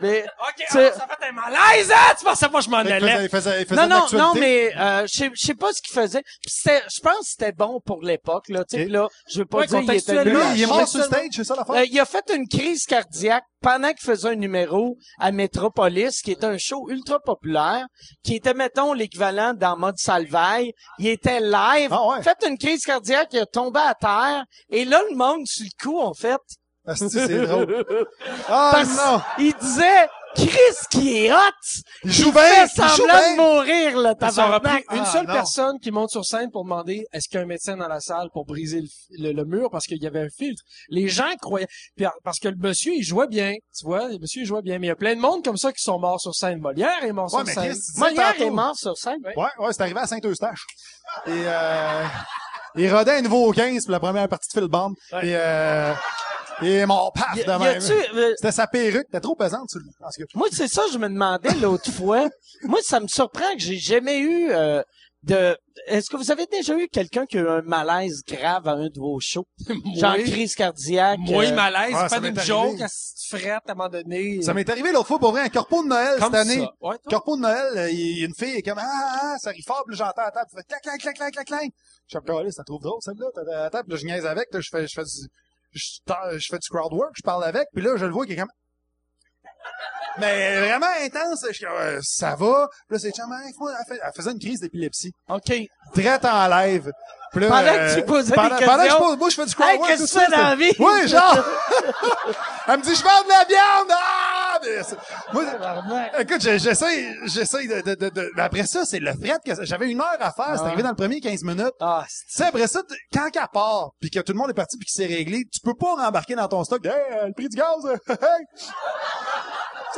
Mais, 0.00 0.24
Ok, 0.40 0.54
Tu- 0.70 0.78
ah, 0.78 0.92
ça 0.92 1.06
fait 1.08 1.28
un 1.28 1.32
malaise, 1.32 1.90
hein? 1.90 2.14
Tu 2.18 2.24
pensais 2.24 2.48
pas 2.48 2.58
que 2.58 2.64
je 2.64 2.70
m'en 2.70 2.80
Il 2.82 2.92
allais? 2.92 3.10
faisait, 3.10 3.24
il 3.24 3.28
faisait, 3.28 3.62
il 3.62 3.66
faisait 3.66 3.86
non, 3.86 4.06
non, 4.12 4.18
non, 4.18 4.34
mais 4.34 4.72
euh, 4.76 5.06
je 5.06 5.16
sais- 5.18 5.30
je 5.34 5.46
sais 5.46 5.54
pas 5.54 5.72
ce 5.72 5.82
qu'il 5.82 5.92
faisait. 5.94 6.22
Puis 6.22 6.50
c'était- 6.52 6.82
Je 6.94 7.00
pense 7.00 7.18
que 7.18 7.24
c'était 7.26 7.52
bon 7.52 7.80
pour 7.84 8.02
l'époque. 8.02 8.48
Là, 8.48 8.64
tu 8.64 8.76
sais, 8.76 8.84
là, 8.86 9.08
je 9.32 9.38
veux 9.40 9.46
pas 9.46 9.58
Ouais, 9.58 9.66
dire 9.66 9.80
qu'il 9.80 9.94
était 9.94 10.22
il 10.54 10.62
est 10.62 10.66
mort 10.66 10.86
sur 10.86 10.98
le 11.00 11.04
stage, 11.04 11.28
c'est 11.32 11.44
ça 11.44 11.56
l'affaire? 11.56 11.74
Euh, 11.76 11.84
il 11.84 11.98
a 12.00 12.04
fait 12.04 12.30
une 12.34 12.46
crise 12.48 12.84
cardiaque 12.84 13.44
pendant 13.60 13.88
qu'il 13.88 14.06
faisait 14.06 14.28
un 14.28 14.34
numéro 14.36 14.96
à 15.18 15.32
Metropolis, 15.32 16.22
qui 16.22 16.30
était 16.32 16.46
un 16.46 16.58
show 16.58 16.88
ultra 16.90 17.18
populaire, 17.20 17.86
qui 18.22 18.36
était, 18.36 18.54
mettons, 18.54 18.92
l'équivalent 18.92 19.52
dans 19.54 19.76
mode 19.76 19.98
Salvaille. 19.98 20.72
Il 20.98 21.08
était 21.08 21.40
live, 21.40 21.88
Ah 21.90 22.06
ouais. 22.08 22.22
fait 22.22 22.36
une 22.46 22.56
crise 22.58 22.84
cardiaque, 22.84 23.28
il 23.32 23.40
a 23.40 23.46
tombé 23.46 23.80
à 23.80 23.94
terre, 23.94 24.44
et 24.70 24.84
là, 24.84 25.00
le 25.10 25.16
monde, 25.16 25.44
sur 25.46 25.64
le 25.64 25.82
coup, 25.84 25.98
en 26.00 26.14
fait, 26.14 26.38
Asti, 26.88 27.10
c'est 27.10 27.38
drôle. 27.46 27.84
Ah, 28.48 28.70
parce- 28.72 28.96
non. 28.96 29.20
il 29.38 29.54
disait, 29.60 30.08
Chris 30.34 30.48
qui 30.90 31.24
est 31.26 31.32
hot! 31.32 31.36
Il 32.04 32.12
joue 32.12 32.30
fait 32.32 32.40
bien, 32.40 32.64
il 32.64 32.68
joue 32.68 32.96
semblant 32.96 33.14
bien. 33.18 33.32
de 33.32 33.36
mourir, 33.36 33.98
le 33.98 34.14
tabarnak. 34.14 34.84
une 34.92 34.98
Ah, 35.00 35.04
seule 35.04 35.26
non. 35.26 35.32
personne 35.32 35.78
qui 35.80 35.90
monte 35.90 36.10
sur 36.10 36.24
scène 36.24 36.50
pour 36.50 36.64
demander 36.64 37.06
est-ce 37.12 37.28
qu'il 37.28 37.38
y 37.38 37.40
a 37.40 37.44
un 37.44 37.46
médecin 37.46 37.76
dans 37.76 37.88
la 37.88 38.00
salle 38.00 38.28
pour 38.32 38.44
briser 38.44 38.82
le, 38.82 39.28
le- 39.28 39.32
le 39.32 39.44
mur 39.44 39.68
parce 39.70 39.86
qu'il 39.86 40.02
y 40.02 40.06
avait 40.06 40.20
un 40.20 40.28
filtre? 40.28 40.62
Les 40.90 41.08
gens 41.08 41.28
croyaient 41.40 41.66
puis, 41.96 42.06
parce 42.24 42.38
que 42.38 42.48
le 42.48 42.56
monsieur 42.56 42.92
il 42.94 43.02
jouait 43.02 43.26
bien, 43.26 43.52
tu 43.76 43.84
vois, 43.84 44.08
le 44.08 44.18
monsieur 44.18 44.42
il 44.42 44.46
jouait 44.46 44.62
bien, 44.62 44.78
mais 44.78 44.86
il 44.86 44.90
y 44.90 44.92
a 44.92 44.96
plein 44.96 45.14
de 45.16 45.20
monde 45.20 45.42
comme 45.44 45.56
ça 45.56 45.72
qui 45.72 45.82
sont 45.82 45.98
morts 45.98 46.20
sur 46.20 46.34
scène. 46.34 46.60
Molière 46.60 47.02
est 47.02 47.12
mort 47.12 47.24
Ouais, 47.34 47.44
sur 47.44 47.46
mais 47.46 47.54
scène. 47.54 47.72
Chris, 47.72 47.80
Molière 47.96 48.40
est 48.40 48.50
mort 48.50 48.76
sur 48.76 48.96
scène. 48.96 49.18
Ouais. 49.24 49.34
Ouais, 49.36 49.48
ouais, 49.66 49.72
c'est 49.72 49.82
arrivé 49.82 50.00
à 50.00 50.06
Saint-Eustache. 50.06 50.64
Et, 51.26 51.30
euh, 51.32 52.04
il 52.76 52.92
rodait 52.94 53.18
un 53.18 53.22
nouveau 53.22 53.50
15 53.52 53.84
pour 53.84 53.92
la 53.92 54.00
première 54.00 54.28
partie 54.28 54.48
de 54.48 54.60
Phil 54.60 54.68
Bond. 54.68 54.94
Ouais. 55.12 55.28
Et, 55.28 55.36
euh, 55.36 55.92
il 56.60 56.68
est 56.70 56.86
mort, 56.86 57.12
paf, 57.12 57.36
de 57.36 57.50
même. 57.50 57.80
euh, 58.16 58.32
C'était 58.36 58.50
sa 58.52 58.66
perruque, 58.66 59.06
t'es 59.12 59.20
trop 59.20 59.36
pesante 59.36 59.70
sur 59.70 59.80
que, 59.80 60.24
moi, 60.34 60.48
c'est 60.50 60.66
ça, 60.66 60.82
je 60.92 60.98
me 60.98 61.08
demandais 61.08 61.54
l'autre 61.60 61.90
fois. 61.92 62.28
Moi, 62.64 62.80
ça 62.82 62.98
me 62.98 63.06
surprend 63.06 63.52
que 63.54 63.60
j'ai 63.60 63.76
jamais 63.78 64.18
eu 64.18 64.50
euh, 64.50 64.82
de, 65.28 65.56
est-ce 65.86 66.08
que 66.08 66.16
vous 66.16 66.30
avez 66.30 66.46
déjà 66.46 66.76
eu 66.76 66.88
quelqu'un 66.88 67.26
qui 67.26 67.38
a 67.38 67.42
eu 67.42 67.48
un 67.48 67.62
malaise 67.62 68.22
grave 68.26 68.66
à 68.66 68.72
un 68.72 68.88
de 68.88 68.98
vos 68.98 69.20
shows? 69.20 69.46
Genre 69.96 70.16
crise 70.16 70.54
cardiaque? 70.54 71.18
moi, 71.20 71.44
euh, 71.44 71.54
malaise, 71.54 71.94
ah, 71.94 72.08
pas 72.08 72.20
d'une 72.20 72.38
joke, 72.40 72.80
à 72.80 72.88
frette 73.28 73.62
à 73.68 73.72
un 73.72 73.74
moment 73.74 73.88
donné. 73.88 74.40
Ça 74.42 74.54
m'est 74.54 74.68
arrivé 74.68 74.90
l'autre 74.90 75.06
fois 75.06 75.18
pour 75.18 75.32
vrai, 75.32 75.42
un 75.42 75.48
corpo 75.48 75.82
de 75.82 75.88
Noël 75.88 76.18
comme 76.18 76.32
cette 76.32 76.40
année. 76.40 76.66
Ouais? 76.80 76.96
Corpo 77.08 77.36
de 77.36 77.42
Noël, 77.42 77.76
euh, 77.76 77.90
il 77.90 78.18
y 78.18 78.22
a 78.22 78.26
une 78.26 78.34
fille, 78.34 78.52
elle 78.52 78.58
est 78.58 78.62
comme, 78.62 78.78
ah, 78.78 79.20
ah, 79.22 79.36
ça 79.38 79.50
rit 79.50 79.62
fort, 79.62 79.84
puis 79.86 79.96
là, 79.96 80.06
j'entends 80.06 80.22
la 80.22 80.30
table, 80.30 80.50
fait 80.54 80.66
clac, 80.66 80.82
clac, 80.82 81.00
clac, 81.00 81.14
clac, 81.14 81.32
clac, 81.32 81.46
clac. 81.46 81.70
Je 82.06 82.18
suis 82.18 82.26
comme, 82.26 82.50
ça 82.50 82.64
trouve 82.64 82.82
drôle, 82.82 83.00
celle-là, 83.00 83.26
t'as 83.34 83.44
la 83.44 83.70
table, 83.70 83.88
puis 83.88 83.96
là, 83.96 84.00
je 84.00 84.06
niaise 84.06 84.26
avec, 84.26 84.46
là, 84.52 84.60
je 84.60 84.68
fais, 84.70 84.86
je 84.86 84.94
fais 84.94 85.04
du, 85.04 85.28
je, 85.72 86.38
je 86.38 86.48
fais 86.50 86.58
du 86.58 86.68
crowd 86.70 86.92
work, 86.92 87.12
je 87.14 87.22
parle 87.22 87.44
avec, 87.44 87.68
puis 87.74 87.84
là, 87.84 87.96
je 87.96 88.06
le 88.06 88.12
vois 88.12 88.24
qui 88.24 88.32
est 88.32 88.36
comme, 88.36 88.48
mais 90.20 90.60
vraiment 90.60 90.86
intense, 91.02 91.44
je 91.52 91.66
euh, 91.66 91.98
ça 92.02 92.34
va, 92.36 92.68
puis 92.88 92.96
là, 92.96 92.98
c'est 92.98 93.10
chum, 93.12 93.32
elle, 93.32 93.52
fait- 93.96 94.00
elle 94.04 94.12
faisait 94.14 94.30
une 94.32 94.38
crise 94.38 94.60
d'épilepsie. 94.60 95.12
OK. 95.28 95.52
Très 95.94 96.26
en 96.26 96.48
live. 96.48 96.90
Puis 97.32 97.40
là, 97.42 97.48
Pendant 97.48 97.62
que 97.62 97.68
euh, 97.78 97.94
tu 97.96 98.02
posais 98.04 98.34
pendant, 98.34 98.56
des 98.58 98.64
pendant 98.64 98.76
que 98.78 98.82
je 98.84 98.88
questions. 98.88 99.06
pose, 99.06 99.18
moi, 99.18 99.28
je 99.28 99.34
fais 99.34 99.44
du 99.46 99.54
crowd 99.54 99.68
Hey, 99.68 99.78
qu'est-ce 99.86 100.02
que 100.14 100.18
tu 100.18 100.24
fais 100.24 100.30
dans 100.30 100.42
la 100.48 100.54
vie? 100.56 100.72
Oui, 100.78 101.08
genre! 101.08 101.36
Elle 102.68 102.78
me 102.78 102.82
dit, 102.82 102.94
je 102.94 103.02
vends 103.02 103.22
de 103.24 103.28
la 103.28 103.44
viande! 103.44 103.90
Ah! 103.92 104.58
C'est- 104.62 104.96
Moi, 105.32 105.44
écoute, 106.20 106.40
j'essaie, 106.40 107.16
j'essaie 107.26 107.66
de, 107.66 107.80
de, 107.82 107.94
de, 107.94 108.08
de- 108.08 108.32
Après 108.40 108.66
ça, 108.66 108.84
c'est 108.86 108.98
le 108.98 109.12
fret 109.12 109.38
que 109.44 109.64
j'avais 109.64 109.90
une 109.90 110.00
heure 110.00 110.16
à 110.20 110.32
faire. 110.32 110.54
C'est 110.56 110.62
Ah. 110.62 110.66
arrivé 110.68 110.82
dans 110.82 110.88
le 110.90 110.96
premier 110.96 111.20
15 111.20 111.42
minutes. 111.44 111.74
Ah, 111.80 112.04
Tu 112.08 112.14
sais, 112.28 112.44
après 112.44 112.66
ça, 112.66 112.80
quand 113.12 113.28
qu'elle 113.30 113.46
part, 113.52 113.90
puis 114.00 114.10
que 114.10 114.20
tout 114.20 114.32
le 114.32 114.38
monde 114.38 114.50
est 114.50 114.54
parti 114.54 114.78
puis 114.78 114.86
qu'il 114.86 115.02
s'est 115.06 115.14
réglé, 115.14 115.44
tu 115.52 115.60
peux 115.62 115.74
pas 115.78 115.94
rembarquer 115.96 116.34
dans 116.34 116.48
ton 116.48 116.64
stock 116.64 116.84
hey, 116.86 116.92
euh, 116.92 117.26
le 117.26 117.32
prix 117.34 117.48
du 117.50 117.56
gaz, 117.56 117.84
euh. 117.84 117.96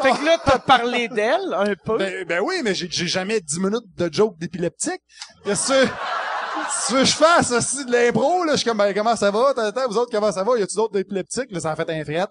Fait 0.02 0.12
que 0.12 0.24
là, 0.24 0.38
t'as 0.44 0.58
parlé 0.58 1.08
d'elle 1.08 1.52
un 1.54 1.74
peu. 1.84 1.98
Ben, 1.98 2.24
ben 2.24 2.40
oui, 2.40 2.56
mais 2.62 2.74
j'ai 2.74 2.88
jamais 3.06 3.40
10 3.40 3.58
minutes 3.60 3.84
de 3.96 4.12
joke 4.12 4.38
d'épileptique. 4.38 5.00
Qu'est-ce 5.44 5.68
que 5.68 5.86
qu'est-ce 5.86 6.92
que 6.92 7.04
je 7.04 7.12
fasse 7.14 7.50
aussi 7.52 7.84
de 7.84 7.92
l'impro, 7.92 8.44
là? 8.44 8.52
Je 8.52 8.58
suis 8.58 8.68
comme, 8.68 8.78
ben, 8.78 8.92
comment 8.94 9.16
ça 9.16 9.30
va? 9.30 9.52
T'as- 9.54 9.86
vous 9.88 9.96
autres, 9.98 10.10
comment 10.12 10.32
ça 10.32 10.44
va? 10.44 10.56
Y 10.58 10.62
a-tu 10.62 10.76
d'autres 10.76 10.92
d'épileptiques? 10.94 11.50
Là, 11.50 11.60
ça 11.60 11.72
a 11.72 11.76
fait 11.76 11.90
un 11.90 12.04
fret. 12.04 12.26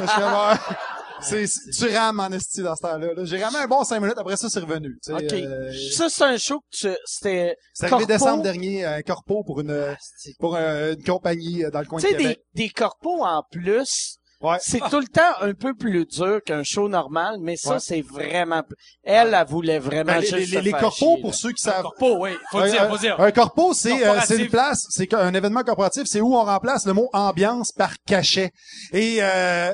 Je 0.00 0.06
suis 0.06 0.20
comme. 0.20 0.76
C'est, 1.22 1.44
tu 1.76 1.86
rames 1.94 2.18
en 2.18 2.30
esti 2.30 2.62
dans 2.62 2.74
ce 2.74 2.80
temps-là. 2.80 3.12
là. 3.14 3.24
J'ai 3.26 3.44
ramé 3.44 3.58
un 3.58 3.66
bon 3.66 3.84
5 3.84 4.00
minutes, 4.00 4.16
après 4.16 4.38
ça, 4.38 4.48
c'est 4.48 4.60
revenu. 4.60 4.98
tu 5.04 5.12
sais, 5.12 5.12
OK. 5.12 5.32
euh, 5.34 5.70
Ça, 5.92 6.08
c'est 6.08 6.24
un 6.24 6.38
show 6.38 6.60
que 6.60 6.64
tu, 6.88 6.96
c'était... 7.04 7.56
c'est 7.74 7.84
arrivé 7.92 8.06
corpo? 8.06 8.12
décembre 8.24 8.42
dernier, 8.42 8.86
un 8.86 9.02
corpo 9.02 9.44
pour 9.44 9.60
une, 9.60 9.94
pour 10.38 10.56
euh, 10.56 10.94
une 10.94 11.04
compagnie 11.04 11.62
euh, 11.62 11.70
dans 11.70 11.80
le 11.80 11.84
coin 11.84 12.00
Tu 12.00 12.06
de 12.06 12.12
sais, 12.12 12.16
des, 12.16 12.22
Québec. 12.22 12.40
des 12.54 12.68
corpos 12.70 13.22
en 13.22 13.42
plus, 13.52 14.16
Ouais. 14.42 14.56
c'est 14.60 14.80
tout 14.90 15.00
le 15.00 15.06
temps 15.06 15.34
un 15.42 15.52
peu 15.52 15.74
plus 15.74 16.06
dur 16.06 16.40
qu'un 16.44 16.62
show 16.62 16.88
normal, 16.88 17.36
mais 17.40 17.56
ça, 17.56 17.74
Ouais. 17.74 17.80
c'est 17.80 18.00
vraiment... 18.00 18.62
Elle, 19.04 19.34
elle 19.38 19.46
voulait 19.46 19.78
vraiment 19.78 20.12
Ben, 20.12 20.20
les, 20.20 20.26
juste 20.26 20.52
les, 20.54 20.60
les 20.62 20.70
faire 20.70 20.80
corpos, 20.80 21.16
pour 21.20 21.30
là. 21.30 21.36
ceux 21.36 21.52
qui 21.52 21.62
savent 21.62 21.82
Corpo, 21.82 22.16
oui. 22.20 22.30
Faut 22.50 22.58
un, 22.60 22.68
dire, 22.70 22.82
un- 22.82 22.88
faut 22.88 22.96
dire. 22.98 23.20
un 23.20 23.30
corpo, 23.32 23.74
c'est 23.74 24.06
euh, 24.06 24.18
une 24.38 24.48
place, 24.48 24.86
c'est 24.90 25.12
un 25.12 25.34
événement 25.34 25.62
corporatif, 25.62 26.04
c'est 26.06 26.20
où 26.22 26.34
on 26.34 26.44
remplace 26.44 26.86
le 26.86 26.94
mot 26.94 27.08
ambiance 27.12 27.70
par 27.72 27.92
cachet. 28.06 28.50
Et 28.94 29.18
euh, 29.20 29.70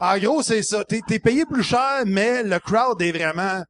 en 0.00 0.18
gros, 0.18 0.42
c'est 0.42 0.62
ça. 0.62 0.82
T'es 0.84 1.00
es 1.10 1.18
payé 1.18 1.44
plus 1.44 1.62
cher, 1.62 2.02
mais 2.06 2.42
le 2.42 2.58
crowd 2.58 3.00
est 3.02 3.12
vraiment. 3.12 3.62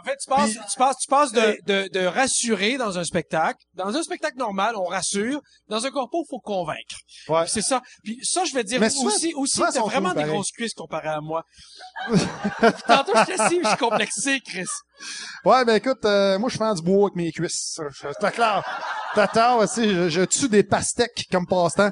En 0.00 0.04
fait, 0.04 0.16
tu 0.22 0.30
passes, 0.30 0.50
Puis- 0.50 0.60
tu 0.72 0.78
passes, 0.78 0.96
tu 0.98 1.08
passes 1.08 1.32
de, 1.32 1.58
de, 1.66 1.88
de 1.92 2.06
rassurer 2.06 2.76
dans 2.78 2.98
un 2.98 3.04
spectacle. 3.04 3.58
Dans 3.74 3.94
un 3.96 4.02
spectacle 4.02 4.38
normal, 4.38 4.76
on 4.76 4.84
rassure. 4.84 5.40
Dans 5.68 5.84
un 5.84 5.90
corpo, 5.90 6.24
faut 6.30 6.38
convaincre. 6.38 6.96
Ouais. 7.28 7.46
C'est 7.48 7.62
ça. 7.62 7.82
Puis 8.04 8.16
ça, 8.22 8.44
je 8.44 8.54
vais 8.54 8.62
dire 8.62 8.78
Mais 8.78 8.86
aussi, 8.86 9.34
aussi, 9.34 9.52
souvent, 9.56 9.70
t'as 9.72 9.80
vraiment 9.82 10.14
des 10.14 10.22
grosses 10.22 10.52
cuisses 10.52 10.74
comparé 10.74 11.08
à 11.08 11.20
moi. 11.20 11.42
Tantôt, 12.86 13.12
je 13.14 13.36
t'assieds, 13.36 13.60
je 13.62 13.68
suis 13.68 13.76
complexé, 13.76 14.40
Chris. 14.40 14.66
Ouais, 15.44 15.64
ben 15.64 15.74
écoute, 15.76 16.04
euh, 16.04 16.38
moi 16.38 16.48
je 16.48 16.56
fais 16.56 16.74
du 16.74 16.82
bois 16.82 17.04
avec 17.08 17.16
mes 17.16 17.30
cuisses. 17.32 17.80
T'as 18.20 18.30
clair. 18.30 18.64
T'attends 19.14 19.58
aussi, 19.58 19.88
je, 19.88 20.08
je 20.08 20.22
tue 20.22 20.48
des 20.48 20.62
pastèques 20.62 21.24
comme 21.30 21.46
passe-temps. 21.46 21.90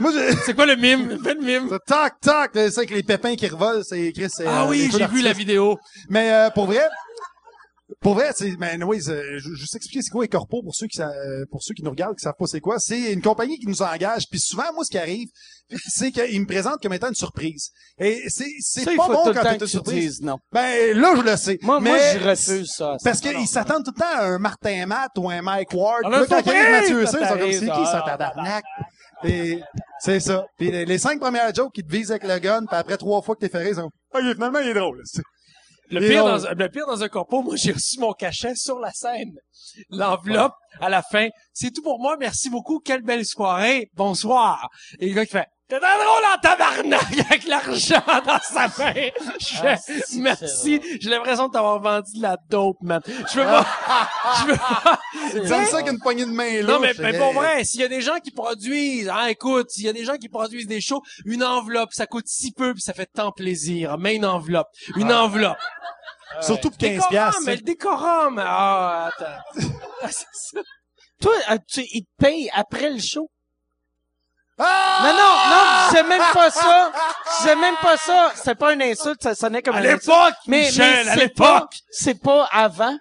Moi, 0.00 0.10
j'ai... 0.12 0.34
C'est 0.44 0.54
quoi 0.54 0.66
le 0.66 0.74
mime? 0.74 1.22
Fais 1.22 1.34
le 1.34 1.40
mime. 1.40 1.78
Tac, 1.86 2.18
tac, 2.20 2.50
c'est 2.54 2.78
avec 2.78 2.90
les 2.90 3.02
pépins 3.04 3.36
qui 3.36 3.46
revolent, 3.46 3.84
c'est 3.84 4.10
Chris. 4.12 4.28
c'est, 4.28 4.46
Ah 4.46 4.62
euh, 4.64 4.68
oui, 4.68 4.90
j'ai 4.90 5.06
vu 5.06 5.22
la 5.22 5.32
vidéo. 5.32 5.78
Mais 6.08 6.32
euh, 6.32 6.50
pour 6.50 6.66
vrai, 6.66 6.84
pour 8.04 8.14
vrai, 8.14 8.30
c'est, 8.36 8.54
ben 8.56 8.80
oui, 8.84 8.98
je, 9.00 9.38
je 9.38 9.48
vais 9.48 9.76
expliquer 9.76 10.02
c'est 10.02 10.10
quoi 10.10 10.22
les 10.22 10.28
corpos 10.28 10.62
pour 10.62 10.74
ceux 10.76 10.86
qui 10.86 10.96
sa- 10.98 11.10
pour 11.50 11.62
ceux 11.62 11.74
qui 11.74 11.82
nous 11.82 11.90
regardent 11.90 12.14
qui 12.16 12.22
savent 12.22 12.34
pas 12.38 12.46
c'est 12.46 12.60
quoi. 12.60 12.78
C'est 12.78 13.12
une 13.12 13.22
compagnie 13.22 13.58
qui 13.58 13.66
nous 13.66 13.82
engage. 13.82 14.28
Puis 14.30 14.38
souvent, 14.38 14.72
moi, 14.74 14.84
ce 14.84 14.90
qui 14.90 14.98
arrive, 14.98 15.28
c'est 15.88 16.12
qu'ils 16.12 16.40
me 16.40 16.46
présentent 16.46 16.80
comme 16.82 16.92
étant 16.92 17.08
une 17.08 17.14
surprise. 17.14 17.70
Et 17.98 18.22
c'est 18.28 18.44
c'est 18.60 18.84
pas 18.94 19.08
bon 19.08 19.32
quand 19.32 19.42
t'es 19.42 19.56
une 19.56 19.66
surprise. 19.66 20.20
non. 20.20 20.36
Ben 20.52 20.96
là, 20.96 21.14
je 21.16 21.22
le 21.22 21.36
sais. 21.36 21.58
Moi, 21.62 21.80
mais 21.80 21.90
moi, 21.90 21.98
je 22.14 22.28
refuse 22.28 22.70
ça. 22.70 22.96
parce 23.02 23.20
qu'ils 23.20 23.48
s'attendent 23.48 23.84
tout 23.84 23.92
le 23.96 24.00
temps 24.00 24.18
à 24.20 24.26
un 24.26 24.38
Martin 24.38 24.86
Matt 24.86 25.10
ou 25.16 25.28
un 25.30 25.40
Mike 25.42 25.72
Ward. 25.72 26.02
On 26.04 26.08
Puis 26.10 26.16
a 26.16 26.20
là, 26.20 26.26
quand 26.28 26.46
arrive 26.48 26.70
Mathieu! 26.70 27.06
Cyr, 27.06 27.18
ils 27.20 27.26
sont 27.26 27.38
comme 27.38 27.52
c'est 27.52 27.60
qui 27.60 27.86
ça, 27.86 28.02
Ah, 28.04 28.10
tabarnak? 28.10 28.64
Et 29.24 29.58
c'est 30.00 30.20
ça. 30.20 30.44
Puis 30.58 30.70
les, 30.70 30.98
cinq 30.98 31.18
premières 31.18 31.54
jokes 31.54 31.72
qui 31.72 31.82
te 31.82 31.90
visent 31.90 32.10
avec 32.10 32.24
le 32.24 32.38
gun, 32.38 32.66
puis 32.66 32.76
après 32.76 32.98
trois 32.98 33.22
fois 33.22 33.34
que 33.34 33.40
t'es 33.40 33.48
ferré, 33.48 33.70
ils 33.70 33.76
sont 33.76 33.88
Ah, 34.12 34.18
il 34.20 34.28
est- 34.28 34.34
finalement, 34.34 34.58
il 34.58 34.68
est 34.68 34.74
drôle. 34.74 35.02
Le 35.94 36.08
pire, 36.08 36.24
dans, 36.24 36.46
un- 36.46 36.54
le 36.54 36.68
pire 36.68 36.86
dans 36.86 37.02
un 37.02 37.08
corpo, 37.08 37.42
moi, 37.42 37.56
j'ai 37.56 37.72
reçu 37.72 37.98
mon 38.00 38.12
cachet 38.12 38.54
sur 38.54 38.78
la 38.78 38.92
scène. 38.92 39.32
L'enveloppe, 39.90 40.54
à 40.80 40.88
la 40.88 41.02
fin. 41.02 41.28
C'est 41.52 41.70
tout 41.72 41.82
pour 41.82 41.98
moi. 42.00 42.16
Merci 42.18 42.50
beaucoup. 42.50 42.78
Quelle 42.80 43.02
belle 43.02 43.24
soirée. 43.24 43.90
Bonsoir. 43.94 44.68
Et 44.98 45.08
le 45.08 45.14
gars 45.14 45.24
qui 45.26 45.32
fait, 45.32 45.46
t'es 45.68 45.78
drôle 45.80 46.24
en 46.34 46.38
tabarnak 46.40 47.18
avec 47.30 47.46
l'argent 47.46 48.02
dans 48.26 48.38
sa 48.42 48.68
main. 48.78 48.92
Je 49.40 49.56
fais, 49.56 49.74
Ah, 49.76 50.02
merci. 50.18 50.80
J'ai 51.00 51.10
l'impression 51.10 51.48
de 51.48 51.52
t'avoir 51.52 51.80
vendu 51.80 52.12
de 52.16 52.22
la 52.22 52.36
dope, 52.48 52.76
man. 52.82 53.00
Je 53.06 53.40
veux 53.40 53.46
pas, 53.46 53.66
je 54.40 54.46
veux 54.52 54.56
pas. 54.56 55.00
Disent 55.58 55.70
ça 55.70 55.82
qu'une 55.82 55.98
poignée 55.98 56.26
de 56.26 56.30
main 56.30 56.62
là. 56.62 56.74
Non, 56.74 56.80
mais, 56.80 56.92
mais 56.98 57.18
pour 57.18 57.32
vrai, 57.32 57.64
s'il 57.64 57.80
y 57.80 57.84
a 57.84 57.88
des 57.88 58.00
gens 58.00 58.18
qui 58.22 58.30
produisent, 58.30 59.08
hein, 59.08 59.26
écoute, 59.26 59.70
s'il 59.70 59.84
y 59.84 59.88
a 59.88 59.92
des 59.92 60.04
gens 60.04 60.16
qui 60.16 60.28
produisent 60.28 60.66
des 60.66 60.80
shows, 60.80 61.02
une 61.24 61.42
enveloppe, 61.44 61.92
ça 61.92 62.06
coûte 62.06 62.26
si 62.26 62.52
peu 62.52 62.72
puis 62.74 62.82
ça 62.82 62.92
fait 62.92 63.06
tant 63.12 63.32
plaisir. 63.32 63.96
Mets 63.98 64.16
une 64.16 64.26
enveloppe. 64.26 64.68
Une 64.96 65.12
enveloppe. 65.12 65.56
Surtout 66.40 66.70
pour 66.70 66.78
15 66.78 66.90
Décorum, 66.90 67.08
piastres. 67.10 67.42
mais 67.46 67.56
le 67.56 67.62
décorum. 67.62 68.42
Ah, 68.44 69.10
attends. 69.16 69.60
Ah, 70.02 70.08
c'est 70.10 70.26
ça. 70.32 70.60
Toi, 71.22 71.32
euh, 71.50 71.56
tu, 71.66 71.80
ils 71.92 72.02
te 72.04 72.10
payent 72.22 72.50
après 72.52 72.90
le 72.90 72.98
show? 72.98 73.30
Ah! 74.58 75.00
Non, 75.02 75.12
non, 75.12 75.16
non, 75.50 75.88
disais 75.88 76.02
même 76.04 76.22
pas 76.32 76.50
ça. 76.50 76.92
Disais 77.38 77.56
même 77.56 77.74
pas 77.82 77.96
ça. 77.96 78.32
C'était 78.36 78.54
pas 78.54 78.72
une 78.72 78.82
insulte, 78.82 79.22
ça 79.22 79.34
sonnait 79.34 79.62
comme 79.62 79.74
À 79.76 79.80
une 79.80 79.86
insulte. 79.86 80.02
l'époque, 80.06 80.34
Mais, 80.46 80.60
Michel, 80.66 81.04
mais 81.04 81.10
à 81.10 81.14
c'est 81.14 81.20
l'époque. 81.20 81.74
c'est 81.90 82.22
pas 82.22 82.48
avant. 82.52 82.96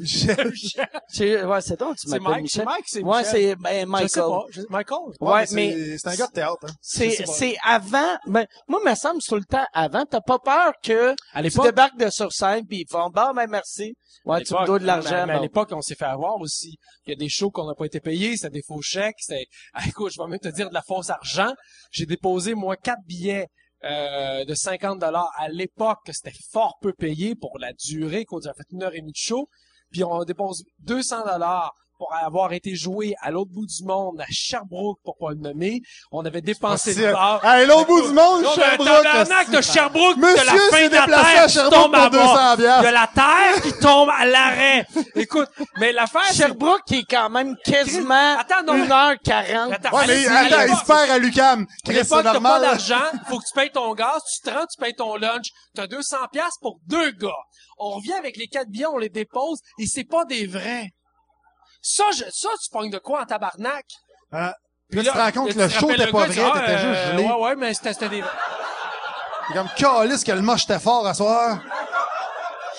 Michel. 0.00 0.52
C'est- 1.08 1.44
Ouais, 1.44 1.60
c'est 1.60 1.78
donc, 1.78 1.96
tu 1.96 2.08
C'est 2.08 2.18
m'appelles 2.18 2.32
Mike, 2.32 2.42
Michel. 2.42 2.60
c'est 2.60 2.64
Mike, 2.64 2.84
c'est 2.86 3.02
Ouais, 3.02 3.18
Michel. 3.18 3.32
c'est 3.32 3.56
ben, 3.56 3.70
Je 3.70 3.78
sais 3.80 3.86
Michael. 3.86 4.24
pas. 4.30 4.44
Je- 4.50 4.60
Michael. 4.68 4.98
Ouais, 5.20 5.46
c'est- 5.46 5.54
mais 5.54 5.98
C'est 5.98 6.08
un 6.08 6.14
gars 6.16 6.26
de 6.26 6.32
théâtre, 6.32 6.56
hein. 6.64 6.72
c'est, 6.80 7.26
c'est 7.26 7.56
avant. 7.64 8.16
Ben, 8.26 8.46
moi, 8.68 8.80
me 8.84 8.94
semble, 8.94 9.20
c'est 9.22 9.28
tout 9.28 9.36
le 9.36 9.44
temps 9.44 9.66
avant. 9.72 10.04
T'as 10.04 10.20
pas 10.20 10.38
peur 10.38 10.72
que 10.82 11.10
À 11.32 11.38
tu 11.38 11.42
l'époque, 11.42 11.64
débarques 11.66 11.98
de 11.98 12.10
sur 12.10 12.32
scène 12.32 12.66
puis 12.66 12.80
ils 12.82 12.88
font, 12.90 13.10
bon, 13.10 13.32
ben, 13.34 13.46
merci. 13.48 13.94
Ouais, 14.24 14.42
tu 14.42 14.54
me 14.54 14.66
dois 14.66 14.78
de 14.78 14.86
l'argent. 14.86 15.24
Mais 15.26 15.34
à 15.34 15.40
l'époque, 15.40 15.70
on 15.72 15.80
s'est 15.80 15.94
fait 15.94 16.04
avoir 16.04 16.36
aussi. 16.40 16.76
Il 17.06 17.10
y 17.10 17.12
a 17.12 17.16
des 17.16 17.28
shows 17.28 17.50
qu'on 17.50 17.66
n'a 17.66 17.74
pas 17.74 17.86
été 17.86 18.00
payés, 18.00 18.36
c'était 18.36 18.50
des 18.50 18.62
faux 18.66 18.82
chèques, 18.82 19.16
c'était, 19.18 19.46
ah, 19.74 19.82
écoute, 19.86 20.12
je 20.14 20.20
vais 20.22 20.28
même 20.28 20.38
te 20.40 20.48
dire 20.48 20.68
de 20.68 20.74
la 20.74 20.82
fausse 20.82 21.10
argent. 21.10 21.52
J'ai 21.90 22.06
déposé, 22.06 22.54
moi, 22.54 22.76
quatre 22.76 23.02
billets, 23.06 23.46
euh, 23.84 24.44
de 24.44 24.54
50 24.54 24.98
dollars 24.98 25.30
à 25.38 25.48
l'époque, 25.48 26.00
que 26.04 26.12
c'était 26.12 26.34
fort 26.52 26.76
peu 26.82 26.92
payé 26.92 27.34
pour 27.34 27.58
la 27.58 27.72
durée, 27.72 28.26
qu'on 28.26 28.38
a 28.40 28.52
fait 28.52 28.64
une 28.72 28.82
heure 28.82 28.94
et 28.94 29.00
demie 29.00 29.12
de 29.12 29.16
show. 29.16 29.48
Puis 29.90 30.04
on 30.04 30.22
dépose 30.24 30.64
200 30.80 31.24
dollars 31.24 31.74
pour 32.00 32.14
avoir 32.14 32.54
été 32.54 32.74
joué 32.74 33.14
à 33.20 33.30
l'autre 33.30 33.50
bout 33.52 33.66
du 33.66 33.84
monde, 33.84 34.22
à 34.22 34.24
Sherbrooke, 34.30 34.98
pour 35.04 35.18
pas 35.18 35.32
le 35.32 35.36
nommer. 35.36 35.82
On 36.10 36.24
avait 36.24 36.40
dépensé 36.40 36.94
le 36.94 37.12
bar. 37.12 37.44
Hey, 37.44 37.66
l'autre 37.66 37.88
bout 37.88 38.00
du 38.08 38.14
monde, 38.14 38.42
Non, 38.42 38.48
mais 38.56 38.62
Sherbrooke. 38.62 39.06
hostie. 39.20 39.50
de 39.50 39.60
Sherbrooke, 39.60 40.16
de 40.16 40.20
Monsieur 40.22 40.46
la 40.46 40.52
fin 40.52 40.88
de 40.88 40.94
la 40.94 41.00
déplacé 41.02 41.32
terre 41.34 41.42
à 41.42 41.46
qui 41.46 41.52
Sherbrooke 41.52 41.82
tombe 41.82 41.92
pour 41.92 42.00
à. 42.00 42.56
200 42.56 42.82
De 42.82 42.88
la 42.88 43.10
terre 43.14 43.62
qui 43.62 43.72
tombe 43.80 44.08
à 44.18 44.24
l'arrêt. 44.24 44.86
Écoute, 45.14 45.48
mais 45.78 45.92
l'affaire. 45.92 46.32
Sherbrooke 46.32 46.80
qui 46.86 47.00
est 47.00 47.04
quand 47.10 47.28
même 47.28 47.54
quasiment 47.66 48.38
Attends, 48.38 48.62
non, 48.66 48.72
mais- 48.78 48.86
1h40. 48.86 49.72
Attends, 49.74 49.96
Ouais, 49.98 50.06
mais 50.06 50.26
attends, 50.26 50.72
il 50.72 50.76
se 50.76 50.84
perd 50.86 51.10
à 51.10 51.18
Lucam. 51.18 51.62
À 51.62 51.92
Chris, 51.92 51.98
c'est 52.02 52.08
t'as 52.08 52.22
pas 52.22 52.32
normal. 52.32 52.62
d'argent, 52.62 52.94
faut 53.28 53.38
que 53.40 53.44
tu 53.46 53.52
payes 53.54 53.70
ton 53.72 53.92
gaz, 53.94 54.22
tu 54.34 54.40
te 54.48 54.54
rends, 54.56 54.64
tu 54.64 54.82
payes 54.82 54.94
ton 54.94 55.16
lunch, 55.16 55.48
t'as 55.74 55.86
200 55.86 56.16
pièces 56.32 56.56
pour 56.62 56.78
deux 56.86 57.10
gars. 57.10 57.28
On 57.78 57.90
revient 57.90 58.14
avec 58.14 58.38
les 58.38 58.46
quatre 58.46 58.68
billets, 58.70 58.86
on 58.86 58.96
les 58.96 59.10
dépose, 59.10 59.58
et 59.78 59.86
c'est 59.86 60.04
pas 60.04 60.24
des 60.24 60.46
vrais. 60.46 60.88
Ça, 61.82 62.04
je, 62.12 62.24
ça, 62.30 62.48
tu 62.62 62.70
pognes 62.70 62.90
de 62.90 62.98
quoi 62.98 63.22
en 63.22 63.24
tabarnak? 63.24 63.86
Hein? 64.32 64.52
Puis 64.90 65.02
là, 65.02 65.04
tu 65.04 65.10
te 65.10 65.22
rends 65.22 65.32
compte 65.32 65.54
que 65.54 65.58
le 65.58 65.68
show 65.68 65.90
était 65.90 66.06
pas 66.08 66.26
vrai, 66.26 66.28
t'étais 66.28 66.44
ah, 66.44 66.76
juste 66.76 66.84
euh, 66.84 67.12
gelé. 67.12 67.24
Ouais, 67.24 67.32
ouais, 67.32 67.56
mais 67.56 67.74
c'était, 67.74 67.92
c'était 67.92 68.08
des 68.08 68.24
comme 69.52 69.68
calice 69.76 70.24
que 70.24 70.32
le 70.32 70.42
moche 70.42 70.64
était 70.64 70.78
fort 70.78 71.06
à 71.06 71.14
soir. 71.14 71.58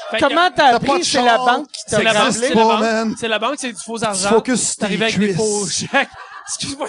Fait 0.10 0.18
que- 0.20 0.28
Comment 0.28 0.50
t'as 0.56 0.76
appris? 0.76 1.04
C'est 1.04 1.22
la 1.22 1.38
banque 1.38 1.68
qui 1.72 1.84
t'a 1.86 1.98
C'est 1.98 2.04
la 2.04 2.14
banque, 2.14 2.28
existe 2.28 2.48
c'est 2.48 2.54
rappelé? 2.54 2.80
la 2.80 3.04
banque. 3.04 3.18
C'est 3.20 3.28
la 3.28 3.40
banque, 3.40 3.56
c'est 3.58 3.72
du 3.72 3.82
faux 3.84 4.04
argent. 4.04 4.30
focuses 4.30 4.68
sur 4.68 4.78
T'arrives 4.78 5.00
tes 5.00 5.06
avec 5.06 5.20
des 5.20 5.34
faux 5.34 5.68
chèques. 5.68 6.10
Excuse-moi, 6.48 6.88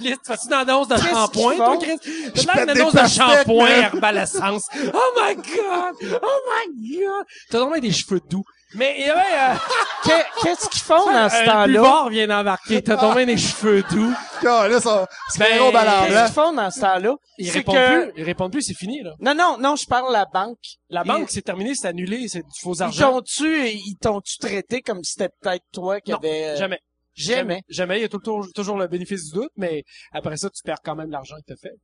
liste. 0.00 0.20
Fais-tu 0.24 0.46
une 0.46 0.52
annonce 0.52 0.88
de 0.88 0.96
shampoing, 0.96 1.56
toi? 1.56 1.78
Chris? 1.80 1.98
Je 2.04 2.40
J'ai 2.40 2.46
l'air 2.46 2.66
des 2.66 2.80
annonce 2.80 2.92
de 2.92 3.06
shampoing, 3.06 3.68
man. 3.68 3.82
Herbal 3.82 4.18
Essence. 4.18 4.68
Oh 4.94 5.20
my 5.20 5.34
god! 5.34 6.20
Oh 6.22 6.38
my 6.46 6.98
god! 6.98 7.26
T'as 7.50 7.58
vraiment 7.58 7.78
des 7.78 7.92
cheveux 7.92 8.20
doux. 8.28 8.44
Mais, 8.74 8.94
il 8.98 9.06
y 9.06 9.10
avait, 9.10 9.20
euh, 9.20 9.54
Que- 10.04 10.42
Qu'est-ce 10.42 10.68
qu'ils 10.70 10.80
font 10.82 11.04
dans 11.12 11.28
ce 11.28 11.42
un 11.42 11.44
temps-là? 11.44 11.66
buvard 11.66 12.08
vient 12.08 12.26
d'embarquer. 12.26 12.82
T'as 12.82 12.96
tombé 12.96 13.26
des 13.26 13.36
cheveux 13.36 13.82
doux. 13.90 14.12
Là, 14.42 14.80
ça, 14.80 15.06
c'est 15.28 15.38
Ben, 15.38 15.52
un 15.52 15.56
gros 15.58 15.72
ballon 15.72 15.90
Qu'est-ce 16.00 16.12
blanc. 16.12 16.24
qu'ils 16.24 16.34
font 16.34 16.52
dans 16.54 16.70
ce 16.70 16.80
temps-là? 16.80 17.14
Ils 17.38 17.50
répondent 17.50 17.74
que- 17.74 18.04
plus. 18.10 18.12
Ils 18.16 18.24
répondent 18.24 18.52
plus, 18.52 18.62
c'est 18.62 18.74
fini, 18.74 19.02
là. 19.02 19.12
Non, 19.20 19.34
non, 19.34 19.58
non, 19.58 19.76
je 19.76 19.86
parle 19.86 20.08
de 20.08 20.12
la 20.14 20.24
banque. 20.24 20.58
La 20.88 21.04
banque, 21.04 21.30
c'est 21.30 21.42
terminé, 21.42 21.74
c'est 21.74 21.88
annulé, 21.88 22.26
c'est 22.28 22.40
du 22.42 22.60
faux 22.62 22.74
Ils 22.74 22.82
argent. 22.82 23.20
ils 23.40 23.96
t'ont-tu 24.00 24.38
traité 24.38 24.80
comme 24.80 25.02
si 25.04 25.12
c'était 25.12 25.28
peut-être 25.40 25.64
toi 25.72 26.00
qui 26.00 26.12
Non, 26.12 26.16
avait... 26.18 26.44
euh, 26.50 26.56
Jamais. 26.56 26.78
Jamais? 27.14 27.62
Jamais. 27.68 27.98
Il 27.98 28.02
y 28.02 28.04
a 28.04 28.08
toujours, 28.08 28.46
toujours 28.54 28.78
le 28.78 28.86
bénéfice 28.86 29.26
du 29.26 29.32
doute, 29.40 29.50
mais 29.56 29.82
après 30.12 30.36
ça, 30.38 30.48
tu 30.48 30.62
perds 30.62 30.78
quand 30.82 30.94
même 30.96 31.10
l'argent 31.10 31.34
que 31.36 31.52
t'as 31.54 31.60
fait. 31.60 31.74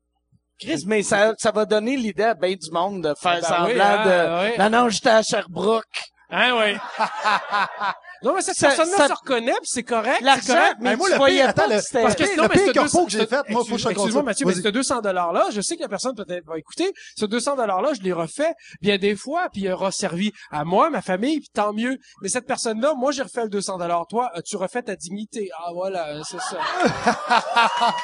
Chris, 0.59 0.85
mais 0.87 1.03
ça, 1.03 1.35
ça 1.37 1.51
va 1.51 1.67
donner 1.67 1.97
l'idée 1.99 2.23
à 2.23 2.33
bien 2.35 2.55
du 2.55 2.71
monde 2.71 3.03
de 3.03 3.13
faire 3.21 3.41
Ben 3.41 3.43
semblant 3.43 3.67
oui, 3.75 3.81
hein, 3.81 4.05
de... 4.07 4.51
oui. 4.53 4.59
Non, 4.59 4.71
non, 4.71 4.89
j'étais 4.89 5.11
à 5.11 5.23
Sherbrooke. 5.23 5.85
Hein, 6.29 6.53
oui. 6.57 6.77
non, 8.25 8.35
mais 8.35 8.43
cette 8.43 8.59
personne-là 8.59 8.97
ça- 8.97 9.09
se 9.09 9.13
reconnaît, 9.13 9.53
puis 9.53 9.67
c'est 9.71 9.85
correct. 9.85 10.17
c'est 10.19 10.25
L'argent, 10.25 10.55
correct. 10.55 10.77
mais 10.81 10.97
moi, 10.97 11.07
tu 11.07 11.13
le 11.13 11.19
voyais 11.19 11.41
pire- 11.41 11.49
attends, 11.51 11.63
pas 11.63 11.69
le- 11.69 11.77
que 11.77 11.83
c'était... 11.83 12.03
Parce 12.03 12.15
que 12.17 12.23
Le 12.25 12.29
pire 12.29 12.37
mais 12.49 12.57
ce 12.59 12.73
corpo 12.73 12.81
200 12.83 13.05
que 13.05 13.11
j'ai 13.13 13.27
fait, 13.27 13.37
moi, 13.37 13.45
faut 13.45 13.47
que 13.47 13.67
je 13.69 13.73
Excuse-moi, 13.75 13.89
raconte 13.89 14.13
ça. 14.13 14.23
Mathieu, 14.23 14.47
mais 14.47 14.53
Vas-y. 14.55 14.63
ce 14.63 14.69
200 14.69 15.01
$-là, 15.03 15.45
je 15.53 15.61
sais 15.61 15.77
que 15.77 15.83
la 15.83 15.89
personne 15.89 16.15
peut-être 16.17 16.45
va 16.47 16.59
écouter. 16.59 16.93
Ce 17.17 17.25
200 17.27 17.57
$-là, 17.57 17.93
je 17.97 18.03
l'ai 18.03 18.13
refait 18.13 18.55
bien 18.83 18.99
des 18.99 19.15
fois, 19.15 19.49
puis 19.53 19.63
il 19.63 19.71
aura 19.73 19.93
servi 19.93 20.33
à 20.51 20.65
moi, 20.65 20.91
ma 20.91 21.01
famille, 21.03 21.39
puis 21.39 21.51
tant 21.55 21.73
mieux. 21.73 21.97
Mais 22.23 22.29
cette 22.29 22.47
personne-là, 22.47 22.95
moi, 22.95 23.13
j'ai 23.13 23.23
refait 23.23 23.45
le 23.45 23.49
200 23.49 23.79
Toi, 24.09 24.33
tu 24.45 24.57
refais 24.57 24.83
ta 24.83 24.97
dignité? 24.97 25.49
Ah, 25.57 25.71
voilà, 25.73 26.23
c'est 26.25 26.41
ça. 26.41 26.59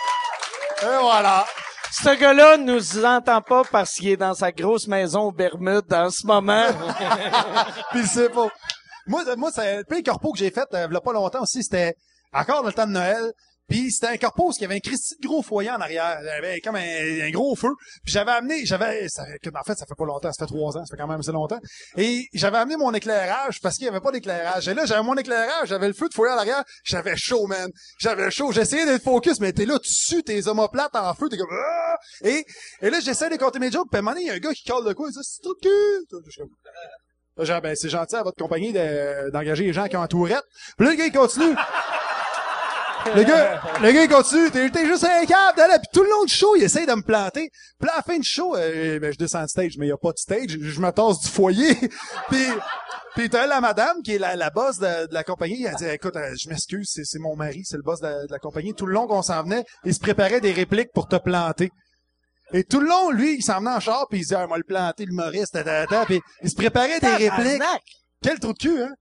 Et 0.83 0.99
voilà. 1.01 1.45
Ce 1.93 2.18
gars-là 2.18 2.57
nous 2.57 3.05
entend 3.05 3.43
pas 3.43 3.64
parce 3.70 3.93
qu'il 3.93 4.09
est 4.09 4.16
dans 4.16 4.32
sa 4.32 4.51
grosse 4.51 4.88
maison 4.88 5.24
aux 5.24 5.32
Bermudes 5.32 5.93
en 5.93 6.09
ce 6.09 6.26
moment. 6.26 6.64
Puis 7.90 8.07
c'est 8.07 8.30
pas. 8.30 8.49
Moi, 9.07 9.24
moi, 9.36 9.51
c'est 9.55 9.76
le 9.76 9.84
pire 9.84 10.03
corpo 10.03 10.32
que 10.32 10.38
j'ai 10.38 10.51
fait, 10.51 10.66
euh, 10.72 10.86
il 10.88 10.95
y 10.95 10.97
a 10.97 11.01
pas 11.03 11.12
longtemps 11.12 11.43
aussi, 11.43 11.62
c'était 11.62 11.95
encore 12.32 12.62
dans 12.62 12.68
le 12.68 12.72
temps 12.72 12.86
de 12.86 12.93
Noël. 12.93 13.32
Puis 13.73 13.91
c'était 13.91 14.09
un 14.09 14.16
corpo 14.18 14.51
qui 14.51 14.64
avait 14.64 14.77
un 14.77 14.81
Christy 14.81 15.14
de 15.20 15.27
gros 15.27 15.43
foyer 15.43 15.70
en 15.70 15.81
arrière. 15.81 16.18
Avait 16.39 16.61
comme 16.61 16.77
un, 16.77 16.81
un 17.27 17.31
gros 17.31 17.57
feu. 17.57 17.70
Puis 18.05 18.12
j'avais 18.12 18.33
amené, 18.33 18.64
j'avais, 18.66 19.07
en 19.07 19.62
fait, 19.64 19.75
ça 19.77 19.87
fait 19.87 19.95
pas 19.97 20.05
longtemps, 20.05 20.31
ça 20.33 20.45
fait 20.47 20.53
trois 20.53 20.77
ans, 20.77 20.85
ça 20.85 20.95
fait 20.95 21.01
quand 21.01 21.09
même 21.09 21.20
assez 21.20 21.33
longtemps. 21.33 21.59
Et 21.97 22.27
j'avais 22.35 22.59
amené 22.59 22.77
mon 22.77 22.93
éclairage 22.93 23.61
parce 23.62 23.77
qu'il 23.77 23.87
y 23.87 23.89
avait 23.89 24.01
pas 24.01 24.12
d'éclairage. 24.12 24.68
Et 24.68 24.75
là, 24.75 24.85
j'avais 24.87 25.03
mon 25.03 25.16
éclairage, 25.16 25.68
j'avais 25.68 25.89
le 25.89 25.95
feu 25.95 26.09
de 26.09 26.14
foyer 26.14 26.33
en 26.35 26.39
arrière. 26.39 26.62
J'avais 26.85 27.16
chaud, 27.16 27.47
man. 27.47 27.70
J'avais 27.99 28.31
chaud. 28.31 28.53
J'essayais 28.53 28.85
d'être 28.85 29.03
focus, 29.03 29.41
mais 29.41 29.53
t'es 29.53 29.64
là, 29.64 29.79
sues 29.83 30.23
tes 30.23 30.47
omoplates 30.49 30.95
en 30.95 31.14
feu, 31.14 31.29
t'es 31.31 31.39
comme, 31.39 31.49
ah! 31.51 31.97
Et, 32.25 32.45
et 32.83 32.91
là, 32.91 33.01
j'essaie 33.01 33.31
de 33.31 33.37
compter 33.37 33.59
mes 33.59 33.70
jokes. 33.70 33.89
Puis 33.91 33.99
à 34.01 34.11
un 34.11 34.14
il 34.16 34.27
y 34.27 34.31
a 34.31 34.35
un 34.35 34.39
gars 34.39 34.53
qui 34.53 34.64
colle 34.64 34.85
de 34.87 34.93
quoi, 34.93 35.09
il 35.09 35.12
dit, 35.12 35.18
c'est 35.23 35.43
trop 35.43 35.55
cul. 35.62 35.70
Genre, 37.39 37.61
ben, 37.62 37.75
c'est 37.75 37.89
gentil 37.89 38.16
à 38.16 38.23
votre 38.23 38.37
compagnie 38.37 38.73
de- 38.73 39.31
d'engager 39.31 39.64
les 39.64 39.73
gens 39.73 39.87
qui 39.89 39.97
ont 39.97 40.03
un 40.03 40.07
tourette. 40.07 40.45
Puis 40.77 40.85
là, 40.87 40.93
le 40.93 40.99
gars, 40.99 41.07
il 41.07 41.12
continue. 41.12 41.55
Le 43.15 43.23
gars, 43.25 43.61
le 43.83 43.93
gars, 43.93 44.03
il 44.05 44.09
continue. 44.09 44.51
T'es, 44.51 44.71
t'es 44.71 44.87
juste 44.87 45.05
un 45.05 45.25
câble, 45.27 45.59
là, 45.59 45.79
Puis 45.79 45.89
tout 45.93 46.03
le 46.03 46.11
long 46.11 46.25
du 46.25 46.33
show, 46.33 46.55
il 46.57 46.63
essaye 46.63 46.87
de 46.87 46.93
me 46.95 47.03
planter. 47.03 47.49
Puis 47.79 47.87
là, 47.87 47.95
à 47.95 47.97
la 47.97 48.03
fin 48.03 48.17
du 48.19 48.29
show, 48.29 48.57
euh, 48.57 48.99
ben, 49.01 49.13
je 49.13 49.19
descends 49.19 49.43
de 49.43 49.49
stage, 49.49 49.73
mais 49.79 49.87
il 49.87 49.91
y 49.91 49.93
a 49.93 49.97
pas 49.97 50.13
de 50.13 50.19
stage. 50.19 50.49
Je 50.61 50.81
me 50.81 50.91
tasse 50.91 51.21
du 51.21 51.29
foyer. 51.29 51.75
puis, 52.31 52.45
puis 53.15 53.29
t'as 53.29 53.47
la 53.47 53.61
madame 53.61 54.03
qui 54.03 54.15
est 54.15 54.19
la, 54.19 54.37
la 54.37 54.51
boss 54.51 54.79
de, 54.79 55.07
de 55.09 55.15
la 55.15 55.25
compagnie. 55.25 55.65
Elle 55.65 55.75
dit, 55.77 55.87
écoute, 55.87 56.17
euh, 56.17 56.35
je 56.41 56.49
m'excuse, 56.49 56.89
c'est, 56.93 57.05
c'est 57.05 57.19
mon 57.19 57.37
mari, 57.37 57.63
c'est 57.65 57.77
le 57.77 57.83
boss 57.83 58.01
de, 58.01 58.07
la- 58.07 58.27
de 58.27 58.33
la 58.33 58.39
compagnie. 58.39 58.73
Tout 58.75 58.87
le 58.87 58.95
long 58.95 59.07
qu'on 59.07 59.23
s'en 59.23 59.43
venait, 59.43 59.65
il 59.85 59.95
se 59.95 60.01
préparait 60.01 60.41
des 60.41 60.53
répliques 60.53 60.93
pour 60.95 61.09
te 61.09 61.17
planter. 61.17 61.71
Et 62.55 62.65
tout 62.65 62.81
le 62.81 62.87
long, 62.89 63.11
lui, 63.11 63.37
il 63.37 63.43
s'en 63.43 63.59
venait 63.61 63.71
en 63.71 63.81
char, 63.81 64.07
puis 64.11 64.19
il 64.19 64.23
disait, 64.23 64.37
ah, 64.37 64.47
moi, 64.47 64.59
le 64.59 64.65
planter, 64.65 65.07
l'humoriste. 65.07 65.59
Puis 66.07 66.21
il 66.43 66.51
se 66.51 66.55
préparait 66.55 67.01
des 67.01 67.07
répliques. 67.31 67.59
Quel 68.23 68.39
trou 68.39 68.53
de 68.53 68.59
cul, 68.59 68.83
hein? 68.83 68.93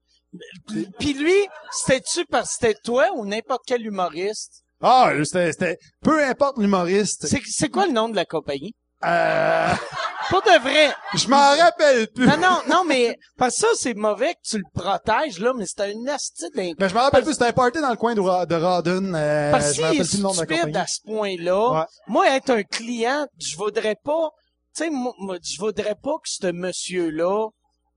Puis 0.98 1.12
lui, 1.14 1.34
c'était-tu 1.70 2.24
parce 2.26 2.48
que 2.50 2.54
c'était 2.60 2.80
toi 2.82 3.08
ou 3.14 3.26
n'importe 3.26 3.62
quel 3.66 3.84
humoriste? 3.84 4.62
Ah, 4.80 5.12
c'était, 5.24 5.52
c'était, 5.52 5.78
peu 6.02 6.24
importe 6.24 6.58
l'humoriste. 6.58 7.26
C'est, 7.26 7.68
quoi 7.68 7.86
le 7.86 7.92
nom 7.92 8.08
de 8.08 8.16
la 8.16 8.24
compagnie? 8.24 8.74
Euh, 9.04 9.68
Pas 10.30 10.40
de 10.40 10.60
vrai. 10.62 10.94
je 11.14 11.28
m'en 11.28 11.56
rappelle 11.56 12.08
plus. 12.08 12.26
Non, 12.26 12.36
non, 12.38 12.58
non, 12.68 12.84
mais 12.84 13.16
parce 13.36 13.56
que 13.56 13.60
ça, 13.62 13.66
c'est 13.76 13.94
mauvais 13.94 14.34
que 14.34 14.40
tu 14.44 14.58
le 14.58 14.64
protèges, 14.74 15.38
là, 15.40 15.52
mais 15.56 15.66
c'était 15.66 15.92
une 15.92 16.08
astuce 16.08 16.50
d'un... 16.54 16.72
Mais 16.78 16.88
je 16.88 16.94
me 16.94 17.00
rappelle 17.00 17.24
plus, 17.24 17.32
c'était 17.32 17.46
un 17.46 17.52
party 17.52 17.80
dans 17.80 17.90
le 17.90 17.96
coin 17.96 18.14
de, 18.14 18.20
Ra- 18.20 18.46
de. 18.46 18.90
Euh, 19.14 19.50
Parce 19.50 19.76
me 19.76 19.90
qu'il 19.90 20.00
est 20.00 20.04
stupide 20.04 20.76
à 20.76 20.86
ce 20.86 21.00
point-là, 21.04 21.70
Ouais. 21.80 21.84
moi, 22.06 22.34
être 22.36 22.50
un 22.50 22.62
client, 22.62 23.26
je 23.38 23.56
voudrais 23.56 23.96
pas... 24.02 24.30
Tu 24.74 24.84
sais, 24.84 24.90
je 24.90 25.58
voudrais 25.60 25.96
pas 25.96 26.14
que 26.14 26.28
ce 26.28 26.50
monsieur-là 26.50 27.48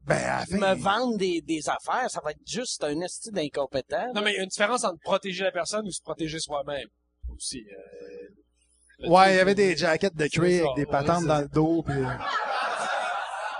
Ben, 0.07 0.45
fin, 0.49 0.57
me 0.57 0.75
vende 0.75 1.17
des, 1.17 1.41
des 1.41 1.61
affaires. 1.69 2.09
Ça 2.09 2.21
va 2.23 2.31
être 2.31 2.39
juste 2.45 2.83
un 2.83 2.99
esti 3.01 3.31
d'incompétent. 3.31 4.11
Non, 4.13 4.21
mais 4.21 4.33
il 4.33 4.35
y 4.35 4.39
a 4.39 4.43
une 4.43 4.49
différence 4.49 4.83
entre 4.83 4.99
protéger 5.01 5.43
la 5.43 5.51
personne 5.51 5.85
ou 5.87 5.91
se 5.91 6.01
protéger 6.01 6.39
soi-même. 6.39 6.87
Aussi, 7.35 7.65
euh, 7.71 9.07
Ouais, 9.09 9.33
il 9.33 9.37
y 9.37 9.39
avait 9.39 9.55
des 9.55 9.75
jackets 9.75 10.15
de 10.15 10.27
cuir 10.27 10.65
avec 10.65 10.75
des 10.77 10.85
patentes 10.85 11.25
dans 11.25 11.39
le 11.41 11.47
dos. 11.49 11.83
Puis... 11.83 11.97
euh, 11.97 12.07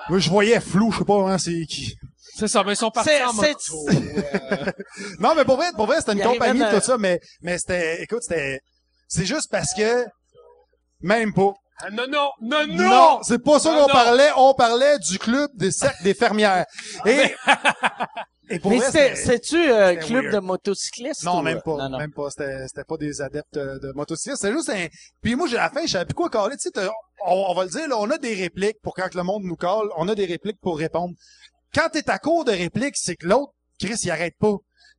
Moi, 0.10 0.20
je 0.20 0.30
voyais 0.30 0.60
flou, 0.62 0.92
je 0.92 1.00
sais 1.00 1.06
pas 1.06 1.18
vraiment 1.20 1.38
c'est 1.38 1.66
qui. 1.66 1.96
C'est 2.38 2.48
ça, 2.48 2.64
mais 2.64 2.74
ils 2.74 2.78
sont 2.78 2.92
partis 2.92 3.10
en 3.24 3.34
moto. 3.34 3.88
euh, 3.90 4.72
Non, 5.20 5.34
mais 5.36 5.46
pour 5.46 5.56
vrai, 5.56 5.72
pour 5.76 5.86
vrai, 5.88 6.00
c'était 6.00 6.14
une 6.14 6.22
compagnie 6.22 6.62
arrivait 6.62 6.80
tout 6.80 6.86
ça, 6.86 6.98
mais, 6.98 7.20
mais 7.42 7.58
c'était, 7.58 8.04
écoute, 8.04 8.22
c'était, 8.22 8.60
c'est 9.08 9.26
juste 9.26 9.50
parce 9.50 9.74
que, 9.74 10.06
même 11.02 11.34
pas. 11.34 11.54
Ah, 11.80 11.90
non, 11.92 12.06
non, 12.10 12.30
non, 12.42 12.68
non! 12.68 12.90
Non, 12.90 13.20
c'est 13.24 13.44
pas 13.44 13.60
ça 13.60 13.72
Non, 13.72 13.82
qu'on 13.82 13.88
non. 13.88 13.94
parlait. 13.94 14.30
On 14.38 14.54
parlait 14.54 14.98
du 15.00 15.20
club 15.20 15.50
des 15.56 15.72
cercles 15.72 16.04
des 16.04 16.14
fermières. 16.14 16.66
Et, 17.06 17.34
et 18.50 18.60
pour 18.60 18.72
Mais 18.72 18.80
c'est-tu 18.80 19.58
un 19.72 19.90
c'était 19.94 20.06
club 20.06 20.24
weird. 20.26 20.36
de 20.36 20.40
motocyclistes? 20.40 21.24
Non, 21.24 21.40
ou- 21.40 21.42
même 21.42 21.62
pas. 21.62 21.78
Non, 21.78 21.90
non. 21.90 21.98
Même 21.98 22.14
pas. 22.14 22.30
C'était, 22.30 22.68
c'était 22.68 22.84
pas 22.84 22.98
des 22.98 23.22
adeptes 23.22 23.58
euh, 23.58 23.80
de 23.80 23.92
motocyclistes. 23.94 24.42
C'était 24.42 24.54
juste 24.54 24.70
un. 24.70 24.88
Puis 25.22 25.36
moi, 25.36 25.48
j'ai 25.48 25.58
à 25.58 25.64
la 25.64 25.70
fin, 25.70 25.82
je 25.86 25.92
savais 25.92 26.06
plus 26.06 26.14
quoi 26.16 26.30
caler. 26.30 26.56
Tu 26.56 26.62
sais, 26.64 26.72
t'as- 26.72 26.90
on, 27.28 27.46
on 27.50 27.54
va 27.54 27.64
le 27.66 27.70
dire, 27.70 27.88
là, 27.88 27.98
on 28.00 28.10
a 28.10 28.18
des 28.18 28.34
répliques 28.36 28.78
pour 28.82 28.94
quand 28.94 29.14
le 29.14 29.24
monde 29.24 29.44
nous 29.44 29.56
colle. 29.56 29.90
On 29.98 30.08
a 30.08 30.16
des 30.16 30.26
répliques 30.26 30.60
pour 30.62 30.78
répondre. 30.78 31.14
Quand 31.74 31.90
t'es 31.92 32.10
à 32.10 32.20
court 32.20 32.46
de 32.46 32.52
répliques, 32.52 32.96
c'est 32.98 33.16
que 33.16 33.28
l'autre, 33.28 33.52
Chris, 33.80 33.96
il 34.04 34.12
arrête 34.12 34.36
pas. 34.40 34.56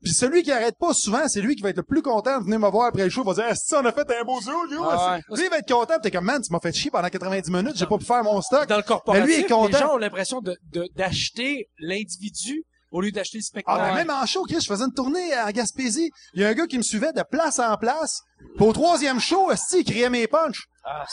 Puis 0.06 0.14
celui 0.14 0.44
qui 0.44 0.52
arrête 0.52 0.76
pas 0.78 0.94
souvent, 0.94 1.26
c'est 1.26 1.40
lui 1.40 1.56
qui 1.56 1.62
va 1.62 1.70
être 1.70 1.78
le 1.78 1.82
plus 1.82 2.00
content 2.00 2.38
de 2.38 2.44
venir 2.44 2.60
me 2.60 2.68
voir 2.70 2.86
après 2.86 3.02
le 3.02 3.10
show. 3.10 3.22
Il 3.24 3.26
va 3.26 3.34
dire, 3.34 3.44
ah, 3.50 3.54
si 3.56 3.74
on 3.74 3.84
a 3.84 3.90
fait 3.90 4.08
un 4.20 4.22
beau 4.22 4.40
show, 4.40 4.64
lui, 4.70 4.76
Ah 4.80 5.14
ouais. 5.30 5.36
Lui, 5.36 5.44
il 5.46 5.50
va 5.50 5.58
être 5.58 5.68
content. 5.72 5.94
T'es 6.00 6.12
comme, 6.12 6.24
man, 6.26 6.40
tu 6.40 6.52
m'as 6.52 6.60
fait 6.60 6.72
chier 6.72 6.92
pendant 6.92 7.08
90 7.08 7.50
minutes. 7.50 7.76
J'ai 7.76 7.86
pas 7.86 7.98
pu 7.98 8.04
faire 8.04 8.22
mon 8.22 8.40
stock. 8.40 8.68
Dans 8.68 8.76
le 8.76 8.82
corporatif, 8.84 9.26
Mais 9.26 9.34
lui 9.36 9.42
est 9.42 9.48
content. 9.48 9.66
les 9.66 9.78
gens 9.84 9.94
ont 9.94 9.98
l'impression 9.98 10.40
de, 10.40 10.56
de- 10.72 10.88
d'acheter 10.94 11.68
l'individu 11.80 12.64
au 12.92 13.00
lieu 13.00 13.10
d'acheter 13.10 13.38
le 13.38 13.42
Ah, 13.42 13.48
spectacle. 13.48 13.80
ben, 13.80 13.94
même 13.96 14.10
en 14.10 14.24
show, 14.26 14.44
Chris, 14.44 14.60
je 14.60 14.66
faisais 14.68 14.84
une 14.84 14.94
tournée 14.94 15.36
en 15.36 15.50
Gaspésie. 15.50 16.10
Il 16.34 16.42
y 16.42 16.44
a 16.44 16.48
un 16.48 16.54
gars 16.54 16.66
qui 16.68 16.78
me 16.78 16.82
suivait 16.84 17.12
de 17.12 17.22
place 17.28 17.58
en 17.58 17.76
place. 17.76 18.22
Puis 18.56 18.64
au 18.64 18.72
troisième 18.72 19.18
show, 19.18 19.50
esti, 19.50 19.80
il 19.80 19.84
criait 19.84 20.08
mes 20.08 20.28
punchs. 20.28 20.66
Ah, 20.84 21.04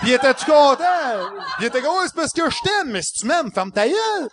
Puis 0.00 0.08
il 0.08 0.14
était 0.14 0.32
tout 0.32 0.46
content? 0.46 0.78
Puis 1.58 1.60
il 1.60 1.66
était 1.66 1.82
comme, 1.82 1.98
Ouais, 1.98 2.06
c'est 2.06 2.14
parce 2.14 2.32
que 2.32 2.48
je 2.48 2.56
t'aime, 2.64 2.90
mais 2.92 3.02
si 3.02 3.12
tu 3.12 3.26
m'aimes, 3.26 3.52
ferme 3.52 3.70
ta 3.70 3.86
gueule. 3.86 4.28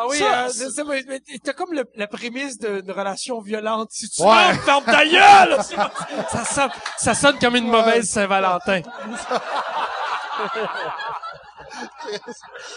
Ah 0.00 0.06
oui, 0.08 0.18
Ça, 0.18 0.44
euh, 0.44 0.48
c'est 0.50 0.70
ça, 0.70 0.84
mais, 0.84 1.02
mais 1.08 1.20
t'as 1.42 1.52
comme 1.52 1.72
le- 1.72 1.84
la 1.96 2.06
prémisse 2.06 2.56
d'une 2.58 2.90
relation 2.90 3.40
violente. 3.40 3.88
Si 3.90 4.08
tu 4.08 4.22
Ouais. 4.22 4.54
ferme 4.64 4.84
ta 4.84 5.04
gueule! 5.04 5.58
ça, 6.30 6.44
sonne, 6.44 6.70
ça 6.98 7.14
sonne 7.14 7.38
comme 7.40 7.56
une 7.56 7.66
mauvaise 7.68 8.08
Saint-Valentin. 8.08 8.82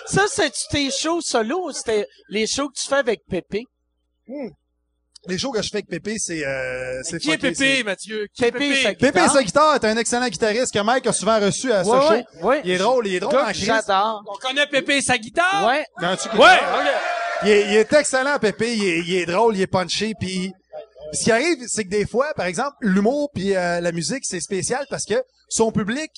Ça, 0.07 0.23
c'est-tu 0.27 0.61
tes 0.69 0.89
shows 0.91 1.21
solo 1.21 1.67
ou 1.67 1.71
c'était 1.71 2.07
les 2.29 2.47
shows 2.47 2.69
que 2.69 2.79
tu 2.81 2.87
fais 2.87 2.95
avec 2.97 3.21
Pépé? 3.29 3.65
Les 5.27 5.37
shows 5.37 5.51
que 5.51 5.61
je 5.61 5.69
fais 5.69 5.77
avec 5.77 5.87
Pépé, 5.87 6.17
c'est, 6.17 6.43
euh, 6.45 7.01
c'est 7.03 7.19
Qui 7.19 7.31
est 7.31 7.37
Pépé, 7.37 7.83
Mathieu? 7.83 8.27
Qui 8.33 8.43
est 8.45 8.51
Pépé, 8.51 8.73
Pépé? 8.99 9.19
Guitare. 9.19 9.31
sa 9.33 9.43
guitare, 9.43 9.75
est 9.75 9.85
un 9.85 9.97
excellent 9.97 10.27
guitariste 10.27 10.73
que 10.73 10.79
Mike 10.79 11.05
a 11.05 11.13
souvent 11.13 11.39
reçu 11.39 11.71
à 11.71 11.83
ce 11.83 11.89
Ouais, 11.89 11.99
show. 12.01 12.09
ouais, 12.11 12.25
ouais. 12.43 12.61
Il 12.65 12.71
est 12.71 12.77
drôle, 12.79 13.07
il 13.07 13.15
est 13.15 13.19
drôle 13.19 13.39
en. 13.39 13.53
J'adore. 13.53 14.23
On 14.27 14.33
connaît 14.47 14.65
Pépé 14.65 14.97
et 14.97 15.01
sa 15.01 15.17
guitare? 15.19 15.67
Ouais. 15.67 15.85
Tu- 16.17 16.37
Ouais. 16.37 16.57
Il 17.43 17.49
est, 17.49 17.61
il 17.67 17.75
est 17.77 17.93
excellent, 17.93 18.39
Pépé. 18.39 18.75
Il 18.75 18.83
est, 18.83 18.99
il 18.99 19.15
est 19.15 19.25
drôle, 19.27 19.55
il 19.55 19.61
est 19.61 19.67
punché. 19.67 20.13
Puis 20.19 20.51
ce 21.13 21.23
qui 21.23 21.31
arrive, 21.31 21.57
c'est 21.67 21.83
que 21.83 21.89
des 21.89 22.07
fois, 22.07 22.33
par 22.35 22.47
exemple, 22.47 22.75
l'humour 22.81 23.29
puis 23.33 23.55
euh, 23.55 23.79
la 23.79 23.91
musique, 23.91 24.23
c'est 24.25 24.39
spécial 24.41 24.85
parce 24.89 25.05
que 25.05 25.21
son 25.49 25.71
public, 25.71 26.09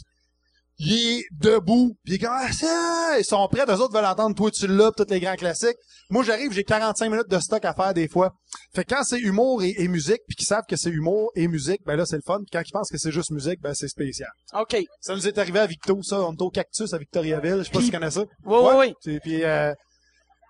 il 0.79 0.93
est 0.93 1.25
debout. 1.31 1.95
Puis 2.03 2.13
il 2.13 2.15
est 2.15 2.19
comme 2.19 2.31
ah, 2.33 2.51
ça! 2.51 3.15
ils 3.19 3.25
sont 3.25 3.47
prêts. 3.47 3.63
Eux 3.67 3.79
autres 3.79 3.93
veulent 3.93 4.05
entendre 4.05 4.35
toi 4.35 4.51
tu 4.51 4.67
l'as, 4.67 4.91
pis 4.91 5.03
tous 5.03 5.11
les 5.11 5.19
grands 5.19 5.35
classiques. 5.35 5.77
Moi, 6.09 6.23
j'arrive, 6.23 6.51
j'ai 6.51 6.63
45 6.63 7.09
minutes 7.09 7.29
de 7.29 7.39
stock 7.39 7.63
à 7.65 7.73
faire 7.73 7.93
des 7.93 8.07
fois. 8.07 8.33
Fait 8.75 8.83
que 8.83 8.93
quand 8.93 9.03
c'est 9.03 9.19
humour 9.19 9.63
et, 9.63 9.73
et 9.77 9.87
musique, 9.87 10.21
puis 10.27 10.35
qu'ils 10.35 10.47
savent 10.47 10.65
que 10.67 10.75
c'est 10.75 10.89
humour 10.89 11.31
et 11.35 11.47
musique, 11.47 11.81
ben 11.85 11.95
là 11.95 12.05
c'est 12.05 12.15
le 12.15 12.21
fun. 12.25 12.39
Puis 12.39 12.49
quand 12.51 12.61
ils 12.65 12.71
pensent 12.71 12.89
que 12.89 12.97
c'est 12.97 13.11
juste 13.11 13.31
musique, 13.31 13.61
ben 13.61 13.73
c'est 13.73 13.87
spécial. 13.87 14.29
OK. 14.53 14.77
Ça 14.99 15.15
nous 15.15 15.27
est 15.27 15.37
arrivé 15.37 15.59
à 15.59 15.67
Victo, 15.67 16.01
ça. 16.01 16.21
On 16.21 16.33
est 16.33 16.41
au 16.41 16.49
Cactus 16.49 16.93
à 16.93 16.97
Victoriaville. 16.97 17.57
Je 17.59 17.63
sais 17.63 17.71
pas 17.71 17.79
si 17.79 17.85
tu 17.85 17.91
connais 17.91 18.11
ça. 18.11 18.25
Ouais, 18.45 18.75
ouais. 18.75 18.93
C'est- 19.01 19.19
Puis, 19.19 19.43
euh, 19.43 19.73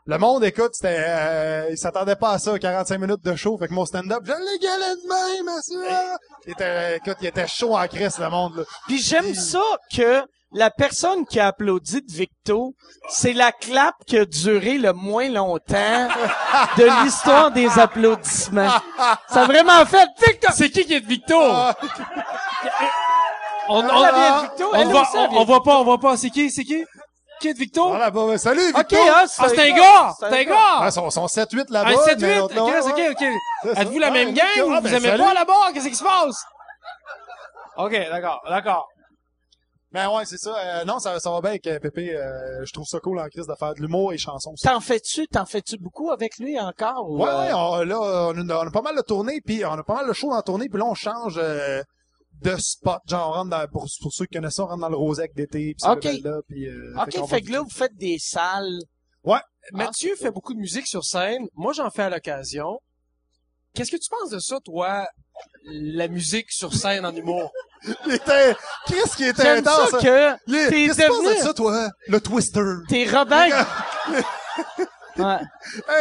Le 0.06 0.18
monde, 0.18 0.44
écoute, 0.44 0.72
c'était, 0.74 0.98
euh, 1.00 1.68
il 1.72 1.78
s'attendait 1.78 2.18
pas 2.18 2.32
à 2.32 2.40
ça, 2.40 2.60
45 2.60 2.98
minutes 2.98 3.24
de 3.24 3.36
show. 3.38 3.58
Fait 3.58 3.70
que 3.70 3.74
mon 3.74 3.86
stand-up, 3.86 4.22
je 4.26 4.32
l'ai 4.32 4.60
galé 4.60 4.96
de 5.02 5.08
même, 5.08 5.62
ça. 5.62 6.18
Il 6.46 6.52
était, 6.52 6.98
écoute, 6.98 7.16
il 7.22 7.28
était 7.28 7.48
chaud 7.48 7.78
en 7.78 7.88
crise, 7.88 8.18
le 8.20 8.30
monde, 8.30 8.58
là. 8.58 8.64
Puis 8.88 8.98
j'aime 9.02 9.34
ça 9.34 9.64
que 9.96 10.22
la 10.52 10.70
personne 10.70 11.26
qui 11.26 11.40
a 11.40 11.48
applaudi 11.48 12.02
de 12.02 12.12
Victo, 12.12 12.74
c'est 13.08 13.32
la 13.32 13.54
clap 13.54 13.96
qui 14.06 14.18
a 14.18 14.26
duré 14.26 14.78
le 14.78 14.92
moins 14.92 15.30
longtemps 15.30 16.10
de 16.78 17.04
l'histoire 17.04 17.52
des 17.52 17.80
applaudissements. 17.80 18.72
Ça 19.30 19.44
a 19.44 19.46
vraiment 19.46 19.86
fait 19.86 20.08
Victo! 20.28 20.50
C'est 20.54 20.70
qui 20.70 20.86
qui 20.86 20.96
est 20.96 21.02
de 21.02 21.08
Victo? 21.08 21.40
Ah, 21.40 21.74
On, 23.70 23.80
on, 23.80 24.86
voit, 24.90 25.10
on 25.32 25.46
voit 25.46 25.64
pas, 25.64 25.78
on 25.78 25.84
voit 25.86 25.98
pas. 25.98 26.18
C'est 26.18 26.30
qui, 26.30 26.52
c'est 26.52 26.66
qui? 26.66 26.84
De 27.54 27.58
Victo? 27.58 27.88
voilà, 27.90 28.10
bah, 28.12 28.38
salut, 28.38 28.62
Victor! 28.74 28.82
Ok, 29.02 29.10
ah, 29.12 29.24
Ah, 29.40 29.48
c'est 29.50 29.60
un 29.72 29.76
gars! 29.76 30.14
C'est 30.20 30.26
un 30.26 30.44
gars! 30.44 30.56
Ah, 30.80 30.86
ils 30.88 30.92
sont, 30.92 31.10
sont 31.10 31.26
7-8 31.26 31.66
là-bas. 31.72 31.90
Un 31.90 31.94
7-8, 31.96 32.18
mais 32.22 32.40
ok, 32.40 32.52
ok, 32.58 32.98
ouais. 32.98 33.10
ok. 33.12 33.78
Êtes-vous 33.78 34.00
la 34.00 34.08
Ah, 34.08 34.12
même 34.12 34.34
gang? 34.34 34.46
ah, 34.58 34.62
Vous 34.64 34.82
ben, 34.82 34.94
aimez 34.94 35.08
salut. 35.10 35.24
pas 35.24 35.34
là-bas? 35.34 35.72
Qu'est-ce 35.74 35.90
qui 35.90 35.96
se 35.96 36.04
passe? 36.04 36.44
Ok, 37.78 37.92
d'accord, 37.92 38.42
d'accord. 38.48 38.88
Ben 39.92 40.10
ouais, 40.10 40.26
c'est 40.26 40.38
ça. 40.38 40.56
Euh, 40.58 40.86
non, 40.86 40.98
ça, 40.98 41.20
ça 41.20 41.30
va 41.30 41.40
bien 41.42 41.52
avec 41.52 41.68
euh, 41.68 41.78
Pépé. 41.80 42.16
euh, 42.16 42.66
je 42.66 42.74
trouve 42.74 42.86
ça 42.88 43.00
cool 43.00 43.20
en 43.20 43.28
crise 43.28 43.46
de 43.46 43.54
faire 43.60 43.76
de 43.76 43.80
l'humour 43.80 44.12
et 44.12 44.18
chansons. 44.18 44.54
aussi. 44.54 44.64
T'en 44.68 44.80
fais-tu, 44.80 45.28
t'en 45.28 45.46
fais-tu 45.46 45.78
beaucoup 45.78 46.10
avec 46.12 46.38
lui 46.40 46.60
encore? 46.60 47.08
ou, 47.12 47.22
Ouais, 47.24 47.30
euh, 47.30 47.40
ouais, 47.46 47.54
on, 47.54 47.84
là, 47.84 48.00
on 48.36 48.50
a, 48.50 48.56
on 48.64 48.68
a 48.68 48.72
pas 48.72 48.82
mal 48.82 48.96
de 48.96 49.02
tournées, 49.02 49.40
puis 49.46 49.64
on 49.64 49.74
a 49.74 49.84
pas 49.84 49.94
mal 49.94 50.08
de 50.08 50.14
shows 50.14 50.30
dans 50.32 50.38
la 50.38 50.42
tournée, 50.42 50.68
puis 50.68 50.80
là, 50.80 50.86
on 50.86 50.96
change 50.96 51.38
euh, 51.38 51.84
de 52.44 52.56
spot. 52.58 53.02
Genre, 53.08 53.30
on 53.30 53.34
rentre 53.34 53.50
dans, 53.50 53.68
pour, 53.68 53.88
pour 54.02 54.14
ceux 54.14 54.26
qui 54.26 54.36
connaissent 54.36 54.56
ça, 54.56 54.64
on 54.64 54.68
rentre 54.68 54.82
dans 54.82 54.90
le 54.90 54.98
Rosec 54.98 55.34
d'été, 55.36 55.76
puis 55.76 56.22
là, 56.22 56.42
puis... 56.48 56.68
Euh, 56.68 56.96
OK, 57.02 57.30
fait 57.30 57.42
que 57.42 57.52
là, 57.52 57.62
vous 57.62 57.70
faites 57.70 57.96
des 57.96 58.18
salles. 58.20 58.80
Mathieu 59.72 60.16
fait 60.16 60.32
beaucoup 60.32 60.54
de 60.54 60.60
musique 60.60 60.88
sur 60.88 61.06
scène. 61.06 61.48
Moi, 61.56 61.72
j'en 61.74 61.90
fais 61.90 62.04
à 62.04 62.10
l'occasion. 62.10 62.80
Qu'est-ce 63.74 63.92
que 63.92 63.98
tu 63.98 64.10
penses 64.10 64.30
de 64.30 64.40
ça, 64.40 64.60
toi, 64.60 65.08
la 65.66 66.08
musique 66.08 66.52
sur 66.52 66.74
scène 66.74 67.06
en 67.06 67.16
humour? 67.16 67.52
Qu'est-ce 68.06 69.16
qui 69.16 69.24
était 69.24 69.48
intense? 69.48 69.90
ça 69.90 69.98
hein? 69.98 70.38
que 70.46 70.52
Les- 70.52 70.68
t'es 70.68 70.88
Qu'est-ce 70.88 70.98
que 70.98 71.04
tu 71.04 71.08
penses 71.08 71.38
de 71.38 71.42
ça, 71.42 71.54
toi? 71.54 71.90
Le 72.08 72.20
Twister. 72.22 72.62
t'es 72.90 73.10
Robert... 73.10 73.68
Ouais. 75.18 75.38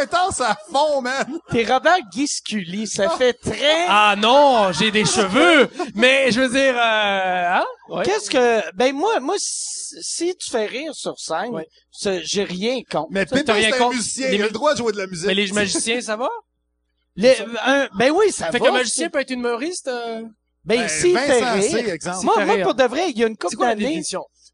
Intense 0.01 0.41
à 0.41 0.57
fond, 0.71 1.01
man! 1.01 1.39
T'es 1.51 1.63
Robert 1.65 1.99
Guisculi. 2.11 2.87
Ça 2.87 3.09
fait 3.11 3.33
très... 3.33 3.85
Ah 3.87 4.15
non, 4.17 4.71
j'ai 4.71 4.89
des 4.91 5.05
cheveux! 5.05 5.69
Mais, 5.95 6.31
je 6.31 6.41
veux 6.41 6.49
dire, 6.49 6.75
euh, 6.75 7.57
hein? 7.59 7.65
Ouais. 7.89 8.03
Qu'est-ce 8.05 8.29
que... 8.29 8.75
Ben 8.75 8.93
moi, 8.95 9.19
moi, 9.19 9.35
si 9.37 10.01
si 10.01 10.35
tu 10.35 10.49
fais 10.49 10.65
rire 10.65 10.95
sur 10.95 11.19
scène, 11.19 11.51
Ouais. 11.51 11.67
j'ai 12.23 12.43
rien 12.43 12.81
contre. 12.89 13.09
Mais 13.11 13.25
Pépé, 13.27 13.51
rien 13.51 13.69
c'est 13.69 13.75
un 13.75 13.77
contre 13.77 13.95
musicien, 13.95 14.27
les 14.29 14.35
il 14.37 14.41
a 14.41 14.45
le 14.45 14.51
droit 14.51 14.73
de 14.73 14.79
jouer 14.79 14.91
de 14.91 14.97
la 14.97 15.05
musique. 15.07 15.27
Mais 15.27 15.35
les 15.35 15.51
magiciens, 15.51 16.01
ça 16.01 16.15
va? 16.15 16.29
Un- 17.65 17.87
ben 17.95 18.11
oui, 18.11 18.31
ça 18.31 18.51
Fait 18.51 18.57
va. 18.57 18.65
qu'un 18.65 18.71
magicien 18.71 19.09
peut 19.09 19.19
être 19.19 19.29
humoriste, 19.31 19.87
euh... 19.87 20.23
Ben, 20.65 20.79
Ben, 20.79 20.87
s'il 20.89 21.15
fait 21.17 21.43
rire... 21.53 21.97
Moi, 22.23 22.35
fait 22.37 22.45
moi, 22.45 22.57
pour 22.63 22.73
de 22.73 22.83
vrai, 22.85 23.11
il 23.11 23.17
y 23.19 23.23
a 23.23 23.27
une 23.27 23.37
couple 23.37 23.57
d'années... 23.57 24.01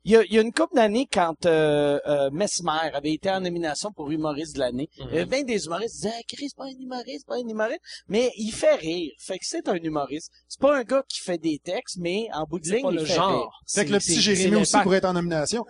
Il 0.10 0.14
y 0.14 0.18
a, 0.18 0.24
il 0.24 0.34
y 0.34 0.40
a 0.40 0.42
une 0.42 0.52
couple 0.52 0.74
d'années, 0.74 1.08
quand 1.14 1.46
euh, 1.46 2.00
euh, 2.08 2.32
Mesmer 2.32 2.90
avait 2.96 3.14
été 3.14 3.30
en 3.30 3.42
nomination 3.42 3.92
pour 3.92 4.10
humoriste 4.10 4.56
de 4.56 4.60
l'année, 4.62 4.90
il 4.98 5.06
y 5.06 5.08
avait 5.10 5.26
bien 5.26 5.44
des 5.44 5.68
humoristes 5.68 5.98
qui 5.98 6.02
disaient 6.02 6.16
ah, 6.18 6.24
Chris, 6.28 6.48
c'est 6.50 6.58
pas 6.58 6.64
un 6.64 6.82
humoriste, 6.82 7.20
c'est 7.20 7.28
pas 7.28 7.36
un 7.36 7.48
humoriste», 7.48 7.82
mais 8.08 8.32
il 8.36 8.50
fait 8.52 8.74
rire. 8.74 9.12
Fait 9.20 9.38
que 9.38 9.46
c'est 9.46 9.70
un 9.70 9.76
humoriste. 9.76 10.32
C'est 10.48 10.60
pas 10.60 10.78
un 10.78 10.82
gars 10.82 11.04
qui 11.08 11.20
fait 11.22 11.38
des 11.38 11.60
textes, 11.64 11.98
mais 12.00 12.28
en 12.34 12.46
bout 12.46 12.58
de 12.58 12.72
ligne, 12.72 12.82
pas 12.82 12.90
il 12.90 12.98
le 12.98 13.06
fait 13.06 13.14
genre. 13.14 13.40
rire. 13.40 13.62
Fait 13.72 13.86
que 13.86 13.92
le 13.92 14.00
c'est- 14.00 14.14
petit 14.14 14.22
Jérémy 14.22 14.56
aussi 14.56 14.80
pourrait 14.80 14.98
être 14.98 15.06
en 15.06 15.14
nomination. 15.14 15.64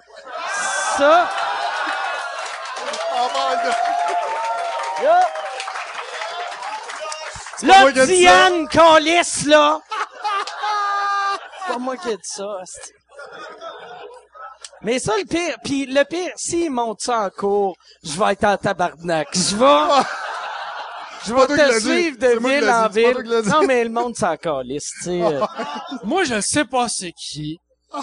Ça, 0.97 1.29
Oh 3.11 3.27
my 3.35 3.55
God. 3.61 3.75
qui 7.59 7.65
Là, 7.65 8.05
Diane 8.05 8.67
Callis, 8.69 9.47
là! 9.47 9.81
C'est 11.67 11.73
pas 11.73 11.77
moi 11.77 11.97
qui 11.97 12.07
ai 12.07 12.15
dit 12.15 12.21
ça. 12.23 12.63
Mais 14.81 14.99
ça, 14.99 15.13
le 15.17 15.25
pire, 15.25 15.57
puis 15.63 15.85
le 15.85 16.03
pire, 16.05 16.31
s'il 16.35 16.71
monte 16.71 17.01
ça 17.01 17.19
en 17.21 17.29
cours, 17.29 17.75
je 18.03 18.17
vais 18.17 18.33
être 18.33 18.43
en 18.45 18.57
tabarnak. 18.57 19.27
Je 19.33 19.55
vais... 19.55 20.03
Je 21.27 21.33
pas 21.33 21.47
vais 21.47 21.57
te 21.57 21.79
dit. 21.79 21.85
suivre 21.85 22.17
de 22.17 22.47
ville 22.47 22.69
en 22.69 22.87
ville. 22.87 23.41
Non, 23.45 23.63
mais 23.67 23.83
le 23.83 23.89
monde 23.89 24.15
s'en 24.15 24.37
calisse, 24.37 24.89
tu 24.99 25.03
sais. 25.03 25.21
euh. 25.21 25.45
Moi, 26.03 26.23
je 26.23 26.39
sais 26.39 26.63
pas 26.63 26.87
c'est 26.87 27.11
qui. 27.11 27.59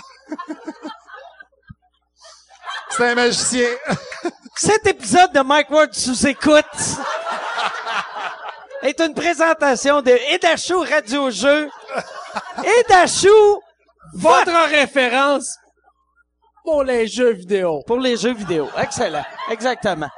C'est 2.91 3.11
un 3.11 3.15
magicien. 3.15 3.69
Cet 4.57 4.87
épisode 4.87 5.33
de 5.33 5.41
Mike 5.41 5.71
Ward 5.71 5.93
sous 5.95 6.27
écoute 6.27 6.65
est 8.83 9.01
une 9.01 9.15
présentation 9.15 10.03
de 10.03 10.11
Edachou 10.35 10.81
Radio 10.81 11.31
Jeu. 11.31 11.71
Edachou 12.81 13.61
Votre 14.15 14.69
référence 14.71 15.57
pour 16.67 16.83
les 16.85 17.07
jeux 17.07 17.33
vidéo. 17.33 17.83
pour 17.87 17.99
les 18.01 18.17
jeux 18.17 18.35
vidéo. 18.35 18.69
Excellent. 18.77 19.25
Exactement. 19.51 20.11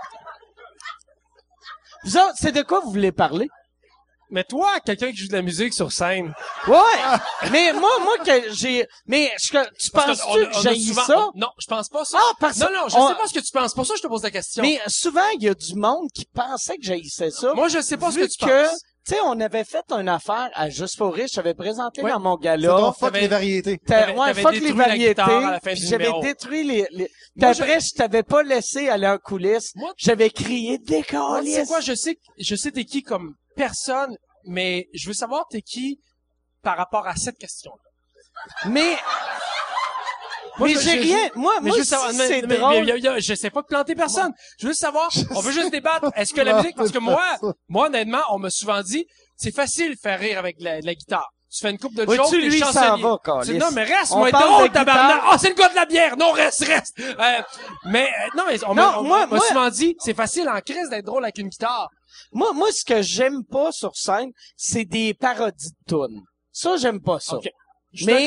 Vous 2.05 2.16
autres, 2.16 2.34
c'est 2.36 2.53
de 2.53 2.62
quoi 2.62 2.80
vous 2.80 2.90
voulez 2.90 3.12
parler? 3.12 3.49
Mais 4.30 4.44
toi, 4.44 4.78
quelqu'un 4.84 5.11
qui 5.11 5.16
joue 5.16 5.28
de 5.28 5.32
la 5.34 5.42
musique 5.42 5.72
sur 5.72 5.90
scène. 5.90 6.34
Ouais. 6.66 6.76
mais 7.51 7.72
moi, 7.72 7.90
moi, 8.03 8.18
que 8.18 8.53
j'ai, 8.53 8.86
mais 9.07 9.32
je- 9.42 9.49
tu 9.78 9.90
Parce 9.90 10.20
penses 10.20 10.32
tu 10.34 10.46
que 10.46 10.68
a 10.68 10.72
j'ai 10.74 10.92
ça? 10.92 11.18
on- 11.18 11.32
non, 11.34 11.49
je 11.59 11.66
pense 11.66 11.88
pas 11.88 12.05
ça. 12.05 12.18
Ah, 12.20 12.32
parce 12.38 12.59
non, 12.59 12.66
non, 12.74 12.88
je 12.88 12.96
on- 12.96 13.09
sais 13.09 13.14
pas 13.14 13.26
ce 13.26 13.32
que 13.34 13.40
tu 13.40 13.53
penses. 13.53 13.72
Pour 13.72 13.86
ça, 13.86 13.94
je 13.96 14.03
te 14.03 14.07
pose 14.07 14.22
la 14.22 14.30
question. 14.30 14.62
Mais 14.62 14.80
souvent, 14.86 15.26
il 15.34 15.42
y 15.44 15.49
a 15.49 15.55
du 15.55 15.74
monde 15.74 16.09
qui 16.14 16.26
pensait 16.26 16.76
que 16.76 16.82
j'haïssais 16.84 17.30
ça. 17.30 17.55
moi, 17.55 17.68
je 17.68 17.80
sais 17.80 17.96
pas 17.96 18.11
ce 18.11 18.18
que 18.18 18.26
tu 18.26 18.44
que, 18.44 18.68
penses. 18.68 18.80
Tu 19.09 19.14
sais, 19.14 19.20
on 19.24 19.40
avait 19.40 19.64
fait 19.64 19.84
une 19.90 20.09
affaire 20.09 20.50
à 20.54 20.68
Juste 20.68 20.98
pour 20.98 21.14
Rich, 21.14 21.32
j'avais 21.34 21.54
présenté 21.54 22.02
Ouais. 22.02 22.11
dans 22.11 22.20
mon 22.20 22.36
C'est 22.36 22.44
gala. 22.44 22.68
ton 22.68 22.92
fuck 22.92 23.14
les 23.14 23.26
variétés. 23.28 23.78
T'avais- 23.78 24.12
ouais, 24.12 24.26
t'avais 24.26 24.42
fuck 24.42 24.52
les 24.52 24.72
variétés. 24.72 25.22
j'avais 25.76 26.04
numéro. 26.04 26.22
détruit 26.22 26.64
les, 26.64 26.86
les... 26.90 27.11
Moi, 27.36 27.52
je- 27.52 27.62
après, 27.62 27.80
je 27.80 27.94
t'avais 27.94 28.22
pas 28.22 28.42
laissé 28.42 28.88
aller 28.88 29.06
en 29.09 29.18
coulisses. 29.18 29.72
Moi- 29.76 29.92
J'avais 29.96 30.30
crié 30.30 30.78
sais 30.78 30.96
décalisse. 30.96 31.66
quoi, 31.68 31.80
je 31.80 31.94
sais, 31.94 32.18
je 32.38 32.54
sais 32.54 32.70
t'es 32.70 32.84
qui 32.84 33.02
comme 33.02 33.34
personne, 33.56 34.14
mais 34.44 34.88
je 34.94 35.09
veux 35.09 35.14
savoir 35.14 35.46
t'es 35.50 35.62
qui 35.62 36.00
par 36.62 36.76
rapport 36.76 37.06
à 37.06 37.16
cette 37.16 37.38
question. 37.38 37.72
Mais, 38.66 38.96
Moi, 40.59 40.68
mais 40.68 40.80
j'ai 40.80 40.90
rien. 40.98 41.28
Moi, 41.34 41.52
Mais 41.62 41.68
moi, 41.70 41.82
si 41.84 41.94
mais- 42.14 42.26
c'est 42.28 42.42
mais- 42.42 42.56
drôle. 42.59 42.84
mais- 42.84 43.00
mais- 43.00 43.20
je 43.20 43.34
sais 43.34 43.50
pas 43.50 43.62
de 43.62 43.66
planter 43.66 43.94
personne. 43.94 44.32
Je 44.59 44.68
veux 44.68 44.74
savoir, 44.74 45.11
on 45.34 45.40
veut 45.40 45.52
juste 45.52 45.70
débattre. 45.70 46.11
Est-ce 46.16 46.32
que 46.34 46.40
la 46.48 46.54
musique, 46.61 46.76
parce 46.76 46.90
que 46.90 46.98
moi, 46.98 47.22
moi, 47.68 47.86
honnêtement, 47.86 48.22
on 48.30 48.38
m'a 48.38 48.50
souvent 48.50 48.82
dit, 48.82 49.06
c'est 49.36 49.54
facile 49.54 49.94
de 49.94 49.98
faire 50.00 50.18
rire 50.18 50.38
avec 50.38 50.56
la, 50.61 50.80
la 50.80 50.94
guitare. 50.94 51.28
Tu 51.50 51.61
fais 51.62 51.70
une 51.70 51.78
coupe 51.78 51.94
de 51.94 52.04
Oui, 52.06 52.16
jokes, 52.16 52.28
tu, 52.28 52.42
lui, 52.42 52.59
s'en 52.59 52.72
va, 52.72 53.18
Tu-. 53.42 53.56
Non, 53.56 53.70
mais 53.72 53.84
reste, 53.84 54.12
On 54.12 54.18
moi, 54.18 54.30
drôle, 54.30 54.70
tabarnak. 54.70 55.22
Ah, 55.30 55.38
c'est 55.38 55.48
le 55.48 55.54
gars 55.54 55.70
de 55.70 55.74
la 55.76 55.86
bière. 55.86 56.16
Non, 56.18 56.30
reste, 56.32 56.62
reste. 56.64 56.94
Euh, 57.00 57.42
mais, 57.86 58.04
euh, 58.06 58.36
non, 58.36 58.42
mais 58.46 58.59
on 58.66 58.74
m'a, 58.74 59.40
souvent 59.40 59.70
dit, 59.70 59.96
c'est 59.98 60.12
facile 60.14 60.46
en 60.48 60.61
crise 60.61 60.90
d'être 60.90 61.06
drôle 61.06 61.24
avec 61.24 61.38
une 61.38 61.48
guitare. 61.48 61.88
Moi, 62.32 62.52
moi, 62.52 62.70
ce 62.70 62.84
que 62.84 63.00
j'aime 63.00 63.44
pas 63.44 63.72
sur 63.72 63.96
scène, 63.96 64.30
c'est 64.56 64.84
des 64.84 65.14
parodies 65.14 65.70
de 65.86 65.96
tunes. 66.06 66.20
Ça, 66.52 66.76
j'aime 66.76 67.00
pas 67.00 67.18
ça. 67.18 67.36
Ok. 67.36 67.48
Mais, 68.07 68.26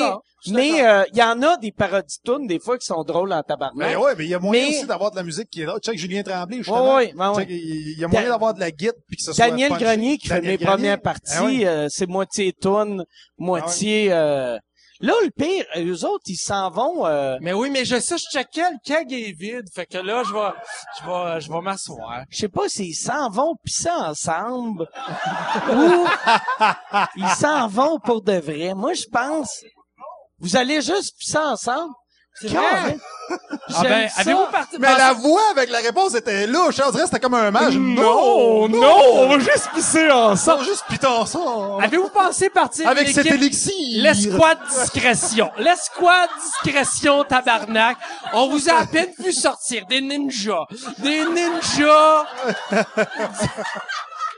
mais, 0.50 0.84
euh, 0.86 1.04
il 1.14 1.18
y 1.20 1.24
en 1.24 1.42
a 1.44 1.56
des 1.58 1.72
parodies 1.72 2.18
tunes, 2.26 2.48
des 2.48 2.60
fois, 2.60 2.78
qui 2.78 2.86
sont 2.88 3.04
drôles 3.04 3.32
en 3.32 3.44
tabarnak. 3.44 3.76
Mais 3.90 3.96
ouais, 3.96 4.14
mais 4.18 4.24
il 4.26 4.30
y 4.32 4.34
a 4.34 4.40
moyen 4.40 4.64
Mais- 4.64 4.78
aussi 4.78 4.88
d'avoir 4.88 5.12
de 5.12 5.16
la 5.18 5.24
musique 5.24 5.50
qui 5.52 5.62
est 5.62 5.66
là. 5.66 5.78
Check 5.80 5.98
Julien 6.00 6.24
Tremblay, 6.24 6.58
justement. 6.58 6.96
Ouais, 6.96 7.14
ouais, 7.14 7.14
ouais, 7.16 7.28
ouais. 7.28 7.36
Check, 7.44 7.48
il 7.52 8.00
y 8.00 8.04
a 8.04 8.08
moyen 8.08 8.24
Da- 8.26 8.30
d'avoir 8.32 8.54
de 8.56 8.60
la 8.60 8.72
guitare 8.72 8.96
puis 9.08 9.18
que 9.18 9.24
ce 9.24 9.34
soit 9.34 9.50
Daniel. 9.50 9.72
Grenier 9.74 10.18
qui 10.18 10.28
fait 10.30 10.42
mes 10.42 10.58
Grenier? 10.58 10.66
premières 10.66 11.02
parties, 11.02 11.34
Ah 11.38 11.46
ouais. 11.46 11.66
euh, 11.68 11.88
c'est 11.90 12.08
moitié 12.08 12.54
tune, 12.60 13.06
moitié... 13.38 14.12
euh, 14.12 14.58
Là, 15.02 15.14
le 15.24 15.32
pire, 15.32 15.66
eux 15.78 16.06
autres, 16.06 16.24
ils 16.28 16.36
s'en 16.38 16.70
vont... 16.70 17.06
euh, 17.08 17.38
Mais 17.42 17.54
oui, 17.54 17.70
mais 17.72 17.86
je 17.86 18.00
sais, 18.00 18.18
je 18.18 18.26
checkais, 18.32 18.70
le 18.72 18.78
keg 18.84 19.12
est 19.12 19.32
vide. 19.38 19.66
Fait 19.74 19.86
que 19.88 19.98
là, 19.98 20.22
je 20.24 20.32
vais, 20.34 20.50
je 21.00 21.06
vais, 21.08 21.42
je 21.42 21.52
vais 21.52 21.62
m'asseoir. 21.62 22.24
je 22.30 22.38
sais 22.38 22.50
pas 22.50 22.70
s'ils 22.70 22.96
s'en 22.96 23.30
vont 23.30 23.56
pisser 23.64 23.90
ensemble 23.90 24.88
ou 25.72 26.06
ils 27.16 27.30
s'en 27.30 27.68
vont 27.68 28.00
pour 28.00 28.22
de 28.22 28.34
vrai. 28.34 28.74
Moi, 28.76 28.94
je 28.94 29.06
pense... 29.12 29.64
Vous 30.40 30.56
allez 30.56 30.82
juste 30.82 31.18
pisser 31.20 31.38
ensemble? 31.38 31.94
C'est 32.34 32.48
vrai? 32.48 32.98
Ah 33.74 33.84
ben, 33.84 34.10
avez-vous 34.18 34.46
parti? 34.52 34.78
Mais 34.80 34.98
la 34.98 35.14
voix 35.14 35.42
avec 35.52 35.70
la 35.70 35.80
réponse 35.80 36.16
était 36.16 36.48
louche. 36.48 36.76
On 36.86 36.92
dirait 36.92 37.04
que 37.04 37.10
c'était 37.10 37.20
comme 37.20 37.34
un 37.36 37.52
match. 37.52 37.74
Non, 37.74 38.68
non, 38.68 39.02
on 39.14 39.28
va 39.28 39.40
juste 39.40 39.70
pisser 39.74 40.10
ensemble. 40.10 40.60
sont 40.64 40.70
juste 40.70 40.84
pitons 40.90 41.26
ça. 41.26 41.40
Avez-vous 41.82 42.10
pensé 42.10 42.50
partir 42.50 42.88
Avec 42.90 43.08
cet 43.10 43.26
élixir. 43.28 44.02
L'escouade 44.02 44.58
discrétion. 44.70 45.52
L'escouade 45.58 46.30
discrétion, 46.64 47.24
tabarnak. 47.24 47.98
On 48.34 48.50
vous 48.50 48.70
a 48.70 48.74
à 48.82 48.86
peine 48.86 49.10
vu 49.20 49.32
sortir 49.32 49.86
des 49.86 50.02
ninjas. 50.02 50.66
Des 51.00 51.24
ninjas. 51.26 52.26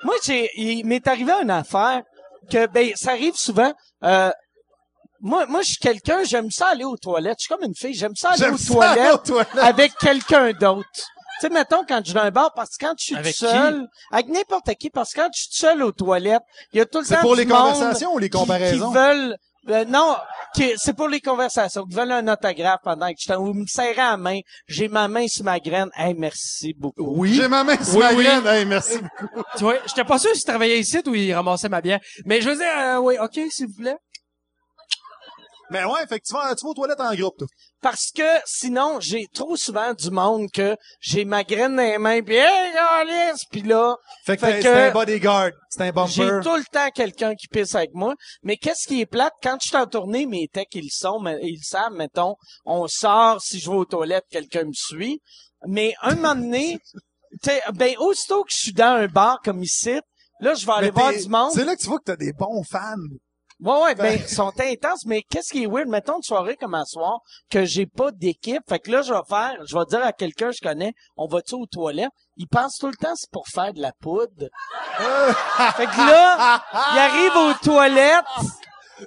Moi, 0.04 0.16
j'ai, 0.24 0.50
il 0.56 0.86
m'est 0.86 1.08
arrivé 1.08 1.32
une 1.42 1.52
affaire 1.52 2.02
que, 2.52 2.68
ben, 2.68 2.92
ça 2.96 3.12
arrive 3.12 3.36
souvent. 3.36 3.74
Euh, 4.04 4.32
moi, 5.24 5.46
moi, 5.48 5.62
je 5.62 5.70
suis 5.70 5.78
quelqu'un, 5.78 6.24
j'aime 6.24 6.52
ça 6.52 6.68
aller 6.68 6.84
aux 6.84 6.98
toilettes. 6.98 7.38
Je 7.40 7.46
suis 7.46 7.54
comme 7.56 7.64
une 7.66 7.74
fille, 7.76 7.94
j'aime 7.96 8.16
ça 8.16 8.30
aller 8.32 8.38
J'aime 8.40 8.54
aux 8.56 8.58
ça, 8.58 8.74
toilettes 8.74 9.14
aux 9.14 9.18
toilettes. 9.18 9.58
avec 9.58 9.94
quelqu'un 9.98 10.52
d'autre. 10.52 10.90
Tu 10.94 11.48
sais, 11.48 11.50
mettons, 11.50 11.84
quand 11.88 12.02
je 12.06 12.14
vais 12.14 12.20
dans 12.20 12.26
un 12.28 12.32
bar, 12.32 12.54
parce 12.54 12.78
que 12.78 12.86
quand 12.86 12.94
je 13.00 13.04
suis 13.06 13.16
Avec 13.16 13.34
tout 13.36 13.46
seul, 13.48 13.88
avec 14.12 14.28
n'importe 14.28 14.76
qui, 14.76 14.90
parce 14.90 15.14
que 15.14 15.22
quand 15.22 15.30
je 15.34 15.42
suis 15.42 15.50
seul 15.54 15.82
aux 15.82 15.92
toilettes, 15.92 16.44
il 16.74 16.78
y 16.78 16.82
a 16.82 16.86
tout 16.86 17.00
le 17.00 17.06
C'est 17.06 17.16
temps 17.16 17.22
pour 17.22 17.36
du 17.36 17.42
les 17.42 17.46
monde 17.48 17.58
conversations 17.74 18.14
ou 18.14 18.20
les 18.20 18.30
comparaisons? 18.30 18.90
Qui, 18.92 18.96
veulent, 18.96 19.38
euh, 19.70 19.86
non, 19.86 20.16
qui- 20.56 20.74
c'est 20.78 20.94
pour 20.94 21.08
les 21.08 21.20
conversations, 21.22 21.86
qui 21.86 21.96
veulent 21.96 22.12
un 22.12 22.28
autographe 22.32 22.82
pendant 22.84 23.08
que 23.10 23.16
je 23.20 23.28
t'en, 23.28 23.38
ou 23.42 23.54
me 23.54 23.66
serrer 23.66 23.96
la 23.96 24.16
main, 24.18 24.40
j'ai 24.68 24.88
ma 24.90 25.08
main 25.08 25.28
sur 25.28 25.44
ma 25.44 25.60
graine, 25.60 25.90
hey, 25.96 26.14
merci 26.14 26.76
beaucoup. 26.78 27.16
Oui. 27.18 27.34
J'ai 27.34 27.48
ma 27.48 27.64
main 27.64 27.82
sur 27.84 27.96
Oui, 27.96 28.00
ma 28.04 28.14
oui. 28.14 28.24
graine. 28.26 28.46
Hey, 28.48 28.66
merci 28.66 28.98
beaucoup. 29.00 29.44
Tu 29.58 29.64
vois, 29.64 29.76
j'étais 29.88 30.04
pas 30.04 30.20
sûr 30.20 30.34
s'il 30.36 30.44
travaillait 30.46 30.80
ici 30.80 31.00
ou 31.08 31.16
il 31.16 31.34
ramassait 31.34 31.70
ma 31.70 31.82
bière. 31.82 32.00
Mais 32.26 32.42
je 32.42 32.50
veux 32.50 32.56
dire, 32.58 32.68
euh, 32.78 32.98
oui, 33.00 33.16
OK, 33.20 33.40
s'il 33.50 33.68
vous 33.68 33.74
plaît. 33.82 33.98
Mais 35.74 35.84
ouais, 35.86 36.04
effectivement, 36.04 36.42
tu 36.56 36.64
vas 36.64 36.70
aux 36.70 36.74
toilettes 36.76 37.00
en 37.00 37.16
groupe, 37.16 37.36
toi. 37.36 37.48
Parce 37.82 38.12
que 38.16 38.22
sinon, 38.46 39.00
j'ai 39.00 39.26
trop 39.34 39.58
souvent 39.58 39.92
du 39.96 40.12
monde 40.12 40.48
que 40.54 40.78
j'ai 41.00 41.26
ma 41.26 41.44
graine 41.44 41.76
dans 41.76 41.82
les 41.82 41.98
mains, 41.98 42.22
pis 42.22 42.34
hey, 42.36 42.78
Alice, 42.78 43.44
pis 43.52 43.64
là, 43.64 43.96
Fait 44.24 44.38
que 44.38 44.46
Fait 44.46 44.58
que- 44.58 44.62
c'est 44.62 44.90
un 44.90 44.92
bodyguard. 44.92 45.50
C'est 45.72 45.82
un 45.82 46.06
j'ai 46.06 46.26
bumper. 46.26 46.44
tout 46.48 46.56
le 46.56 46.64
temps 46.72 46.92
quelqu'un 46.94 47.34
qui 47.34 47.48
pisse 47.48 47.74
avec 47.74 47.90
moi. 47.96 48.14
Mais 48.44 48.56
qu'est-ce 48.56 48.88
qui 48.88 49.02
est 49.02 49.08
plate? 49.08 49.34
Quand 49.42 49.58
je 49.64 49.70
suis 49.70 49.76
en 49.76 49.88
tournée, 49.88 50.28
mes 50.28 50.48
techs, 50.48 50.76
ils 50.76 50.84
le 50.84 50.90
sont, 50.92 51.20
mais 51.20 51.40
ils 51.42 51.56
le 51.56 51.64
savent, 51.64 51.94
mettons, 51.94 52.36
on 52.66 52.88
sort, 52.88 53.42
si 53.42 53.60
je 53.60 53.68
vais 53.68 53.76
aux 53.76 53.86
toilettes, 53.86 54.28
quelqu'un 54.30 54.66
me 54.66 54.74
suit. 54.74 55.22
Mais 55.68 55.96
un 56.04 56.14
moment 56.14 56.36
donné, 56.36 56.78
t'sais, 57.42 57.64
ben, 57.74 57.96
aussitôt 57.98 58.44
que 58.44 58.52
je 58.52 58.58
suis 58.58 58.74
dans 58.74 58.96
un 58.96 59.08
bar 59.08 59.40
comme 59.44 59.64
ici, 59.64 60.00
là, 60.40 60.54
je 60.54 60.68
vais 60.68 60.72
aller 60.72 60.92
voir 60.92 61.12
du 61.12 61.28
monde. 61.28 61.52
C'est 61.52 61.66
là 61.66 61.76
que 61.76 61.82
tu 61.82 61.88
vois 61.88 61.98
que 61.98 62.04
t'as 62.06 62.16
des 62.16 62.32
bons 62.34 62.64
fans. 62.64 62.96
Ouais, 63.64 63.82
ouais, 63.82 63.96
ben, 63.96 64.20
ils 64.20 64.28
sont 64.36 64.52
intenses, 64.60 65.06
mais 65.06 65.22
qu'est-ce 65.22 65.54
qui 65.54 65.64
est 65.64 65.68
weird? 65.68 65.88
Mettons 65.88 66.18
une 66.18 66.24
soirée 66.24 66.58
comme 66.58 66.76
un 66.76 66.84
soir, 66.84 67.20
que 67.50 67.64
j'ai 67.64 67.86
pas 67.86 68.12
d'équipe. 68.12 68.62
Fait 68.68 68.80
que 68.80 68.92
là, 68.92 69.02
je 69.02 69.14
vais 69.14 69.22
faire, 69.28 69.56
je 69.66 69.74
vais 69.78 69.86
dire 69.90 70.06
à 70.06 70.12
quelqu'un 70.12 70.50
que 70.50 70.56
je 70.62 70.68
connais, 70.68 70.94
on 71.16 71.28
va-tu 71.28 71.56
aux 71.56 71.66
toilettes? 71.66 72.12
Il 72.36 72.48
pense 72.48 72.78
tout 72.78 72.88
le 72.88 72.96
temps 72.96 73.14
c'est 73.16 73.32
pour 73.32 73.48
faire 73.48 73.74
de 73.74 73.82
la 73.82 73.94
poudre. 74.02 74.48
fait 75.78 75.86
que 75.86 75.98
là, 75.98 76.62
il 76.94 77.00
arrive 77.00 77.36
aux 77.38 77.54
toilettes, 77.64 78.26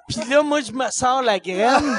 puis 0.08 0.24
là, 0.28 0.42
moi, 0.42 0.60
je 0.60 0.72
me 0.72 0.90
sors 0.90 1.22
la 1.22 1.38
graine. 1.38 1.84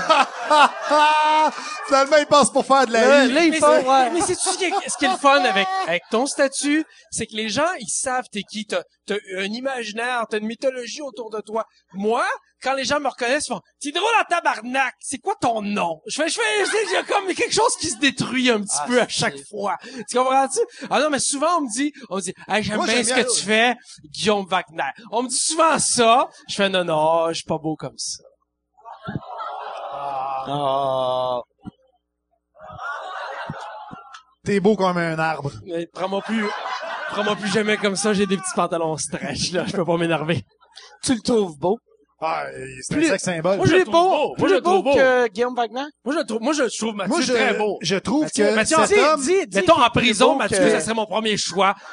Finalement, 1.87 2.17
il 2.17 2.25
passe 2.27 2.49
pour 2.49 2.65
faire 2.65 2.85
de 2.85 2.93
la 2.93 3.07
Là, 3.07 3.25
I. 3.25 3.31
là, 3.31 3.43
il 3.43 3.51
Mais 3.51 3.59
c'est, 3.59 3.87
ouais. 3.87 4.09
mais 4.11 4.21
c'est-tu 4.21 4.49
ce 4.49 4.57
qui 4.57 4.65
est, 4.65 4.73
ce 4.87 4.97
qui 4.97 5.05
est 5.05 5.11
le 5.11 5.17
fun 5.17 5.43
avec, 5.43 5.67
avec 5.87 6.03
ton 6.11 6.25
statut? 6.25 6.85
C'est 7.11 7.25
que 7.25 7.35
les 7.35 7.49
gens, 7.49 7.71
ils 7.79 7.89
savent 7.89 8.25
t'es 8.31 8.43
qui. 8.43 8.65
T'as, 8.65 8.81
t'as 9.07 9.15
un 9.37 9.45
imaginaire, 9.45 10.25
t'as 10.29 10.37
une 10.37 10.45
mythologie 10.45 11.01
autour 11.01 11.29
de 11.31 11.39
toi. 11.41 11.65
Moi, 11.93 12.25
quand 12.61 12.73
les 12.73 12.83
gens 12.83 12.99
me 12.99 13.07
reconnaissent, 13.07 13.47
ils 13.47 13.53
font, 13.53 13.61
t'es 13.79 13.91
drôle 13.91 14.09
à 14.19 14.25
tabarnak. 14.25 14.93
C'est 14.99 15.19
quoi 15.19 15.35
ton 15.39 15.61
nom? 15.61 16.01
Je 16.07 16.21
fais, 16.21 16.27
je 16.29 16.35
fais, 16.35 16.65
je 16.65 16.65
sais, 16.65 16.77
j'ai 16.91 17.03
comme 17.13 17.27
quelque 17.33 17.53
chose 17.53 17.75
qui 17.77 17.87
se 17.87 17.97
détruit 17.97 18.49
un 18.49 18.61
petit 18.61 18.75
Ah, 18.79 18.85
peu 18.87 19.01
à 19.01 19.07
chaque 19.07 19.37
fois. 19.49 19.77
Tu 20.09 20.17
comprends-tu? 20.17 20.59
Ah 20.89 20.99
non, 20.99 21.09
mais 21.09 21.19
souvent, 21.19 21.57
on 21.57 21.61
me 21.61 21.71
dit, 21.71 21.93
on 22.09 22.17
me 22.17 22.21
dit, 22.21 22.33
hey, 22.47 22.63
j'aime 22.63 22.83
bien 22.83 23.03
ce 23.03 23.13
bien, 23.13 23.23
que 23.23 23.33
tu 23.33 23.43
fais, 23.43 23.75
Guillaume 24.11 24.45
Wagner. 24.47 24.91
On 25.11 25.23
me 25.23 25.29
dit 25.29 25.37
souvent 25.37 25.79
ça. 25.79 26.29
Je 26.49 26.55
fais, 26.55 26.69
non, 26.69 26.83
non, 26.83 27.27
je 27.29 27.33
suis 27.35 27.43
pas 27.45 27.57
beau 27.57 27.75
comme 27.75 27.97
ça. 27.97 28.23
Ah. 30.49 31.41
T'es 34.43 34.59
beau 34.61 34.75
comme 34.77 34.97
un 34.97 35.19
arbre. 35.19 35.51
Mais 35.65 35.87
Prends-moi 35.87 36.21
plus, 36.21 36.45
prends-moi 37.11 37.35
plus 37.35 37.51
jamais 37.51 37.77
comme 37.77 37.95
ça. 37.95 38.13
J'ai 38.13 38.25
des 38.25 38.37
petits 38.37 38.53
pantalons 38.55 38.97
stretch, 38.97 39.51
là. 39.51 39.63
Je 39.67 39.71
peux 39.73 39.85
pas 39.85 39.97
m'énerver. 39.97 40.43
Tu 41.03 41.13
le 41.15 41.21
trouves 41.21 41.57
beau? 41.57 41.77
Ah, 42.19 42.45
c'est 42.81 42.95
Plus- 42.95 43.05
un 43.07 43.11
sex 43.11 43.23
symbole. 43.25 43.57
Moi, 43.57 43.67
je 43.67 43.75
le 43.75 43.83
trouve 43.83 43.93
beau, 43.93 44.09
beau. 44.09 44.35
Moi, 44.39 44.49
je 44.49 44.53
le 44.55 44.61
trouve 44.61 44.83
beau 44.83 44.91
beau. 44.91 44.95
que 44.97 45.27
Guillaume 45.27 45.55
Wagner? 45.55 45.83
Moi, 46.03 46.15
je 46.17 46.23
trouve, 46.23 46.41
moi, 46.41 46.53
je 46.53 46.63
trouve 46.77 46.95
Mathieu 46.95 47.09
Moi, 47.13 47.21
je, 47.21 47.33
très 47.33 47.53
beau. 47.53 47.77
je 47.81 47.95
trouve 47.97 48.23
Mathieu- 48.23 48.45
que 48.47 48.55
Mathieu, 48.55 48.77
cet 48.85 48.97
dis- 48.97 49.03
homme... 49.03 49.21
dis, 49.21 49.47
dis 49.47 49.57
Mettons, 49.57 49.79
en 49.83 49.89
prison, 49.91 50.35
Mathieu, 50.35 50.57
que- 50.57 50.69
ça 50.71 50.79
serait 50.81 50.95
mon 50.95 51.05
premier 51.05 51.37
choix. 51.37 51.75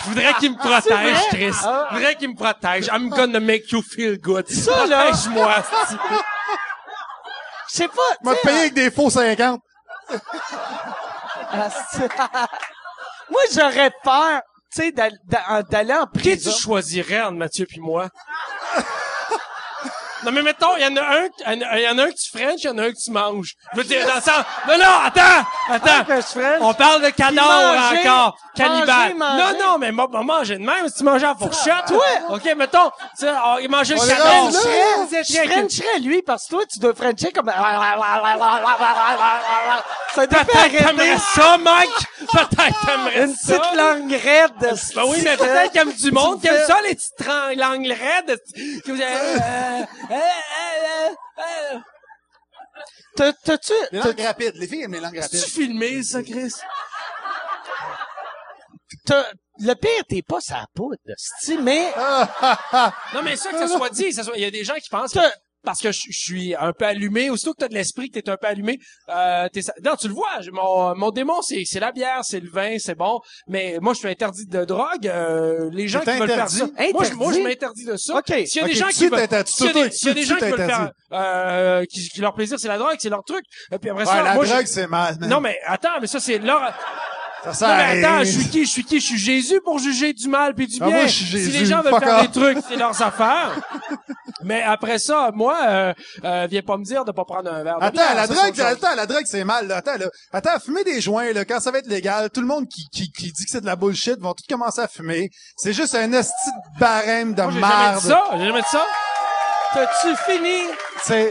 Je 0.00 0.04
voudrais 0.10 0.32
qu'il 0.34 0.52
me 0.52 0.56
protège, 0.56 0.82
vrai? 0.92 1.12
Chris. 1.30 1.56
Ah. 1.64 1.88
Je 1.90 1.96
voudrais 1.96 2.14
qu'il 2.14 2.28
me 2.28 2.36
protège. 2.36 2.86
I'm 2.86 3.08
gonna 3.08 3.40
make 3.40 3.68
you 3.72 3.82
feel 3.82 4.16
good. 4.20 4.48
Ça, 4.48 4.86
là. 4.86 5.06
Protège-moi. 5.10 5.54
Je 7.68 7.76
sais 7.76 7.88
pas, 7.88 8.02
m'a 8.22 8.34
payé 8.36 8.58
avec 8.60 8.74
des 8.74 8.90
faux 8.92 9.10
50. 9.10 9.60
Moi, 13.30 13.40
j'aurais 13.54 13.90
peur, 14.02 14.40
tu 14.74 14.82
sais, 14.82 14.92
d'al- 14.92 15.18
d'a- 15.24 15.62
d'aller 15.62 15.94
en 15.94 16.06
Qui 16.06 16.12
tu 16.12 16.20
prison. 16.30 16.50
choisirais 16.52 17.20
entre 17.22 17.36
Mathieu 17.36 17.66
puis 17.66 17.80
moi? 17.80 18.08
Non, 20.24 20.32
mais 20.32 20.42
mettons, 20.42 20.76
il 20.76 20.82
y 20.82 20.86
en 20.86 20.96
a 20.96 21.00
un, 21.00 21.28
il 21.54 21.80
y 21.80 21.88
en 21.88 21.96
a 21.96 22.02
un 22.02 22.08
que 22.10 22.14
tu 22.16 22.28
il 22.34 22.64
y 22.64 22.68
en 22.68 22.76
a 22.78 22.82
un 22.86 22.90
que 22.90 22.98
tu 23.00 23.12
manges. 23.12 23.54
Je 23.72 23.78
veux 23.78 23.84
dire, 23.84 24.04
dans 24.04 24.16
le 24.16 24.20
sens, 24.20 24.44
non, 24.66 24.76
non, 24.76 24.98
attends, 25.04 25.46
attends. 25.68 26.04
On 26.60 26.74
parle 26.74 27.02
de 27.02 27.10
cadavre 27.10 27.74
manger, 27.74 28.08
encore. 28.08 28.36
Cannibale. 28.54 29.14
Non, 29.18 29.52
non, 29.60 29.78
mais 29.78 29.92
moi, 29.92 30.08
moi, 30.10 30.22
manger 30.22 30.56
de 30.56 30.64
même, 30.64 30.88
si 30.88 30.94
tu 30.94 31.04
manges 31.04 31.22
à 31.22 31.28
la 31.28 31.34
fourchette. 31.34 31.86
Toi. 31.86 32.04
OK, 32.30 32.44
mettons, 32.56 32.90
tu 33.18 33.26
sais, 33.26 33.32
il 33.60 33.68
mangeait 33.70 33.94
On 33.98 34.02
le 34.02 34.08
cadavre. 34.08 34.50
Je 34.50 35.48
frencherais 35.48 35.98
lui 36.00 36.22
parce 36.22 36.44
que 36.46 36.50
toi, 36.50 36.62
tu 36.70 36.78
dois 36.78 36.94
frencher 36.94 37.32
comme... 37.32 37.50
Ça 40.14 40.26
doit 40.26 40.26
Peut-être 40.26 40.46
t'aimerais 40.46 41.10
arrêter. 41.10 41.22
ça, 41.34 41.58
Mike. 41.58 41.90
Peut-être 42.32 42.86
t'aimerais 42.86 43.24
Une 43.24 43.34
ça. 43.34 43.58
petite 43.58 43.74
langue 43.76 44.12
raide. 44.12 44.78
Ben 44.94 45.04
oui, 45.06 45.20
mais 45.22 45.36
peut-être 45.36 45.72
qu'il 45.72 45.80
y 45.80 45.88
a 45.88 45.92
du 45.92 46.10
monde 46.12 46.40
qui 46.40 46.48
aime 46.48 46.66
ça, 46.66 46.76
les 46.82 46.94
petites 46.94 47.26
langues 47.56 47.86
raides. 47.86 48.40
T'as-tu... 53.16 53.72
Les 53.92 53.98
langues 53.98 54.20
rapides. 54.20 54.54
Les 54.56 54.66
filles 54.68 54.82
aiment 54.82 54.92
les 54.92 55.00
langues 55.00 55.18
rapides. 55.18 55.42
Tu 55.42 55.50
filmé, 55.50 56.02
ça, 56.02 56.22
Chris? 56.22 56.52
Le 59.60 59.74
pire, 59.74 60.04
t'es 60.08 60.22
pas 60.22 60.40
sa 60.40 60.66
poudre, 60.74 60.98
mais... 61.60 61.92
Non, 63.14 63.22
mais 63.24 63.36
ça, 63.36 63.50
que 63.50 63.58
ça 63.58 63.68
soit 63.68 63.90
dit, 63.90 64.12
ça 64.12 64.22
soit- 64.22 64.36
il 64.36 64.42
y 64.42 64.46
a 64.46 64.50
des 64.50 64.64
gens 64.64 64.74
qui 64.76 64.88
pensent 64.88 65.18
parce 65.64 65.80
que 65.80 65.92
je, 65.92 66.00
je 66.10 66.18
suis 66.18 66.54
un 66.54 66.72
peu 66.72 66.84
allumé, 66.86 67.30
aussitôt 67.30 67.52
que 67.52 67.58
t'as 67.60 67.68
de 67.68 67.74
l'esprit, 67.74 68.10
que 68.10 68.18
t'es 68.20 68.30
un 68.30 68.36
peu 68.36 68.46
allumé, 68.46 68.78
euh, 69.08 69.48
t'es, 69.52 69.60
non, 69.84 69.96
tu 69.96 70.08
le 70.08 70.14
vois, 70.14 70.28
mon, 70.52 70.94
mon 70.96 71.10
démon, 71.10 71.42
c'est, 71.42 71.62
c'est 71.66 71.80
la 71.80 71.92
bière, 71.92 72.20
c'est 72.22 72.40
le 72.40 72.48
vin, 72.50 72.76
c'est 72.78 72.94
bon, 72.94 73.20
mais 73.48 73.78
moi, 73.80 73.92
je 73.94 73.98
suis 73.98 74.08
interdit 74.08 74.46
de 74.46 74.64
drogue, 74.64 75.06
euh, 75.06 75.68
les 75.72 75.88
gens 75.88 76.00
qui 76.00 76.06
veulent 76.06 76.28
faire 76.28 76.44
interdit? 76.44 76.56
ça. 76.58 76.66
Moi, 76.92 77.04
je, 77.04 77.12
moi, 77.14 77.32
je 77.32 77.38
Interdit? 77.38 77.42
m'interdis 77.42 77.84
de 77.84 77.96
ça. 77.96 78.16
OK. 78.18 78.34
S'il 78.46 78.62
y 78.62 78.64
a 78.64 78.68
des 78.68 78.74
gens 78.74 78.86
tu 78.88 78.94
qui 78.94 79.08
veulent, 79.08 79.28
s'il 79.46 79.66
y 79.66 79.68
a 79.68 79.72
des, 79.72 79.90
s'il 79.90 80.08
y 80.08 80.10
a 80.10 80.14
des 80.14 80.22
gens 80.24 80.36
qui 80.36 80.44
veulent 80.44 80.56
faire, 80.56 80.66
t'interdis. 80.68 80.92
euh, 81.12 81.84
qui, 81.90 82.08
qui 82.08 82.20
leur 82.20 82.34
plaisir, 82.34 82.58
c'est 82.58 82.68
la 82.68 82.78
drogue, 82.78 82.96
c'est 82.98 83.08
leur 83.10 83.24
truc, 83.24 83.44
et 83.72 83.78
puis 83.78 83.90
après 83.90 84.04
Ouais, 84.04 84.08
ça, 84.10 84.22
la 84.22 84.34
moi, 84.34 84.44
je- 84.44 84.52
drogue, 84.52 84.66
c'est 84.66 84.86
mal. 84.86 85.16
man. 85.20 85.28
non, 85.28 85.40
mais 85.40 85.58
attends, 85.66 86.00
mais 86.00 86.06
ça, 86.06 86.20
c'est 86.20 86.38
leur, 86.38 86.72
ça 87.44 87.52
sert 87.54 87.68
non, 87.68 87.74
à 87.74 87.94
mais 87.94 88.04
attends, 88.04 88.18
je 88.24 88.30
suis 88.30 88.48
qui? 88.48 88.64
Je 88.64 88.70
suis 88.70 88.84
qui? 88.84 89.00
Je 89.00 89.06
suis 89.06 89.18
Jésus 89.18 89.60
pour 89.64 89.78
juger 89.78 90.12
du 90.12 90.28
mal 90.28 90.54
puis 90.54 90.66
du 90.66 90.76
Ah, 90.80 90.86
bien. 90.86 90.96
moi, 90.96 91.06
je 91.06 91.12
suis 91.12 91.24
si 91.24 91.30
Jésus. 91.30 91.50
les 91.50 91.66
gens 91.66 91.80
veulent 91.82 91.98
faire 92.00 92.16
off. 92.18 92.22
des 92.30 92.40
trucs, 92.40 92.58
c'est 92.68 92.76
leurs 92.76 93.00
affaires. 93.02 93.60
mais 94.44 94.62
après 94.62 94.98
ça, 94.98 95.30
moi, 95.34 95.56
euh, 95.66 95.92
euh, 96.24 96.46
viens 96.50 96.62
pas 96.62 96.76
me 96.76 96.84
dire 96.84 97.04
de 97.04 97.12
pas 97.12 97.24
prendre 97.24 97.52
un 97.52 97.62
verre 97.62 97.78
de 97.78 97.84
Attends, 97.84 97.92
bière, 97.92 98.14
la 98.14 98.26
ça, 98.26 98.34
drogue, 98.34 98.60
attends, 98.60 98.94
la 98.94 99.06
drogue, 99.06 99.24
c'est 99.26 99.44
mal, 99.44 99.66
là. 99.68 99.76
Attends, 99.78 99.96
là. 99.98 100.06
Attends, 100.32 100.58
fumer 100.60 100.84
des 100.84 101.00
joints, 101.00 101.32
là, 101.32 101.44
quand 101.44 101.60
ça 101.60 101.70
va 101.70 101.78
être 101.78 101.88
légal, 101.88 102.30
tout 102.30 102.40
le 102.40 102.46
monde 102.46 102.66
qui, 102.68 102.86
qui, 102.90 103.10
qui 103.12 103.32
dit 103.32 103.44
que 103.44 103.50
c'est 103.50 103.60
de 103.60 103.66
la 103.66 103.76
bullshit 103.76 104.18
vont 104.20 104.34
tout 104.34 104.44
commencer 104.48 104.80
à 104.80 104.88
fumer. 104.88 105.30
C'est 105.56 105.72
juste 105.72 105.94
un 105.94 106.12
esti 106.12 106.32
de 106.74 106.80
barème 106.80 107.34
de 107.34 107.42
Moi, 107.42 107.52
j'ai 107.52 107.60
jamais 107.60 107.98
dit 108.00 108.06
ça. 108.06 108.24
J'ai 108.36 108.46
jamais 108.46 108.60
dit 108.62 108.68
ça. 108.70 108.84
T'as-tu 109.74 110.16
fini? 110.26 110.62
C'est, 111.04 111.30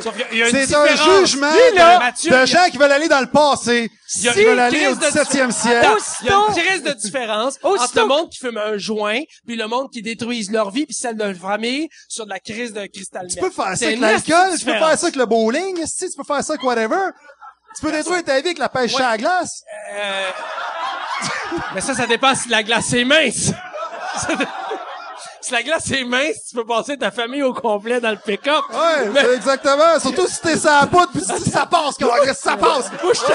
un 0.76 0.96
jugement 0.96 1.52
Lui, 1.52 1.76
là, 1.78 2.00
de, 2.00 2.06
de 2.06 2.18
il 2.26 2.32
y 2.32 2.34
a- 2.34 2.46
gens 2.46 2.70
qui 2.70 2.78
veulent 2.78 2.92
aller 2.92 3.08
dans 3.08 3.20
le 3.20 3.28
passé. 3.28 3.92
Qui 4.08 4.28
veulent 4.28 4.54
une 4.54 4.60
aller 4.60 4.88
au 4.88 4.96
crise 4.96 5.00
de 5.14 5.20
17e 5.20 5.52
siècle. 5.52 5.88
Il 6.22 6.28
y 6.28 6.30
a 6.30 6.36
une 6.48 6.54
crise 6.54 6.84
de 6.84 6.92
différence 6.94 7.58
entre 7.64 7.92
le 7.96 8.06
monde 8.06 8.30
qui 8.30 8.38
fume 8.40 8.58
un 8.58 8.78
joint 8.78 9.22
puis 9.46 9.56
le 9.56 9.68
monde 9.68 9.90
qui 9.92 10.02
détruise 10.02 10.52
leur 10.52 10.70
vie 10.72 10.86
puis 10.86 10.94
celle 10.96 11.18
de 11.18 11.24
leur 11.24 11.36
famille 11.36 11.90
sur 12.08 12.26
de 12.26 12.30
la 12.30 12.40
crise 12.40 12.74
de 12.74 12.86
cristal 12.86 13.28
Tu 13.28 13.38
peux 13.40 13.50
faire 13.50 13.76
ça 13.76 13.86
avec 13.86 14.00
l'alcool, 14.00 14.58
tu 14.58 14.66
peux 14.66 14.72
faire 14.74 14.98
ça 14.98 15.08
avec 15.08 15.16
le 15.16 15.26
bowling, 15.26 15.82
esti, 15.82 16.10
tu 16.10 16.16
peux 16.16 16.24
faire 16.24 16.44
ça 16.44 16.54
avec 16.54 16.64
whatever. 16.64 17.10
Tu 17.76 17.82
peux 17.86 17.92
détruire 17.92 18.24
ta 18.24 18.34
vie 18.40 18.46
avec 18.46 18.60
la 18.60 18.70
pêche 18.70 18.94
Ouais. 18.94 19.02
à 19.04 19.12
la 19.12 19.18
glace. 19.18 19.64
Euh, 19.94 20.30
Mais 21.76 21.82
ça, 21.82 21.94
ça 21.96 22.06
dépend 22.08 22.34
si 22.36 22.50
la 22.50 22.62
glace 22.64 22.94
est 22.94 23.04
mince. 23.04 23.52
Si 25.48 25.54
la 25.54 25.64
glace 25.64 25.90
est 25.92 26.04
mince, 26.04 26.44
tu 26.50 26.56
peux 26.58 26.66
passer 26.66 26.98
ta 26.98 27.10
famille 27.10 27.42
au 27.42 27.54
complet 27.54 28.02
dans 28.02 28.12
le 28.12 28.18
pick-up. 28.18 28.66
Ouais, 28.70 29.08
Mais- 29.14 29.34
exactement. 29.34 29.98
Surtout 29.98 30.28
si 30.28 30.42
t'es 30.42 30.56
la 30.56 30.86
poudre 30.88 31.10
pis 31.14 31.26
tu 31.26 31.42
dis 31.42 31.50
ça 31.50 31.66
passe, 31.66 31.96
comment 31.98 32.12
ça 32.34 32.58
passe? 32.58 32.92
Moi, 33.02 33.14
je 33.14 33.20
te, 33.22 33.32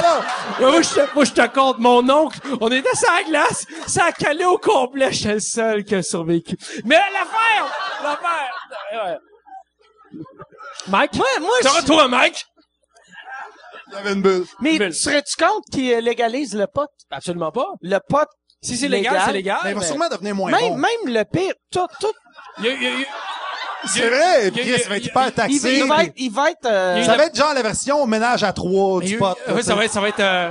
Ouais, 0.63 0.71
moi, 0.73 0.83
je 0.83 0.89
te, 0.91 1.15
moi, 1.15 1.25
je 1.25 1.33
te 1.33 1.47
compte 1.47 1.79
mon 1.79 2.07
oncle. 2.11 2.39
On 2.61 2.71
était 2.71 2.95
sur 2.95 3.11
la 3.11 3.23
glace. 3.25 3.65
Ça 3.87 4.05
a 4.05 4.13
calé 4.13 4.45
au 4.45 4.59
complet. 4.59 5.11
J'étais 5.11 5.33
le 5.35 5.41
seul 5.41 5.85
qui 5.85 5.95
a 5.95 6.03
survécu. 6.03 6.55
Mais 6.85 6.97
l'affaire, 7.15 7.73
l'affaire, 8.03 9.05
ouais. 9.07 9.19
Mike? 10.89 11.15
Moi, 11.15 11.27
moi, 11.41 11.51
je- 11.63 11.87
toi, 11.87 12.09
Mike? 12.09 12.45
Il 13.89 13.95
y 13.95 13.97
avait 13.97 14.13
une 14.13 14.21
bulle. 14.23 14.45
mais 14.61 14.93
serais-tu 14.93 15.35
contre 15.43 15.63
qu'ils 15.73 15.97
légalisent 15.99 16.55
le 16.55 16.67
pot? 16.67 16.89
Absolument 17.11 17.53
pas. 17.53 17.69
Le 17.81 17.99
pot, 18.07 18.27
Si 18.63 18.77
c'est 18.77 18.89
légal, 18.89 19.13
Légal. 19.13 19.23
c'est 19.27 19.33
légal. 19.33 19.59
Mais 19.65 19.71
il 19.71 19.75
va 19.75 19.81
mais- 19.81 19.87
sûrement 19.87 20.09
devenir 20.09 20.35
moins 20.35 20.51
même, 20.51 20.61
bon. 20.61 20.77
même 20.77 21.15
le 21.15 21.25
pire, 21.25 21.53
tout, 21.71 21.87
tout, 22.01 22.13
Il 22.59 22.65
y 22.67 22.69
a- 22.69 22.73
il 22.75 22.83
y 22.83 22.87
a- 22.87 22.91
il 22.91 23.01
y 23.01 23.03
a- 23.03 23.07
C'est 23.85 24.09
vrai, 24.09 24.51
Chris, 24.55 24.63
il 24.85 24.89
va 24.89 24.97
être 24.97 25.07
hyper 25.07 25.27
il, 25.27 25.33
taxé. 25.33 25.77
il 25.79 25.85
va 25.89 26.05
être, 26.05 26.13
il 26.17 26.31
va 26.31 26.51
être, 26.51 26.67
euh, 26.67 27.03
Ça 27.05 27.17
va 27.17 27.25
être 27.27 27.35
genre 27.37 27.53
la 27.53 27.63
version 27.63 28.07
ménage 28.07 28.45
à 28.45 28.53
trois 28.53 29.01
du 29.01 29.19
pot. 29.19 29.35
tu 29.57 29.63
ça 29.63 29.75
va 29.75 29.85
être, 29.85 29.93
ça 29.93 30.01
va 30.01 30.09
être, 30.09 30.21
euh, 30.21 30.51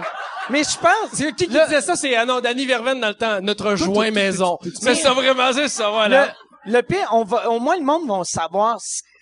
Mais 0.50 0.64
je 0.64 0.78
pense... 0.78 1.12
C'est 1.14 1.34
qui 1.36 1.46
qui 1.48 1.54
Le- 1.54 1.64
disait 1.66 1.80
ça? 1.82 1.96
C'est, 1.96 2.14
ah 2.16 2.26
non, 2.26 2.42
Danny 2.42 2.66
Verven 2.66 3.00
dans 3.00 3.08
le 3.10 3.14
temps, 3.14 3.40
notre 3.42 3.76
joint 3.76 4.12
maison. 4.12 4.58
Mais- 4.82 4.96
ça 4.96 5.14
vraiment, 5.14 5.54
c'est 5.54 5.70
ça, 5.70 5.90
voilà. 5.90 6.34
Le, 6.66 6.74
le 6.74 6.82
pire, 6.82 7.08
on 7.14 7.24
va, 7.24 7.50
au 7.50 7.60
moins 7.60 7.78
le 7.78 7.84
monde 7.84 8.06
va 8.10 8.24
savoir 8.26 8.78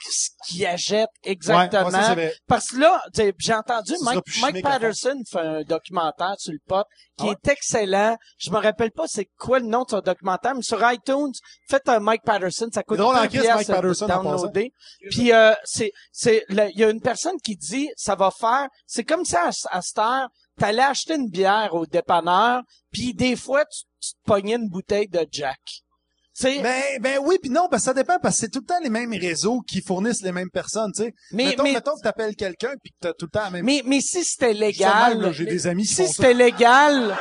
ce, 0.09 0.29
qu'ils 0.47 0.65
achètent 0.65 1.09
exactement. 1.23 1.83
Ouais, 1.83 1.85
ouais, 1.85 1.91
ça, 1.91 2.03
c'est 2.09 2.13
vrai. 2.15 2.33
Parce 2.47 2.67
que 2.67 2.77
là, 2.77 3.01
j'ai 3.37 3.53
entendu 3.53 3.93
Mike. 4.03 4.63
Patterson 4.63 5.21
fait 5.29 5.39
un 5.39 5.61
documentaire 5.63 6.35
sur 6.37 6.53
le 6.53 6.59
pot 6.67 6.85
qui 7.17 7.25
Ah 7.25 7.29
ouais? 7.29 7.31
est 7.43 7.47
excellent. 7.51 8.17
Je 8.37 8.49
me 8.51 8.57
rappelle 8.57 8.91
pas 8.91 9.05
c'est 9.07 9.27
quoi 9.37 9.59
le 9.59 9.65
nom 9.65 9.83
de 9.83 9.89
son 9.89 9.99
documentaire, 9.99 10.55
mais 10.55 10.61
sur 10.61 10.79
iTunes, 10.91 11.31
faites 11.69 11.87
un 11.89 11.99
Mike 11.99 12.23
Patterson, 12.23 12.67
ça 12.73 12.83
coûte 12.83 12.97
drôle 12.97 13.15
en 13.17 13.27
piastres 13.27 13.55
Mike 13.55 13.67
Patterson, 13.67 14.05
en 14.05 14.23
downloader. 14.23 14.71
Puis 15.11 15.31
euh, 15.33 15.53
c'est 15.63 15.91
c'est 16.11 16.43
il 16.49 16.71
y 16.75 16.83
a 16.83 16.89
une 16.89 17.01
personne 17.01 17.37
qui 17.43 17.55
dit 17.55 17.89
ça 17.95 18.15
va 18.15 18.31
faire, 18.31 18.67
c'est 18.85 19.03
comme 19.03 19.25
ça 19.25 19.49
à, 19.49 19.77
à 19.77 19.81
cette 19.81 19.97
heure, 19.99 20.29
t'allais 20.57 20.81
acheter 20.83 21.15
une 21.15 21.29
bière 21.29 21.73
au 21.73 21.85
dépanneur, 21.85 22.61
puis 22.91 23.13
des 23.13 23.35
fois 23.35 23.65
tu, 23.65 23.83
tu 24.01 24.13
te 24.13 24.19
pognais 24.25 24.55
une 24.55 24.69
bouteille 24.69 25.07
de 25.07 25.25
Jack. 25.31 25.59
Ben, 26.43 26.81
ben 27.01 27.19
oui, 27.23 27.37
puis 27.41 27.49
non, 27.49 27.67
parce 27.69 27.83
que 27.83 27.85
ça 27.85 27.93
dépend, 27.93 28.17
parce 28.21 28.35
que 28.35 28.41
c'est 28.41 28.49
tout 28.49 28.59
le 28.59 28.65
temps 28.65 28.79
les 28.83 28.89
mêmes 28.89 29.11
réseaux 29.13 29.61
qui 29.61 29.81
fournissent 29.81 30.21
les 30.21 30.31
mêmes 30.31 30.49
personnes, 30.49 30.91
tu 30.95 31.03
sais. 31.03 31.13
Mais- 31.31 31.45
mettons, 31.47 31.63
mais- 31.63 31.73
mettons 31.73 31.95
que 31.95 32.01
t'appelles 32.01 32.35
quelqu'un 32.35 32.73
puis 32.81 32.91
que 32.91 32.97
t'as 33.01 33.13
tout 33.13 33.25
le 33.25 33.31
temps 33.31 33.43
la 33.45 33.49
même... 33.51 33.65
Mais, 33.65 33.81
mais 33.85 33.99
si 34.01 34.23
c'était 34.23 34.53
légal, 34.53 35.31
J'ai 35.33 35.45
des 35.45 35.67
amis 35.67 35.83
qui 35.83 35.93
si 35.95 36.07
c'était 36.07 36.33
légal, 36.33 37.15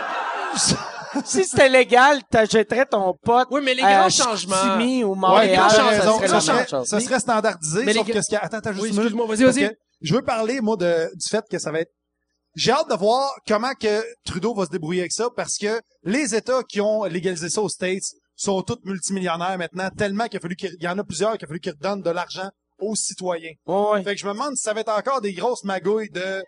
si 1.24 1.45
c'était 1.45 1.69
légal, 1.69 2.20
t'achèterais 2.31 2.86
ton 2.86 3.15
pote 3.23 3.49
Oui, 3.51 3.61
mais 3.65 3.74
les 3.74 3.82
grands 3.82 4.09
changements. 4.11 4.55
Chicoutimi 4.57 5.05
ou 5.05 5.11
Ouais, 5.12 5.16
Montréal, 5.16 5.57
grands 5.57 5.69
t'as 5.69 5.74
ça 5.74 6.03
serait 6.03 6.28
Ça 6.28 6.40
serait, 6.40 6.57
même 6.59 6.69
chose. 6.69 6.86
ça 6.89 7.01
serait 7.01 7.20
standardisé, 7.20 7.85
Mais 7.85 7.93
les 7.93 7.99
sauf 7.99 8.07
gars- 8.09 8.15
que 8.15 8.23
ce 8.23 8.28
qui... 8.28 8.36
Attends, 8.36 8.57
attends, 8.59 8.73
juste 8.73 8.82
Oui, 8.82 8.89
une 8.90 8.95
minute. 8.97 9.07
excuse-moi, 9.12 9.27
vas-y, 9.35 9.45
vas-y. 9.45 9.77
Je 10.01 10.15
veux 10.15 10.23
parler, 10.23 10.61
moi, 10.61 10.77
de, 10.77 11.11
du 11.15 11.28
fait 11.28 11.45
que 11.51 11.59
ça 11.59 11.73
va 11.73 11.81
être... 11.81 11.90
J'ai 12.55 12.73
hâte 12.73 12.89
de 12.90 12.95
voir 12.95 13.31
comment 13.47 13.73
que 13.81 14.03
Trudeau 14.24 14.55
va 14.55 14.65
se 14.65 14.70
débrouiller 14.70 15.01
avec 15.03 15.12
ça, 15.12 15.28
parce 15.36 15.57
que 15.59 15.81
les 16.03 16.35
États 16.35 16.62
qui 16.69 16.81
ont 16.81 17.05
légalisé 17.05 17.49
ça 17.51 17.61
aux 17.62 17.69
States 17.69 18.03
sont 18.39 18.62
tous 18.62 18.78
multimillionnaires 18.85 19.59
maintenant, 19.59 19.90
tellement 19.90 20.27
qu'il 20.28 20.39
a 20.39 20.40
fallu 20.40 20.56
qu'il 20.56 20.74
il 20.78 20.85
y 20.85 20.89
en 20.89 20.98
a 20.98 21.05
plusieurs 21.05 21.36
qu'il 21.36 21.44
a 21.44 21.48
fallu 21.48 21.60
qu'ils 21.60 21.73
redonnent 21.73 22.02
de 22.02 22.10
l'argent 22.10 22.48
aux 22.78 22.94
citoyens. 22.94 23.52
Ouais, 23.66 23.90
ouais. 23.90 24.02
Fait 24.05 24.15
que 24.15 24.20
je 24.20 24.27
me 24.27 24.32
demande 24.32 24.56
si 24.56 24.62
ça 24.62 24.73
va 24.73 24.81
être 24.81 24.97
encore 24.97 25.20
des 25.20 25.32
grosses 25.35 25.65
magouilles 25.65 26.10
de 26.10 26.43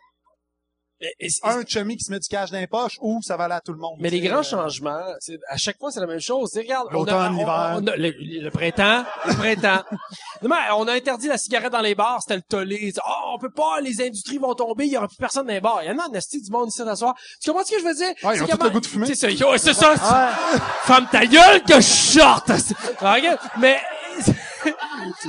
un 1.43 1.63
chummy 1.67 1.97
qui 1.97 2.05
se 2.05 2.11
met 2.11 2.19
du 2.19 2.29
cash 2.29 2.51
dans 2.51 2.59
les 2.59 2.67
poches 2.67 2.99
ou 3.01 3.21
ça 3.23 3.37
va 3.37 3.45
aller 3.45 3.55
à 3.55 3.61
tout 3.61 3.73
le 3.73 3.79
monde. 3.79 3.97
Mais 4.01 4.11
les 4.11 4.21
grands 4.21 4.39
euh, 4.39 4.43
changements, 4.43 5.03
c'est, 5.21 5.39
à 5.49 5.57
chaque 5.57 5.79
fois, 5.79 5.91
c'est 5.91 6.01
la 6.01 6.07
même 6.07 6.21
chose. 6.21 6.51
Regarde, 6.57 6.89
L'automne, 6.93 7.37
l'hiver. 7.37 7.81
le, 7.97 8.43
le 8.45 8.51
printemps, 8.51 9.05
le 9.27 9.35
printemps. 9.35 9.85
Non, 10.43 10.49
mais 10.49 10.57
on 10.75 10.89
a 10.89 10.95
interdit 10.95 11.29
la 11.29 11.37
cigarette 11.37 11.71
dans 11.73 11.83
les 11.83 11.95
bars, 11.95 12.21
c'était 12.23 12.37
le 12.37 12.43
tollé. 12.43 12.95
Oh, 13.07 13.35
on 13.35 13.39
peut 13.39 13.51
pas, 13.51 13.81
les 13.83 14.01
industries 14.01 14.39
vont 14.39 14.55
tomber, 14.55 14.87
il 14.87 14.93
y 14.93 14.97
aura 14.97 15.07
plus 15.07 15.19
personne 15.19 15.47
dans 15.47 15.53
les 15.53 15.61
bars. 15.61 15.81
Il 15.83 15.89
y 15.89 15.91
en 15.93 15.99
a 15.99 16.09
en 16.09 16.13
esti 16.15 16.41
du 16.41 16.51
monde 16.51 16.69
ici 16.69 16.79
ce 16.83 16.95
soir. 16.95 17.15
Tu 17.43 17.51
comprends 17.51 17.65
ce 17.67 17.73
que 17.73 17.79
je 17.79 17.85
veux 17.85 17.95
dire? 17.95 18.15
Ouais, 18.23 18.37
ils 18.37 18.43
ont 18.43 18.47
tout 18.47 18.63
le 18.63 18.71
goût 18.71 18.81
de 18.81 18.87
fumer. 18.87 19.07
C'est 19.07 19.15
ça, 19.17 19.29
c'est 19.59 19.75
ça. 19.75 19.91
Ouais. 19.93 20.59
Femme 20.85 21.07
ta 21.13 21.27
gueule 21.27 21.63
que 21.63 21.75
je 21.75 21.81
sorte! 21.81 22.51
Regarde, 23.01 23.39
Mais, 23.59 23.79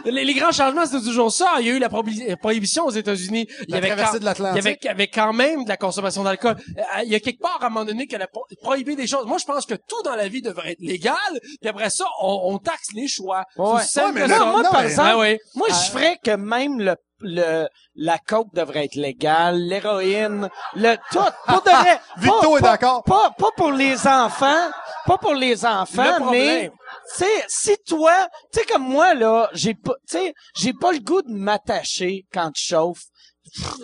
les, 0.05 0.23
les 0.25 0.33
grands 0.33 0.51
changements, 0.51 0.85
c'est 0.85 1.01
toujours 1.01 1.31
ça. 1.31 1.55
Il 1.59 1.67
y 1.67 1.69
a 1.69 1.73
eu 1.73 1.79
la 1.79 1.89
prohibi- 1.89 2.35
prohibition 2.37 2.85
aux 2.85 2.91
États-Unis. 2.91 3.47
Il 3.67 3.73
y 3.73 3.77
avait 3.77 3.89
quand- 3.89 4.19
de 4.19 4.25
l'Atlantique. 4.25 4.55
Il 4.61 4.65
y 4.65 4.67
avait, 4.67 4.77
il 4.81 4.85
y 4.85 4.89
avait 4.89 5.07
quand 5.07 5.33
même 5.33 5.63
de 5.63 5.69
la 5.69 5.77
consommation 5.77 6.23
d'alcool. 6.23 6.55
Euh, 6.77 6.81
Il 7.03 7.09
y 7.11 7.15
a 7.15 7.19
quelque 7.19 7.39
part, 7.41 7.57
à 7.61 7.67
un 7.67 7.69
moment 7.69 7.85
donné, 7.85 8.07
qu'elle 8.07 8.21
a 8.21 8.27
pro- 8.27 8.45
prohibé 8.61 8.95
des 8.95 9.07
choses. 9.07 9.25
Moi, 9.25 9.37
je 9.39 9.45
pense 9.45 9.65
que 9.65 9.75
tout 9.75 10.01
dans 10.03 10.15
la 10.15 10.27
vie 10.27 10.41
devrait 10.41 10.71
être 10.73 10.81
légal. 10.81 11.15
Puis 11.59 11.69
après 11.69 11.89
ça, 11.89 12.05
on, 12.21 12.41
on 12.53 12.57
taxe 12.57 12.89
les 12.93 13.07
choix. 13.07 13.43
Ouais. 13.57 13.73
Ouais, 13.73 14.11
mais 14.13 14.27
là, 14.27 14.45
moi, 14.45 14.63
non, 14.63 14.69
par 14.71 14.81
mais- 14.81 14.87
exemple, 14.89 15.09
Ah 15.11 15.35
moi, 15.55 15.67
je 15.69 15.91
ferais 15.91 16.17
que 16.23 16.31
même 16.35 16.79
le, 16.79 16.95
le, 17.21 17.67
la 17.95 18.17
coke 18.19 18.53
devrait 18.53 18.85
être 18.85 18.95
légale, 18.95 19.57
l'héroïne, 19.59 20.49
le, 20.75 20.95
tout, 21.11 21.19
pour 21.47 21.61
de 21.63 21.69
vrai. 21.69 21.99
Victo 22.17 22.51
Pas- 22.51 22.57
est 22.57 22.61
d'accord. 22.61 23.03
Pas, 23.03 23.31
pas 23.37 23.51
pour 23.55 23.71
les 23.71 24.07
enfants, 24.07 24.69
pas 25.05 25.17
pour 25.17 25.33
les 25.33 25.65
enfants, 25.65 26.25
Le 26.25 26.31
mais, 26.31 26.69
tu 26.69 27.23
sais, 27.25 27.45
si 27.47 27.75
toi, 27.87 28.13
tu 28.51 28.59
sais, 28.59 28.65
comme 28.65 28.83
moi, 28.87 29.13
là, 29.13 29.49
j'ai 29.53 29.73
pas, 29.73 29.93
tu 30.09 30.17
sais, 30.17 30.33
j'ai 30.55 30.73
pas 30.73 30.91
le 30.91 30.99
goût 30.99 31.21
de 31.21 31.31
m'attacher 31.31 32.25
quand 32.33 32.51
je 32.55 32.61
chauffe. 32.63 33.03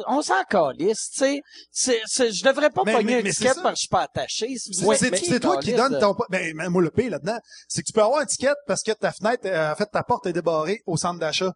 On 0.07 0.21
s'en 0.21 0.43
calisse, 0.49 1.09
tu 1.11 1.41
sais. 1.71 2.01
Je 2.07 2.43
devrais 2.43 2.69
pas 2.69 2.83
Mais- 2.85 2.93
pogner 2.93 3.15
mais- 3.15 3.19
une 3.21 3.27
étiquette 3.27 3.55
parce 3.55 3.71
que 3.71 3.75
je 3.75 3.79
suis 3.79 3.87
pas 3.87 4.03
attaché. 4.03 4.55
C'est 4.55 4.85
Ouais, 4.85 5.39
toi 5.39 5.57
qui 5.57 5.73
donne 5.73 5.99
ton... 5.99 6.15
Ben, 6.29 6.55
ben, 6.55 6.69
moi, 6.69 6.81
le 6.81 6.91
pire 6.91 7.09
là-dedans, 7.11 7.37
c'est 7.67 7.81
que 7.81 7.87
tu 7.87 7.91
peux 7.93 8.03
avoir 8.03 8.19
une 8.19 8.25
étiquette 8.25 8.55
parce 8.67 8.83
que 8.83 8.91
ta 8.91 9.11
fenêtre, 9.11 9.41
euh, 9.45 9.71
en 9.71 9.75
fait, 9.75 9.87
ta 9.87 10.03
porte 10.03 10.27
est 10.27 10.33
débarrée 10.33 10.81
au 10.85 10.95
centre 10.95 11.19
d'achat. 11.19 11.51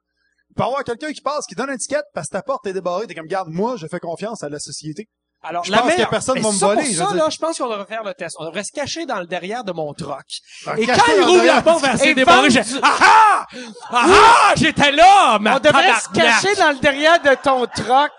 Tu 0.51 0.55
peux 0.55 0.63
avoir 0.63 0.83
quelqu'un 0.83 1.11
qui 1.13 1.21
passe, 1.21 1.45
qui 1.47 1.55
donne 1.55 1.69
une 1.69 1.75
étiquette 1.75 2.03
parce 2.13 2.27
que 2.27 2.33
ta 2.33 2.41
porte 2.41 2.67
est 2.67 2.73
débarrée. 2.73 3.07
T'es 3.07 3.15
comme, 3.15 3.25
garde, 3.27 3.47
moi, 3.49 3.75
je 3.77 3.87
fais 3.87 3.99
confiance 3.99 4.43
à 4.43 4.49
la 4.49 4.59
société. 4.59 5.07
Alors, 5.43 5.63
Je 5.63 5.71
la 5.71 5.77
pense 5.79 5.87
que 5.87 5.93
meilleure- 5.95 6.09
personne 6.09 6.35
mais 6.35 6.41
va 6.41 6.51
me 6.51 6.53
ça, 6.55 6.65
voler, 6.67 6.81
Pour 6.83 6.91
je 6.91 6.97
ça, 6.97 7.05
dire. 7.07 7.15
là, 7.15 7.29
je 7.31 7.37
pense 7.37 7.57
qu'on 7.57 7.69
devrait 7.69 7.85
faire 7.87 8.03
le 8.03 8.13
test. 8.13 8.35
On 8.37 8.45
devrait 8.45 8.63
se 8.63 8.71
cacher 8.71 9.05
dans 9.07 9.19
le 9.19 9.25
derrière 9.25 9.63
de 9.63 9.71
mon 9.71 9.91
troc. 9.93 10.21
Ah, 10.67 10.73
Et 10.77 10.85
quand 10.85 11.01
il 11.17 11.23
rouvre 11.23 11.45
la 11.45 11.61
porte 11.63 11.81
vers 11.81 11.97
ses 11.97 12.13
débarrés, 12.13 12.49
j'ai, 12.51 12.61
ah 12.83 12.97
ah! 13.01 13.45
Ah! 13.91 14.53
J'étais 14.55 14.91
là, 14.91 15.39
ma 15.39 15.55
On 15.55 15.59
devrait 15.59 15.93
se 15.99 16.09
cacher 16.09 16.53
dans 16.55 16.69
le 16.71 16.77
derrière 16.79 17.19
de 17.21 17.33
ton 17.41 17.65
troc 17.65 18.11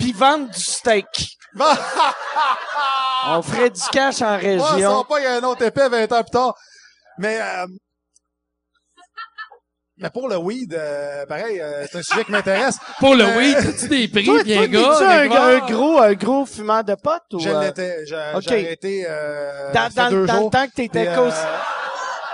puis 0.00 0.12
vendre 0.12 0.48
du 0.50 0.60
steak. 0.60 1.06
On 3.26 3.42
ferait 3.42 3.70
du 3.70 3.80
cash 3.92 4.20
en 4.22 4.34
Ouais, 4.36 4.58
ça 4.58 4.72
région. 4.72 4.96
va 4.98 5.04
pas, 5.04 5.20
il 5.20 5.24
y 5.24 5.26
a 5.26 5.36
un 5.36 5.42
autre 5.44 5.62
épais 5.62 5.88
20 5.88 6.10
ans 6.12 6.22
plus 6.22 6.30
tard. 6.30 6.54
Mais, 7.18 7.40
euh, 7.40 7.66
mais 9.98 10.10
pour 10.10 10.28
le 10.28 10.36
weed, 10.36 10.74
euh, 10.74 11.24
pareil, 11.26 11.60
euh, 11.60 11.86
c'est 11.90 11.98
un 11.98 12.02
sujet 12.02 12.24
qui 12.24 12.32
m'intéresse. 12.32 12.78
Pour 12.98 13.14
le 13.14 13.24
Euh, 13.24 13.36
weed, 13.38 13.56
as-tu 13.56 13.88
des 13.88 14.08
prix, 14.08 14.24
Toi, 14.24 14.42
bien 14.42 14.56
toi, 14.58 14.66
gars? 14.66 14.98
bien 14.98 15.42
un, 15.42 15.56
un 15.56 15.58
gros, 15.70 15.98
un 16.00 16.12
gros 16.14 16.46
fumeur 16.46 16.82
de 16.84 16.94
potes 16.96 17.22
ou 17.34 17.38
Je 17.40 17.48
euh, 17.48 17.60
l'étais, 17.60 18.04
j'ai 18.06 18.16
ok. 18.34 18.42
j'ai 18.42 18.64
arrêté, 18.66 19.06
euh, 19.08 19.72
dans, 19.72 19.80
ça 19.82 19.90
fait 19.90 19.94
dans, 19.96 20.10
deux 20.10 20.26
dans 20.26 20.34
jours. 20.34 20.44
le 20.46 20.50
temps 20.50 20.66
que 20.66 20.72
t'étais 20.72 21.04
Puis, 21.06 21.08
euh, 21.08 21.16
coast, 21.16 21.46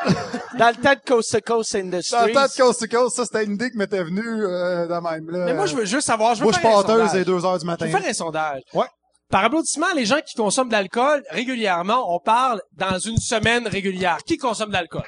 dans 0.58 0.68
le 0.68 0.74
temps 0.76 0.94
de 0.94 1.00
Coast 1.06 1.32
to 1.32 1.40
Coast 1.54 1.72
Dans 1.74 1.78
le 1.80 1.84
Industries. 1.94 2.32
temps 2.32 2.46
de 2.46 2.62
Coast 2.62 2.80
to 2.90 2.96
Coast, 2.98 3.16
ça, 3.16 3.24
c'était 3.24 3.44
une 3.44 3.52
idée 3.52 3.70
qui 3.70 3.76
m'était 3.76 4.02
venue, 4.02 4.22
euh, 4.44 4.86
de 4.86 4.92
même, 4.94 5.30
là. 5.30 5.44
Mais 5.44 5.54
moi, 5.54 5.66
je 5.66 5.76
veux 5.76 5.84
juste 5.84 6.06
savoir, 6.06 6.34
je 6.34 6.40
veux 6.40 6.46
Bouche 6.46 6.56
faire 6.56 6.78
un 6.78 6.82
sondage. 6.82 7.14
et 7.14 7.24
2 7.24 7.44
heures 7.44 7.58
du 7.58 7.60
Je 7.60 7.66
matin. 7.66 7.84
veux 7.86 7.90
faire 7.90 8.08
un 8.08 8.12
sondage. 8.14 8.62
Ouais. 8.72 8.86
Par 9.30 9.44
applaudissement, 9.44 9.86
les 9.94 10.06
gens 10.06 10.18
qui 10.26 10.34
consomment 10.34 10.68
de 10.68 10.72
l'alcool 10.72 11.22
régulièrement, 11.30 12.12
on 12.14 12.18
parle 12.18 12.60
dans 12.72 12.98
une 12.98 13.18
semaine 13.18 13.68
régulière. 13.68 14.18
Qui 14.26 14.38
consomme 14.38 14.70
de 14.70 14.74
l'alcool? 14.74 15.02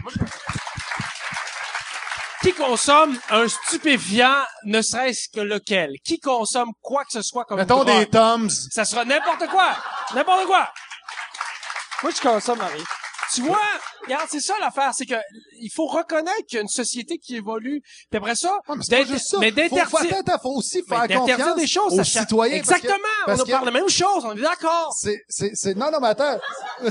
Qui 2.43 2.53
consomme 2.55 3.17
un 3.31 3.47
stupéfiant, 3.49 4.43
ne 4.65 4.83
serait-ce 4.83 5.29
que 5.33 5.41
lequel? 5.41 5.93
Qui 6.05 6.19
consomme 6.19 6.73
quoi 6.83 7.05
que 7.05 7.13
ce 7.13 7.23
soit 7.23 7.45
comme 7.45 7.59
Mettons 7.59 7.85
drogue? 7.85 7.99
des 8.01 8.07
Toms. 8.07 8.51
Ça 8.71 8.85
sera 8.85 9.05
n'importe 9.05 9.47
quoi. 9.49 9.77
N'importe 10.15 10.47
quoi. 10.47 10.69
Moi, 12.03 12.13
je 12.17 12.21
consomme 12.21 12.61
rien. 12.61 12.85
Tu 13.35 13.41
vois, 13.43 13.59
regarde, 14.05 14.27
c'est 14.31 14.41
ça 14.41 14.55
l'affaire, 14.61 14.93
c'est 14.95 15.07
que 15.07 15.15
il 15.61 15.71
faut 15.75 15.87
reconnaître 15.87 16.45
qu'il 16.49 16.57
y 16.57 16.59
a 16.59 16.63
une 16.63 16.69
société 16.69 17.19
qui 17.19 17.37
évolue. 17.37 17.81
Puis 18.11 18.19
après 18.19 18.35
ça, 18.35 18.53
Ouais, 18.69 18.77
mais 18.77 18.85
d'inter- 18.89 19.13
juste 19.13 19.29
ça. 19.31 19.39
mais 19.41 19.51
faut, 19.51 19.57
faut, 19.57 19.97
d'interdire 19.99 20.17
attends, 20.19 20.39
faut 20.43 20.55
aussi 20.57 20.83
mais 20.89 20.97
faire 21.09 21.19
confiance 21.21 21.57
des 21.57 21.67
choses, 21.67 21.99
aux 21.99 22.05
citoyens. 22.05 22.59
parce 22.59 22.69
que- 22.69 22.75
Exactement. 22.87 23.09
parce 23.27 23.41
on 23.41 23.45
que 23.45 23.49
nous 23.49 23.53
parle 23.57 23.67
de 23.69 23.73
la 23.73 23.81
même 23.81 23.89
chose, 23.89 24.25
on 24.25 24.37
est 24.37 24.41
d'accord. 24.41 24.93
C'est, 24.99 25.23
c'est, 25.29 25.51
c'est, 25.55 25.75
non, 25.77 25.91
non, 25.91 25.99
mais 26.01 26.09
attends. 26.09 26.39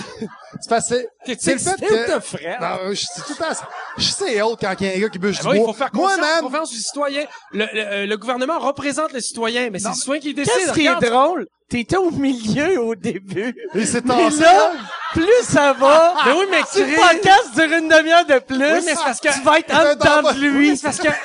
c'est 0.61 1.07
c'est, 1.39 1.53
le 1.53 1.59
fait 1.59 1.75
que, 1.85 2.15
de 2.15 2.19
frère. 2.19 2.59
non, 2.61 2.93
je, 2.93 3.05
c'est 3.13 3.21
tout 3.21 3.33
le 3.33 3.35
temps, 3.35 3.61
je 3.97 4.09
sais 4.09 4.41
autre 4.41 4.61
quand 4.61 4.75
il 4.79 4.87
y 4.87 4.89
a 4.91 4.95
un 4.95 4.99
gars 4.99 5.09
qui 5.09 5.19
bûche 5.19 5.37
Ben 5.37 5.43
du 5.43 5.49
oui, 5.49 5.55
il 5.57 5.59
bois. 5.63 5.73
faut 5.73 5.77
faire 5.77 5.89
Moi, 5.93 6.09
confiance, 6.11 6.31
man, 6.33 6.41
confiance 6.43 6.71
aux 6.71 6.75
citoyens. 6.77 7.25
Le, 7.51 7.65
le, 7.65 7.79
euh, 7.85 8.05
le 8.05 8.17
gouvernement 8.17 8.59
représente 8.59 9.13
les 9.13 9.21
citoyens, 9.21 9.69
mais 9.69 9.79
c'est 9.79 9.89
les 9.89 9.93
citoyens 9.95 10.21
qui 10.21 10.33
décident. 10.33 10.55
Qu'est-ce 10.57 10.73
qui 10.73 10.87
est 10.87 11.09
drôle? 11.09 11.47
T'étais 11.69 11.97
au 11.97 12.11
milieu 12.11 12.81
au 12.81 12.95
début. 12.95 13.55
et 13.75 13.85
c'est 13.85 14.01
tassé, 14.01 14.41
là. 14.41 14.71
Plus 15.13 15.43
ça 15.43 15.73
va, 15.73 16.15
Mais 16.25 16.31
oui, 16.33 16.45
mais 16.49 16.61
si 16.67 16.83
le 16.83 16.95
podcast 16.95 17.53
dure 17.55 17.77
une 17.77 17.87
demi-heure 17.89 18.25
de 18.25 18.39
plus, 18.39 18.57
Oui, 18.57 18.81
mais 18.85 18.95
c'est 18.95 19.03
parce 19.03 19.19
que- 19.19 19.33
tu 19.33 19.41
vas 19.41 19.59
être 19.59 19.73
en 19.73 19.81
être 19.81 19.99
dedans 19.99 20.31
de 20.33 20.39
lui. 20.39 20.77
c'est 20.77 20.83
parce 20.83 20.99
que, 20.99 21.07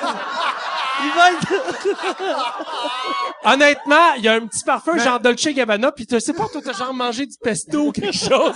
Il 1.03 1.11
va 1.11 1.31
être... 1.31 1.47
honnêtement, 3.43 4.13
il 4.17 4.23
y 4.23 4.27
a 4.27 4.33
un 4.33 4.47
petit 4.47 4.63
parfum 4.63 4.97
genre 4.97 5.19
Dolce 5.19 5.47
Gabbana, 5.49 5.91
puis 5.91 6.07
tu 6.07 6.19
sais 6.19 6.33
pas, 6.33 6.47
toi, 6.47 6.59
t'as 6.63 6.73
genre 6.73 6.91
mangé 6.93 7.27
du 7.27 7.37
pesto 7.39 7.87
ou 7.87 7.91
quelque 7.91 8.17
chose. 8.17 8.55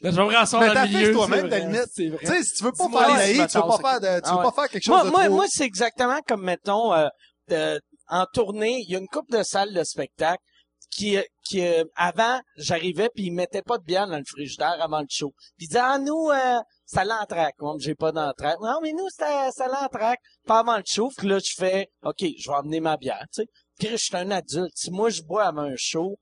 Là, 0.00 0.10
j'aimerais 0.10 0.36
en 0.36 0.58
Mais 0.60 0.66
dans 0.68 0.74
t'as 0.74 0.86
le 0.86 0.90
fait 0.92 0.98
milieu. 0.98 1.12
toi-même, 1.12 1.48
ta 1.48 1.58
limite. 1.60 1.86
C'est 1.94 2.08
vrai. 2.08 2.18
Tu 2.20 2.26
sais, 2.26 2.42
si 2.42 2.54
tu 2.54 2.64
veux 2.64 2.72
pas 2.72 2.88
faire 2.88 3.16
les 3.16 3.32
tu 3.46 3.58
veux 3.58 3.62
pas 3.62 3.78
faire 3.78 4.00
de, 4.00 4.20
tu 4.20 4.22
Ah 4.24 4.30
veux 4.32 4.36
ouais. 4.38 4.42
pas 4.42 4.52
faire 4.52 4.68
quelque 4.68 4.82
chose 4.84 4.94
Moi, 4.94 5.04
de 5.04 5.10
moi, 5.10 5.24
trop... 5.26 5.34
moi, 5.36 5.44
c'est 5.48 5.64
exactement 5.64 6.18
comme, 6.26 6.42
mettons, 6.42 6.92
euh, 6.92 7.78
en 8.08 8.26
tournée, 8.32 8.80
il 8.86 8.90
y 8.92 8.96
a 8.96 8.98
une 8.98 9.08
coupe 9.08 9.30
de 9.30 9.42
salles 9.42 9.72
de 9.72 9.84
spectacle 9.84 10.42
qui, 10.90 11.18
qui 11.44 11.64
euh, 11.64 11.84
avant, 11.96 12.40
j'arrivais 12.56 13.10
puis 13.14 13.24
ils 13.26 13.32
mettaient 13.32 13.62
pas 13.62 13.78
de 13.78 13.84
bière 13.84 14.06
dans 14.06 14.18
le 14.18 14.24
frigidaire 14.26 14.76
avant 14.80 15.00
le 15.00 15.06
show. 15.08 15.32
Puis 15.56 15.66
ils 15.66 15.68
disaient, 15.68 15.80
ah, 15.82 15.98
nous, 15.98 16.30
euh, 16.30 16.60
ça 16.86 17.04
l'entraque. 17.04 17.54
Moi, 17.60 17.74
j'ai 17.78 17.94
pas 17.94 18.12
d'entraque. 18.12 18.58
Non, 18.60 18.78
mais 18.82 18.92
nous, 18.92 19.08
c'était, 19.10 19.50
ça 19.52 19.66
l'entraque. 19.68 20.20
Pas 20.46 20.60
avant 20.60 20.76
le 20.76 20.82
show. 20.86 21.10
Puis 21.16 21.28
là, 21.28 21.38
je 21.38 21.52
fais, 21.56 21.88
OK, 22.02 22.16
je 22.20 22.50
vais 22.50 22.56
emmener 22.56 22.80
ma 22.80 22.96
bière, 22.96 23.24
tu 23.32 23.42
sais. 23.42 23.46
Puis 23.78 23.88
je 23.88 23.96
suis 23.96 24.16
un 24.16 24.30
adulte. 24.30 24.72
Si 24.74 24.90
moi, 24.90 25.10
je 25.10 25.22
bois 25.22 25.44
avant 25.44 25.62
un 25.62 25.76
show, 25.76 26.16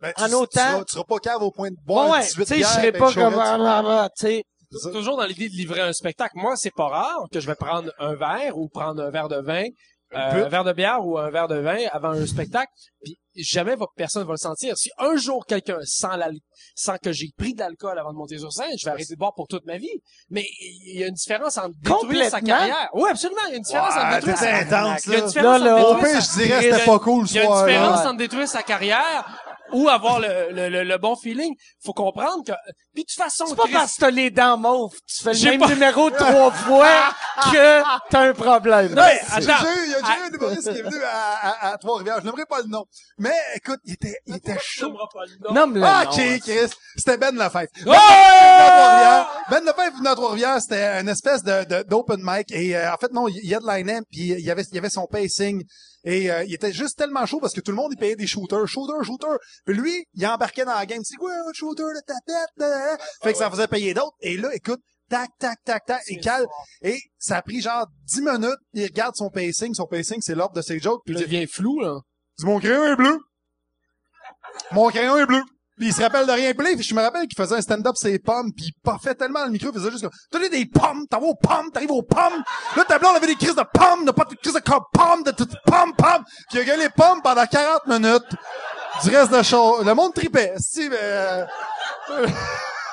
Ben, 0.00 0.12
tu, 0.16 0.22
en 0.22 0.28
tu 0.28 0.34
autant- 0.34 0.60
seras, 0.60 0.84
tu 0.84 0.92
seras 0.92 1.04
pas 1.04 1.18
cave 1.18 1.42
au 1.42 1.50
point 1.50 1.70
de 1.70 1.76
boire 1.84 2.10
ouais, 2.10 2.22
18 2.22 2.34
tu 2.34 2.44
sais, 2.46 2.54
je 2.54 2.58
bières, 2.60 2.70
serais 2.70 2.92
pas 2.92 3.12
comme, 3.12 3.32
chaud, 3.34 3.40
ah, 3.40 4.08
tu 4.18 4.26
sais. 4.26 4.44
ça. 4.72 4.90
toujours 4.90 5.16
dans 5.16 5.24
l'idée 5.26 5.48
de 5.48 5.54
livrer 5.54 5.80
un 5.82 5.92
spectacle. 5.92 6.32
Moi, 6.36 6.56
c'est 6.56 6.74
pas 6.74 6.88
rare 6.88 7.26
que 7.30 7.40
je 7.40 7.46
vais 7.46 7.54
prendre 7.54 7.92
un 7.98 8.14
verre 8.14 8.56
ou 8.58 8.68
prendre 8.68 9.02
un 9.02 9.10
verre 9.10 9.28
de 9.28 9.40
vin, 9.40 9.64
euh, 10.14 10.44
un 10.46 10.48
verre 10.48 10.64
de 10.64 10.72
bière 10.72 11.04
ou 11.06 11.18
un 11.18 11.30
verre 11.30 11.48
de 11.48 11.58
vin 11.58 11.78
avant 11.92 12.10
un 12.10 12.26
spectacle. 12.26 12.70
Puis 13.02 13.18
jamais 13.42 13.74
va, 13.76 13.86
personne 13.96 14.24
va 14.24 14.32
le 14.32 14.36
sentir. 14.38 14.76
Si 14.76 14.90
un 14.98 15.16
jour 15.16 15.44
quelqu'un 15.46 15.78
sent 15.84 16.06
sent 16.74 16.98
que 17.02 17.12
j'ai 17.12 17.30
pris 17.36 17.54
de 17.54 17.60
l'alcool 17.60 17.98
avant 17.98 18.12
de 18.12 18.16
monter 18.18 18.38
sur 18.38 18.52
scène, 18.52 18.70
je 18.78 18.84
vais 18.84 18.90
arrêter 18.92 19.14
de 19.14 19.18
boire 19.18 19.34
pour 19.34 19.48
toute 19.48 19.64
ma 19.66 19.76
vie. 19.78 20.02
Mais 20.30 20.44
il 20.60 20.98
y 21.00 21.04
a 21.04 21.08
une 21.08 21.14
différence 21.14 21.58
entre 21.58 21.74
détruire 21.80 22.24
sa 22.30 22.38
Complètement. 22.40 22.40
carrière. 22.58 22.90
Oui, 22.94 23.08
absolument. 23.10 23.40
Il 23.48 23.50
y 23.50 23.54
a 23.54 23.56
une 23.56 23.62
différence 23.62 23.94
entre 23.94 24.08
Ouais, 24.08 24.14
détruire 24.16 24.38
sa 24.38 24.54
intense, 24.54 25.06
Il 25.06 25.12
y 25.12 25.16
a 25.16 25.18
une 25.18 25.26
différence 25.26 25.60
Là, 25.60 25.64
là. 25.66 25.76
entre 25.76 25.88
Au 25.90 25.94
détruire 25.94 26.12
pire, 26.14 26.22
sa- 26.22 26.32
je 26.32 26.44
dirais 26.46 26.60
Il 26.62 26.66
y 26.66 26.70
a- 26.70 26.74
c'était 26.78 26.90
pas 26.90 26.98
cool 27.00 27.28
ce 27.28 27.32
il 27.32 27.36
y 27.36 27.38
a 27.38 27.42
une 27.42 27.48
soir. 27.48 27.66
différence 27.66 28.00
Ouais. 28.00 28.06
entre 28.06 28.16
détruire 28.16 28.48
sa 28.48 28.62
carrière 28.62 29.53
ou 29.74 29.88
avoir 29.88 30.20
le, 30.20 30.50
le, 30.52 30.68
le, 30.70 30.84
le 30.84 30.98
bon 30.98 31.14
feeling. 31.16 31.54
Faut 31.84 31.92
comprendre 31.92 32.42
que, 32.46 32.52
puis 32.94 33.02
de 33.04 33.08
toute 33.08 33.22
façon, 33.22 33.44
C'est 33.46 33.56
pas 33.56 33.64
Chris- 33.64 33.72
parce 33.72 33.94
que 33.96 34.00
t'as 34.00 34.10
les 34.10 34.30
dents 34.30 34.56
mauves, 34.56 34.92
tu 35.06 35.22
fais 35.22 35.30
le 35.32 35.36
J'ai 35.36 35.50
même 35.50 35.60
pas- 35.60 35.68
numéro 35.68 36.10
trois 36.10 36.50
fois 36.50 36.88
que 37.52 37.82
t'as 38.10 38.20
un 38.20 38.32
problème. 38.32 38.94
Non, 38.94 39.02
mais 39.02 39.20
J'ai 39.42 39.50
attends. 39.50 39.64
eu- 39.66 39.84
Il 39.86 39.90
y 39.90 39.94
a 39.94 40.00
déjà 40.00 40.18
eu 40.18 40.22
un 40.22 40.28
humoriste 40.34 40.72
qui 40.72 40.78
est 40.78 40.82
venu 40.82 41.02
à, 41.04 41.68
à, 41.68 41.72
à 41.72 41.78
Trois-Rivières. 41.78 42.20
Je 42.20 42.24
n'aimerais 42.26 42.46
pas 42.46 42.60
le 42.62 42.68
nom. 42.68 42.84
Mais, 43.18 43.34
écoute, 43.56 43.80
il 43.84 43.92
était, 43.94 44.16
il 44.26 44.36
était 44.36 44.56
chaud. 44.60 44.86
J'aimerais 44.86 45.08
pas 45.12 45.24
le 45.26 45.38
nom? 45.72 45.82
Ah, 45.84 46.04
non. 46.04 46.10
ok, 46.10 46.40
Chris. 46.40 46.70
C'était 46.96 47.16
Ben 47.18 47.36
Lafayette. 47.36 47.70
Oh! 47.80 47.90
Ben 47.90 47.92
Lafayette 47.92 48.60
à 48.60 48.70
Trois-Rivières. 48.70 49.28
Ben 49.50 49.64
Lafayette 49.64 49.92
est 49.92 49.96
venu 49.98 50.08
à 50.08 50.14
Trois-Rivières. 50.14 50.60
C'était 50.60 51.00
une 51.00 51.08
espèce 51.08 51.42
de, 51.42 51.64
de- 51.64 51.82
d'open 51.88 52.20
mic. 52.22 52.50
Et, 52.52 52.76
euh, 52.76 52.92
en 52.92 52.96
fait, 52.96 53.12
non, 53.12 53.28
il 53.28 53.44
y 53.46 53.54
a 53.54 53.60
de 53.60 53.66
line 53.66 54.02
puis 54.10 54.20
il 54.32 54.40
y 54.40 54.50
avait, 54.50 54.62
il 54.62 54.74
y 54.74 54.78
avait 54.78 54.90
son 54.90 55.06
pacing. 55.06 55.62
Et, 56.04 56.30
euh, 56.30 56.44
il 56.44 56.54
était 56.54 56.72
juste 56.72 56.98
tellement 56.98 57.26
chaud 57.26 57.40
parce 57.40 57.54
que 57.54 57.60
tout 57.60 57.70
le 57.70 57.76
monde, 57.76 57.92
il 57.92 57.98
payait 57.98 58.16
des 58.16 58.26
shooters. 58.26 58.66
Shooter, 58.66 59.04
shooter. 59.04 59.36
Puis 59.64 59.74
lui, 59.74 60.06
il 60.14 60.26
embarquait 60.26 60.64
dans 60.64 60.74
la 60.74 60.86
game. 60.86 61.02
C'est 61.02 61.16
quoi, 61.16 61.32
un 61.32 61.52
shooter 61.52 61.82
de 61.82 62.00
ta 62.06 62.14
tête? 62.26 62.48
da, 62.56 62.68
da, 62.68 62.96
da. 62.96 63.04
Fait 63.22 63.32
que 63.32 63.38
ça 63.38 63.48
en 63.48 63.50
faisait 63.50 63.68
payer 63.68 63.94
d'autres. 63.94 64.16
Et 64.20 64.36
là, 64.36 64.54
écoute, 64.54 64.80
tac, 65.08 65.30
tac, 65.38 65.58
tac, 65.64 65.84
tac, 65.86 66.02
il 66.08 66.20
cale. 66.20 66.46
Et 66.82 66.98
ça 67.18 67.38
a 67.38 67.42
pris 67.42 67.60
genre 67.60 67.86
10 68.04 68.20
minutes. 68.20 68.58
Il 68.74 68.84
regarde 68.84 69.14
son 69.16 69.30
pacing. 69.30 69.74
Son 69.74 69.86
pacing, 69.86 70.20
c'est 70.20 70.34
l'ordre 70.34 70.54
de 70.54 70.62
ses 70.62 70.78
jokes. 70.78 71.02
Puis 71.04 71.14
Il 71.14 71.20
devient 71.20 71.46
flou, 71.46 71.80
là. 71.80 72.00
dis, 72.38 72.44
mon 72.44 72.58
crayon 72.60 72.84
est 72.84 72.96
bleu. 72.96 73.18
Mon 74.72 74.88
crayon 74.88 75.16
est 75.18 75.26
bleu. 75.26 75.42
Puis 75.76 75.88
il 75.88 75.92
se 75.92 76.02
rappelle 76.02 76.26
de 76.26 76.32
rien. 76.32 76.52
Puis 76.54 76.82
je 76.82 76.94
me 76.94 77.02
rappelle 77.02 77.26
qu'il 77.26 77.36
faisait 77.36 77.56
un 77.56 77.60
stand-up 77.60 77.96
ses 77.96 78.18
pommes, 78.18 78.52
puis 78.52 78.66
il 78.66 78.72
puffait 78.82 79.14
tellement 79.14 79.44
le 79.44 79.50
micro, 79.50 79.68
il 79.68 79.74
faisait 79.74 79.90
juste 79.90 80.02
comme, 80.02 80.12
t'as 80.30 80.48
des 80.48 80.66
pommes, 80.66 81.06
t'en 81.08 81.20
aux 81.20 81.34
pommes, 81.34 81.70
t'arrives 81.72 81.90
aux 81.90 82.02
pommes? 82.02 82.42
Là, 82.76 82.84
ta 82.84 82.98
blonde 82.98 83.16
avait 83.16 83.26
des 83.26 83.36
crises 83.36 83.56
de 83.56 83.64
pommes, 83.72 84.04
n'a 84.04 84.12
pas 84.12 84.24
de 84.24 84.34
crises 84.36 84.54
de 84.54 84.60
pommes, 84.60 85.22
de 85.24 85.30
toutes 85.32 85.56
pommes, 85.66 85.94
pommes. 85.96 86.24
Puis 86.50 86.58
il 86.58 86.60
a 86.60 86.64
gueulé 86.64 86.88
pommes 86.96 87.20
pendant 87.22 87.46
40 87.46 87.86
minutes. 87.86 88.36
Du 89.02 89.10
reste 89.10 89.32
de 89.32 89.42
show. 89.42 89.82
Le 89.82 89.94
monde 89.94 90.14
tripait. 90.14 90.54
Si, 90.58 90.88
mais, 90.88 90.96
euh, 91.00 91.46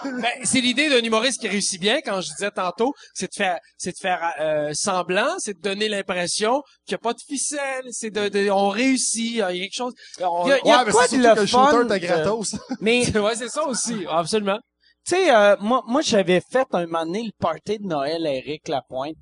Ben, 0.03 0.31
c'est 0.43 0.61
l'idée 0.61 0.89
d'un 0.89 0.99
humoriste 1.03 1.39
qui 1.41 1.47
réussit 1.47 1.79
bien, 1.79 1.99
quand 2.01 2.21
je 2.21 2.29
disais 2.29 2.51
tantôt, 2.51 2.93
c'est 3.13 3.27
de 3.27 3.35
faire, 3.35 3.59
c'est 3.77 3.91
de 3.91 3.97
faire 4.01 4.33
euh, 4.39 4.71
semblant, 4.73 5.35
c'est 5.39 5.53
de 5.55 5.61
donner 5.61 5.89
l'impression 5.89 6.63
qu'il 6.85 6.95
n'y 6.95 6.95
a 6.95 6.99
pas 6.99 7.13
de 7.13 7.19
ficelle, 7.27 7.83
c'est 7.91 8.09
de, 8.09 8.29
de- 8.29 8.49
on 8.49 8.69
réussit, 8.69 9.25
il 9.31 9.35
y 9.37 9.41
a 9.41 9.51
quelque 9.51 9.73
chose. 9.75 9.93
on- 10.21 10.45
Il 10.45 10.49
y 10.49 10.53
a- 10.53 10.59
il 10.63 10.67
y 10.67 10.71
a 10.71 10.79
ouais, 10.79 10.85
mais 10.85 10.91
quoi 10.91 11.07
c'est 11.07 11.17
de 11.17 11.23
le 11.23 11.35
que 11.35 11.39
le 11.41 11.45
shooter 11.45 11.71
fun 11.71 11.85
était 11.85 11.99
de- 11.99 12.05
gratos. 12.07 12.55
Mais, 12.81 13.17
ouais, 13.17 13.35
c'est 13.35 13.49
ça 13.49 13.63
aussi, 13.65 14.05
absolument. 14.09 14.59
tu 15.07 15.15
sais, 15.15 15.33
euh, 15.33 15.55
moi, 15.59 15.83
moi, 15.87 16.01
j'avais 16.01 16.41
fait 16.41 16.67
un 16.73 16.85
moment 16.85 17.05
donné 17.05 17.23
le 17.23 17.31
party 17.39 17.79
de 17.79 17.87
Noël 17.87 18.25
à 18.25 18.33
Eric 18.33 18.67
Lapointe. 18.67 19.15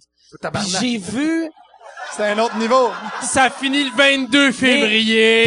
J'ai 0.80 0.98
vu... 0.98 1.50
C'était 2.12 2.24
un 2.30 2.40
autre 2.40 2.56
niveau. 2.58 2.92
Ça 3.22 3.50
finit 3.50 3.84
le 3.84 3.92
22 3.96 4.52
février. 4.54 5.46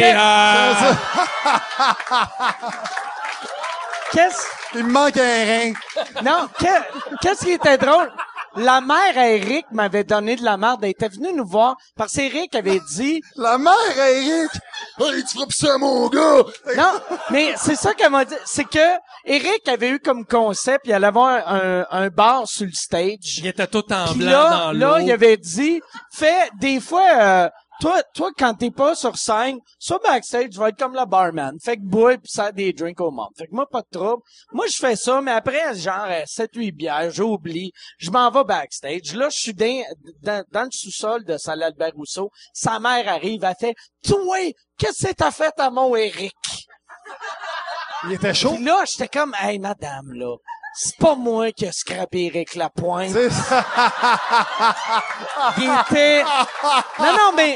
Qu'est-ce... 4.11 4.45
Il 4.75 4.83
me 4.85 4.91
manque 4.91 5.17
un 5.17 5.45
rein. 5.45 5.73
Non, 6.23 6.47
que- 6.59 7.17
qu'est-ce 7.21 7.45
qui 7.45 7.51
était 7.51 7.77
drôle? 7.77 8.11
La 8.55 8.81
mère 8.81 9.17
à 9.17 9.29
Eric 9.29 9.65
m'avait 9.71 10.03
donné 10.03 10.35
de 10.35 10.43
la 10.43 10.57
merde. 10.57 10.81
Elle 10.83 10.91
était 10.91 11.09
venue 11.09 11.33
nous 11.33 11.45
voir 11.45 11.75
parce 11.97 12.13
qu'Eric 12.13 12.53
avait 12.53 12.79
dit... 12.95 13.19
La 13.35 13.57
mère 13.57 13.73
à 13.99 14.11
Eric? 14.11 14.51
Hey, 14.99 15.23
tu 15.25 15.37
frappes 15.37 15.51
ça, 15.51 15.75
mon 15.79 16.07
gars. 16.07 16.43
Non, 16.77 16.91
mais 17.31 17.55
c'est 17.57 17.75
ça 17.75 17.95
qu'elle 17.95 18.11
m'a 18.11 18.25
dit. 18.25 18.35
C'est 18.45 18.65
que 18.65 18.77
Eric 19.25 19.67
avait 19.67 19.89
eu 19.89 19.99
comme 19.99 20.23
concept, 20.23 20.81
il 20.85 20.93
allait 20.93 21.07
avoir 21.07 21.47
un, 21.51 21.85
un 21.89 22.09
bar 22.09 22.47
sur 22.47 22.67
le 22.67 22.71
stage. 22.73 23.39
Il 23.39 23.47
était 23.47 23.65
tout 23.65 23.91
en 23.91 24.05
Puis 24.11 24.19
blanc 24.19 24.29
là, 24.29 24.49
dans 24.65 24.71
l'eau. 24.71 24.79
là, 24.97 25.01
il 25.01 25.11
avait 25.11 25.37
dit, 25.37 25.81
fais 26.13 26.49
des 26.59 26.79
fois, 26.79 27.07
euh, 27.11 27.49
toi, 27.79 28.01
toi, 28.13 28.31
quand 28.37 28.53
t'es 28.53 28.71
pas 28.71 28.95
sur 28.95 29.17
scène, 29.17 29.59
sur 29.79 29.99
backstage, 29.99 30.51
je 30.51 30.59
vais 30.59 30.69
être 30.69 30.77
comme 30.77 30.93
le 30.93 31.05
barman. 31.05 31.57
Fait 31.59 31.77
que 31.77 31.81
bois 31.81 32.17
pis 32.17 32.29
ça 32.31 32.51
des 32.51 32.71
drinks 32.73 33.01
au 33.01 33.11
monde. 33.11 33.31
Fait 33.37 33.47
que 33.47 33.53
moi, 33.53 33.67
pas 33.69 33.81
de 33.81 33.87
trouble. 33.91 34.21
Moi, 34.51 34.65
je 34.67 34.77
fais 34.77 34.95
ça, 34.95 35.21
mais 35.21 35.31
après, 35.31 35.75
genre, 35.75 36.07
7-8 36.25 36.71
bières, 36.71 37.11
j'oublie. 37.11 37.71
Je 37.97 38.11
m'en 38.11 38.29
vais 38.31 38.43
backstage. 38.43 39.13
Là, 39.15 39.29
je 39.29 39.37
suis 39.37 39.53
dans, 39.53 39.83
dans, 40.21 40.43
dans 40.51 40.63
le 40.63 40.71
sous-sol 40.71 41.23
de 41.25 41.37
salle 41.37 41.63
Albert 41.63 41.93
Rousseau. 41.95 42.29
Sa 42.53 42.79
mère 42.79 43.07
arrive, 43.09 43.43
elle 43.43 43.55
fait, 43.59 43.75
toi, 44.03 44.37
qu'est-ce 44.77 45.07
que 45.07 45.13
t'as 45.13 45.31
fait 45.31 45.53
à 45.57 45.69
mon 45.69 45.95
Eric? 45.95 46.33
Il 48.05 48.13
était 48.13 48.33
chaud. 48.33 48.53
Puis 48.55 48.63
là, 48.63 48.83
j'étais 48.85 49.07
comme, 49.07 49.33
hey, 49.39 49.59
madame, 49.59 50.13
là, 50.13 50.35
c'est 50.75 50.97
pas 50.97 51.15
moi 51.15 51.51
qui 51.51 51.65
ai 51.65 51.71
scrappé 51.71 52.25
Eric 52.25 52.55
Lapointe. 52.55 53.11
C'est 53.11 53.29
ça. 53.29 53.65
Il 55.57 55.71
était... 55.81 56.23
Non, 56.99 57.13
non, 57.13 57.31
mais... 57.35 57.55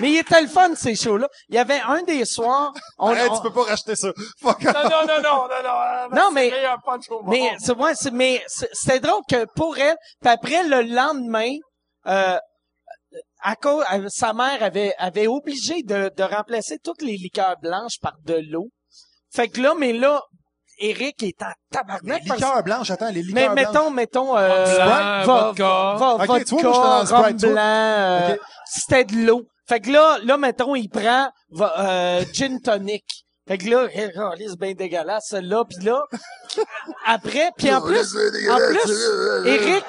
Mais 0.00 0.10
il 0.10 0.18
était 0.18 0.40
le 0.40 0.48
fun, 0.48 0.74
ces 0.74 0.96
shows-là. 0.96 1.28
Il 1.48 1.54
y 1.54 1.58
avait 1.58 1.80
un 1.80 2.02
des 2.02 2.24
soirs... 2.24 2.72
On, 2.98 3.10
on- 3.12 3.36
tu 3.36 3.42
peux 3.42 3.52
pas 3.52 3.64
racheter 3.64 3.94
ça. 3.94 4.08
Fuck 4.40 4.64
off. 4.64 4.74
Non, 4.74 4.82
non, 4.84 5.06
non, 5.06 5.22
non, 5.22 5.48
non, 5.48 6.08
non. 6.10 6.16
Non, 6.16 6.30
mais-. 6.32 6.50
Mais 7.26 7.54
c'est 7.58 7.76
ouais, 7.76 7.94
c'est- 7.94 8.10
mais 8.10 8.42
c'était 8.72 9.00
drôle 9.00 9.20
que 9.28 9.44
pour 9.54 9.76
elle, 9.76 9.96
puis 10.20 10.30
après 10.30 10.64
le 10.64 10.82
lendemain, 10.82 11.52
euh, 12.06 12.38
à 13.42 13.56
cause, 13.56 13.84
euh, 13.92 14.08
sa 14.08 14.32
mère 14.32 14.62
avait 14.62 14.94
avait 14.98 15.26
obligé 15.26 15.82
de, 15.82 16.10
de 16.16 16.22
remplacer 16.22 16.78
toutes 16.82 17.02
les 17.02 17.16
liqueurs 17.18 17.56
blanches 17.60 17.98
par 18.00 18.14
de 18.24 18.40
l'eau. 18.50 18.68
Fait 19.34 19.48
que 19.48 19.60
là, 19.60 19.74
mais 19.76 19.92
là, 19.92 20.22
Eric 20.82 21.22
est 21.22 21.42
en 21.42 21.46
Les 21.46 21.54
tabarnak. 21.70 22.22
parce- 22.26 22.40
liqueurs 22.40 22.62
blanches, 22.62 22.90
attends, 22.90 23.08
les 23.10 23.22
mais 23.32 23.42
liqueurs 23.42 23.54
blanches. 23.54 23.66
mettons, 23.72 23.90
mettons, 23.90 24.36
euh, 24.36 24.66
Sprite, 24.66 24.78
va- 24.86 25.22
vodka. 25.24 25.94
va- 25.96 26.14
Ok, 26.14 26.26
vodka, 26.26 26.44
tu 26.44 26.54
vois, 26.62 27.04
moi, 27.04 27.32
blanc, 27.32 27.56
euh, 27.58 28.32
Ok. 28.34 28.40
c'était 28.66 29.04
de 29.04 29.14
l'eau. 29.26 29.42
Fait 29.68 29.80
que 29.80 29.90
là, 29.90 30.18
là, 30.24 30.36
mettons, 30.36 30.74
il 30.74 30.88
prend 30.88 31.30
va- 31.50 31.74
euh, 31.78 32.24
gin 32.32 32.60
tonic. 32.60 33.04
Fait 33.48 33.58
que 33.58 33.68
là, 33.70 33.86
c'est 33.92 34.58
bien 34.58 34.72
dégueulasse, 34.72 35.26
celle-là. 35.30 35.64
Puis 35.68 35.84
là, 35.84 36.00
après, 37.06 37.50
puis 37.56 37.72
en 37.74 37.80
plus, 37.80 38.16
en 38.50 38.56
plus, 38.56 39.46
Eric, 39.46 39.84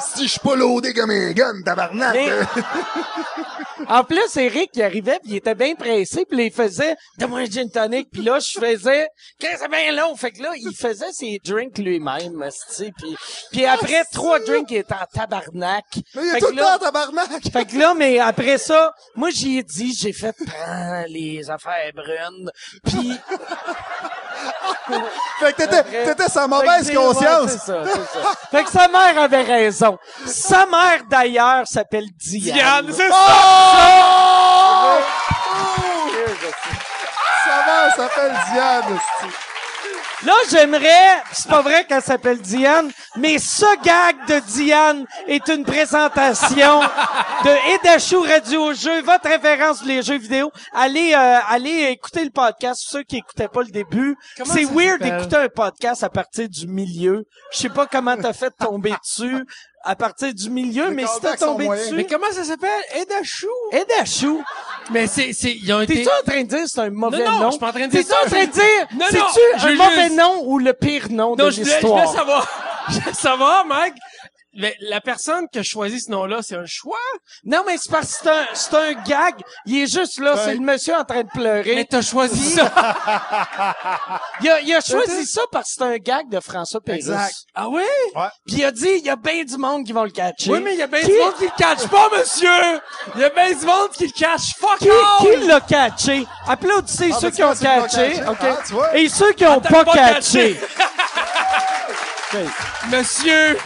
Si 0.00 0.24
je 0.24 0.30
suis 0.30 0.40
pas 0.40 0.54
loadé 0.54 0.94
comme 0.94 1.10
un 1.10 1.32
gun, 1.32 1.62
tabarnak. 1.64 2.14
Mais- 2.14 2.30
en 3.88 4.04
plus, 4.04 4.36
Eric, 4.36 4.70
il 4.74 4.82
arrivait, 4.82 5.18
puis 5.22 5.32
il 5.32 5.36
était 5.36 5.54
bien 5.54 5.74
pressé, 5.74 6.24
puis 6.24 6.46
il 6.46 6.52
faisait 6.52 6.96
«Donne-moi 7.18 7.40
un 7.40 7.44
gin 7.46 7.68
tonic», 7.70 8.08
puis 8.12 8.22
là, 8.22 8.38
je 8.38 8.58
faisais 8.60 9.08
«Qu'est-ce 9.38 9.54
que 9.54 9.58
c'est 9.60 9.68
bien 9.68 9.92
long», 9.92 10.14
fait 10.16 10.30
que 10.30 10.42
là, 10.42 10.50
il 10.56 10.74
faisait 10.74 11.12
ses 11.12 11.40
drinks 11.44 11.78
lui-même, 11.78 12.44
puis 12.96 13.16
puis 13.50 13.64
après 13.64 14.04
trois 14.12 14.38
drinks, 14.40 14.70
il 14.70 14.78
était 14.78 14.94
en 14.94 15.06
tabarnak. 15.12 15.84
Mais 16.14 16.22
il 16.22 16.36
est 16.36 16.38
tout 16.38 16.52
le 16.52 16.56
temps, 16.62 16.78
tabarnak. 16.78 17.28
Fait 17.52 17.64
que 17.64 17.76
là, 17.76 17.94
mais 17.94 18.18
après 18.18 18.58
ça, 18.58 18.92
moi, 19.16 19.30
j'y 19.30 19.58
ai 19.58 19.62
dit, 19.62 19.94
j'ai 19.94 20.12
fait 20.12 20.34
prendre 20.46 21.06
les 21.08 21.50
affaires 21.50 21.92
brunes, 21.94 22.50
puis... 22.84 23.12
Fait 25.40 25.52
que 25.52 25.56
t'étais, 25.62 25.82
t'étais 26.04 26.28
sa 26.28 26.46
mauvaise 26.46 26.90
conscience. 26.92 27.44
ouais, 27.52 27.58
c'est 27.58 27.58
ça, 27.58 27.82
c'est 27.84 28.20
ça. 28.20 28.32
Fait 28.50 28.64
que 28.64 28.70
sa 28.70 28.88
mère 28.88 29.18
avait 29.22 29.42
raison. 29.42 29.98
Sa 30.26 30.66
mère, 30.66 31.00
d'ailleurs, 31.08 31.66
s'appelle 31.66 32.06
Diane. 32.16 32.56
Diane, 32.56 32.86
c'est 32.92 33.08
Oh! 33.10 33.14
Sa 37.44 37.56
mère 37.66 37.94
s'appelle 37.96 38.36
Diane. 38.52 38.98
Là, 40.24 40.32
j'aimerais, 40.50 41.22
c'est 41.32 41.48
pas 41.48 41.62
vrai 41.62 41.84
qu'elle 41.84 42.02
s'appelle 42.02 42.40
Diane, 42.40 42.90
mais 43.16 43.38
ce 43.38 43.66
gag 43.84 44.16
de 44.26 44.40
Diane 44.52 45.06
est 45.28 45.46
une 45.48 45.64
présentation 45.64 46.80
de 47.44 47.74
Edachou 47.74 48.22
Radio 48.22 48.74
Jeux, 48.74 49.00
votre 49.02 49.28
référence 49.28 49.78
pour 49.78 49.86
les 49.86 50.02
jeux 50.02 50.18
vidéo. 50.18 50.50
Allez, 50.74 51.12
euh, 51.14 51.38
allez 51.48 51.90
écouter 51.92 52.24
le 52.24 52.30
podcast, 52.30 52.84
ceux 52.88 53.04
qui 53.04 53.18
écoutaient 53.18 53.46
pas 53.46 53.62
le 53.62 53.70
début. 53.70 54.16
C'est 54.44 54.64
weird 54.64 55.00
d'écouter 55.00 55.36
un 55.36 55.48
podcast 55.48 56.02
à 56.02 56.08
partir 56.08 56.48
du 56.48 56.66
milieu. 56.66 57.24
Je 57.52 57.58
sais 57.58 57.68
pas 57.68 57.86
comment 57.86 58.16
t'as 58.16 58.32
fait 58.32 58.50
tomber 58.50 58.94
dessus 59.00 59.44
à 59.84 59.94
partir 59.96 60.34
du 60.34 60.50
milieu, 60.50 60.90
mais 60.90 61.06
si 61.06 61.20
t'as 61.20 61.36
tombé 61.36 61.68
dessus, 61.68 61.94
Mais 61.94 62.04
comment 62.04 62.30
ça 62.32 62.44
s'appelle? 62.44 62.68
Edachou? 62.94 63.46
Edachou. 63.72 64.42
Mais 64.90 65.06
c'est, 65.06 65.32
c'est, 65.32 65.52
ils 65.54 65.72
ont 65.72 65.80
été... 65.80 65.94
T'es-tu 65.94 66.08
en 66.08 66.30
train 66.30 66.42
de 66.42 66.48
dire 66.48 66.60
c'est 66.66 66.80
un 66.80 66.90
mauvais 66.90 67.18
Non, 67.18 67.30
non, 67.32 67.38
nom? 67.40 67.46
je 67.46 67.50
suis 67.52 67.60
pas 67.60 67.68
en 67.68 67.72
train 67.72 67.86
de 67.86 67.90
dire 67.90 68.00
T'es-tu 68.00 68.10
ça, 68.10 68.16
en 68.24 68.28
train 68.30 68.44
de 68.46 68.50
dire, 68.52 68.62
Non, 68.94 68.98
non, 68.98 69.06
c'est-tu 69.10 69.66
un 69.68 69.74
mauvais 69.76 70.04
juste- 70.04 70.16
nom 70.16 70.42
ou 70.44 70.58
le 70.58 70.72
pire 70.72 71.06
nom 71.10 71.36
Non, 71.36 71.46
de 71.46 71.50
je 71.50 71.60
voulais, 71.60 71.70
je 71.70 71.76
l'histoire? 71.76 72.04
voulais 72.06 72.16
savoir. 72.18 72.48
Je 72.90 73.00
voulais 73.00 73.12
savoir, 73.12 73.66
Mike. 73.66 73.94
Mais 74.58 74.76
la 74.80 75.00
personne 75.00 75.46
qui 75.50 75.58
a 75.60 75.62
choisi 75.62 76.00
ce 76.00 76.10
nom-là, 76.10 76.40
c'est 76.42 76.56
un 76.56 76.66
choix? 76.66 76.96
Non, 77.44 77.62
mais 77.66 77.76
c'est 77.78 77.90
parce 77.90 78.18
que 78.18 78.28
c'est 78.54 78.74
un, 78.74 78.92
gag. 79.04 79.34
Il 79.66 79.78
est 79.82 79.86
juste 79.92 80.18
là, 80.20 80.34
Ouais. 80.34 80.40
c'est 80.44 80.54
le 80.54 80.60
monsieur 80.60 80.94
en 80.94 81.04
train 81.04 81.22
de 81.22 81.28
pleurer. 81.28 81.74
Mais 81.76 81.84
t'as 81.84 82.02
choisi 82.02 82.50
ça. 82.50 82.70
Il 84.40 84.48
a, 84.50 84.60
il 84.60 84.72
a 84.74 84.80
choisi 84.80 85.26
ça 85.26 85.40
parce 85.50 85.68
que 85.68 85.74
c'est 85.78 85.82
un 85.84 85.96
gag 85.96 86.28
de 86.28 86.38
François 86.40 86.80
Pérusse. 86.80 87.06
Exact. 87.08 87.34
ah 87.54 87.68
oui? 87.68 87.82
Puis 88.46 88.56
il 88.58 88.64
a 88.64 88.70
dit, 88.70 88.88
il 88.98 89.04
y 89.04 89.10
a 89.10 89.16
bien 89.16 89.42
du 89.44 89.56
monde 89.56 89.84
qui 89.84 89.92
vont 89.92 90.04
le 90.04 90.10
catcher. 90.10 90.50
Oui, 90.50 90.60
mais 90.62 90.74
il 90.74 90.78
y 90.78 90.82
a 90.82 90.86
bien 90.86 91.00
Qui- 91.00 91.06
du 91.06 91.18
monde 91.18 91.34
qui 91.36 91.44
le 91.44 91.50
catch 91.56 91.86
pas, 91.88 92.08
monsieur! 92.16 92.80
Il 93.14 93.20
y 93.20 93.24
a 93.24 93.30
bien 93.30 93.48
du 93.52 93.66
monde 93.66 93.90
qui 93.92 94.06
le 94.06 94.12
cache. 94.12 94.54
Fuck 94.58 94.78
Qui, 94.78 94.88
qui 95.40 95.46
l'a 95.46 95.60
catché? 95.60 96.26
Applaudissez 96.46 97.10
Ah, 97.12 97.18
ceux 97.20 97.30
ben, 97.30 97.34
qui 97.36 97.42
ont 97.44 97.54
catché. 97.54 98.20
Ah, 98.26 98.32
tu 98.66 98.72
vois? 98.74 98.96
Et 98.96 99.08
ceux 99.08 99.32
qui 99.32 99.44
ont 99.46 99.58
Attends, 99.58 99.68
pas, 99.70 99.84
pas 99.84 99.92
catché. 99.92 100.58
Monsieur, 102.90 103.56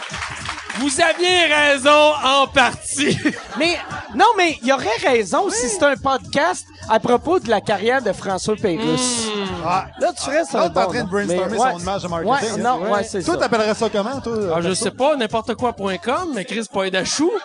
vous 0.75 1.01
aviez 1.01 1.45
raison 1.45 2.13
en 2.23 2.47
partie. 2.47 3.17
Mais, 3.57 3.77
non, 4.15 4.25
mais 4.37 4.57
il 4.63 4.71
aurait 4.71 4.87
raison 5.03 5.49
si 5.49 5.69
c'était 5.69 5.85
un 5.85 5.95
podcast 5.95 6.65
à 6.89 6.99
propos 6.99 7.39
de 7.39 7.49
la 7.49 7.61
carrière 7.61 8.01
de 8.01 8.11
François 8.11 8.55
Pérusse. 8.55 9.27
Ah. 9.65 9.85
Là, 9.99 10.11
tu 10.13 10.23
ferais 10.23 10.45
ça. 10.45 10.59
Là, 10.59 10.69
t'es 10.69 10.79
en 10.79 10.85
bon, 10.85 10.91
train 10.91 11.03
de 11.03 11.09
brainstormer 11.09 11.51
Mais, 11.51 11.57
son 11.57 11.63
ouais. 11.63 11.81
image 11.81 12.03
de 12.03 12.07
marketing. 12.07 12.31
Ouais, 12.31 12.53
hein. 12.53 12.57
non, 12.63 12.91
ouais, 12.91 13.03
c'est 13.03 13.23
Toi, 13.23 13.33
ça. 13.35 13.39
t'appellerais 13.39 13.75
ça 13.75 13.89
comment, 13.89 14.21
toi? 14.21 14.33
Ah, 14.55 14.61
je 14.61 14.73
sais 14.73 14.91
pas, 14.91 15.15
n'importe 15.15 15.55
quoi.com, 15.55 16.31
mais 16.33 16.45
Chris 16.45 16.67
Poindachou. 16.71 17.31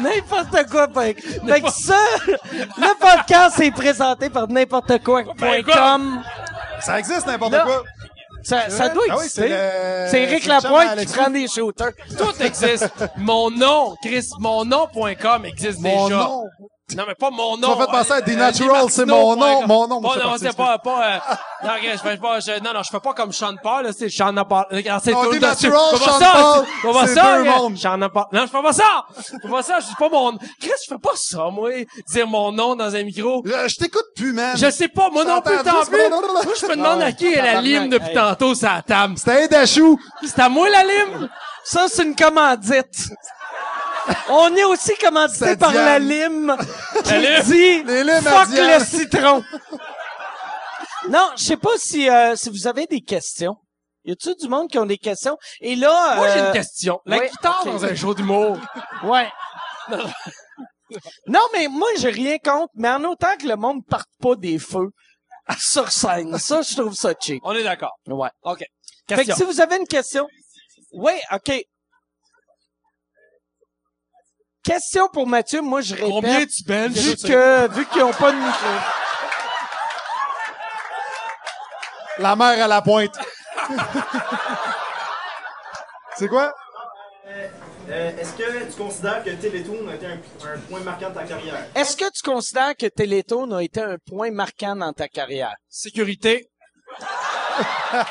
N'importe 0.00 0.70
quoi. 0.70 0.88
Fait 0.94 1.14
que 1.14 1.22
fait 1.22 1.60
que 1.60 1.70
ça, 1.70 1.98
le 2.26 2.98
podcast 2.98 3.60
est 3.60 3.70
présenté 3.70 4.30
par 4.30 4.48
n'importe 4.48 5.02
quoi.com. 5.02 6.22
Ça 6.80 6.98
existe 6.98 7.26
n'importe 7.26 7.52
Là, 7.52 7.64
quoi. 7.64 7.84
Ça, 8.42 8.70
ça 8.70 8.88
doit 8.88 9.04
Ah 9.10 9.14
oui, 9.16 9.24
exister. 9.24 9.42
c'est 9.42 9.48
le... 9.48 10.08
c'est 10.10 10.22
Eric 10.22 10.46
Lapointe 10.46 10.98
qui 10.98 11.06
prend 11.06 11.30
des 11.30 11.46
shooters. 11.48 11.92
Tout 12.16 12.42
existe. 12.42 12.88
Mon 13.16 13.50
nom, 13.50 13.94
Chris, 14.02 14.28
mon 14.38 14.64
nom.com 14.64 15.44
existe 15.44 15.80
Mon 15.80 16.04
déjà. 16.08 16.16
nom. 16.24 16.44
Non, 16.96 17.04
mais 17.06 17.14
pas 17.14 17.30
mon 17.30 17.56
nom. 17.56 17.76
m'as 17.76 17.86
fait 17.86 17.90
penser 17.90 18.12
à 18.12 18.16
Euh, 18.16 18.20
The 18.20 18.36
Natural, 18.36 18.84
c'est 18.90 19.04
mon 19.06 19.36
nom, 19.36 19.66
mon 19.66 19.88
nom, 19.88 20.00
Pas, 20.00 20.10
c'est 20.14 20.24
non, 20.24 20.34
c'est 20.38 20.56
pas, 20.56 20.78
pas, 20.78 21.04
euh, 21.04 21.18
non, 21.64 21.70
je 21.82 21.98
fais 21.98 22.16
pas, 22.16 22.40
je, 22.40 22.62
non, 22.62 22.72
non, 22.74 22.82
je 22.82 22.90
fais 22.90 23.00
pas 23.00 23.12
comme 23.14 23.32
Sean 23.32 23.54
Paul, 23.62 23.84
là, 23.84 23.90
c'est 23.96 24.08
Sean 24.08 24.34
Paul. 24.48 24.64
Regarde, 24.70 25.02
c'est 25.04 25.12
Non, 25.12 25.24
tout 25.24 25.30
The 25.38 25.42
le 25.42 25.70
Sean 25.70 26.18
ça, 26.18 26.64
Paul, 26.82 26.92
pas 26.92 27.06
ça. 27.06 27.14
Sean 27.76 28.08
Paul. 28.08 28.24
Non, 28.32 28.40
je 28.42 28.46
fais 28.46 28.62
pas 28.62 28.72
ça! 28.72 29.04
Je 29.16 29.22
fais 29.22 29.48
pas 29.48 29.62
ça, 29.62 29.80
je 29.80 29.86
dis 29.86 29.94
pas 29.98 30.08
mon, 30.08 30.36
Chris, 30.60 30.70
je 30.84 30.94
fais 30.94 30.98
pas 31.00 31.14
ça, 31.14 31.48
moi, 31.50 31.70
dire 32.08 32.26
mon 32.26 32.52
nom 32.52 32.74
dans 32.76 32.94
un 32.94 33.02
micro. 33.02 33.42
Je, 33.44 33.68
je 33.68 33.76
t'écoute 33.76 34.06
plus, 34.16 34.32
man. 34.32 34.56
Je 34.56 34.70
sais 34.70 34.88
pas, 34.88 35.08
moi 35.10 35.24
non 35.24 35.40
plus, 35.40 35.56
tant 35.58 35.84
plus. 35.84 36.08
Moi, 36.08 36.54
je 36.60 36.66
me 36.66 36.76
demande 36.76 37.02
à 37.02 37.12
qui 37.12 37.32
est 37.32 37.42
la 37.42 37.60
lime 37.60 37.88
depuis 37.88 38.14
tantôt, 38.14 38.54
ça 38.54 38.82
table. 38.86 39.14
C'était 39.16 39.44
un 39.44 39.46
dachou. 39.46 39.98
C'est 40.22 40.38
à 40.40 40.48
moi, 40.48 40.68
la 40.70 40.82
lime? 40.82 41.28
Ça, 41.64 41.86
c'est 41.88 42.04
une 42.04 42.16
commandite. 42.16 43.10
On 44.28 44.54
est 44.56 44.64
aussi 44.64 44.94
commandité 44.96 45.56
par 45.56 45.70
Diane. 45.72 45.84
la 45.84 45.98
lime 45.98 46.56
qui 47.04 47.12
lime. 47.14 47.42
dit 47.44 47.82
Les 47.84 48.04
limes 48.04 48.26
à 48.26 48.44
fuck 48.46 48.48
le 48.56 48.84
citron. 48.84 49.44
non, 51.08 51.30
je 51.36 51.44
sais 51.44 51.56
pas 51.56 51.76
si 51.76 52.08
euh, 52.08 52.36
si 52.36 52.48
vous 52.50 52.66
avez 52.66 52.86
des 52.86 53.00
questions. 53.00 53.56
Y 54.04 54.12
a-tu 54.12 54.34
du 54.36 54.48
monde 54.48 54.68
qui 54.68 54.78
ont 54.78 54.86
des 54.86 54.96
questions? 54.98 55.36
Et 55.60 55.76
là, 55.76 56.16
Moi, 56.16 56.28
j'ai 56.32 56.40
euh, 56.40 56.46
une 56.46 56.52
question. 56.52 57.00
La 57.04 57.18
oui, 57.18 57.28
guitare 57.28 57.64
dans 57.66 57.84
un 57.84 57.94
show 57.94 58.14
d'humour. 58.14 58.56
Ouais. 59.04 59.28
non, 61.26 61.40
mais 61.52 61.68
moi, 61.68 61.88
j'ai 61.98 62.10
rien 62.10 62.38
contre, 62.38 62.72
mais 62.74 62.88
en 62.88 63.04
autant 63.04 63.36
que 63.38 63.46
le 63.46 63.56
monde 63.56 63.84
parte 63.86 64.08
pas 64.20 64.34
des 64.36 64.58
feux 64.58 64.90
sur 65.58 65.90
scène. 65.92 66.38
Ça, 66.38 66.62
je 66.62 66.76
trouve 66.76 66.94
ça 66.94 67.12
cheap. 67.20 67.40
On 67.44 67.52
est 67.52 67.62
d'accord. 67.62 67.92
Ouais. 68.06 68.30
OK. 68.42 68.58
Fait 68.58 68.66
que 69.08 69.14
Question. 69.16 69.34
si 69.36 69.42
vous 69.44 69.60
avez 69.60 69.76
une 69.76 69.86
question. 69.86 70.26
Oui, 70.92 71.12
OK. 71.32 71.52
Question 74.62 75.08
pour 75.08 75.26
Mathieu. 75.26 75.62
Moi, 75.62 75.80
je 75.80 75.94
répète. 75.94 76.08
Combien 76.10 76.46
tu 76.46 76.62
benches? 76.64 76.92
Vu 76.92 77.16
que, 77.16 77.68
vu 77.72 77.86
qu'ils 77.86 78.02
ont 78.02 78.12
pas 78.12 78.30
de 78.32 78.36
micro. 78.36 78.66
La 82.18 82.36
mère 82.36 82.64
à 82.64 82.68
la 82.68 82.82
pointe. 82.82 83.16
c'est 86.16 86.28
quoi? 86.28 86.52
Euh, 87.88 88.10
Est-ce 88.18 88.32
que 88.34 88.70
tu 88.70 88.76
considères 88.76 89.24
que 89.24 89.30
Télétoon 89.30 89.88
a 89.88 89.94
été 89.94 90.06
un, 90.06 90.12
un 90.54 90.58
point 90.68 90.80
marquant 90.80 91.08
de 91.08 91.14
ta 91.14 91.22
carrière? 91.24 91.66
Est-ce 91.74 91.96
que 91.96 92.04
tu 92.12 92.22
considères 92.22 92.76
que 92.76 92.86
Télétoon 92.86 93.50
a 93.52 93.62
été 93.62 93.80
un 93.80 93.96
point 94.06 94.30
marquant 94.30 94.76
dans 94.76 94.92
ta 94.92 95.08
carrière? 95.08 95.54
Sécurité. 95.68 96.50
Comment 97.90 98.04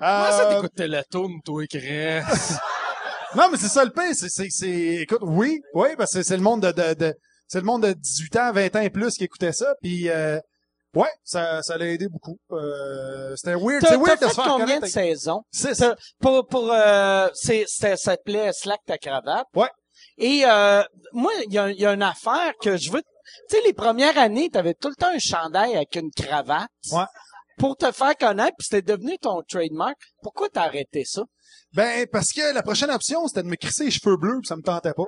ça 0.00 0.48
Euh, 0.50 0.54
t'écoutes 0.56 0.74
Télétoon, 0.74 1.38
toi, 1.44 1.62
Chris? 1.70 2.20
Non, 3.36 3.48
mais 3.50 3.58
c'est 3.58 3.68
ça 3.68 3.84
le 3.84 3.90
pire. 3.90 4.14
C'est, 4.14 4.28
c'est, 4.28 4.48
c'est, 4.50 4.70
écoute, 5.02 5.20
oui, 5.22 5.60
oui, 5.74 5.88
parce 5.96 6.14
que 6.14 6.22
c'est 6.22 6.36
le 6.36 6.42
monde 6.42 6.62
de, 6.62 6.72
de, 6.72 6.94
de- 6.94 7.14
c'est 7.46 7.58
le 7.58 7.64
monde 7.64 7.82
de 7.82 7.92
18 7.92 8.36
ans, 8.36 8.52
20 8.52 8.76
ans 8.76 8.80
et 8.80 8.90
plus 8.90 9.14
qui 9.16 9.24
écoutait 9.24 9.52
ça, 9.52 9.74
puis 9.82 10.08
euh, 10.10 10.38
ouais, 10.94 11.08
ça, 11.24 11.62
ça 11.62 11.76
l'a 11.78 11.86
aidé 11.86 12.06
beaucoup. 12.08 12.38
Euh, 12.52 13.34
c'était 13.36 13.54
weird, 13.54 13.80
c'est 13.80 13.88
t'as 13.88 13.96
weird 13.96 14.20
de 14.20 14.24
fait 14.26 14.28
se 14.30 14.34
faire 14.34 14.44
combien 14.44 14.80
de 14.80 14.86
saisons? 14.86 15.42
C'est 15.50 15.74
T'as- 15.74 15.96
Pour, 16.20 16.46
pour, 16.46 16.70
euh, 16.72 17.28
c'est, 17.34 17.64
c'était- 17.66 17.96
ça 17.96 18.12
s'appelait 18.12 18.50
Slack 18.52 18.80
ta 18.86 18.98
cravate? 18.98 19.46
Ouais. 19.54 19.68
Et, 20.18 20.42
euh, 20.46 20.82
moi, 21.12 21.32
il 21.46 21.52
y 21.52 21.58
a, 21.58 21.70
il 21.70 21.80
y 21.80 21.86
a 21.86 21.92
une 21.92 22.02
affaire 22.02 22.52
que 22.60 22.76
je 22.76 22.90
veux, 22.90 23.00
tu 23.02 23.56
sais, 23.56 23.62
les 23.64 23.72
premières 23.72 24.16
années, 24.18 24.48
t'avais 24.50 24.74
tout 24.74 24.88
le 24.88 24.94
temps 24.94 25.10
un 25.14 25.18
chandail 25.18 25.74
avec 25.76 25.94
une 25.96 26.10
cravate. 26.10 26.68
Ouais. 26.92 27.04
Pour 27.58 27.76
te 27.76 27.90
faire 27.92 28.16
connaître, 28.16 28.54
puis 28.58 28.66
c'était 28.70 28.82
devenu 28.82 29.18
ton 29.18 29.42
trademark. 29.48 29.96
Pourquoi 30.22 30.48
t'as 30.52 30.62
arrêté 30.62 31.04
ça? 31.04 31.22
Ben, 31.74 32.06
parce 32.10 32.32
que 32.32 32.54
la 32.54 32.62
prochaine 32.62 32.90
option, 32.90 33.26
c'était 33.28 33.42
de 33.42 33.48
me 33.48 33.56
crisser 33.56 33.84
les 33.86 33.90
cheveux 33.90 34.16
bleus, 34.16 34.38
puis 34.40 34.46
ça 34.48 34.56
me 34.56 34.62
tentait 34.62 34.94
pas. 34.94 35.04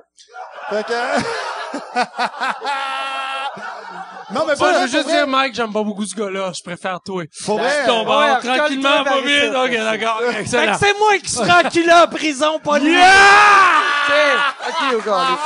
Fait 0.69 0.85
que... 0.85 0.91
non, 4.33 4.45
mais 4.47 4.55
Ça, 4.55 4.65
pas 4.65 4.73
je 4.73 4.79
veux 4.81 4.87
juste 4.87 5.07
dire, 5.07 5.27
Mike, 5.27 5.55
j'aime 5.55 5.73
pas 5.73 5.83
beaucoup 5.83 6.05
ce 6.05 6.15
gars-là. 6.15 6.51
Je 6.55 6.61
préfère 6.61 6.99
toi. 7.01 7.23
Pour 7.45 7.57
vrai, 7.57 7.81
Je 7.81 7.87
tombe 7.87 8.07
Ouais, 8.07 8.39
tranquillement, 8.39 9.03
pas 9.03 9.21
vite. 9.21 9.53
Ok, 9.55 9.71
d'accord. 9.71 10.19
Fait 10.21 10.33
que 10.33 10.39
Excellent. 10.41 10.77
c'est 10.79 10.97
moi 10.99 11.17
qui 11.19 11.29
serai 11.29 11.51
enculé 11.67 11.91
en 11.91 12.07
prison, 12.07 12.59
pas 12.59 12.77
lui. 12.79 12.91
Yeah! 12.91 14.53
Ok, 14.67 14.93
au 14.95 15.01
gars. 15.01 15.39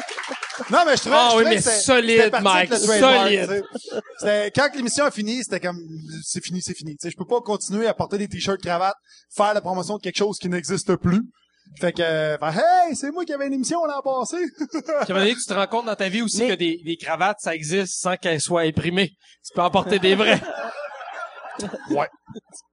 Non, 0.70 0.78
mais 0.84 0.96
je 0.96 1.00
trouvais, 1.02 1.16
Ah 1.16 1.28
je 1.30 1.36
oui, 1.36 1.42
trouvais 1.42 1.50
mais 1.50 1.56
que 1.56 1.62
c'était- 1.62 1.76
solide, 1.80 2.16
c'était 2.16 2.30
parti 2.30 2.44
Mike, 2.44 2.72
avec 2.72 2.80
le 2.82 2.86
trademark, 2.86 3.24
solide. 3.24 3.40
tu 3.40 3.46
sais. 3.88 4.00
C'était, 4.18 4.50
quand 4.50 4.68
l'émission 4.74 5.04
a 5.04 5.10
fini, 5.10 5.42
c'était 5.44 5.60
comme, 5.60 5.78
c'est 6.24 6.44
fini, 6.44 6.60
c'est 6.62 6.74
fini. 6.74 6.92
Tu 6.92 6.98
sais, 7.02 7.10
je 7.10 7.16
peux 7.16 7.24
pas 7.26 7.40
continuer 7.40 7.86
à 7.86 7.94
porter 7.94 8.18
des 8.18 8.26
t-shirts 8.28 8.60
cravates, 8.60 8.96
faire 9.34 9.54
la 9.54 9.60
promotion 9.60 9.96
de 9.96 10.02
quelque 10.02 10.16
chose 10.18 10.38
qui 10.38 10.48
n'existe 10.48 10.96
plus. 10.96 11.20
Fait 11.80 11.92
que, 11.92 12.00
euh, 12.02 12.38
fait, 12.38 12.60
hey, 12.88 12.96
c'est 12.96 13.10
moi 13.10 13.24
qui 13.24 13.32
avais 13.32 13.46
une 13.48 13.52
émission 13.54 13.78
l'an 13.84 14.00
passé. 14.02 14.36
Puis 14.70 14.80
à 14.86 15.02
un 15.02 15.06
moment 15.08 15.20
donné, 15.20 15.34
tu 15.34 15.44
te 15.44 15.52
rends 15.54 15.66
compte 15.66 15.86
dans 15.86 15.96
ta 15.96 16.08
vie 16.08 16.22
aussi 16.22 16.38
Mais- 16.42 16.48
que 16.48 16.54
des, 16.54 16.80
des 16.84 16.96
cravates, 16.96 17.38
ça 17.40 17.54
existe 17.54 18.00
sans 18.00 18.16
qu'elles 18.16 18.40
soient 18.40 18.62
imprimées. 18.62 19.10
Tu 19.44 19.52
peux 19.54 19.62
en 19.62 19.70
porter 19.70 19.98
des 19.98 20.14
vrais. 20.14 20.40
ouais. 21.90 22.08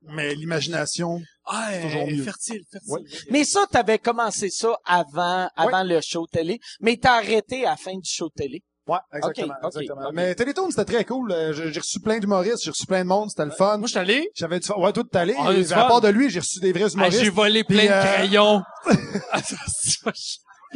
Mais 0.04 0.36
l'imagination, 0.36 1.22
Ah, 1.46 1.70
toujours 1.82 2.08
mieux. 2.08 2.24
fertile, 2.24 2.62
fertile. 2.72 2.92
Ouais. 2.92 3.02
Mais 3.30 3.44
ça, 3.44 3.66
t'avais 3.72 4.00
commencé 4.00 4.50
ça 4.50 4.78
avant, 4.86 5.50
avant 5.56 5.84
le 5.84 6.00
show 6.02 6.28
télé, 6.28 6.60
mais 6.82 6.98
t'as 6.98 7.14
arrêté 7.18 7.66
à 7.66 7.72
la 7.72 7.76
fin 7.78 7.94
du 7.94 8.10
show 8.10 8.30
télé. 8.30 8.62
ouais, 8.88 8.98
exactement. 9.14 10.12
Mais 10.14 10.36
Télétoon, 10.36 10.70
c'était 10.70 10.86
très 10.86 11.06
cool. 11.06 11.32
Euh, 11.32 11.54
J'ai 11.54 11.80
reçu 11.80 12.00
plein 12.02 12.20
d'humoristes, 12.20 12.64
j'ai 12.64 12.70
reçu 12.72 12.86
plein 12.86 13.04
de 13.04 13.08
monde, 13.08 13.30
c'était 13.30 13.46
le 13.46 13.52
fun. 13.52 13.78
Moi, 13.78 13.88
je 13.88 13.92
suis 13.92 14.00
allé. 14.00 14.30
J'avais 14.36 14.60
du 14.60 14.68
fun. 14.68 14.76
Ouais, 14.78 14.92
tout 14.92 15.06
est 15.12 15.16
allé. 15.18 15.36
Ah, 15.40 15.54
Et 15.54 15.72
à 15.72 15.86
part 15.86 16.02
de 16.02 16.10
lui, 16.10 16.30
j'ai 16.30 16.40
reçu 16.40 16.60
des 16.60 16.74
vrais 16.74 16.84
Ah, 16.86 16.94
humoristes. 16.94 17.24
j'ai 17.24 17.30
volé 17.30 17.64
plein 17.64 17.86
de 17.86 17.90
euh, 17.92 18.04
crayons. 18.04 18.62
Ah, 19.32 19.42
c'est 19.42 20.00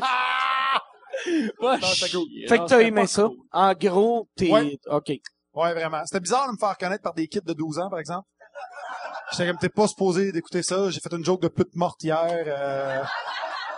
Ah! 0.01 0.81
Ouais, 1.61 1.77
cool. 2.11 2.27
Fait 2.47 2.59
que 2.59 2.65
t'as 2.67 2.79
aimé 2.81 3.07
ça. 3.07 3.23
cool. 3.23 3.37
En 3.51 3.73
gros, 3.73 4.27
t'es, 4.35 4.51
Ouais. 4.51 4.77
ok. 4.87 5.11
Ouais, 5.57 5.73
vraiment. 5.73 6.01
C'était 6.05 6.19
bizarre 6.19 6.47
de 6.47 6.53
me 6.53 6.57
faire 6.57 6.77
connaître 6.77 7.01
par 7.03 7.13
des 7.13 7.27
kids 7.27 7.41
de 7.41 7.53
12 7.53 7.79
ans, 7.79 7.89
par 7.89 7.99
exemple. 7.99 8.27
J'étais 9.31 9.47
comme, 9.47 9.57
t'es 9.57 9.69
pas 9.69 9.87
supposé 9.87 10.31
d'écouter 10.31 10.63
ça. 10.63 10.89
J'ai 10.89 10.99
fait 10.99 11.13
une 11.13 11.25
joke 11.25 11.41
de 11.41 11.47
pute 11.49 11.75
morte 11.75 12.01
hier. 12.03 12.27
euh, 12.29 13.03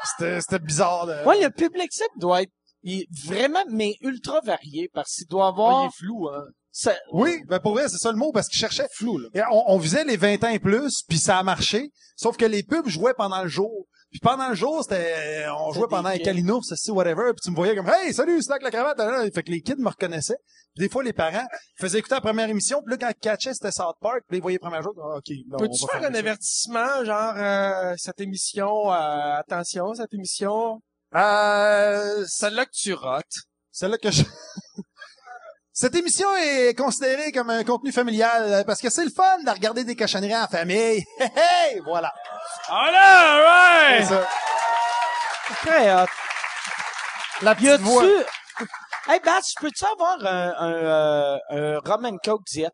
C'était, 0.06 0.42
c'était 0.42 0.60
bizarre. 0.60 1.08
De... 1.08 1.26
Ouais, 1.26 1.42
le 1.42 1.50
public 1.50 1.92
cible 1.92 2.10
doit 2.20 2.44
être 2.44 2.52
il 2.84 3.02
est 3.02 3.08
vraiment, 3.28 3.60
mais 3.70 3.96
ultra 4.02 4.40
varié, 4.40 4.90
parce 4.94 5.14
qu'il 5.16 5.28
doit 5.28 5.48
avoir... 5.48 5.84
il 5.84 5.88
est 5.88 5.98
flou, 5.98 6.30
hein. 6.30 6.44
ça- 6.72 6.96
Oui, 7.12 7.42
ben 7.50 7.60
pour 7.60 7.74
vrai, 7.74 7.90
c'est 7.90 7.98
ça 7.98 8.10
le 8.10 8.18
mot, 8.18 8.32
parce 8.32 8.48
qu'ils 8.48 8.60
cherchaient 8.60 8.88
flou. 8.96 9.18
Là. 9.18 9.28
Et 9.34 9.42
on, 9.52 9.72
on 9.74 9.78
visait 9.78 10.06
les 10.06 10.16
20 10.16 10.42
ans 10.46 10.50
et 10.50 10.60
plus, 10.60 11.02
puis 11.10 11.18
ça 11.20 11.38
a 11.40 11.44
marché. 11.44 11.92
Sauf 12.16 12.38
que 12.38 12.46
les 12.46 12.64
pubs 12.64 12.88
jouaient 12.88 13.14
pendant 13.18 13.42
le 13.44 13.50
jour. 13.50 13.86
Puis 14.12 14.20
pendant 14.22 14.50
le 14.50 14.56
jour, 14.56 14.82
c'était, 14.84 15.46
on 15.56 15.72
jouait 15.72 15.88
pendant 15.88 16.10
les 16.10 16.18
kids. 16.18 16.24
Kalinours, 16.26 16.66
ceci, 16.66 16.90
whatever. 16.90 17.32
Puis 17.34 17.42
tu 17.44 17.52
me 17.52 17.56
voyais 17.56 17.76
comme, 17.76 17.88
hey, 17.90 18.12
salut, 18.14 18.42
c'est 18.42 18.50
là 18.50 18.58
que 18.58 18.64
la 18.64 18.72
cravate. 18.72 18.98
là, 18.98 19.24
là. 19.24 19.32
Fait 19.32 19.44
que 19.44 19.52
les 19.52 19.62
kids 19.62 19.76
me 19.78 19.90
reconnaissaient. 19.90 20.40
Puis 20.76 20.86
des 20.86 20.90
fois, 20.90 21.04
les 21.04 21.14
parents 21.14 21.46
faisaient 21.76 22.00
écouter 22.00 22.16
la 22.16 22.22
première 22.22 22.50
émission. 22.50 22.82
Puis 22.82 22.92
là, 22.92 22.98
quand 22.98 23.10
ils 23.10 23.20
catchaient, 23.20 23.54
c'était 23.54 23.72
South 23.72 23.98
Park. 24.02 24.24
Puis 24.28 24.38
ils 24.38 24.42
voyaient 24.42 24.60
le 24.62 24.68
premier 24.68 24.82
jour. 24.82 24.94
Ah, 24.98 25.18
OK. 25.18 25.28
là, 25.30 25.36
on 25.54 25.58
Peux-tu 25.58 25.86
faire 25.92 26.04
un 26.04 26.14
avertissement, 26.16 27.06
genre, 27.06 27.34
euh, 27.38 27.94
cette 27.98 28.20
émission, 28.20 28.92
euh, 28.92 29.36
attention, 29.38 29.94
cette 29.94 30.14
émission, 30.14 30.82
Euh, 31.16 32.24
celle-là 32.28 32.66
que 32.66 32.72
tu 32.74 32.94
rotes. 32.94 33.26
celle-là 33.72 33.98
que 33.98 34.12
je... 34.12 34.24
Cette 35.82 35.96
émission 35.96 36.28
est 36.36 36.78
considérée 36.78 37.32
comme 37.32 37.50
un 37.50 37.64
contenu 37.64 37.94
familial 37.94 38.44
euh, 38.44 38.64
parce 38.66 38.82
que 38.82 38.90
c'est 38.90 39.06
le 39.06 39.12
fun 39.12 39.42
de 39.46 39.50
regarder 39.50 39.86
des 39.86 39.96
cochonneries 39.96 40.36
en 40.36 40.46
famille. 40.46 41.06
Hey, 41.22 41.30
hey, 41.38 41.82
voilà. 41.86 42.12
Voilà, 42.68 44.00
C'est 44.00 44.04
ça. 44.08 44.28
Très 45.66 45.94
hot. 45.94 46.08
La 47.44 47.54
Y 47.54 47.78
voix. 47.80 48.04
a-tu... 48.04 48.12
Hey, 49.10 49.22
Bats, 49.24 49.40
peux-tu 49.62 49.86
avoir 49.86 50.18
un, 50.26 50.54
un, 50.60 50.74
euh, 50.74 51.38
un 51.52 51.80
rum 51.80 52.06
and 52.08 52.18
coke 52.26 52.44
diète? 52.52 52.74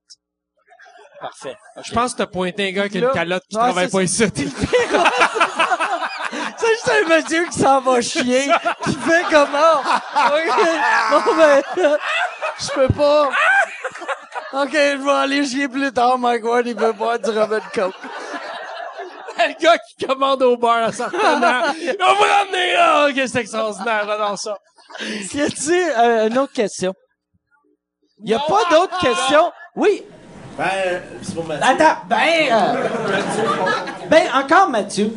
Parfait. 1.21 1.55
Je 1.83 1.93
pense 1.93 2.13
que 2.13 2.17
t'as 2.17 2.25
pointé 2.25 2.69
un 2.69 2.71
gars 2.71 2.89
qui 2.89 2.97
a 2.97 3.01
une 3.01 3.11
calotte 3.11 3.43
qui 3.47 3.55
travaille 3.55 3.87
pas 3.87 4.01
ici. 4.01 4.23
C'est 6.57 6.67
juste 6.69 6.89
un 6.89 7.07
monsieur 7.07 7.45
qui 7.49 7.59
s'en 7.59 7.81
va 7.81 8.01
chier, 8.01 8.49
qui 8.83 8.95
fait 8.95 9.23
comment? 9.29 9.79
OK. 9.79 10.59
Bon, 11.11 11.35
ben, 11.35 11.61
je 12.59 12.69
peux 12.73 12.87
pas. 12.93 13.29
OK, 14.53 14.71
je 14.71 15.03
vais 15.03 15.11
aller 15.11 15.45
chier 15.45 15.67
plus 15.67 15.91
tard. 15.91 16.17
Mike 16.17 16.43
Ward, 16.45 16.65
il 16.65 16.75
veut 16.75 16.93
boire 16.93 17.19
du 17.19 17.29
and 17.29 17.59
coke. 17.73 17.93
le 19.37 19.61
gars 19.61 19.77
qui 19.77 20.05
commande 20.05 20.41
au 20.43 20.57
bar 20.57 20.83
à 20.83 20.91
certains 20.91 21.17
heures. 21.43 21.73
On 21.99 22.13
va 22.13 22.37
ramener 22.37 22.73
là! 22.73 23.07
Ok, 23.09 23.21
c'est 23.27 23.41
extraordinaire, 23.41 24.05
dans 24.05 24.37
ça. 24.37 24.57
Y 25.01 25.41
a-tu 25.41 25.73
euh, 25.73 26.27
une 26.29 26.37
autre 26.37 26.53
question? 26.53 26.93
Y 28.23 28.33
a 28.33 28.39
pas 28.39 28.61
d'autres 28.71 28.97
questions? 28.99 29.51
Oui. 29.75 30.03
Ben, 30.57 31.03
c'est 31.21 31.35
pour 31.35 31.43
Mathieu. 31.45 31.65
Attends, 31.69 31.97
ben, 32.07 32.49
euh, 32.49 32.87
ben, 34.09 34.23
encore 34.33 34.69
Mathieu. 34.69 35.11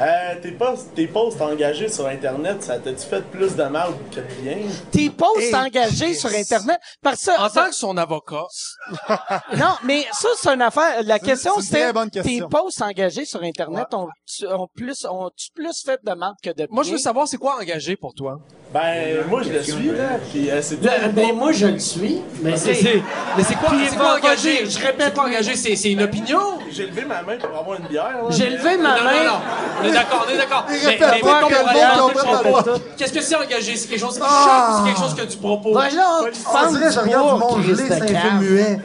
Euh, 0.00 0.40
tes 0.40 0.52
posts, 0.52 0.94
tes 0.94 1.06
posts 1.08 1.40
engagés 1.40 1.88
sur 1.88 2.06
Internet, 2.06 2.62
ça 2.62 2.78
t'a-tu 2.78 3.04
fait 3.04 3.22
plus 3.30 3.56
de 3.56 3.64
mal 3.64 3.90
que 4.12 4.20
de 4.20 4.26
bien? 4.40 4.58
Tes 4.92 5.10
posts 5.10 5.40
Hey, 5.40 5.54
engagés 5.54 6.14
sur 6.14 6.30
Internet. 6.30 6.78
Parce 7.02 7.24
que, 7.24 7.40
En 7.40 7.50
tant 7.50 7.68
que 7.68 7.74
son 7.74 7.96
avocat, 7.96 8.46
non, 9.56 9.74
mais 9.84 10.06
ça, 10.12 10.28
c'est 10.40 10.50
une 10.50 10.62
affaire. 10.62 11.02
La 11.02 11.18
question, 11.18 11.54
c'est 11.56 11.60
une 11.60 11.66
c'était, 11.66 11.82
très 11.84 11.92
bonne 11.92 12.10
tes 12.10 12.40
posts 12.48 12.82
engagés 12.82 13.24
sur 13.24 13.42
Internet 13.42 13.86
ont, 13.92 14.08
ont 14.48 14.68
plus, 14.72 15.04
ont 15.04 15.30
plus 15.54 15.82
fait 15.84 16.00
de 16.04 16.12
mal 16.12 16.32
que 16.42 16.50
de 16.50 16.54
bien? 16.54 16.66
moi, 16.70 16.84
je 16.84 16.92
veux 16.92 16.98
savoir 16.98 17.26
c'est 17.26 17.38
quoi 17.38 17.56
engagé 17.60 17.96
pour 17.96 18.14
toi? 18.14 18.38
Ben, 18.72 19.24
moi, 19.30 19.40
je 19.42 19.48
le 19.50 19.62
suis, 19.62 19.88
là, 19.96 20.18
pis 20.30 20.50
euh, 20.50 20.60
c'est. 20.60 20.78
Ben, 20.82 21.10
ben, 21.12 21.34
moi, 21.34 21.52
je 21.52 21.66
le 21.68 21.78
suis. 21.78 22.20
Mais 22.42 22.54
c'est, 22.58 22.74
c'est, 22.74 23.02
mais 23.34 23.42
c'est 23.42 23.54
quoi, 23.54 23.70
c'est 23.88 23.96
quoi 23.96 24.04
va- 24.04 24.16
engagé? 24.18 24.66
je 24.68 24.78
répète. 24.78 25.14
Quoi 25.14 25.24
engagé? 25.24 25.56
C'est, 25.56 25.74
c'est 25.74 25.92
une 25.92 26.02
opinion? 26.02 26.58
J'ai 26.70 26.86
levé 26.86 27.06
ma 27.06 27.22
main 27.22 27.38
pour 27.38 27.58
avoir 27.58 27.80
une 27.80 27.86
bière, 27.86 28.04
là. 28.04 28.28
J'ai 28.28 28.44
mais- 28.50 28.56
levé 28.56 28.76
ma 28.76 28.98
non, 28.98 29.04
main. 29.04 29.24
non, 29.24 29.24
non. 29.32 29.40
On 29.80 29.84
est 29.84 29.92
d'accord, 29.92 30.26
on 30.28 30.30
est 30.30 30.36
d'accord. 30.36 30.66
Il 30.68 30.74
Mais, 30.74 30.90
répète 30.90 31.08
mais 31.14 31.20
pas 31.20 31.40
mettons 31.48 31.66
aller- 31.66 32.52
pas. 32.52 32.64
Qu'est-ce 32.98 33.12
que 33.14 33.20
c'est 33.22 33.36
engagé? 33.36 33.74
C'est 33.74 33.88
quelque 33.88 34.00
chose 34.00 34.16
qui 34.18 34.22
Ah. 34.22 34.44
choque 34.44 34.68
ou 34.68 34.78
c'est 34.86 34.92
quelque 34.92 35.02
chose 35.08 35.14
que 35.26 35.32
tu 35.32 35.38
proposes? 35.38 35.72
Voilà, 35.72 36.20
On 36.20 36.70
dirait 36.72 36.86
que 36.88 36.92
je 36.92 37.00
regarde 37.00 37.34
du 37.34 37.40
monde 37.40 37.62
gelé, 37.64 37.84
c'est 37.88 38.02
un 38.02 38.20
film 38.20 38.38
muet. 38.40 38.78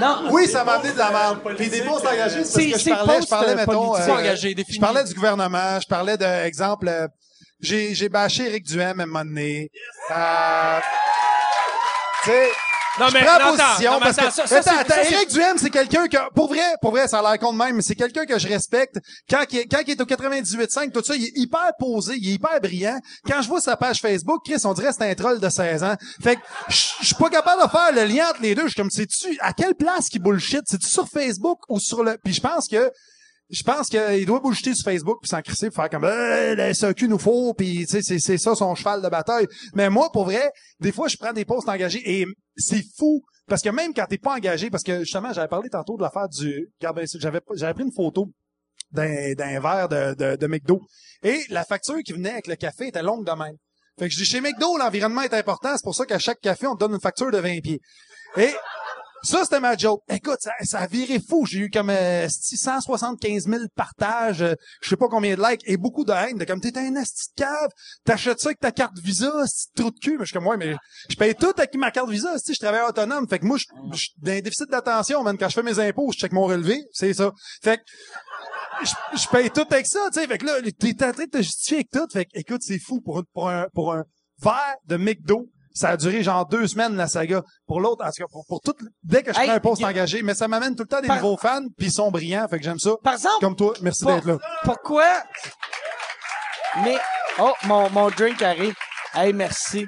Non, 0.00 0.16
Oui, 0.30 0.46
ça 0.46 0.62
m'a 0.64 0.72
amené 0.74 0.92
de 0.92 0.98
la 0.98 1.10
merde. 1.10 1.38
Puis 1.56 1.68
des 1.68 1.80
posts 1.82 2.06
engagés, 2.06 2.44
c'est 2.44 2.52
parce 2.52 2.52
C'est- 2.52 2.70
que 2.70 2.78
je 2.78 2.82
c'est 2.84 2.90
parlais, 2.90 3.20
je 3.22 3.26
parlais, 3.28 3.50
euh, 3.52 3.56
mettons. 3.56 3.94
C'est 3.96 4.10
engagé, 4.10 4.54
défini. 4.54 4.76
je 4.76 4.80
parlais 4.80 5.04
du 5.04 5.14
gouvernement, 5.14 5.80
je 5.80 5.86
parlais 5.88 6.16
de, 6.16 6.24
exemple, 6.46 6.88
euh, 6.88 7.06
j'ai, 7.60 7.94
j'ai 7.94 8.08
bâché 8.08 8.46
Éric 8.46 8.64
Duhem 8.66 9.00
à 9.00 9.02
un 9.02 9.06
moment 9.06 9.24
donné. 9.24 9.70
Euh, 10.10 10.80
tu 12.24 12.30
sais, 12.30 12.48
Non, 13.00 13.08
je 13.08 13.14
mais, 13.14 13.24
prends 13.24 13.38
non, 13.40 13.54
attends, 13.54 13.64
position 13.72 13.90
non, 13.92 13.98
mais 13.98 14.04
parce 14.04 14.16
que, 14.16 14.22
attends, 14.22 14.30
ça- 14.34 14.46
ça, 14.46 14.56
attends, 14.58 14.70
c'est- 14.70 14.78
attends, 14.94 14.94
ça, 15.10 15.10
Éric 15.16 15.28
Duhem, 15.30 15.58
c'est 15.58 15.70
quelqu'un 15.70 16.06
que, 16.08 16.16
pour 16.34 16.48
vrai, 16.48 16.62
pour 16.80 16.92
vrai, 16.92 17.08
ça 17.08 17.18
a 17.18 17.22
l'air 17.22 17.38
con 17.40 17.52
de 17.52 17.58
même, 17.58 17.76
mais 17.76 17.82
c'est 17.82 17.94
quelqu'un 17.96 18.24
que 18.24 18.38
je 18.38 18.46
respecte. 18.48 18.96
Quand 19.28 19.44
il, 19.50 19.58
est- 19.58 19.66
quand 19.66 19.80
il 19.86 19.90
est 19.90 20.00
au 20.00 20.06
98.5, 20.06 20.92
tout 20.92 21.02
ça, 21.02 21.16
il 21.16 21.24
est 21.24 21.32
hyper 21.34 21.72
posé, 21.78 22.14
il 22.16 22.30
est 22.30 22.34
hyper 22.34 22.60
brillant. 22.60 22.98
Quand 23.28 23.42
je 23.42 23.48
vois 23.48 23.60
sa 23.60 23.76
page 23.76 24.00
Facebook, 24.00 24.42
Chris, 24.44 24.60
on 24.64 24.74
dirait 24.74 24.90
que 24.90 24.94
c'est 24.98 25.10
un 25.10 25.14
troll 25.14 25.40
de 25.40 25.48
16 25.48 25.82
ans. 25.82 25.96
Fait 26.22 26.36
que, 26.36 26.40
je 26.68 26.76
je 27.00 27.06
suis 27.06 27.16
pas 27.16 27.28
capable 27.30 27.62
de 27.62 27.68
faire 27.68 27.92
le 27.92 28.04
lien 28.04 28.28
entre 28.30 28.40
les 28.42 28.54
deux. 28.54 28.62
Je 28.62 28.68
suis 28.68 28.76
comme, 28.76 28.90
sais-tu, 28.90 29.36
à 29.40 29.52
quelle 29.52 29.74
place 29.74 30.08
qui 30.08 30.18
bullshit? 30.18 30.62
C'est-tu 30.66 30.88
sur 30.88 31.06
Facebook 31.08 31.58
ou 31.68 31.78
sur 31.80 32.02
le, 32.04 32.16
puis 32.24 32.32
je 32.32 32.40
pense 32.40 32.66
que, 32.68 32.90
je 33.50 33.62
pense 33.62 33.88
qu'il 33.88 34.26
doit 34.26 34.40
bullshiter 34.40 34.74
sur 34.74 34.84
Facebook 34.84 35.18
puis 35.20 35.28
s'en 35.28 35.42
crisser 35.42 35.68
pour 35.68 35.76
faire 35.76 35.90
comme 35.90 36.04
euh, 36.04 36.54
le 36.54 36.72
SAQ 36.72 37.08
nous 37.08 37.18
faut 37.18 37.52
puis 37.54 37.86
tu 37.86 38.02
sais 38.02 38.18
c'est 38.18 38.38
ça 38.38 38.54
son 38.54 38.74
cheval 38.74 39.02
de 39.02 39.08
bataille. 39.08 39.46
Mais 39.74 39.90
moi 39.90 40.10
pour 40.12 40.24
vrai, 40.24 40.50
des 40.80 40.92
fois 40.92 41.08
je 41.08 41.16
prends 41.16 41.32
des 41.32 41.44
postes 41.44 41.68
engagés 41.68 42.02
et 42.04 42.26
c'est 42.56 42.82
fou 42.96 43.22
parce 43.46 43.62
que 43.62 43.68
même 43.68 43.92
quand 43.92 44.06
t'es 44.06 44.18
pas 44.18 44.34
engagé 44.34 44.70
parce 44.70 44.82
que 44.82 45.00
justement 45.00 45.32
j'avais 45.32 45.48
parlé 45.48 45.68
tantôt 45.68 45.96
de 45.96 46.02
l'affaire 46.02 46.28
du 46.28 46.70
bien, 46.80 46.92
j'avais 47.18 47.40
j'avais 47.54 47.74
pris 47.74 47.84
une 47.84 47.92
photo 47.92 48.30
d'un 48.92 49.34
d'un 49.34 49.60
verre 49.60 49.88
de, 49.88 50.14
de 50.14 50.36
de 50.36 50.46
McDo 50.46 50.80
et 51.22 51.40
la 51.50 51.64
facture 51.64 51.98
qui 52.04 52.12
venait 52.12 52.30
avec 52.30 52.46
le 52.46 52.56
café 52.56 52.88
était 52.88 53.02
longue 53.02 53.26
de 53.26 53.32
même. 53.32 53.56
Fait 53.98 54.08
que 54.08 54.12
je 54.12 54.18
dis 54.18 54.24
chez 54.24 54.40
McDo 54.40 54.78
l'environnement 54.78 55.22
est 55.22 55.34
important, 55.34 55.76
c'est 55.76 55.84
pour 55.84 55.94
ça 55.94 56.06
qu'à 56.06 56.18
chaque 56.18 56.40
café 56.40 56.66
on 56.66 56.74
te 56.74 56.80
donne 56.80 56.94
une 56.94 57.00
facture 57.00 57.30
de 57.30 57.38
20 57.38 57.60
pieds. 57.60 57.80
Et 58.36 58.50
ça, 59.24 59.42
c'était 59.42 59.60
ma 59.60 59.76
joke. 59.76 60.02
Écoute, 60.08 60.38
ça, 60.40 60.52
ça 60.62 60.80
a 60.80 60.86
viré 60.86 61.18
fou. 61.18 61.46
J'ai 61.46 61.60
eu 61.60 61.70
comme 61.70 61.90
euh, 61.90 62.28
675 62.28 63.48
000 63.48 63.62
partages, 63.74 64.42
euh, 64.42 64.54
je 64.82 64.88
sais 64.88 64.96
pas 64.96 65.08
combien 65.08 65.34
de 65.34 65.42
likes, 65.42 65.62
et 65.66 65.76
beaucoup 65.76 66.04
de 66.04 66.12
haine. 66.12 66.38
De 66.38 66.44
comme, 66.44 66.60
t'es 66.60 66.76
un 66.78 66.94
asti 66.96 67.30
de 67.30 67.42
cave, 67.42 67.70
t'achètes 68.04 68.40
ça 68.40 68.48
avec 68.48 68.60
ta 68.60 68.70
carte 68.70 68.98
Visa, 68.98 69.32
c'est 69.46 69.72
trou 69.74 69.90
de 69.90 69.98
cul. 69.98 70.12
Mais 70.12 70.20
je 70.20 70.24
suis 70.26 70.34
comme, 70.34 70.46
ouais, 70.46 70.56
mais 70.56 70.76
je 71.08 71.16
paye 71.16 71.34
tout 71.34 71.52
avec 71.56 71.74
ma 71.76 71.90
carte 71.90 72.10
Visa, 72.10 72.38
si 72.38 72.54
je 72.54 72.60
travaille 72.60 72.86
autonome. 72.88 73.26
Fait 73.28 73.38
que 73.38 73.46
moi, 73.46 73.56
je 73.58 73.96
suis 73.96 74.12
dans 74.18 74.32
un 74.32 74.40
déficit 74.40 74.70
d'attention, 74.70 75.22
man. 75.22 75.36
Quand 75.38 75.48
je 75.48 75.54
fais 75.54 75.62
mes 75.62 75.78
impôts, 75.78 76.10
je 76.12 76.18
check 76.18 76.32
mon 76.32 76.44
relevé, 76.44 76.82
c'est 76.92 77.14
ça. 77.14 77.32
Fait 77.62 77.78
que 77.78 77.82
je, 78.84 79.18
je 79.22 79.28
paye 79.28 79.50
tout 79.50 79.66
avec 79.70 79.86
ça, 79.86 80.00
tu 80.12 80.20
sais. 80.20 80.26
Fait 80.26 80.38
que 80.38 80.46
là, 80.46 80.60
t'es 80.78 81.04
en 81.04 81.12
train 81.12 81.24
de 81.24 81.30
te 81.30 81.38
justifier 81.38 81.76
avec 81.78 81.90
tout. 81.90 82.06
Fait 82.12 82.26
que, 82.26 82.30
écoute, 82.34 82.62
c'est 82.62 82.78
fou 82.78 83.00
pour, 83.00 83.22
pour 83.32 83.48
un, 83.48 83.66
pour 83.72 83.94
un 83.94 84.04
verre 84.42 84.76
de 84.86 84.96
McDo. 84.96 85.48
Ça 85.76 85.88
a 85.90 85.96
duré 85.96 86.22
genre 86.22 86.46
deux 86.46 86.68
semaines, 86.68 86.94
la 86.96 87.08
saga. 87.08 87.42
Pour 87.66 87.80
l'autre, 87.80 88.04
en 88.04 88.08
tout 88.08 88.22
cas, 88.22 88.28
pour, 88.30 88.44
pour 88.46 88.60
tout, 88.60 88.74
dès 89.02 89.22
que 89.24 89.32
je 89.32 89.38
Hey, 89.40 89.46
prends 89.46 89.56
un 89.56 89.60
poste 89.60 89.82
y 89.82 89.84
engagé, 89.84 90.22
mais 90.22 90.34
ça 90.34 90.46
m'amène 90.46 90.76
tout 90.76 90.84
le 90.84 90.88
temps 90.88 91.00
des 91.00 91.08
Par- 91.08 91.16
nouveaux 91.16 91.36
fans, 91.36 91.62
puis 91.76 91.88
ils 91.88 91.92
sont 91.92 92.10
brillants, 92.12 92.46
fait 92.48 92.58
que 92.58 92.64
j'aime 92.64 92.78
ça. 92.78 92.92
par 93.02 93.14
exemple, 93.14 93.34
Comme 93.40 93.56
toi, 93.56 93.74
merci 93.82 94.04
Pour- 94.04 94.14
d'être 94.14 94.24
là. 94.26 94.38
pourquoi? 94.62 95.04
Mais, 96.84 96.96
oh, 97.38 97.52
mon, 97.64 97.90
mon 97.90 98.08
drink 98.10 98.40
arrive. 98.42 98.74
Hey, 99.14 99.32
merci. 99.32 99.86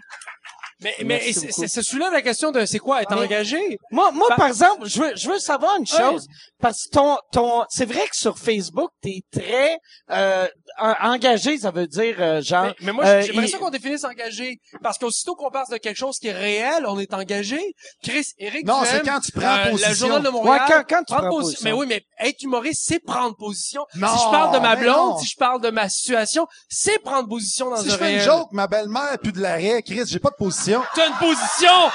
Mais, 0.83 0.95
mais 1.05 1.33
ça 1.33 1.83
soulève 1.83 2.13
la 2.13 2.21
question 2.23 2.51
de 2.51 2.67
c'est 2.67 2.79
quoi 2.79 3.01
être 3.03 3.15
Mais- 3.17 3.23
engagé? 3.25 3.79
Moi, 3.91 4.11
moi, 4.13 4.29
Par- 4.29 4.37
par 4.37 4.47
exemple, 4.49 4.87
je 4.87 5.01
veux, 5.01 5.17
je 5.17 5.29
veux 5.31 5.39
savoir 5.39 5.77
une 5.79 5.87
chose. 5.87 6.27
Parce 6.61 6.85
que 6.85 6.91
ton, 6.91 7.17
ton, 7.33 7.65
c'est 7.71 7.85
vrai 7.87 8.07
que 8.09 8.17
sur 8.17 8.39
Facebook, 8.39 8.91
t'es 9.03 9.21
très, 9.33 9.79
euh, 10.11 10.47
en- 10.79 10.95
engagé, 11.13 11.59
ça 11.59 11.71
veut 11.71 11.87
dire, 11.87 12.17
euh, 12.19 12.41
genre, 12.43 12.65
Mais, 12.67 12.75
mais 12.81 12.93
moi, 12.93 13.05
euh, 13.07 13.23
j'aimerais 13.23 13.47
il- 13.47 13.51
ça 13.51 13.59
qu'on 13.59 13.71
définisse 13.71 14.05
engagé. 14.05 14.59
Parce 14.83 14.99
qu'aussitôt 14.99 15.35
qu'on 15.35 15.51
parle 15.51 15.67
de 15.71 15.77
quelque 15.79 15.97
chose 15.97 16.19
qui 16.19 16.29
est 16.29 16.33
réel, 16.33 16.85
on 16.87 16.99
est 16.99 17.13
engagé. 17.15 17.61
Chris, 18.03 18.27
Eric 18.39 18.67
Non, 18.67 18.83
c'est 18.85 19.03
quand 19.05 19.21
tu 19.21 19.33
prends 19.33 19.47
euh, 19.67 19.71
position. 19.71 19.89
Le 19.91 19.95
Journal 19.97 20.23
de 20.23 20.29
Montréal. 20.29 20.61
Ouais, 20.61 20.75
quand- 20.75 20.85
quand 20.89 21.05
tu 21.05 21.15
prends 21.15 21.29
posi- 21.29 21.41
position. 21.41 21.61
Mais 21.65 21.73
oui, 21.73 21.87
mais 21.89 22.05
être 22.21 22.43
humoriste, 22.43 22.83
c'est 22.87 22.99
prendre 23.01 23.35
position. 23.37 23.85
Non, 23.95 24.09
si 24.09 24.25
je 24.25 24.31
parle 24.31 24.55
de 24.55 24.59
ma 24.61 24.77
blonde, 24.77 25.19
si 25.21 25.27
je 25.27 25.37
parle 25.37 25.61
de 25.63 25.71
ma 25.71 25.89
situation, 25.89 26.47
c'est 26.69 26.99
prendre 26.99 27.29
position 27.29 27.71
dans 27.71 27.77
Si 27.77 27.89
un 27.89 27.93
je 27.93 27.97
fais 27.97 28.15
une 28.15 28.21
joke, 28.21 28.49
ma 28.53 28.67
belle-mère, 28.67 29.19
plus 29.23 29.33
de 29.33 29.41
l'arrêt, 29.41 29.83
Chris, 29.83 30.03
j'ai 30.07 30.19
pas 30.19 30.31
de 30.31 30.37
position. 30.37 30.66
T'as 30.95 31.07
une 31.09 31.15
position! 31.15 31.91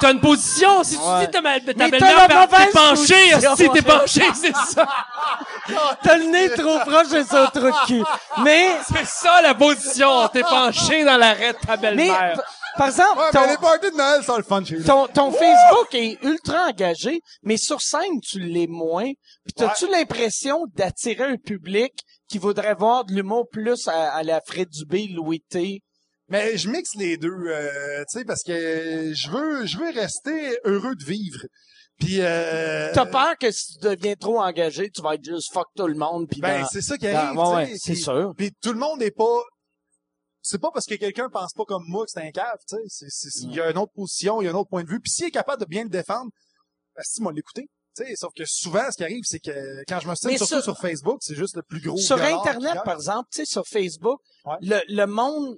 T'as 0.00 0.12
une 0.12 0.20
position! 0.20 0.82
Si 0.82 0.96
tu 0.98 1.02
Ouais. 1.02 1.26
dis 1.26 1.30
ta, 1.30 1.40
ma- 1.40 1.60
ta 1.60 1.74
t'as 1.74 1.88
belle-mère, 1.88 2.48
t'es 2.48 2.66
penché, 2.72 3.14
si 3.56 3.68
t'es 3.70 3.82
penché, 3.82 4.22
c'est 4.34 4.54
ça! 4.56 4.86
t'as 6.02 6.16
le 6.16 6.24
nez 6.24 6.50
trop 6.50 6.78
proche 6.80 7.08
de 7.10 7.22
son 7.22 7.46
trou 7.52 7.66
de 7.70 7.86
cul. 7.86 8.02
Mais, 8.42 8.68
C'est 8.92 9.06
ça 9.06 9.40
la 9.42 9.54
position! 9.54 10.28
T'es 10.28 10.42
penché 10.42 11.04
dans 11.04 11.16
l'arrêt 11.16 11.52
de 11.52 11.58
ta 11.66 11.76
mais, 11.76 11.82
belle-mère. 11.94 12.40
par 12.76 12.88
exemple, 12.88 13.18
Ouais, 13.18 13.30
ton, 13.32 13.46
les 13.48 13.56
parties 13.58 13.90
de 13.92 13.96
Noël 13.96 14.24
sont 14.24 14.36
le 14.38 14.42
fun 14.42 14.64
chez 14.64 14.82
ton, 14.82 15.06
ton 15.06 15.30
Facebook 15.30 15.88
est 15.94 16.18
ultra 16.24 16.66
engagé, 16.68 17.20
mais 17.42 17.56
sur 17.56 17.80
scène, 17.80 18.20
tu 18.28 18.40
l'es 18.40 18.66
moins. 18.68 19.10
Puis 19.44 19.52
t'as-tu 19.56 19.86
l'impression 19.88 20.64
d'attirer 20.74 21.24
un 21.24 21.36
public 21.36 21.92
qui 22.28 22.38
voudrait 22.38 22.74
voir 22.74 23.04
de 23.04 23.12
l'humour 23.12 23.44
plus 23.52 23.86
à, 23.88 24.12
à 24.14 24.22
la 24.22 24.40
Fred 24.40 24.68
Dubé, 24.70 25.06
Louis 25.14 25.42
T? 25.48 25.80
Mais 26.32 26.56
je 26.56 26.70
mixe 26.70 26.94
les 26.94 27.18
deux, 27.18 27.28
euh, 27.28 28.04
tu 28.10 28.18
sais, 28.18 28.24
parce 28.24 28.42
que 28.42 29.12
je 29.12 29.30
veux, 29.30 29.66
je 29.66 29.76
veux 29.76 29.90
rester 29.90 30.56
heureux 30.64 30.96
de 30.96 31.04
vivre. 31.04 31.40
Puis, 31.98 32.22
euh, 32.22 32.90
T'as 32.94 33.04
peur 33.04 33.36
que 33.38 33.50
si 33.50 33.74
tu 33.74 33.86
deviens 33.86 34.14
trop 34.14 34.40
engagé, 34.40 34.88
tu 34.88 35.02
vas 35.02 35.16
être 35.16 35.24
juste 35.24 35.52
fuck 35.52 35.66
tout 35.76 35.86
le 35.86 35.94
monde 35.94 36.26
puis 36.30 36.40
ben 36.40 36.64
c'est 36.72 36.80
ça 36.80 36.96
qui 36.96 37.06
arrive, 37.06 37.38
tu 37.38 37.54
ouais, 37.54 37.76
c'est 37.76 37.94
sûr. 37.94 38.32
Puis 38.34 38.50
tout 38.62 38.72
le 38.72 38.78
monde 38.78 39.00
n'est 39.00 39.10
pas. 39.10 39.42
C'est 40.40 40.58
pas 40.58 40.70
parce 40.72 40.86
que 40.86 40.94
quelqu'un 40.94 41.28
pense 41.28 41.52
pas 41.52 41.64
comme 41.66 41.84
moi 41.86 42.06
que 42.06 42.10
c'est 42.10 42.26
un 42.26 42.30
cave, 42.30 42.58
tu 42.66 42.76
sais. 42.88 43.28
Il 43.42 43.54
y 43.54 43.60
a 43.60 43.70
une 43.70 43.76
autre 43.76 43.92
position, 43.92 44.40
il 44.40 44.46
y 44.46 44.48
a 44.48 44.52
un 44.52 44.54
autre 44.54 44.70
point 44.70 44.84
de 44.84 44.88
vue. 44.88 45.00
Puis 45.00 45.10
s'il 45.10 45.26
est 45.26 45.30
capable 45.30 45.60
de 45.60 45.66
bien 45.66 45.84
le 45.84 45.90
défendre, 45.90 46.30
ben, 46.96 47.02
si 47.04 47.22
m'a 47.22 47.30
l'écouter. 47.30 47.68
Tu 47.96 48.04
sais, 48.06 48.16
sauf 48.16 48.32
que 48.34 48.44
souvent, 48.46 48.90
ce 48.90 48.96
qui 48.96 49.04
arrive, 49.04 49.22
c'est 49.24 49.38
que 49.40 49.82
quand 49.86 50.00
je 50.00 50.14
signe, 50.14 50.36
surtout 50.38 50.46
sur- 50.54 50.62
sur 50.62 50.78
Facebook, 50.78 51.18
c'est 51.20 51.34
juste 51.34 51.56
le 51.56 51.62
plus 51.62 51.80
gros. 51.80 51.98
Sur 51.98 52.20
Internet, 52.22 52.78
par 52.84 52.94
exemple, 52.94 53.28
tu 53.32 53.38
sais, 53.40 53.44
sur 53.44 53.66
Facebook, 53.66 54.18
Ouais. 54.46 54.54
le, 54.62 54.80
le 54.88 55.06
monde, 55.06 55.56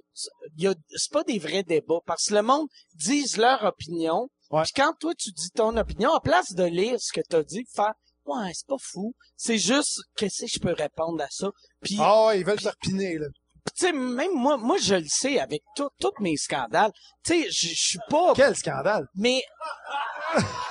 il 0.57 0.63
y 0.65 0.67
a, 0.67 0.75
c'est 0.95 1.11
pas 1.11 1.23
des 1.23 1.39
vrais 1.39 1.63
débats 1.63 1.99
parce 2.05 2.25
que 2.25 2.33
le 2.33 2.41
monde 2.41 2.67
dise 2.93 3.37
leur 3.37 3.63
opinion. 3.63 4.27
Puis 4.51 4.71
quand 4.75 4.93
toi 4.99 5.13
tu 5.17 5.31
dis 5.31 5.49
ton 5.51 5.75
opinion, 5.77 6.11
en 6.11 6.19
place 6.19 6.53
de 6.53 6.63
lire 6.65 6.99
ce 6.99 7.11
que 7.13 7.21
t'as 7.27 7.41
dit, 7.43 7.65
faire 7.73 7.93
ouais, 8.25 8.51
c'est 8.53 8.67
pas 8.67 8.75
fou. 8.81 9.13
C'est 9.37 9.57
juste 9.57 10.01
qu'est-ce 10.17 10.41
que 10.45 10.51
je 10.51 10.59
peux 10.59 10.73
répondre 10.73 11.21
à 11.23 11.27
ça? 11.29 11.49
Puis 11.81 11.95
Ah, 11.99 12.27
ouais, 12.27 12.39
ils 12.41 12.45
veulent 12.45 12.59
te 12.59 12.67
repiner, 12.67 13.17
là. 13.17 13.27
Tu 13.75 13.85
sais, 13.85 13.91
même 13.93 14.33
moi, 14.35 14.57
moi, 14.57 14.77
je 14.81 14.95
le 14.95 15.07
sais 15.07 15.39
avec 15.39 15.63
tous 15.75 15.89
mes 16.19 16.37
scandales. 16.37 16.91
Tu 17.23 17.33
sais, 17.43 17.47
je 17.49 17.73
suis 17.73 17.99
pas... 18.09 18.33
Quel 18.35 18.55
scandale? 18.55 19.07
Mais, 19.15 19.43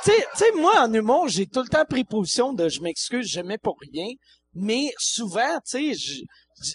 tu 0.05 0.13
sais, 0.35 0.53
moi, 0.57 0.81
en 0.81 0.93
humour, 0.93 1.29
j'ai 1.29 1.47
tout 1.47 1.63
le 1.63 1.69
temps 1.69 1.85
pris 1.85 2.05
position 2.05 2.53
de 2.53 2.69
je 2.69 2.81
m'excuse, 2.81 3.27
je 3.29 3.41
mets 3.41 3.59
pour 3.59 3.77
rien. 3.93 4.09
Mais 4.55 4.93
souvent, 4.99 5.59
tu 5.69 5.95
sais, 5.95 6.23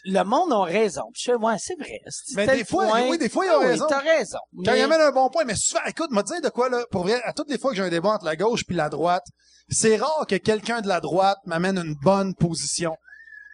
le 0.04 0.24
monde 0.24 0.52
a 0.52 0.64
raison. 0.64 1.04
Puis 1.14 1.24
Je 1.26 1.32
fais, 1.32 1.38
ouais, 1.38 1.56
c'est 1.58 1.80
vrai. 1.80 2.00
Mais 2.36 2.46
des 2.48 2.66
fois, 2.66 2.86
point. 2.88 3.10
oui, 3.10 3.18
des 3.18 3.30
fois, 3.30 3.46
ils 3.46 3.50
ont 3.52 3.54
Ah 3.56 3.60
oui, 3.60 3.66
raison. 3.68 3.86
t'as 3.88 4.00
raison. 4.00 4.38
Quand 4.66 4.72
Mais- 4.74 4.80
il 4.80 4.84
amène 4.84 5.00
un 5.02 5.12
bon 5.12 5.30
point, 5.30 5.46
mais 5.46 5.56
souvent, 5.56 5.84
écoute, 5.88 6.12
m'a 6.12 6.24
dire 6.24 6.42
de 6.42 6.50
quoi, 6.50 6.68
là, 6.70 6.84
pour 6.92 7.04
vrai, 7.04 7.22
à 7.24 7.32
toutes 7.32 7.50
les 7.50 7.58
fois 7.58 7.72
que 7.72 7.78
j'ai 7.78 7.84
un 7.84 7.90
débat 7.90 8.10
entre 8.10 8.26
la 8.26 8.36
gauche 8.36 8.66
puis 8.66 8.76
la 8.76 8.90
droite, 8.90 9.24
c'est 9.70 9.96
rare 9.96 10.26
que 10.28 10.36
quelqu'un 10.36 10.82
de 10.82 10.88
la 10.90 11.00
droite 11.00 11.38
m'amène 11.46 11.78
une 11.78 11.96
bonne 12.04 12.36
position. 12.36 12.96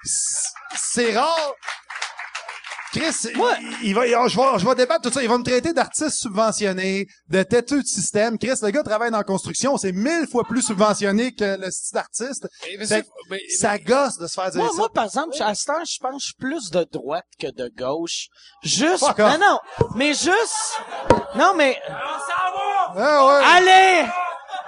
C'est 0.03 1.13
rare. 1.15 1.53
Chris, 2.95 3.13
il, 3.33 3.77
il 3.89 3.93
va, 3.95 4.07
il- 4.07 4.13
je, 4.29 4.37
vais, 4.37 4.59
je 4.59 4.65
vais 4.65 4.75
débattre 4.75 5.01
tout 5.01 5.11
ça. 5.13 5.21
Il 5.21 5.27
va 5.29 5.37
me 5.37 5.43
traiter 5.43 5.73
d'artiste 5.73 6.17
subventionné, 6.17 7.07
de 7.29 7.43
têteux 7.43 7.81
de 7.81 7.87
système. 7.87 8.37
Chris, 8.37 8.53
le 8.61 8.69
gars 8.69 8.83
travaille 8.83 9.11
dans 9.11 9.17
la 9.17 9.23
construction. 9.23 9.77
C'est 9.77 9.91
mille 9.91 10.27
fois 10.31 10.43
plus 10.45 10.61
subventionné 10.61 11.33
que 11.33 11.57
le 11.59 11.69
style 11.71 11.93
d'artiste. 11.95 12.47
Mais- 13.29 13.39
Ça 13.57 13.77
gosse 13.79 14.17
de 14.17 14.27
se 14.27 14.33
faire 14.33 14.49
dire 14.51 14.61
Moi, 14.61 14.69
ça. 14.71 14.77
moi, 14.77 14.89
par 14.93 15.05
exemple, 15.05 15.35
à 15.41 15.53
ce 15.55 15.65
temps, 15.65 15.73
je 15.85 15.97
pense 15.99 16.11
que 16.13 16.19
je 16.19 16.25
suis 16.25 16.35
plus 16.39 16.69
de 16.71 16.85
droite 16.91 17.25
que 17.39 17.47
de 17.47 17.69
gauche. 17.77 18.27
Juste, 18.63 18.99
Fuck 18.99 19.19
off. 19.19 19.37
non, 19.39 19.39
non, 19.39 19.59
mais 19.95 20.13
juste, 20.13 20.79
non, 21.35 21.53
mais, 21.55 21.77
Ah 22.97 23.25
ouais. 23.25 23.45
allez, 23.57 24.07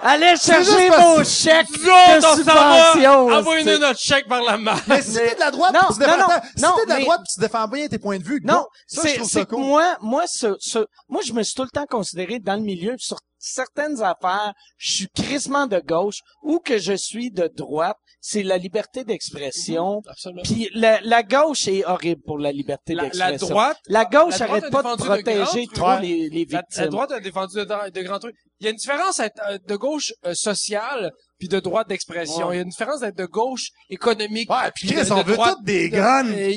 allez 0.02 0.36
chercher 0.36 0.90
vos 0.90 1.24
chèques 1.24 1.70
de 1.72 2.20
subvention. 2.36 3.28
Envoyez-nous 3.28 3.78
notre 3.78 3.98
chèque 4.00 4.28
par 4.28 4.42
la 4.42 4.56
main. 4.58 4.76
Mais 4.86 5.02
si 5.02 5.14
t'es 5.14 5.34
de 5.34 5.40
la 5.40 5.50
droite, 5.50 5.74
tu 5.92 5.98
défends, 5.98 6.16
non, 6.18 6.26
si 6.56 6.62
t'es 6.62 6.84
de 6.84 6.88
la 6.88 6.96
mais- 6.96 7.04
droite 7.04 7.20
pis 7.26 7.34
tu 7.34 7.40
défends 7.40 7.68
bien 7.68 7.86
tes 7.88 7.98
points 7.98 8.18
de 8.18 8.24
vue, 8.24 8.40
Non, 8.44 8.64
c'est, 8.86 9.50
moi, 9.52 9.96
moi, 10.00 10.24
ce, 10.26 10.56
ce, 10.60 10.78
moi, 11.08 11.20
je 11.24 11.32
me 11.32 11.42
suis 11.42 11.54
tout 11.54 11.62
le 11.64 11.70
temps 11.70 11.86
considéré 11.88 12.38
dans 12.38 12.54
le 12.54 12.62
milieu 12.62 12.94
sur 12.98 13.18
certaines 13.38 14.02
affaires, 14.02 14.52
je 14.76 14.90
suis 14.92 15.08
crissement 15.08 15.66
de 15.66 15.78
gauche 15.80 16.20
ou 16.42 16.58
que 16.58 16.78
je 16.78 16.92
suis 16.94 17.30
de 17.30 17.50
droite. 17.56 17.96
C'est 18.20 18.42
la 18.42 18.58
liberté 18.58 19.04
d'expression. 19.04 20.02
Absolument. 20.08 20.42
Puis 20.42 20.68
la, 20.74 21.00
la 21.02 21.22
gauche 21.22 21.68
est 21.68 21.84
horrible 21.84 22.20
pour 22.26 22.38
la 22.38 22.50
liberté 22.50 22.94
La, 22.94 23.04
la 23.04 23.08
d'expression. 23.30 23.48
droite, 23.48 23.76
La 23.86 24.04
gauche 24.04 24.38
La 24.40 24.46
droite 24.46 24.50
arrête 24.50 24.64
a 24.64 24.70
pas 24.70 24.82
de 24.96 25.00
de 25.00 25.04
protéger 25.04 25.66
grands 25.66 25.94
trop 25.96 26.02
les, 26.02 26.28
les 26.28 26.44
victimes. 26.44 26.58
la 26.78 26.86
droite 26.88 27.12
a 27.12 27.20
défendu 27.20 27.54
de, 27.56 27.90
de 27.90 28.02
grands 28.02 28.18
trucs. 28.18 28.34
Il 28.60 28.64
y 28.64 28.66
a 28.66 28.70
une 28.70 28.76
différence 28.76 29.20
être 29.20 29.40
euh, 29.48 29.58
de 29.66 29.76
gauche 29.76 30.12
euh, 30.26 30.34
sociale 30.34 31.12
puis 31.38 31.46
de 31.46 31.60
droite 31.60 31.88
d'expression. 31.88 32.48
Ouais. 32.48 32.54
Il 32.54 32.56
y 32.56 32.60
a 32.60 32.62
une 32.64 32.70
différence 32.70 33.00
d'être 33.00 33.16
de 33.16 33.24
gauche 33.26 33.68
économique. 33.88 34.50
Ouais, 34.50 34.70
puis 34.74 34.88
Chris, 34.88 35.06
de- 35.06 35.12
on 35.12 35.18
de 35.22 35.28
veut 35.28 35.34
droite- 35.34 35.54
toutes 35.58 35.64
des 35.64 35.88
de- 35.88 35.96
euh, 35.96 36.50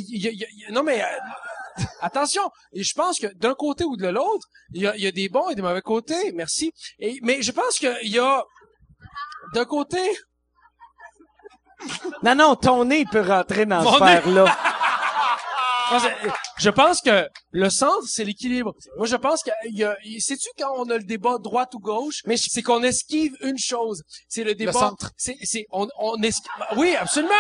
a- 0.70 0.72
non 0.72 0.82
mais 0.82 1.00
euh, 1.00 1.06
attention, 2.02 2.50
et 2.74 2.84
je 2.84 2.94
pense 2.94 3.20
que 3.20 3.28
d'un 3.36 3.56
côté 3.56 3.84
ou 3.84 3.98
de 3.98 4.08
l'autre, 4.08 4.48
il 4.74 4.82
y 4.82 4.88
a, 4.88 4.96
il 4.96 5.04
y 5.04 5.08
a 5.08 5.12
des 5.12 5.30
bons 5.30 5.50
et 5.50 5.56
des 5.56 5.62
mauvais 5.62 5.82
côtés. 5.82 6.32
Merci. 6.34 6.72
Et 7.00 7.20
mais 7.22 7.42
je 7.42 7.52
pense 7.52 7.78
qu'il 7.78 8.10
y 8.12 8.20
a 8.20 8.44
d'un 9.54 9.66
côté 9.66 10.00
Non, 12.24 12.36
non, 12.36 12.56
ton 12.56 12.86
nez 12.86 13.06
peut 13.12 13.22
rentrer 13.22 13.66
dans 13.66 13.84
Mon 13.84 13.94
ce 13.94 14.04
nez. 14.04 14.52
Je 16.58 16.70
pense- 16.70 17.02
que 17.02 17.28
le 17.52 17.70
centre, 17.70 18.04
c'est 18.08 18.24
l'équilibre. 18.24 18.74
Moi, 18.98 19.08
je 19.08 19.16
pense 19.16 19.42
a, 19.84 19.96
sais-tu 20.20 20.50
quand 20.58 20.72
on 20.78 20.90
a 20.90 20.98
le 20.98 21.04
débat 21.04 21.38
droite 21.40 21.74
ou 21.74 21.80
gauche, 21.80 22.22
Mais 22.26 22.38
c'est 22.38 22.62
qu'on 22.62 22.84
esquive 22.84 23.36
une 23.42 23.58
chose. 23.58 24.04
C'est 24.28 24.44
le 24.44 24.54
débat. 24.56 24.72
centre. 24.74 25.12
C'est, 25.18 25.38
c'est, 25.44 25.66
on, 25.72 25.88
on 26.00 26.22
esquive, 26.22 26.52
oui, 26.78 26.96
absolument. 26.96 27.32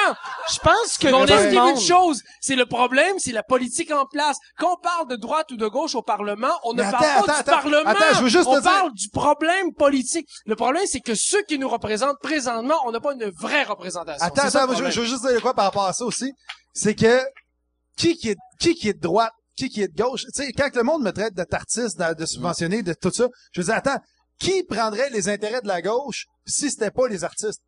Je 0.51 0.59
pense 0.59 0.97
que 0.97 1.07
on 1.13 1.23
le 1.25 1.31
esquive 1.31 1.59
monde- 1.59 1.75
une 1.75 1.81
chose. 1.81 2.21
C'est 2.39 2.55
le 2.55 2.65
problème, 2.65 3.19
c'est 3.19 3.31
la 3.31 3.43
politique 3.43 3.91
en 3.91 4.05
place. 4.05 4.37
Quand 4.57 4.73
on 4.73 4.81
parle 4.81 5.07
de 5.07 5.15
droite 5.15 5.51
ou 5.51 5.57
de 5.57 5.67
gauche 5.67 5.95
au 5.95 6.01
Parlement, 6.01 6.53
on 6.63 6.73
ne 6.73 6.81
Mais 6.83 6.91
parle 6.91 7.05
attends, 7.05 7.13
pas 7.13 7.19
attends, 7.19 7.25
du 7.33 7.39
attends. 7.39 7.51
Parlement. 7.61 7.89
Attends, 7.89 8.15
je 8.17 8.23
veux 8.23 8.29
juste 8.29 8.47
on 8.47 8.55
te 8.55 8.61
dire- 8.61 8.71
parle 8.71 8.93
du 8.93 9.09
problème 9.09 9.73
politique. 9.73 10.27
Le 10.45 10.55
problème, 10.55 10.83
c'est 10.87 11.01
que 11.01 11.13
ceux 11.15 11.43
qui 11.43 11.59
nous 11.59 11.69
représentent 11.69 12.19
présentement, 12.21 12.75
on 12.85 12.91
n'a 12.91 12.99
pas 12.99 13.13
une 13.13 13.29
vraie 13.29 13.63
représentation. 13.63 14.25
Attends, 14.25 14.43
attends, 14.43 14.67
le 14.67 14.75
je, 14.75 14.91
je 14.91 15.01
veux 15.01 15.07
juste 15.07 15.27
dire 15.27 15.41
quoi 15.41 15.53
par 15.53 15.65
rapport 15.65 15.85
à 15.85 15.93
ça 15.93 16.05
aussi. 16.05 16.31
C'est 16.73 16.95
que, 16.95 17.21
qui 17.97 18.15
qui 18.17 18.29
est, 18.29 18.37
qui 18.59 18.75
qui 18.75 18.89
est 18.89 18.93
de 18.93 18.99
droite, 18.99 19.31
qui 19.57 19.69
qui 19.69 19.81
est 19.81 19.87
de 19.87 20.01
gauche, 20.01 20.23
tu 20.25 20.43
sais, 20.43 20.51
quand 20.53 20.73
le 20.75 20.83
monde 20.83 21.03
me 21.03 21.11
traite 21.11 21.33
de 21.35 21.43
tartiste, 21.43 21.99
de, 21.99 22.13
de 22.13 22.25
subventionné, 22.25 22.83
de 22.83 22.93
tout 22.93 23.11
ça, 23.11 23.27
je 23.53 23.61
veux 23.61 23.65
dire, 23.65 23.75
attends, 23.75 23.99
qui 24.39 24.63
prendrait 24.63 25.09
les 25.11 25.29
intérêts 25.29 25.61
de 25.61 25.67
la 25.67 25.81
gauche 25.81 26.25
si 26.45 26.71
c'était 26.71 26.91
pas 26.91 27.07
les 27.07 27.23
artistes? 27.23 27.61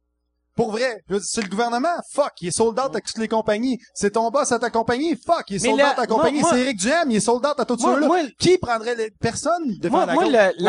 Pour 0.55 0.69
vrai, 0.71 1.01
c'est 1.23 1.41
le 1.41 1.49
gouvernement, 1.49 1.95
fuck, 2.11 2.31
il 2.41 2.49
est 2.49 2.51
sold 2.51 2.77
out 2.79 2.95
à 2.95 2.99
toutes 3.01 3.17
les 3.17 3.27
compagnies. 3.27 3.79
C'est 3.95 4.11
ton 4.11 4.29
boss 4.29 4.51
à 4.51 4.59
ta 4.59 4.69
compagnie, 4.69 5.15
fuck, 5.15 5.45
il 5.49 5.55
est 5.55 5.59
sold 5.59 5.79
out 5.81 5.93
à 5.93 5.95
ta 5.95 6.07
compagnie. 6.07 6.41
C'est 6.51 6.59
Eric 6.61 6.77
Duhem, 6.77 7.09
il 7.09 7.15
est 7.15 7.19
sold 7.21 7.43
out 7.43 7.59
à 7.59 7.65
ceux-là. 7.95 8.05
moi- 8.07 8.21
Qui 8.39 8.57
prendrait 8.59 8.93
les 8.93 9.09
personnes 9.09 9.77
de 9.79 9.89
Moi, 9.89 10.05
la 10.05 10.13
moi 10.13 10.23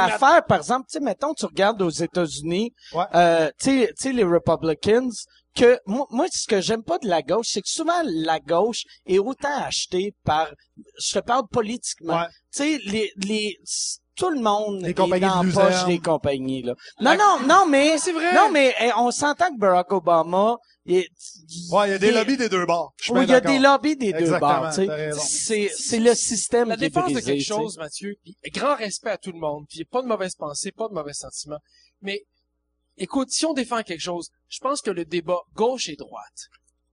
l'affaire, 0.08 0.44
par 0.46 0.56
exemple, 0.58 0.86
tu 0.90 0.94
sais, 0.98 1.04
mettons, 1.04 1.34
tu 1.34 1.44
regardes 1.44 1.82
aux 1.82 1.90
États-Unis, 1.90 2.72
euh, 3.14 3.50
tu 3.60 3.86
sais, 3.96 4.12
les 4.12 4.24
Republicans, 4.24 5.10
que 5.54 5.78
moi, 5.86 6.06
moi, 6.10 6.26
ce 6.32 6.46
que 6.46 6.60
j'aime 6.60 6.82
pas 6.82 6.98
de 6.98 7.08
la 7.08 7.22
gauche, 7.22 7.46
c'est 7.50 7.62
que 7.62 7.68
souvent 7.68 8.02
la 8.04 8.40
gauche 8.40 8.82
est 9.06 9.18
autant 9.18 9.56
achetée 9.64 10.14
par, 10.24 10.48
je 11.00 11.14
te 11.14 11.18
parle 11.24 11.46
politiquement, 11.48 12.16
Ouais. 12.18 12.26
tu 12.54 12.62
sais, 12.62 12.78
les, 12.86 13.10
les, 13.16 13.58
tout 14.16 14.30
le 14.30 14.40
monde 14.40 14.82
Les 14.82 14.90
est 14.90 14.94
compagnies 14.94 15.26
dans 15.26 15.42
de 15.44 15.48
la 15.48 15.54
poche 15.70 15.86
des 15.86 15.98
compagnies 15.98 16.62
là. 16.62 16.74
Non, 17.00 17.16
non, 17.16 17.46
non, 17.46 17.66
mais 17.68 17.98
C'est 17.98 18.12
vrai. 18.12 18.32
non, 18.34 18.50
mais 18.52 18.74
eh, 18.80 18.90
on 18.96 19.10
s'entend 19.10 19.52
que 19.52 19.58
Barack 19.58 19.90
Obama, 19.92 20.56
il 20.86 20.98
est- 20.98 21.08
Ouais, 21.72 21.88
il 21.88 21.90
y 21.90 21.94
a 21.94 21.98
des 21.98 22.08
il- 22.08 22.14
lobbies 22.14 22.36
des 22.36 22.48
deux 22.48 22.64
bords. 22.66 22.92
Oui, 23.10 23.24
il 23.24 23.30
y 23.30 23.34
a 23.34 23.40
des 23.40 23.58
lobbies 23.58 23.96
des 23.96 24.12
deux 24.12 24.38
bords. 24.38 24.72
C'est, 25.18 25.68
c'est 25.76 25.98
le 25.98 26.14
système 26.14 26.68
la 26.68 26.76
qui 26.76 26.84
est 26.84 26.88
défense 26.90 27.08
de 27.08 27.14
brisé, 27.14 27.30
quelque 27.32 27.38
tu 27.42 27.44
sais. 27.44 27.54
chose, 27.54 27.76
Mathieu, 27.78 28.14
puis 28.22 28.36
grand 28.52 28.76
respect 28.76 29.10
à 29.10 29.18
tout 29.18 29.32
le 29.32 29.38
monde, 29.40 29.64
puis 29.68 29.84
pas 29.84 30.02
de 30.02 30.06
mauvaise 30.06 30.34
pensée, 30.36 30.70
pas 30.72 30.88
de 30.88 30.94
mauvais 30.94 31.12
sentiments. 31.14 31.58
Mais 32.02 32.22
écoute, 32.96 33.30
si 33.30 33.44
on 33.46 33.52
défend 33.52 33.82
quelque 33.82 34.00
chose, 34.02 34.28
je 34.48 34.58
pense 34.60 34.80
que 34.82 34.90
le 34.90 35.04
débat 35.04 35.40
gauche 35.54 35.88
et 35.88 35.96
droite, 35.96 36.48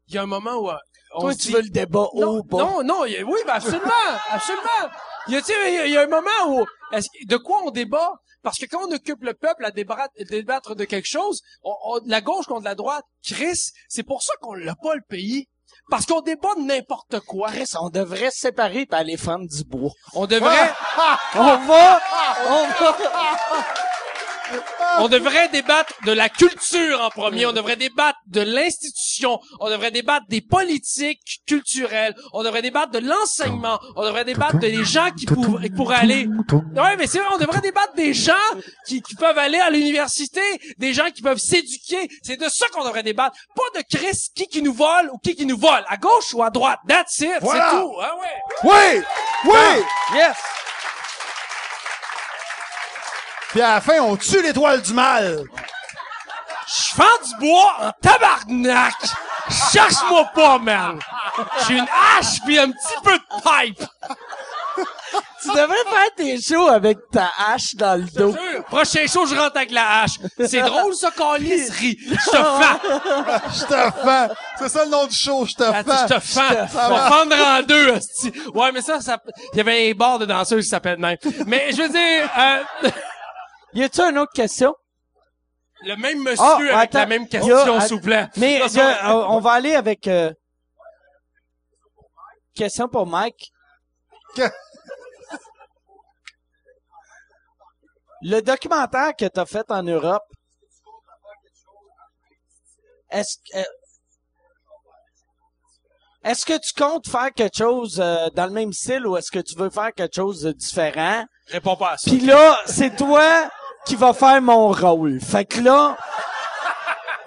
il 0.07 0.15
y 0.15 0.17
a 0.17 0.23
un 0.23 0.27
moment 0.27 0.55
où 0.57 0.69
euh, 0.69 0.75
on 1.15 1.21
Toi, 1.21 1.33
se 1.33 1.37
tu 1.39 1.47
dit- 1.47 1.53
veux 1.53 1.61
le 1.61 1.69
débat 1.69 2.07
haut 2.13 2.21
non, 2.21 2.37
ou 2.39 2.43
bas? 2.43 2.57
non, 2.57 2.83
non, 2.83 3.05
y 3.05 3.17
a- 3.17 3.23
oui, 3.23 3.39
ben 3.45 3.53
absolument, 3.53 3.91
absolument. 4.29 4.89
Il 5.27 5.33
y 5.33 5.37
a, 5.37 5.41
tu 5.41 5.47
sais, 5.47 5.53
il 5.67 5.73
y 5.73 5.77
a- 5.77 5.85
il 5.87 5.91
y 5.93 5.97
a 5.97 6.01
un 6.03 6.07
moment 6.07 6.29
où, 6.47 6.65
est-ce- 6.91 7.07
de 7.27 7.37
quoi 7.37 7.61
on 7.63 7.71
débat? 7.71 8.13
Parce 8.43 8.57
que 8.57 8.65
quand 8.65 8.87
on 8.87 8.91
occupe 8.91 9.21
le 9.23 9.33
peuple 9.35 9.65
à 9.65 9.71
débattre, 9.71 10.13
débattre 10.29 10.75
de 10.75 10.83
quelque 10.85 11.07
chose, 11.07 11.41
on- 11.63 11.75
on- 11.85 11.99
la 12.07 12.21
gauche 12.21 12.45
contre 12.47 12.63
la 12.65 12.73
droite, 12.75 13.05
Chris, 13.23 13.71
c'est 13.87 14.03
pour 14.03 14.23
ça 14.23 14.33
qu'on 14.41 14.53
l'a 14.53 14.75
pas 14.81 14.95
le 14.95 15.01
pays. 15.07 15.47
Parce 15.89 16.05
qu'on 16.05 16.21
débat 16.21 16.55
de 16.55 16.61
n'importe 16.61 17.19
quoi. 17.21 17.49
Chris, 17.51 17.69
on 17.79 17.89
devrait 17.89 18.31
se 18.31 18.39
séparer 18.39 18.85
par 18.85 19.03
les 19.03 19.17
femmes 19.17 19.45
du 19.47 19.63
bois. 19.63 19.91
On 20.13 20.25
devrait, 20.25 20.71
On 21.35 21.57
va, 21.57 22.01
on 22.47 22.67
va. 22.67 22.91
On 24.99 25.07
devrait 25.07 25.47
débattre 25.49 25.93
de 26.05 26.11
la 26.11 26.29
culture 26.29 27.01
en 27.01 27.09
premier. 27.09 27.45
On 27.45 27.53
devrait 27.53 27.75
débattre 27.75 28.19
de 28.27 28.41
l'institution. 28.41 29.39
On 29.59 29.69
devrait 29.69 29.91
débattre 29.91 30.25
des 30.29 30.41
politiques 30.41 31.41
culturelles. 31.47 32.15
On 32.33 32.43
devrait 32.43 32.61
débattre 32.61 32.91
de 32.91 32.99
l'enseignement. 32.99 33.79
On 33.95 34.03
devrait 34.03 34.25
débattre 34.25 34.57
des 34.57 34.83
gens 34.83 35.11
qui 35.11 35.25
pour- 35.25 35.59
pourraient 35.75 35.95
aller. 35.97 36.27
Ouais, 36.75 36.95
mais 36.97 37.07
c'est 37.07 37.19
vrai, 37.19 37.27
on 37.33 37.37
devrait 37.37 37.61
débattre 37.61 37.93
des 37.95 38.13
gens 38.13 38.33
qui, 38.87 39.01
qui 39.01 39.15
peuvent 39.15 39.37
aller 39.37 39.59
à 39.59 39.69
l'université, 39.69 40.41
des 40.77 40.93
gens 40.93 41.09
qui 41.13 41.21
peuvent 41.21 41.39
s'éduquer. 41.39 42.09
C'est 42.23 42.37
de 42.39 42.49
ça 42.49 42.67
qu'on 42.73 42.83
devrait 42.83 43.03
débattre. 43.03 43.35
Pas 43.55 43.79
de 43.79 43.83
Chris 43.97 44.29
qui 44.35 44.47
qui 44.47 44.61
nous 44.61 44.73
vole 44.73 45.09
ou 45.13 45.17
qui 45.17 45.35
qui 45.35 45.45
nous 45.45 45.57
vole. 45.57 45.83
À 45.87 45.97
gauche 45.97 46.33
ou 46.33 46.43
à 46.43 46.49
droite. 46.49 46.79
That's 46.87 47.19
it. 47.19 47.31
Voilà. 47.41 47.69
C'est 47.71 47.77
tout. 47.77 47.93
Ah 48.01 48.15
ouais. 48.17 48.41
Oui! 48.63 49.03
Oui! 49.45 49.83
Yes! 50.15 50.35
Puis 53.51 53.61
à 53.61 53.75
la 53.75 53.81
fin, 53.81 53.99
on 53.99 54.15
tue 54.15 54.41
l'étoile 54.41 54.81
du 54.81 54.93
mal. 54.93 55.43
Je 56.67 56.95
fends 56.95 57.03
du 57.25 57.45
bois 57.45 57.75
en 57.81 57.91
tabarnak. 58.01 58.95
Cherche-moi 59.73 60.25
pas, 60.33 60.57
man. 60.57 60.99
J'ai 61.67 61.75
une 61.75 61.87
hache 61.87 62.39
puis 62.45 62.57
un 62.57 62.71
petit 62.71 62.95
peu 63.03 63.13
de 63.13 63.23
pipe. 63.43 63.83
Tu 65.41 65.49
devrais 65.49 65.65
faire 65.65 66.15
tes 66.15 66.39
shows 66.39 66.67
avec 66.67 66.97
ta 67.11 67.31
hache 67.37 67.75
dans 67.75 67.99
le 67.99 68.05
dos. 68.05 68.31
Sûr. 68.31 68.63
Prochain 68.65 69.07
show, 69.07 69.25
je 69.25 69.35
rentre 69.35 69.57
avec 69.57 69.71
la 69.71 70.01
hache. 70.01 70.11
C'est 70.45 70.61
drôle, 70.61 70.93
ça, 70.93 71.09
Calis 71.11 71.69
rit. 71.71 71.97
Je 71.99 72.13
te 72.13 72.37
fends. 72.37 72.79
Je 73.53 73.65
te 73.65 74.01
fends. 74.01 74.29
C'est 74.59 74.69
ça 74.69 74.85
le 74.85 74.91
nom 74.91 75.07
du 75.07 75.15
show, 75.15 75.45
je 75.45 75.55
te 75.55 75.63
fends. 75.63 76.07
Je 76.07 76.13
te 76.13 76.19
fends. 76.19 76.67
On 76.73 76.89
va 76.89 77.09
fendre 77.09 77.35
en 77.35 77.61
deux, 77.63 77.89
hostie. 77.89 78.31
Ouais, 78.53 78.71
mais 78.71 78.81
ça, 78.81 79.01
ça, 79.01 79.17
il 79.53 79.57
y 79.57 79.59
avait 79.61 79.89
un 79.89 79.93
bar 79.93 80.19
de 80.19 80.25
danseuses 80.25 80.63
qui 80.63 80.69
s'appelle 80.69 80.99
même. 80.99 81.17
Mais 81.47 81.71
je 81.71 81.81
veux 81.81 81.89
dire, 81.89 82.29
euh, 82.37 82.89
Y 83.73 83.83
a-tu 83.83 84.01
une 84.01 84.17
autre 84.17 84.33
question? 84.33 84.75
le 85.83 85.95
même 85.95 86.19
monsieur 86.21 86.43
Ah, 86.45 86.57
avec 86.57 86.71
attends. 86.89 86.99
la 86.99 87.05
même 87.07 87.27
question, 87.27 87.81
s'il 87.81 87.95
vous 87.95 88.01
plaît. 88.01 88.27
Mais 88.37 88.61
a- 88.61 89.11
euh, 89.15 89.25
on 89.29 89.39
va 89.39 89.53
aller 89.53 89.73
avec 89.73 90.07
euh, 90.07 90.31
question 92.53 92.87
pour 92.87 93.07
Mike. 93.07 93.51
Que- 94.35 94.43
Le 98.23 98.41
documentaire 98.41 99.15
que 99.17 99.25
t'as 99.25 99.45
fait 99.47 99.65
en 99.71 99.81
Europe. 99.81 100.21
Est-ce 103.09 103.37
que 103.37 103.57
euh, 103.57 103.63
est-ce 106.23 106.45
que 106.45 106.53
tu 106.59 106.73
comptes 106.79 107.07
faire 107.09 107.33
quelque 107.33 107.57
chose 107.57 107.99
euh, 107.99 108.29
dans 108.35 108.45
le 108.45 108.51
même 108.51 108.71
style 108.71 109.07
ou 109.07 109.17
est-ce 109.17 109.31
que 109.31 109.39
tu 109.39 109.55
veux 109.55 109.71
faire 109.71 109.91
quelque 109.93 110.13
chose 110.15 110.41
de 110.43 110.51
différent? 110.51 111.25
Réponds 111.47 111.75
pas 111.75 111.93
à 111.93 111.97
ça. 111.97 112.11
Puis 112.11 112.19
là, 112.19 112.59
c'est 112.67 112.95
toi 112.95 113.49
qui 113.85 113.95
va 113.95 114.13
faire 114.13 114.41
mon 114.41 114.71
rôle. 114.71 115.19
Fait 115.19 115.45
que 115.45 115.59
là, 115.61 115.97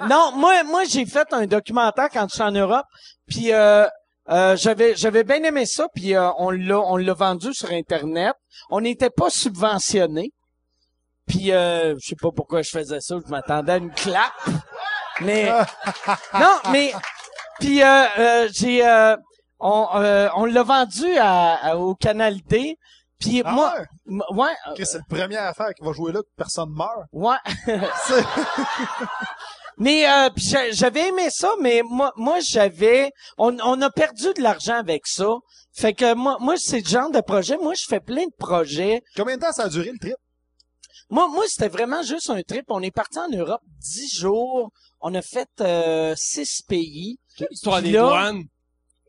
non, 0.08 0.32
moi, 0.34 0.62
moi, 0.64 0.84
j'ai 0.84 1.06
fait 1.06 1.32
un 1.32 1.46
documentaire 1.46 2.08
quand 2.12 2.26
je 2.28 2.34
suis 2.34 2.42
en 2.42 2.50
Europe. 2.50 2.86
Puis 3.28 3.52
euh, 3.52 3.86
euh, 4.30 4.56
j'avais, 4.56 4.94
j'avais 4.96 5.24
bien 5.24 5.42
aimé 5.42 5.66
ça. 5.66 5.86
Puis 5.94 6.14
euh, 6.14 6.30
on 6.38 6.50
l'a, 6.50 6.78
on 6.80 6.96
l'a 6.96 7.14
vendu 7.14 7.52
sur 7.54 7.70
Internet. 7.70 8.34
On 8.70 8.80
n'était 8.80 9.10
pas 9.10 9.30
subventionné. 9.30 10.32
Puis 11.26 11.52
euh, 11.52 11.94
je 12.00 12.08
sais 12.08 12.16
pas 12.20 12.30
pourquoi 12.34 12.62
je 12.62 12.70
faisais 12.70 13.00
ça. 13.00 13.16
Je 13.24 13.30
m'attendais 13.30 13.72
à 13.72 13.76
une 13.78 13.92
clap. 13.92 14.32
Mais 15.20 15.50
non, 16.34 16.56
mais 16.70 16.92
puis 17.60 17.82
euh, 17.82 18.04
euh, 18.18 18.48
j'ai, 18.52 18.86
euh, 18.86 19.16
on, 19.60 19.86
euh, 19.94 20.28
on 20.36 20.44
l'a 20.44 20.62
vendu 20.64 21.16
à, 21.18 21.54
à- 21.54 21.76
au 21.76 21.94
Canal 21.94 22.36
D. 22.48 22.76
Puis 23.18 23.42
Ah 23.44 23.52
moi, 23.52 23.74
ouais? 24.30 24.52
euh, 24.68 24.74
Chris, 24.74 24.86
C'est 24.86 24.98
la 24.98 25.04
première 25.08 25.44
affaire 25.44 25.72
qui 25.74 25.84
va 25.84 25.92
jouer 25.92 26.12
là 26.12 26.20
que 26.20 26.28
personne 26.36 26.70
meurt? 26.70 27.06
Ouais. 27.12 27.36
mais 29.78 30.08
euh, 30.08 30.28
j'avais 30.72 31.08
aimé 31.08 31.28
ça, 31.30 31.50
mais 31.60 31.82
moi, 31.84 32.12
moi 32.16 32.38
j'avais, 32.40 33.10
on, 33.38 33.56
on 33.60 33.80
a 33.82 33.90
perdu 33.90 34.32
de 34.36 34.42
l'argent 34.42 34.76
avec 34.76 35.06
ça. 35.06 35.28
Fait 35.72 35.94
que 35.94 36.14
moi, 36.14 36.36
moi 36.40 36.54
c'est 36.56 36.80
le 36.80 36.86
genre 36.86 37.10
de 37.10 37.20
projet. 37.20 37.56
Moi, 37.56 37.74
je 37.74 37.84
fais 37.88 38.00
plein 38.00 38.24
de 38.26 38.34
projets. 38.38 39.02
Combien 39.16 39.36
de 39.36 39.42
temps 39.42 39.52
ça 39.52 39.64
a 39.64 39.68
duré 39.68 39.90
le 39.90 39.98
trip? 39.98 40.14
Moi, 41.10 41.28
moi, 41.28 41.44
c'était 41.48 41.68
vraiment 41.68 42.02
juste 42.02 42.30
un 42.30 42.40
trip. 42.42 42.64
On 42.68 42.80
est 42.82 42.90
parti 42.90 43.18
en 43.18 43.28
Europe 43.28 43.60
dix 43.78 44.14
jours. 44.16 44.70
On 45.00 45.14
a 45.14 45.22
fait 45.22 45.48
euh, 45.60 46.14
six 46.16 46.62
pays. 46.62 47.18
Histoire 47.50 47.82
des 47.82 47.90
là- 47.92 48.02
douanes? 48.02 48.44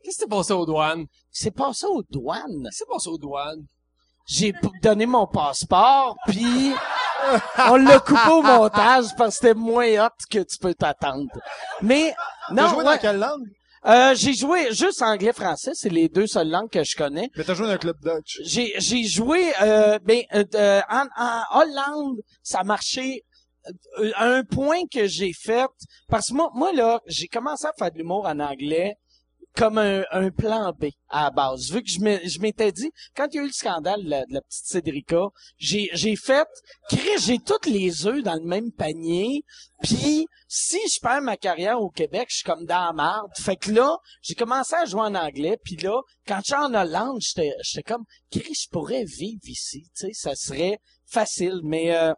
Qu'est-ce 0.02 0.16
qui 0.18 0.22
s'est 0.22 0.28
passé 0.28 0.52
aux 0.52 0.66
douanes? 0.66 1.06
C'est 1.30 1.50
passé 1.52 1.86
aux 1.86 2.02
douanes. 2.10 2.62
Qu'est-ce 2.64 2.70
qui 2.70 2.76
s'est 2.78 2.84
passé 2.92 3.08
aux 3.08 3.18
douanes? 3.18 3.64
J'ai 4.26 4.52
donné 4.82 5.06
mon 5.06 5.26
passeport, 5.26 6.16
puis 6.26 6.72
on 7.70 7.76
l'a 7.76 8.00
coupé 8.00 8.28
au 8.30 8.42
montage 8.42 9.06
parce 9.16 9.30
que 9.38 9.46
c'était 9.46 9.54
moins 9.54 10.06
hot 10.06 10.10
que 10.30 10.40
tu 10.40 10.58
peux 10.60 10.74
t'attendre. 10.74 11.30
Mais 11.82 12.14
T'as 12.48 12.54
non, 12.54 12.68
joué 12.68 12.78
ouais. 12.78 12.84
dans 12.84 12.98
quelle 12.98 13.18
langue? 13.18 13.46
Euh, 13.86 14.14
j'ai 14.16 14.34
joué 14.34 14.72
juste 14.74 15.00
anglais-français, 15.00 15.70
c'est 15.74 15.90
les 15.90 16.08
deux 16.08 16.26
seules 16.26 16.50
langues 16.50 16.70
que 16.70 16.82
je 16.82 16.96
connais. 16.96 17.30
Mais 17.36 17.44
t'as 17.44 17.54
joué 17.54 17.68
dans 17.68 17.72
un 17.74 17.78
club 17.78 17.96
Dutch. 18.02 18.40
J'ai 18.42 18.72
j'ai 18.78 19.04
joué 19.04 19.52
euh, 19.62 20.00
ben 20.02 20.22
euh, 20.34 20.80
en, 20.90 21.04
en 21.16 21.60
Hollande, 21.60 22.16
ça 22.42 22.60
a 22.60 22.64
marché 22.64 23.22
euh, 24.00 24.10
à 24.16 24.24
un 24.24 24.42
point 24.42 24.80
que 24.92 25.06
j'ai 25.06 25.32
fait 25.32 25.68
parce 26.08 26.28
que 26.30 26.34
moi 26.34 26.50
moi 26.54 26.72
là, 26.72 27.00
j'ai 27.06 27.28
commencé 27.28 27.64
à 27.66 27.72
faire 27.78 27.92
de 27.92 27.98
l'humour 27.98 28.26
en 28.26 28.40
anglais 28.40 28.96
comme 29.56 29.78
un, 29.78 30.04
un 30.12 30.30
plan 30.30 30.72
B 30.78 30.86
à 31.08 31.24
la 31.24 31.30
base. 31.30 31.70
Vu 31.72 31.82
que 31.82 31.88
je 31.90 32.40
m'étais 32.40 32.72
dit, 32.72 32.90
quand 33.16 33.26
il 33.32 33.36
y 33.36 33.38
a 33.38 33.42
eu 33.42 33.46
le 33.46 33.52
scandale 33.52 34.04
de 34.04 34.10
la, 34.10 34.20
de 34.26 34.34
la 34.34 34.40
petite 34.42 34.66
Cédrica, 34.66 35.26
j'ai 35.58 35.88
j'ai 35.92 36.14
fait, 36.16 36.46
Chris, 36.88 37.18
j'ai 37.20 37.38
toutes 37.38 37.66
les 37.66 38.06
œufs 38.06 38.22
dans 38.22 38.34
le 38.34 38.44
même 38.44 38.70
panier, 38.72 39.42
puis 39.82 40.26
si 40.48 40.78
je 40.94 41.00
perds 41.00 41.22
ma 41.22 41.36
carrière 41.36 41.80
au 41.80 41.90
Québec, 41.90 42.26
je 42.30 42.36
suis 42.36 42.44
comme 42.44 42.64
dans 42.66 42.84
la 42.86 42.92
marde. 42.92 43.30
Fait 43.38 43.56
que 43.56 43.70
là, 43.72 43.96
j'ai 44.22 44.34
commencé 44.34 44.74
à 44.74 44.84
jouer 44.84 45.00
en 45.02 45.14
anglais, 45.14 45.56
puis 45.64 45.76
là, 45.76 46.00
quand 46.26 46.38
je 46.38 46.54
suis 46.54 46.62
en 46.62 46.74
Hollande, 46.74 47.18
j'étais 47.20 47.52
j'étais 47.62 47.82
comme, 47.82 48.04
Chris, 48.30 48.54
je 48.64 48.68
pourrais 48.70 49.04
vivre 49.04 49.40
ici, 49.44 49.84
tu 49.96 50.06
sais, 50.06 50.10
ça 50.12 50.34
serait 50.34 50.78
facile, 51.06 51.60
mais... 51.64 51.94
euh, 51.96 52.12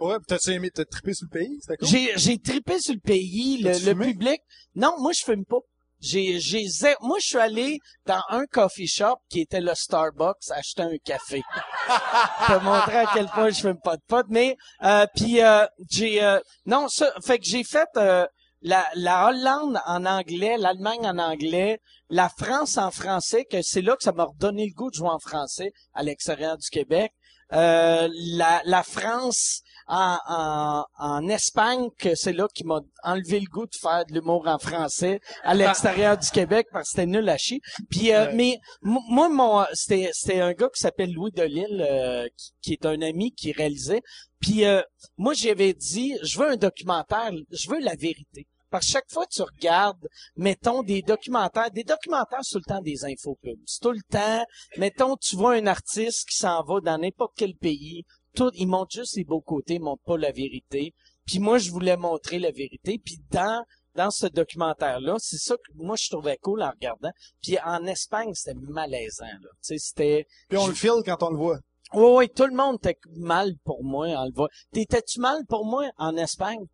Ouais, 0.00 0.16
t'as-tu 0.26 0.50
aimé, 0.50 0.68
t'as 0.74 0.84
trippé 0.84 1.14
sur 1.14 1.28
le 1.30 1.38
pays? 1.38 1.58
C'était 1.60 1.76
cool? 1.76 1.86
j'ai, 1.88 2.12
j'ai 2.16 2.38
trippé 2.38 2.80
sur 2.80 2.92
le 2.94 2.98
pays, 2.98 3.58
le, 3.62 3.70
le 3.70 3.94
public. 3.94 4.40
Non, 4.74 4.96
moi, 4.98 5.12
je 5.12 5.22
fume 5.24 5.44
pas. 5.44 5.60
J'ai, 6.02 6.40
j'ai, 6.40 6.66
moi, 7.00 7.18
je 7.20 7.26
suis 7.28 7.38
allé 7.38 7.78
dans 8.06 8.22
un 8.28 8.44
coffee 8.46 8.88
shop 8.88 9.16
qui 9.30 9.40
était 9.40 9.60
le 9.60 9.72
Starbucks 9.74 10.50
acheter 10.50 10.82
un 10.82 10.96
café. 11.04 11.42
Je 11.88 12.54
te 12.54 12.64
montrer 12.64 12.98
à 12.98 13.06
quel 13.14 13.28
point 13.28 13.50
je 13.50 13.60
fume 13.60 13.78
pas 13.82 13.96
de 13.96 14.02
pot, 14.08 14.26
mais, 14.28 14.56
euh, 14.82 15.06
puis, 15.14 15.40
euh, 15.40 15.64
j'ai, 15.88 16.22
euh, 16.22 16.40
non, 16.66 16.88
ça, 16.88 17.12
fait 17.24 17.38
que 17.38 17.44
j'ai 17.46 17.62
fait, 17.62 17.88
euh, 17.96 18.26
la, 18.62 18.84
la 18.94 19.28
Hollande 19.28 19.80
en 19.86 20.04
anglais, 20.04 20.56
l'Allemagne 20.58 21.06
en 21.06 21.18
anglais, 21.18 21.78
la 22.10 22.28
France 22.28 22.78
en 22.78 22.90
français, 22.90 23.44
que 23.44 23.62
c'est 23.62 23.82
là 23.82 23.94
que 23.96 24.02
ça 24.02 24.12
m'a 24.12 24.24
redonné 24.24 24.66
le 24.66 24.74
goût 24.74 24.90
de 24.90 24.96
jouer 24.96 25.08
en 25.08 25.18
français 25.20 25.70
à 25.94 26.02
l'extérieur 26.02 26.58
du 26.58 26.68
Québec. 26.68 27.12
Euh, 27.52 28.08
la, 28.12 28.62
la 28.64 28.82
France 28.82 29.60
en, 29.88 30.18
en, 30.28 30.84
en 30.98 31.28
Espagne, 31.28 31.88
que 31.98 32.14
c'est 32.14 32.32
là 32.32 32.46
qui 32.54 32.64
m'a 32.64 32.80
enlevé 33.02 33.40
le 33.40 33.46
goût 33.50 33.66
de 33.66 33.76
faire 33.80 34.04
de 34.06 34.14
l'humour 34.14 34.46
en 34.46 34.58
français 34.58 35.20
à 35.42 35.54
l'extérieur 35.54 36.16
du 36.18 36.28
Québec 36.30 36.66
parce 36.72 36.84
que 36.84 36.90
c'était 36.90 37.06
nul 37.06 37.28
à 37.28 37.36
chier. 37.36 37.60
Puis, 37.90 38.12
euh, 38.12 38.26
Ouais. 38.26 38.34
mais 38.34 38.58
mo- 38.82 39.02
moi, 39.08 39.28
mon, 39.28 39.64
c'était, 39.72 40.10
c'était 40.12 40.40
un 40.40 40.52
gars 40.52 40.68
qui 40.74 40.80
s'appelle 40.80 41.12
Louis 41.12 41.32
Delisle, 41.32 41.80
euh, 41.88 42.28
qui, 42.36 42.50
qui 42.62 42.72
est 42.74 42.86
un 42.86 43.00
ami 43.02 43.32
qui 43.32 43.52
réalisait. 43.52 44.02
Puis 44.40 44.64
euh, 44.64 44.82
moi, 45.16 45.34
j'avais 45.34 45.72
dit, 45.74 46.14
je 46.22 46.38
veux 46.38 46.50
un 46.50 46.56
documentaire, 46.56 47.30
je 47.50 47.70
veux 47.70 47.80
la 47.80 47.94
vérité. 47.94 48.46
Parce 48.70 48.86
que 48.86 48.92
chaque 48.92 49.10
fois 49.12 49.26
que 49.26 49.34
tu 49.34 49.42
regardes, 49.42 50.08
mettons, 50.34 50.82
des 50.82 51.02
documentaires, 51.02 51.70
des 51.70 51.84
documentaires 51.84 52.42
sur 52.42 52.58
le 52.58 52.64
temps 52.64 52.80
des 52.80 53.04
infopubs. 53.04 53.60
C'est 53.66 53.80
tout 53.82 53.90
le 53.92 54.00
temps, 54.10 54.42
mettons, 54.78 55.16
tu 55.16 55.36
vois 55.36 55.54
un 55.56 55.66
artiste 55.66 56.26
qui 56.28 56.36
s'en 56.38 56.62
va 56.64 56.80
dans 56.80 56.96
n'importe 56.96 57.34
quel 57.36 57.54
pays, 57.54 58.04
tout, 58.34 58.50
il 58.54 58.66
montre 58.66 58.92
juste 58.92 59.16
les 59.16 59.24
beaux 59.24 59.40
côtés, 59.40 59.74
il 59.74 59.82
montre 59.82 60.02
pas 60.04 60.16
la 60.16 60.32
vérité. 60.32 60.92
Puis 61.26 61.38
moi, 61.38 61.58
je 61.58 61.70
voulais 61.70 61.96
montrer 61.96 62.38
la 62.38 62.50
vérité. 62.50 62.98
Puis 63.04 63.18
dans 63.30 63.64
dans 63.94 64.10
ce 64.10 64.26
documentaire-là, 64.26 65.16
c'est 65.18 65.36
ça 65.36 65.54
que 65.54 65.70
moi 65.74 65.96
je 65.96 66.08
trouvais 66.08 66.38
cool 66.38 66.62
en 66.62 66.70
regardant. 66.70 67.10
Puis 67.42 67.58
en 67.62 67.84
Espagne, 67.86 68.32
c'était 68.32 68.58
malaisant. 68.58 69.26
Là. 69.26 69.48
C'était 69.60 70.26
Puis 70.48 70.56
on 70.58 70.66
le 70.66 70.72
file 70.74 71.02
quand 71.04 71.22
on 71.22 71.30
le 71.30 71.36
voit. 71.36 71.58
oui, 71.92 72.04
oui, 72.16 72.28
tout 72.30 72.46
le 72.46 72.54
monde 72.56 72.76
était 72.76 72.96
mal 73.18 73.52
pour 73.64 73.84
moi 73.84 74.06
en 74.08 74.24
le 74.24 74.32
voyant. 74.34 74.48
T'étais-tu 74.72 75.20
mal 75.20 75.44
pour 75.46 75.66
moi 75.66 75.90
en 75.98 76.16
Espagne? 76.16 76.64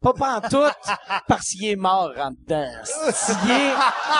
Pas 0.00 0.14
pantoute, 0.14 0.72
parce 1.28 1.50
qu'il 1.50 1.66
est 1.66 1.76
mort 1.76 2.10
en 2.16 2.30
dedans. 2.30 2.72
C'est 2.84 3.32
il 3.44 3.50
est- 3.50 3.74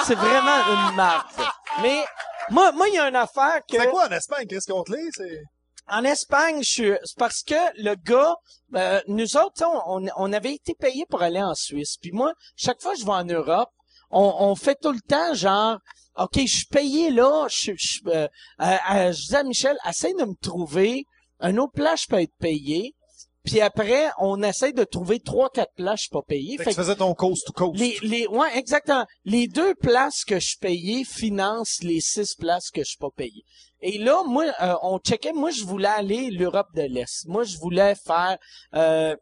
c'est 0.05 0.15
vraiment 0.15 0.91
une 0.91 0.97
marque. 0.97 1.41
Mais 1.81 2.05
moi, 2.51 2.71
moi, 2.73 2.87
il 2.89 2.97
y 2.97 2.99
a 2.99 3.09
une 3.09 3.17
affaire 3.17 3.63
que... 3.67 3.79
C'est 3.79 3.89
quoi 3.89 4.09
en 4.09 4.11
Espagne, 4.11 4.47
Chris 4.47 4.61
Contley? 4.69 5.09
C'est... 5.17 5.41
En 5.89 6.05
Espagne, 6.05 6.63
je 6.63 6.71
suis... 6.71 6.93
c'est 7.05 7.19
parce 7.19 7.43
que 7.43 7.55
le 7.83 7.95
gars, 7.97 8.37
euh, 8.75 9.01
nous 9.09 9.37
autres, 9.37 9.65
on, 9.87 10.07
on 10.17 10.33
avait 10.33 10.55
été 10.55 10.75
payés 10.75 11.05
pour 11.09 11.23
aller 11.23 11.43
en 11.43 11.55
Suisse. 11.55 11.97
Puis 12.01 12.13
moi, 12.13 12.33
chaque 12.57 12.81
fois 12.81 12.93
que 12.95 13.01
je 13.01 13.05
vais 13.05 13.13
en 13.13 13.25
Europe, 13.25 13.71
on, 14.11 14.35
on 14.39 14.55
fait 14.55 14.79
tout 14.81 14.93
le 14.93 15.01
temps 15.01 15.35
genre, 15.35 15.79
OK, 16.17 16.39
je 16.41 16.47
suis 16.47 16.67
payé 16.67 17.11
là, 17.11 17.47
je, 17.49 17.73
je, 17.77 18.01
euh, 18.07 18.29
euh, 18.61 19.13
je 19.13 19.29
dis 19.29 19.37
à 19.37 19.43
Michel, 19.43 19.77
essaye 19.89 20.15
de 20.15 20.25
me 20.25 20.35
trouver 20.41 21.05
un 21.41 21.57
autre 21.57 21.73
place, 21.73 22.03
je 22.03 22.07
peux 22.09 22.21
être 22.21 22.37
payé. 22.39 22.95
Puis 23.43 23.63
après, 23.63 24.11
on 24.19 24.43
essaye 24.43 24.75
de 24.75 24.85
trouver 24.85 25.19
trois, 25.19 25.49
quatre 25.49 25.73
places, 25.75 26.01
je 26.01 26.03
suis 26.03 26.11
pas 26.11 26.23
payé. 26.23 26.59
Fait 26.59 26.65
Fait 26.65 26.71
que 26.71 26.75
tu 26.75 26.83
faisais 26.83 26.97
ton 26.97 27.15
coast 27.15 27.47
to 27.47 27.53
coast. 27.53 27.81
les, 27.81 27.97
les, 28.03 28.27
ouais, 28.27 28.57
exactement. 28.59 29.07
Les 29.25 29.49
deux 29.49 29.75
places 29.75 30.25
que 30.25 30.39
je 30.39 30.59
payais 30.59 31.05
financent 31.05 31.79
les 31.83 32.01
six 32.01 32.35
places 32.35 32.71
que 32.71 32.83
je 32.83 32.91
suis 32.91 32.99
pas 32.99 33.11
payé. 33.17 33.43
Et 33.83 33.99
là, 33.99 34.23
moi, 34.27 34.45
euh, 34.61 34.75
on 34.83 34.99
checkait, 34.99 35.33
moi, 35.33 35.51
je 35.51 35.65
voulais 35.65 35.89
aller 35.89 36.31
l'Europe 36.31 36.69
de 36.75 36.83
l'Est. 36.83 37.27
Moi, 37.27 37.45
je 37.45 37.59
voulais 37.59 37.95
faire, 37.95 38.39
euh, 38.75 39.17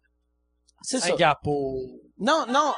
c'est 0.83 0.99
ça. 0.99 1.09
Singapour. 1.09 1.81
Non, 2.19 2.45
non. 2.49 2.75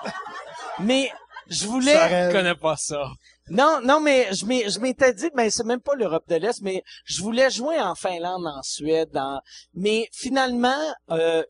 Mais, 0.80 1.10
je 1.48 1.66
voulais, 1.66 2.28
Je 2.28 2.32
connais 2.32 2.54
pas 2.54 2.76
ça. 2.76 3.10
non, 3.48 3.80
non, 3.82 4.00
mais 4.00 4.32
je 4.32 4.80
m'étais 4.80 5.12
dit, 5.12 5.30
ben 5.34 5.50
c'est 5.50 5.64
même 5.64 5.80
pas 5.80 5.94
l'Europe 5.96 6.28
de 6.28 6.36
l'Est, 6.36 6.60
mais 6.62 6.82
je 7.04 7.22
voulais 7.22 7.50
jouer 7.50 7.80
en 7.80 7.94
Finlande, 7.94 8.46
en 8.46 8.62
Suède, 8.62 9.16
en... 9.16 9.40
mais 9.74 10.08
finalement, 10.12 10.94
euh, 11.10 11.42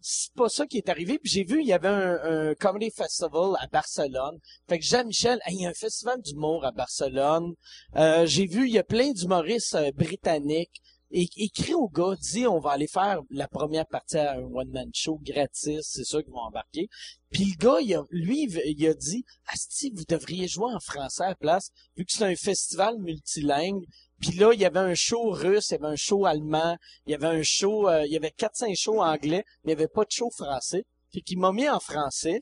c'est 0.00 0.32
pas 0.34 0.48
ça 0.48 0.66
qui 0.66 0.78
est 0.78 0.88
arrivé. 0.88 1.18
Puis 1.18 1.30
j'ai 1.30 1.44
vu, 1.44 1.60
il 1.60 1.66
y 1.66 1.72
avait 1.72 1.88
un, 1.88 2.54
comedy 2.54 2.90
festival 2.90 3.56
à 3.60 3.66
Barcelone. 3.66 4.38
Fait 4.68 4.78
que 4.78 4.84
Jean-Michel, 4.84 5.40
il 5.48 5.62
y 5.62 5.66
a 5.66 5.70
un 5.70 5.74
festival 5.74 6.20
d'humour 6.22 6.64
à 6.64 6.72
Barcelone. 6.72 7.54
Euh, 7.96 8.26
j'ai 8.26 8.46
vu, 8.46 8.66
il 8.66 8.72
y 8.72 8.78
a 8.78 8.84
plein 8.84 9.12
d'humoristes 9.12 9.74
euh, 9.74 9.92
britanniques. 9.92 10.82
Et 11.10 11.26
écrit 11.38 11.72
au 11.72 11.88
gars, 11.88 12.16
dit 12.20 12.46
on 12.46 12.58
va 12.58 12.72
aller 12.72 12.86
faire 12.86 13.22
la 13.30 13.48
première 13.48 13.86
partie 13.86 14.18
à 14.18 14.34
un 14.34 14.42
one-man 14.42 14.90
show 14.92 15.18
gratis, 15.22 15.80
c'est 15.80 16.04
sûr 16.04 16.22
qu'ils 16.22 16.34
vont 16.34 16.40
embarquer. 16.40 16.90
Puis 17.30 17.46
le 17.46 17.56
gars, 17.56 18.04
lui, 18.10 18.44
il 18.44 18.86
a 18.86 18.92
dit 18.92 19.24
Asti, 19.46 19.90
vous 19.94 20.04
devriez 20.06 20.48
jouer 20.48 20.70
en 20.70 20.80
français 20.80 21.22
à 21.22 21.28
la 21.28 21.34
place, 21.34 21.70
vu 21.96 22.04
que 22.04 22.12
c'est 22.12 22.24
un 22.26 22.36
festival 22.36 22.98
multilingue. 22.98 23.86
Puis 24.20 24.32
là, 24.32 24.52
il 24.52 24.60
y 24.60 24.64
avait 24.64 24.80
un 24.80 24.94
show 24.94 25.30
russe, 25.30 25.70
il 25.70 25.74
y 25.74 25.76
avait 25.76 25.92
un 25.92 25.96
show 25.96 26.26
allemand, 26.26 26.76
il 27.06 27.12
y 27.12 27.14
avait 27.14 27.26
un 27.26 27.42
show, 27.42 27.88
euh, 27.88 28.04
il 28.04 28.12
y 28.12 28.16
avait 28.16 28.34
4-5 28.36 28.76
shows 28.76 29.00
anglais, 29.00 29.44
mais 29.62 29.72
il 29.72 29.76
n'y 29.76 29.82
avait 29.82 29.88
pas 29.88 30.04
de 30.04 30.10
show 30.10 30.30
français. 30.30 30.84
Fait 31.12 31.20
qu'il 31.20 31.38
m'a 31.38 31.52
mis 31.52 31.68
en 31.68 31.80
français. 31.80 32.40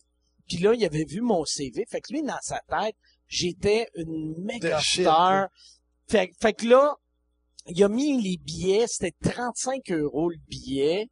Puis 0.48 0.58
là, 0.58 0.74
il 0.74 0.84
avait 0.84 1.04
vu 1.04 1.20
mon 1.20 1.44
CV. 1.44 1.84
Fait 1.88 2.00
que 2.00 2.12
lui, 2.12 2.22
dans 2.22 2.38
sa 2.40 2.60
tête, 2.68 2.96
j'étais 3.28 3.88
une 3.94 4.34
méga 4.42 4.80
star. 4.80 5.48
Fait, 6.08 6.30
fait 6.40 6.54
que 6.54 6.66
là, 6.66 6.96
il 7.68 7.82
a 7.82 7.88
mis 7.88 8.22
les 8.22 8.36
billets, 8.38 8.86
c'était 8.86 9.14
35 9.22 9.90
euros 9.90 10.30
le 10.30 10.38
billet. 10.48 11.08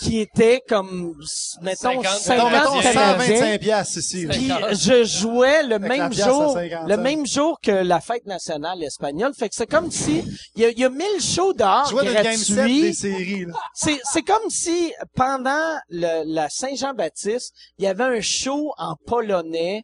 Qui 0.00 0.20
était 0.20 0.62
comme, 0.68 1.14
mettons, 1.62 2.02
50, 2.02 2.04
50 2.06 2.52
Mettons, 2.52 2.74
mettons 2.76 2.80
Canadiens. 2.80 3.18
125 3.26 3.60
piastres 3.60 3.98
ici. 3.98 4.26
Puis 4.26 4.50
je 4.72 5.04
jouais 5.04 5.62
le 5.64 5.74
Avec 5.74 5.88
même 5.88 6.12
jour, 6.12 6.54
55. 6.54 6.88
le 6.88 6.96
même 6.96 7.26
jour 7.26 7.58
que 7.62 7.70
la 7.70 8.00
fête 8.00 8.26
nationale 8.26 8.82
espagnole. 8.82 9.32
Fait 9.38 9.48
que 9.48 9.54
c'est 9.54 9.66
comme 9.66 9.90
si 9.90 10.24
il 10.56 10.62
y 10.62 10.64
a, 10.64 10.70
il 10.70 10.78
y 10.78 10.84
a 10.84 10.90
1000 10.90 11.04
shows 11.20 11.52
d'art 11.52 11.92
gratuits. 11.92 12.94
séries, 12.94 13.44
là. 13.46 13.54
C'est 13.74 14.00
c'est 14.10 14.22
comme 14.22 14.48
si 14.48 14.92
pendant 15.14 15.76
le, 15.90 16.22
la 16.24 16.48
Saint-Jean-Baptiste, 16.48 17.52
il 17.78 17.84
y 17.84 17.88
avait 17.88 18.04
un 18.04 18.20
show 18.20 18.72
en 18.78 18.94
polonais 19.06 19.82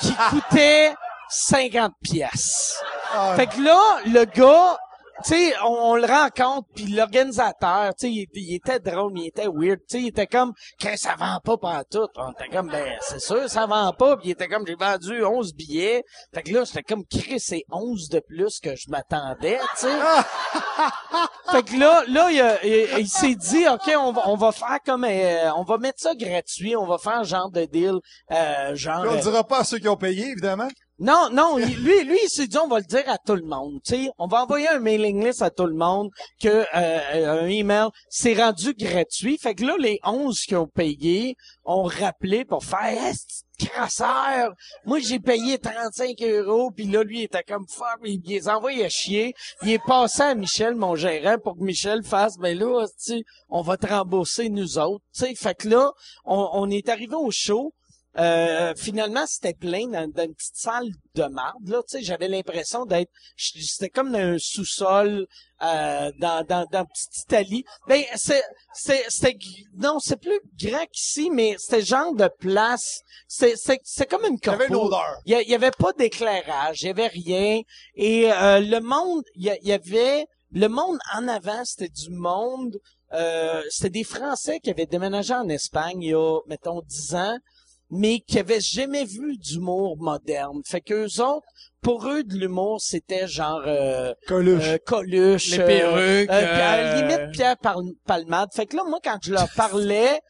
qui 0.00 0.12
coûtait 0.30 0.94
50 1.30 1.92
pièces. 2.02 2.76
Ah, 3.12 3.34
Fait 3.36 3.46
que 3.46 3.60
là, 3.60 3.78
le 4.06 4.24
gars, 4.24 4.78
tu 5.24 5.30
sais, 5.30 5.54
on, 5.64 5.68
on 5.92 5.96
le 5.96 6.06
rencontre, 6.06 6.68
puis 6.74 6.86
l'organisateur, 6.86 7.94
tu 7.94 8.06
sais, 8.06 8.12
il, 8.12 8.26
il 8.34 8.54
était 8.54 8.78
drôle, 8.80 9.12
mais 9.12 9.20
il 9.22 9.26
était 9.28 9.46
weird, 9.52 9.78
tu 9.80 9.96
sais, 9.96 10.00
il 10.02 10.06
était 10.08 10.26
comme, 10.26 10.52
que 10.80 10.96
ça 10.96 11.14
vend 11.18 11.38
pas 11.44 11.56
pantoute. 11.56 12.10
On 12.16 12.32
était 12.32 12.48
comme, 12.54 12.68
ben, 12.68 12.92
c'est 13.00 13.20
sûr, 13.20 13.48
ça 13.48 13.66
vend 13.66 13.92
pas, 13.92 14.16
puis 14.16 14.28
il 14.28 14.30
était 14.32 14.48
comme, 14.48 14.66
j'ai 14.66 14.74
vendu 14.76 15.24
11 15.24 15.54
billets. 15.54 16.04
Fait 16.34 16.42
que 16.42 16.52
là, 16.52 16.64
j'étais 16.64 16.82
comme, 16.82 17.04
Chris, 17.06 17.40
c'est 17.40 17.64
11 17.70 18.08
de 18.10 18.20
plus 18.20 18.60
que 18.60 18.76
je 18.76 18.90
m'attendais, 18.90 19.58
tu 19.78 19.86
sais. 19.86 19.88
fait 21.50 21.62
que 21.62 21.76
là, 21.78 22.02
là, 22.08 22.30
il, 22.30 22.40
a- 22.40 22.64
il- 22.64 22.98
il 23.00 23.08
s'est 23.08 23.34
dit, 23.34 23.66
OK, 23.68 23.90
on 23.98 24.12
va, 24.12 24.22
on 24.28 24.36
va 24.36 24.52
faire 24.52 24.78
comme, 24.84 25.04
euh, 25.04 25.52
on 25.54 25.64
va 25.64 25.78
mettre 25.78 26.00
ça 26.00 26.14
gratuit, 26.14 26.76
on 26.76 26.86
va 26.86 26.98
faire 26.98 27.18
un 27.18 27.22
genre 27.24 27.50
de 27.50 27.64
deal, 27.64 27.94
euh, 28.32 28.74
genre... 28.74 29.00
On 29.04 29.12
euh, 29.12 29.14
le 29.16 29.20
dira 29.22 29.44
pas 29.44 29.60
à 29.60 29.64
ceux 29.64 29.78
qui 29.78 29.88
ont 29.88 29.96
payé, 29.96 30.26
évidemment. 30.30 30.68
Non, 31.00 31.30
non, 31.32 31.58
lui, 31.58 32.02
lui, 32.04 32.18
il 32.24 32.28
s'est 32.28 32.48
dit, 32.48 32.58
on 32.58 32.66
va 32.66 32.78
le 32.78 32.84
dire 32.84 33.08
à 33.08 33.18
tout 33.18 33.36
le 33.36 33.44
monde. 33.44 33.80
Sais, 33.84 34.10
on 34.18 34.26
va 34.26 34.42
envoyer 34.42 34.68
un 34.68 34.80
mailing 34.80 35.24
list 35.24 35.42
à 35.42 35.50
tout 35.50 35.66
le 35.66 35.74
monde 35.74 36.10
que 36.40 36.64
euh, 36.74 37.42
un 37.42 37.46
email, 37.46 37.88
c'est 38.08 38.34
rendu 38.34 38.74
gratuit. 38.74 39.38
Fait 39.38 39.54
que 39.54 39.64
là, 39.64 39.76
les 39.78 40.00
11 40.04 40.36
qui 40.40 40.56
ont 40.56 40.66
payé 40.66 41.36
ont 41.64 41.84
rappelé 41.84 42.44
pour 42.44 42.64
faire 42.64 43.14
crasseur? 43.58 44.54
Moi, 44.86 45.00
j'ai 45.00 45.18
payé 45.18 45.58
35 45.58 46.20
euros, 46.22 46.70
puis 46.70 46.86
là, 46.86 47.02
lui, 47.02 47.20
il 47.20 47.24
était 47.24 47.42
comme 47.42 47.66
fuck, 47.68 47.98
il, 48.04 48.20
les 48.24 48.48
envoyé 48.48 48.84
à 48.84 48.88
chier. 48.88 49.34
Il 49.62 49.70
est 49.70 49.84
passé 49.84 50.22
à 50.22 50.34
Michel, 50.34 50.74
mon 50.74 50.94
gérant, 50.94 51.38
pour 51.38 51.56
que 51.56 51.62
Michel 51.62 52.02
fasse, 52.02 52.38
ben 52.38 52.58
là, 52.58 52.86
on 53.48 53.62
va 53.62 53.76
te 53.76 53.86
rembourser 53.86 54.48
nous 54.48 54.78
autres. 54.78 55.04
Sais, 55.12 55.34
fait 55.34 55.54
que 55.54 55.68
là, 55.68 55.92
on, 56.24 56.48
on 56.52 56.70
est 56.70 56.88
arrivé 56.88 57.14
au 57.14 57.30
show. 57.30 57.72
Euh, 58.18 58.74
finalement, 58.76 59.24
c'était 59.26 59.54
plein 59.54 59.86
dans, 59.86 60.08
dans 60.10 60.24
une 60.24 60.34
petite 60.34 60.56
salle 60.56 60.88
de 61.14 61.22
marde. 61.24 61.68
Là, 61.68 61.82
tu 61.88 61.98
sais, 61.98 62.02
j'avais 62.02 62.26
l'impression 62.28 62.84
d'être, 62.84 63.10
c'était 63.36 63.90
comme 63.90 64.10
dans 64.12 64.18
un 64.18 64.38
sous-sol 64.38 65.26
euh, 65.62 66.12
dans, 66.18 66.44
dans, 66.44 66.66
dans 66.70 66.84
petite 66.84 67.16
Italie. 67.22 67.64
Ben, 67.86 68.02
c'est, 68.16 68.42
c'est, 68.74 69.04
c'était, 69.08 69.36
g- 69.38 69.64
non, 69.76 69.98
c'est 70.00 70.16
plus 70.20 70.40
grand 70.60 70.84
qu'ici, 70.92 71.30
mais 71.30 71.54
c'était 71.58 71.82
genre 71.84 72.14
de 72.14 72.28
place. 72.40 73.00
C'est, 73.28 73.56
c'est, 73.56 73.80
c'est 73.84 74.06
comme 74.06 74.24
une 74.24 74.38
Il 74.42 74.46
y 74.46 74.50
avait 74.50 74.66
une 74.66 74.72
corpo. 74.72 74.86
odeur. 74.88 75.16
Il 75.24 75.32
y, 75.48 75.54
avait 75.54 75.70
pas 75.70 75.92
d'éclairage, 75.92 76.82
il 76.82 76.86
y 76.86 76.90
avait 76.90 77.06
rien. 77.08 77.60
Et 77.94 78.32
euh, 78.32 78.58
le 78.60 78.80
monde, 78.80 79.22
il 79.36 79.44
y, 79.62 79.68
y 79.68 79.72
avait 79.72 80.26
le 80.50 80.66
monde 80.68 80.98
en 81.14 81.28
avant, 81.28 81.64
c'était 81.64 81.88
du 81.88 82.10
monde. 82.10 82.78
Euh, 83.12 83.62
c'était 83.70 83.90
des 83.90 84.04
Français 84.04 84.60
qui 84.60 84.70
avaient 84.70 84.86
déménagé 84.86 85.34
en 85.34 85.48
Espagne 85.48 86.02
il 86.02 86.10
y 86.10 86.14
a, 86.14 86.40
mettons, 86.46 86.82
10 86.82 87.14
ans, 87.14 87.38
mais 87.90 88.20
qui 88.20 88.38
avaient 88.38 88.60
jamais 88.60 89.04
vu 89.04 89.36
d'humour 89.38 89.96
moderne. 89.98 90.60
Fait 90.66 90.80
qu'eux 90.80 91.20
autres, 91.20 91.46
pour 91.80 92.06
eux, 92.08 92.22
de 92.24 92.34
l'humour, 92.36 92.80
c'était 92.80 93.26
genre 93.28 93.62
euh, 93.66 94.12
Coluche. 94.26 94.62
euh, 94.66 94.78
Coluche, 94.84 95.50
Les 95.50 95.60
euh, 95.60 95.66
perruques, 95.66 96.30
euh, 96.30 96.40
la 96.58 96.74
euh, 96.74 97.00
limite 97.02 97.32
Pierre 97.32 97.56
Pal- 97.58 97.94
Palmade. 98.06 98.48
Fait 98.54 98.66
que 98.66 98.76
là, 98.76 98.84
moi, 98.84 98.98
quand 99.02 99.18
je 99.22 99.32
leur 99.32 99.48
parlais, 99.56 100.20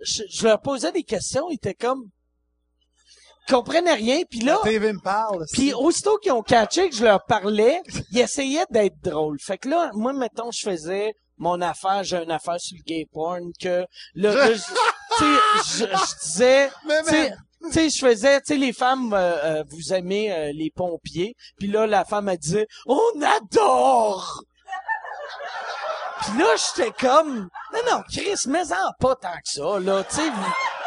je, 0.00 0.22
je 0.30 0.44
leur 0.44 0.60
posais 0.60 0.92
des 0.92 1.02
questions, 1.02 1.48
ils 1.50 1.54
étaient 1.54 1.74
comme 1.74 2.04
ils 3.48 3.52
comprenaient 3.52 3.94
rien, 3.94 4.22
puis 4.30 4.38
là, 4.40 4.58
La 4.64 4.70
TV 4.70 4.92
me 4.92 5.00
parle. 5.00 5.44
puis 5.52 5.74
aussitôt 5.74 6.16
qu'ils 6.18 6.30
ont 6.32 6.42
catché 6.42 6.88
que 6.88 6.94
je 6.94 7.02
leur 7.04 7.24
parlais, 7.24 7.80
ils 8.12 8.20
essayaient 8.20 8.64
d'être 8.70 9.00
drôles. 9.02 9.38
Fait 9.40 9.58
que 9.58 9.68
là, 9.68 9.90
moi, 9.94 10.12
mettons, 10.12 10.50
je 10.52 10.60
faisais 10.70 11.12
mon 11.38 11.60
affaire, 11.60 12.04
j'ai 12.04 12.18
une 12.22 12.30
affaire 12.30 12.60
sur 12.60 12.76
le 12.78 12.84
gay 12.84 13.04
porn, 13.12 13.50
que 13.60 13.84
là, 14.14 14.52
je- 14.54 14.62
je, 15.20 15.84
je 15.84 16.20
disais, 16.22 16.70
tu 17.62 17.72
sais, 17.72 17.90
je 17.90 17.98
faisais, 17.98 18.40
tu 18.40 18.46
sais, 18.48 18.56
les 18.56 18.72
femmes, 18.72 19.12
euh, 19.12 19.36
euh, 19.44 19.64
vous 19.68 19.92
aimez 19.92 20.32
euh, 20.32 20.52
les 20.52 20.70
pompiers. 20.74 21.34
Puis 21.58 21.68
là, 21.68 21.86
la 21.86 22.04
femme 22.04 22.28
a 22.28 22.36
dit, 22.36 22.64
on 22.86 23.22
adore! 23.22 24.42
Puis 26.22 26.38
là, 26.38 26.46
j'étais 26.56 26.92
comme, 26.92 27.48
non, 27.72 27.80
non, 27.90 28.02
Chris, 28.10 28.46
mais 28.46 28.72
en 28.72 28.92
pas 29.00 29.16
tant 29.16 29.32
que 29.32 29.50
ça, 29.50 29.80
là, 29.80 30.04
tu 30.04 30.16
sais, 30.16 30.30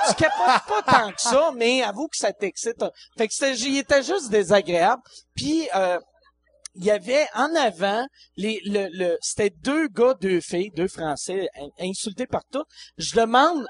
tu 0.08 0.14
capotes 0.16 0.66
pas 0.68 0.82
tant 0.82 1.12
que 1.12 1.22
ça, 1.22 1.52
mais 1.56 1.84
avoue 1.84 2.08
que 2.08 2.18
ça 2.18 2.32
t'excite. 2.32 2.84
Fait 3.18 3.28
que 3.28 3.34
c'était, 3.34 3.56
j'y 3.56 3.78
étais 3.78 4.04
juste 4.04 4.30
désagréable. 4.30 5.02
Puis, 5.36 5.68
euh, 5.76 6.00
il 6.76 6.84
y 6.86 6.92
avait 6.92 7.26
en 7.36 7.54
avant 7.56 8.06
les 8.36 8.60
le, 8.66 8.88
le 8.92 9.18
c'était 9.22 9.50
deux 9.64 9.88
gars 9.88 10.14
deux 10.20 10.42
filles 10.42 10.72
deux 10.76 10.88
français 10.88 11.48
in- 11.60 11.70
insultés 11.90 12.28
partout 12.28 12.64
je 12.98 13.16
demande 13.16 13.66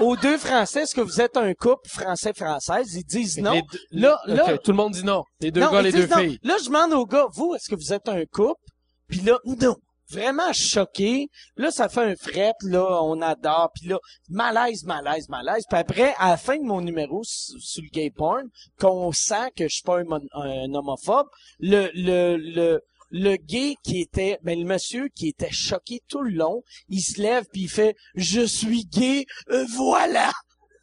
aux 0.00 0.16
deux 0.16 0.36
français 0.38 0.82
est-ce 0.82 0.94
que 0.94 1.00
vous 1.00 1.20
êtes 1.20 1.36
un 1.36 1.54
couple 1.54 1.88
français 1.88 2.32
française 2.34 2.94
ils 2.94 3.04
disent 3.04 3.38
non 3.38 3.54
deux- 3.60 3.78
là 3.90 4.18
là 4.26 4.54
Ok, 4.54 4.62
tout 4.62 4.70
le 4.72 4.76
monde 4.76 4.92
dit 4.92 5.04
non. 5.04 5.24
Les 5.40 5.50
deux 5.50 5.60
non, 5.60 5.72
gars, 5.72 5.82
les 5.82 5.92
deux 5.92 6.06
non. 6.06 6.16
filles. 6.18 6.38
là 6.42 6.56
je 6.60 6.66
demande 6.66 6.92
aux 6.92 7.06
gars 7.06 7.26
vous 7.32 7.54
est-ce 7.54 7.68
que 7.70 7.74
vous 7.74 7.92
êtes 7.92 8.08
un 8.08 8.24
couple? 8.26 8.60
Puis 9.08 9.20
là 9.20 9.38
non 9.44 9.76
vraiment 10.12 10.52
choqué. 10.52 11.28
Là 11.56 11.70
ça 11.70 11.88
fait 11.88 12.02
un 12.02 12.16
fret 12.16 12.54
là 12.62 13.02
on 13.02 13.20
adore 13.20 13.70
puis 13.74 13.88
là 13.88 13.98
malaise 14.28 14.84
malaise 14.84 15.28
malaise. 15.28 15.64
Puis 15.68 15.78
après 15.78 16.14
à 16.18 16.30
la 16.30 16.36
fin 16.36 16.56
de 16.56 16.64
mon 16.64 16.80
numéro 16.80 17.22
sur, 17.24 17.60
sur 17.60 17.82
le 17.82 17.88
gay 17.90 18.10
porn 18.10 18.48
qu'on 18.78 19.12
sent 19.12 19.50
que 19.56 19.64
je 19.64 19.74
suis 19.74 19.82
pas 19.82 20.00
un, 20.00 20.74
homophobe 20.74 21.28
le 21.58 21.90
le 21.94 22.36
le 22.36 22.80
le 23.10 23.36
gay 23.36 23.76
qui 23.84 24.00
était 24.00 24.38
ben 24.42 24.58
le 24.58 24.64
monsieur 24.64 25.08
qui 25.08 25.28
était 25.28 25.52
choqué 25.52 26.00
tout 26.08 26.22
le 26.22 26.30
long 26.30 26.62
il 26.88 27.00
se 27.00 27.20
lève 27.20 27.44
puis 27.52 27.62
il 27.62 27.68
fait 27.68 27.94
je 28.14 28.40
suis 28.40 28.86
gay 28.86 29.26
euh, 29.50 29.66
voilà 29.76 30.30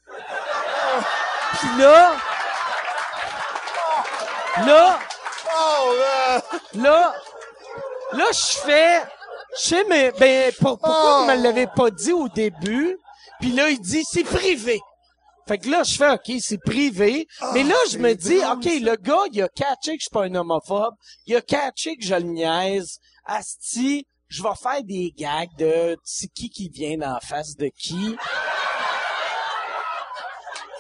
puis 1.60 1.68
là 1.80 2.16
là 4.66 5.00
oh, 5.60 5.96
là. 6.00 6.42
là, 6.76 7.14
là, 8.14 8.26
je 8.32 8.58
fais, 8.60 9.02
je 9.56 9.62
sais, 9.70 9.84
mais, 9.90 10.12
ben, 10.20 10.52
pour- 10.60 10.78
pourquoi 10.80 11.20
Oh. 11.20 11.22
vous 11.26 11.32
me 11.32 11.42
l'avez 11.44 11.68
pas 11.68 11.90
dit 11.92 12.12
au 12.14 12.28
début? 12.30 12.98
Puis 13.40 13.52
là, 13.52 13.70
il 13.70 13.80
dit, 13.80 14.04
c'est 14.10 14.24
privé. 14.24 14.80
Fait 15.48 15.58
que 15.58 15.70
là, 15.70 15.82
je 15.84 15.96
fais, 15.96 16.12
OK, 16.12 16.32
c'est 16.40 16.60
privé. 16.64 17.26
mais 17.54 17.64
là, 17.64 17.76
je 17.92 17.98
me 17.98 18.14
dis, 18.14 18.38
OK, 18.38 18.66
le 18.66 18.96
gars, 18.98 19.24
il 19.32 19.42
a 19.42 19.48
catché 19.50 19.94
que 19.98 20.00
je 20.00 20.04
suis 20.04 20.10
pas 20.12 20.26
un 20.26 20.36
homophobe. 20.36 20.94
Il 21.26 21.36
a 21.36 21.42
catché 21.42 21.96
que 21.98 22.06
je 22.06 22.14
le 22.16 22.22
niaise. 22.24 23.00
Asti, 23.26 24.06
je 24.28 24.44
vais 24.44 24.50
faire 24.62 24.84
des 24.84 25.12
gags 25.18 25.50
de 25.58 25.98
c'est 26.04 26.28
qui 26.28 26.50
qui 26.50 26.70
vient 26.70 27.02
en 27.02 27.20
face 27.20 27.56
de 27.56 27.70
qui? 27.76 28.16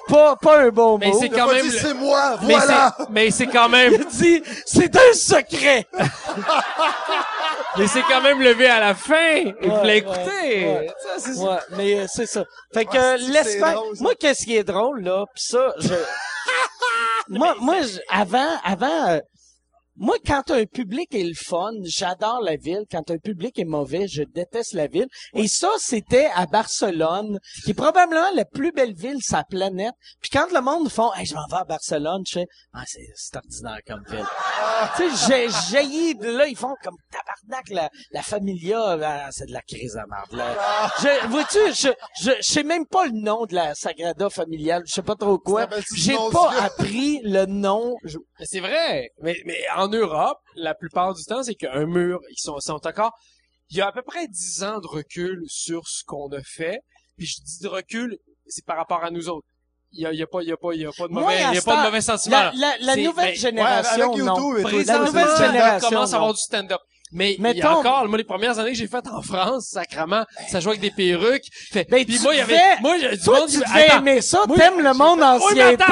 Pas, 0.10 0.36
pas 0.36 0.60
un 0.62 0.70
bon 0.70 0.98
Mais 0.98 1.08
mot. 1.12 1.20
c'est 1.20 1.28
Il 1.28 1.34
a 1.34 1.38
quand 1.38 1.48
pas 1.48 1.54
même. 1.54 1.62
dit, 1.68 1.72
le- 1.72 1.80
c'est 1.80 1.94
moi, 1.94 2.38
Mais 2.42 2.54
voilà. 2.56 2.96
c'est- 2.98 3.06
Mais 3.12 3.32
c'est 3.32 3.48
quand 3.48 3.70
même. 3.70 3.94
Il 4.00 4.06
dit, 4.08 4.44
c'est 4.66 4.96
un 4.96 5.14
secret. 5.14 5.86
Mais 7.78 7.88
c'est 7.88 8.02
quand 8.04 8.22
même 8.22 8.42
levé 8.42 8.68
à 8.68 8.80
la 8.80 8.96
fin. 8.96 9.16
Il 9.62 9.70
Ouais, 9.70 9.82
ouais, 9.82 9.98
écouter. 10.00 10.66
ouais. 10.66 10.92
Ça, 11.04 11.10
c'est 11.20 11.34
ça. 11.36 11.42
Ouais, 11.44 11.58
mais 11.78 12.00
euh, 12.00 12.06
c'est 12.12 12.26
ça. 12.26 12.44
Fait 12.74 12.86
que 12.86 12.92
Ouais, 12.92 12.98
euh, 12.98 13.18
c'est- 13.20 13.26
c'est 13.26 13.32
l'Espagne, 13.32 13.78
moi 14.00 14.14
qu'est-ce 14.20 14.44
qui 14.46 14.58
est 14.58 14.64
drôle 14.64 15.02
là, 15.04 15.26
pis 15.34 15.44
ça 15.44 15.74
je 15.78 15.94
Moi 17.30 17.56
moi 17.60 17.76
je- 17.84 18.00
avant 18.10 18.50
avant 18.64 19.08
euh, 19.10 19.20
moi, 20.00 20.16
quand 20.26 20.50
un 20.52 20.66
public 20.66 21.14
est 21.14 21.24
le 21.24 21.34
fun, 21.36 21.72
j'adore 21.84 22.40
la 22.42 22.56
ville. 22.56 22.86
Quand 22.90 23.12
un 23.12 23.18
public 23.18 23.60
est 23.60 23.66
mauvais, 23.66 24.08
je 24.08 24.24
déteste 24.24 24.74
la 24.74 24.88
ville. 24.88 25.08
Et 25.34 25.50
ça, 25.50 25.68
c'était 25.78 26.30
à 26.34 26.46
Barcelone, 26.46 27.38
qui 27.66 27.72
est 27.72 27.74
probablement 27.74 28.32
la 28.34 28.46
plus 28.46 28.72
belle 28.72 28.94
ville 28.94 29.22
sur 29.22 29.36
la 29.36 29.44
planète. 29.44 29.94
Puis 30.22 30.30
quand 30.32 30.52
le 30.54 30.62
monde 30.62 30.90
font, 30.90 31.14
hey, 31.16 31.26
je 31.26 31.36
m'en 31.36 31.46
vais 31.48 31.58
à 31.58 31.66
Barcelone, 31.66 32.24
je 32.26 32.40
fais, 32.40 32.46
ah, 32.74 32.84
c'est, 32.88 33.36
ordinaire 33.36 33.80
comme 33.86 34.04
ville. 34.10 34.26
tu 34.96 35.10
sais, 35.18 35.28
j'ai 35.28 35.74
jailli 35.74 36.16
de 36.16 36.30
là, 36.30 36.48
ils 36.48 36.56
font 36.56 36.76
comme 36.82 36.96
tabarnak, 37.12 37.70
la, 37.70 37.90
la 38.12 38.22
familia, 38.22 38.98
ah, 39.04 39.28
c'est 39.32 39.48
de 39.48 39.54
la 39.54 39.62
crise 39.62 39.98
à 39.98 40.06
marde, 40.08 40.32
là. 40.32 40.56
Je, 41.02 41.28
vois-tu, 41.28 41.58
je, 41.74 41.90
je, 42.22 42.32
je 42.38 42.42
sais 42.42 42.64
même 42.64 42.86
pas 42.86 43.06
le 43.06 43.12
nom 43.14 43.46
de 43.46 43.56
la 43.56 43.76
Sagrada 43.76 44.30
familiale, 44.30 44.84
je 44.86 44.94
sais 44.94 45.02
pas 45.02 45.16
trop 45.16 45.38
quoi. 45.38 45.68
J'ai 45.96 46.16
pas 46.32 46.52
appris 46.62 47.20
le 47.24 47.46
nom. 47.46 47.96
Je- 48.04 48.18
c'est 48.44 48.60
vrai. 48.60 49.12
Mais, 49.22 49.36
mais 49.46 49.60
en 49.76 49.89
Europe, 49.90 50.40
la 50.56 50.74
plupart 50.74 51.14
du 51.14 51.24
temps, 51.26 51.44
c'est 51.44 51.56
qu'un 51.56 51.86
mur, 51.86 52.20
ils 52.32 52.40
sont, 52.40 52.60
sont 52.60 52.86
encore... 52.88 53.12
Il 53.72 53.78
y 53.78 53.82
a 53.82 53.88
à 53.88 53.92
peu 53.92 54.02
près 54.02 54.28
10 54.28 54.64
ans 54.64 54.80
de 54.80 54.88
recul 54.88 55.44
sur 55.48 55.88
ce 55.88 56.04
qu'on 56.04 56.28
a 56.32 56.42
fait. 56.44 56.80
Puis 57.18 57.28
je 57.28 57.42
dis 57.44 57.60
de 57.62 57.68
recul, 57.68 58.18
c'est 58.48 58.66
par 58.66 58.78
rapport 58.78 59.04
à 59.04 59.12
nous 59.12 59.30
autres. 59.30 59.46
Il 59.92 60.02
y 60.02 60.06
a, 60.08 60.14
y 60.14 60.24
a 60.24 60.28
pas, 60.28 60.42
il 60.42 60.50
y 60.50 60.52
a 60.52 60.58
pas, 60.58 60.74
il 60.74 60.82
y 60.82 60.86
a 60.86 60.92
pas 60.92 61.08
de 61.08 61.14
Moi, 61.14 61.22
mauvais, 61.22 61.36
il 61.52 61.56
y 61.56 61.58
a 61.58 61.62
pas 61.62 61.78
de 61.78 61.86
mauvais 61.86 62.02
sentiment. 62.02 62.38
La, 62.38 62.52
la, 62.56 62.78
la 62.80 62.94
C'est- 62.96 63.04
nouvelle 63.04 63.30
mais- 63.30 63.36
génération, 63.36 63.96
Ouais, 63.96 64.02
avec 64.04 64.24
non. 64.26 64.36
YouTube 64.52 64.58
et 64.60 64.64
tout, 64.84 64.88
La 64.92 65.00
nouvelle 65.00 65.28
on 65.28 65.38
génération, 65.38 65.90
commence 65.90 66.14
à 66.14 66.16
avoir 66.16 66.34
du 66.34 66.40
stand-up. 66.40 66.82
Mais 67.12 67.34
il 67.34 67.42
y 67.42 67.48
a 67.48 67.54
Mettons- 67.54 67.80
encore, 67.80 68.08
moi, 68.08 68.18
les 68.18 68.24
premières 68.24 68.60
années 68.60 68.72
que 68.72 68.78
j'ai 68.78 68.88
faites 68.88 69.08
en 69.08 69.22
France, 69.22 69.68
sacrement, 69.72 70.26
ça 70.48 70.60
jouait 70.60 70.78
avec 70.78 70.82
des 70.82 70.92
perruques. 70.92 71.46
Fait, 71.72 71.88
Ben, 71.90 72.06
tu 72.06 72.20
moi, 72.20 72.36
il 72.36 72.38
y 72.38 72.42
avait, 72.42 72.60
moi, 72.82 72.98
du 73.00 73.06
monde 73.06 73.50
tu 73.50 73.58
devais 73.58 73.88
aimer 73.98 74.22
ça. 74.22 74.42
T'aimes 74.56 74.80
le 74.82 74.94
monde 74.94 75.22
ancien 75.24 75.76
temps. 75.76 75.86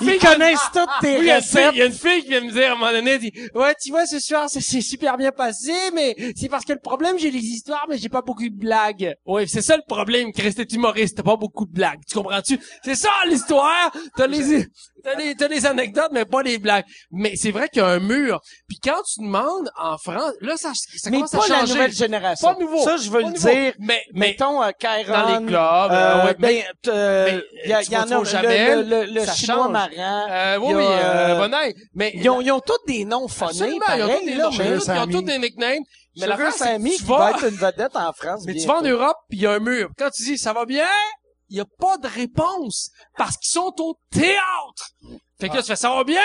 Ils 0.00 0.12
qui- 0.12 0.18
connaissent 0.18 0.58
toutes 0.72 0.88
tes 1.02 1.16
Oui, 1.18 1.22
il 1.22 1.26
y 1.26 1.30
a 1.30 1.36
une 1.38 1.42
fille- 1.42 1.58
recettes. 1.60 1.70
il 1.74 1.78
y 1.78 1.82
a 1.82 1.86
une 1.86 1.92
fille 1.92 2.22
qui 2.22 2.28
vient 2.28 2.40
me 2.40 2.50
dire 2.52 2.70
à 2.70 2.72
un 2.72 2.74
moment 2.76 2.92
donné, 2.92 3.10
elle 3.12 3.18
dit, 3.20 3.32
ouais, 3.54 3.74
tu 3.82 3.90
vois, 3.90 4.06
ce 4.06 4.18
soir, 4.18 4.48
ça 4.48 4.60
s'est 4.60 4.80
super 4.80 5.16
bien 5.18 5.32
passé, 5.32 5.72
mais 5.94 6.16
c'est 6.36 6.48
parce 6.48 6.64
que 6.64 6.72
le 6.72 6.78
problème, 6.80 7.18
j'ai 7.18 7.30
les 7.30 7.38
histoires, 7.44 7.84
mais 7.88 7.98
j'ai 7.98 8.08
pas 8.08 8.22
beaucoup 8.22 8.48
de 8.48 8.56
blagues. 8.56 9.14
Ouais, 9.26 9.46
c'est 9.46 9.62
ça 9.62 9.76
le 9.76 9.82
problème, 9.86 10.32
Chris, 10.32 10.54
t'es 10.54 10.64
humoriste, 10.74 11.16
t'as 11.18 11.22
pas 11.22 11.36
beaucoup 11.36 11.66
de 11.66 11.72
blagues. 11.72 12.00
Tu 12.08 12.14
comprends-tu? 12.14 12.58
C'est 12.82 12.94
ça, 12.94 13.10
l'histoire! 13.28 13.92
T'as 14.16 14.26
les, 14.26 14.66
t'as 15.04 15.14
les, 15.14 15.34
t'as 15.34 15.48
les 15.48 15.66
anecdotes, 15.66 16.10
mais 16.12 16.24
pas 16.24 16.42
les 16.42 16.58
blagues. 16.58 16.84
Mais 17.10 17.34
c'est 17.36 17.50
vrai 17.50 17.68
qu'il 17.68 17.82
y 17.82 17.84
a 17.84 17.88
un 17.88 17.98
mur. 18.00 18.40
Puis 18.68 18.78
quand 18.82 19.02
tu 19.02 19.20
demandes 19.20 19.70
en 19.78 19.96
France, 19.98 20.32
là, 20.40 20.56
ça, 20.56 20.72
ça 20.74 21.10
Mais 21.10 21.18
commence 21.18 21.30
pas 21.30 21.44
à 21.44 21.48
la 21.48 21.58
changer. 21.60 21.72
nouvelle 21.74 21.92
génération. 21.92 22.54
Pas 22.54 22.60
nouveau. 22.60 22.82
Ça, 22.82 22.96
je 22.96 23.10
veux 23.10 23.20
Pas 23.22 23.28
le 23.28 23.34
nouveau. 23.34 23.48
dire. 23.50 23.72
Mais, 23.78 24.02
mais, 24.12 24.28
Mettons, 24.28 24.62
euh, 24.62 24.70
Kairon. 24.78 25.12
dans 25.12 25.38
les 25.40 25.46
clubs, 25.46 25.56
euh, 25.58 25.94
euh, 25.94 26.24
ouais, 26.26 26.34
ben, 26.38 26.48
mais- 26.48 26.64
euh, 26.88 27.24
mais, 27.26 27.42
il 27.64 27.70
y, 27.70 27.72
a- 27.72 27.82
tu 27.82 27.90
il 27.90 27.94
y 27.94 27.96
en 27.96 28.10
a 28.10 28.18
au 28.18 28.24
Jamel, 28.24 28.88
le, 28.88 29.04
le, 29.04 29.12
le 29.12 29.20
ça 29.24 29.32
chinois 29.34 29.56
change. 29.64 29.72
marrant. 29.72 29.88
euh, 30.30 30.58
oui, 30.60 30.68
y 30.70 30.72
a, 30.72 30.76
oui, 30.76 30.84
euh, 30.84 31.34
euh, 31.34 31.38
Bonaille. 31.38 31.74
Mais, 31.94 32.12
Ils 32.14 32.28
ont, 32.28 32.40
ils 32.40 32.50
ont 32.52 32.60
tous 32.60 32.74
des 32.86 33.04
noms 33.04 33.26
pareil, 33.28 33.56
ils 33.58 34.02
ont 34.02 34.08
tous 34.08 34.24
des 34.26 34.34
noms, 34.34 34.50
mais- 34.58 34.64
ils 34.66 34.90
ont 35.00 35.06
tous- 35.06 35.22
des 35.22 35.38
nicknames. 35.38 35.82
Mais 36.18 36.26
la 36.26 36.36
Sugar 36.36 36.52
c'est 36.56 36.78
que 36.78 36.96
tu 36.96 37.04
vas- 37.04 37.18
va 37.18 37.30
être 37.32 37.44
une 37.44 37.56
vedette 37.56 37.94
en 37.94 38.10
France. 38.14 38.44
Mais 38.46 38.54
tu 38.54 38.66
vas 38.66 38.78
en 38.78 38.82
Europe, 38.82 39.16
puis 39.28 39.38
il 39.38 39.42
y 39.42 39.46
a 39.46 39.52
un 39.52 39.58
mur. 39.58 39.90
Quand 39.98 40.08
tu 40.10 40.22
dis 40.22 40.38
ça 40.38 40.54
va 40.54 40.64
bien, 40.64 40.86
il 41.48 41.56
y 41.56 41.60
a 41.60 41.64
pas 41.64 41.98
de 41.98 42.08
réponse 42.08 42.90
parce 43.16 43.36
qu'ils 43.36 43.50
sont 43.50 43.74
au 43.80 43.98
théâtre. 44.10 44.92
Fait 45.38 45.48
que 45.48 45.54
là, 45.54 45.62
tu 45.62 45.68
fais 45.68 45.76
ça 45.76 45.90
va 45.90 46.04
bien. 46.04 46.20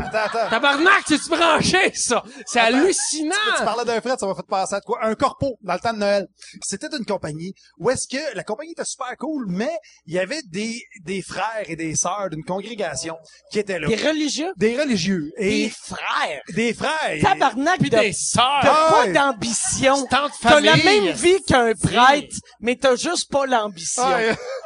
Attends, 0.00 0.18
attends. 0.38 0.50
Tabarnak, 0.50 1.02
c'est-tu 1.06 1.28
branché, 1.28 1.92
ça? 1.94 2.22
C'est 2.46 2.60
hallucinant. 2.60 3.34
Tu 3.56 3.64
parlais 3.64 3.84
d'un 3.84 4.00
fret, 4.00 4.16
ça 4.18 4.26
m'a 4.26 4.34
fait 4.34 4.46
penser 4.46 4.74
à 4.74 4.80
quoi? 4.80 4.98
Un 5.04 5.14
corpo, 5.14 5.58
dans 5.62 5.74
le 5.74 5.80
temps 5.80 5.92
de 5.92 5.98
Noël. 5.98 6.28
C'était 6.62 6.88
une 6.96 7.04
compagnie 7.04 7.54
où 7.78 7.90
est-ce 7.90 8.06
que 8.08 8.36
la 8.36 8.44
compagnie 8.44 8.72
était 8.72 8.84
super 8.84 9.16
cool, 9.18 9.46
mais 9.48 9.70
il 10.06 10.14
y 10.14 10.18
avait 10.18 10.40
des, 10.46 10.80
des 11.04 11.22
frères 11.22 11.64
et 11.66 11.76
des 11.76 11.94
sœurs 11.94 12.28
d'une 12.30 12.44
congrégation 12.44 13.16
qui 13.50 13.58
étaient 13.58 13.78
là. 13.78 13.88
Des 13.88 13.96
religieux? 13.96 14.52
Des 14.56 14.80
religieux. 14.80 15.30
Des 15.38 15.64
Et 15.64 15.70
frères? 15.70 16.40
des 16.54 16.74
frères. 16.74 17.20
Tabarnak 17.22 17.78
Puis 17.80 17.90
de 17.90 17.98
des 17.98 18.12
sœurs. 18.12 18.60
T'as 18.62 18.90
pas 18.90 19.06
d'ambition. 19.08 20.06
T'as 20.08 20.60
la 20.60 20.76
même 20.76 21.10
vie 21.12 21.42
qu'un 21.46 21.72
prêtre, 21.74 22.36
mais 22.60 22.76
t'as 22.76 22.96
juste 22.96 23.30
pas 23.30 23.46
l'ambition. 23.46 24.02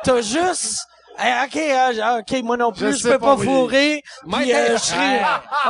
T'as 0.05 0.21
juste... 0.21 0.83
Eh, 1.19 1.45
ok, 1.47 1.57
euh, 1.57 2.19
ok, 2.21 2.43
moi 2.43 2.57
non 2.57 2.73
plus, 2.73 2.93
Je 2.93 2.99
je, 2.99 3.03
peux 3.09 3.19
pas, 3.19 3.37
pas 3.37 3.43
fourrer. 3.45 4.03
Puis, 4.43 4.53
euh, 4.55 4.77
je 4.77 4.83
serais- 4.83 5.21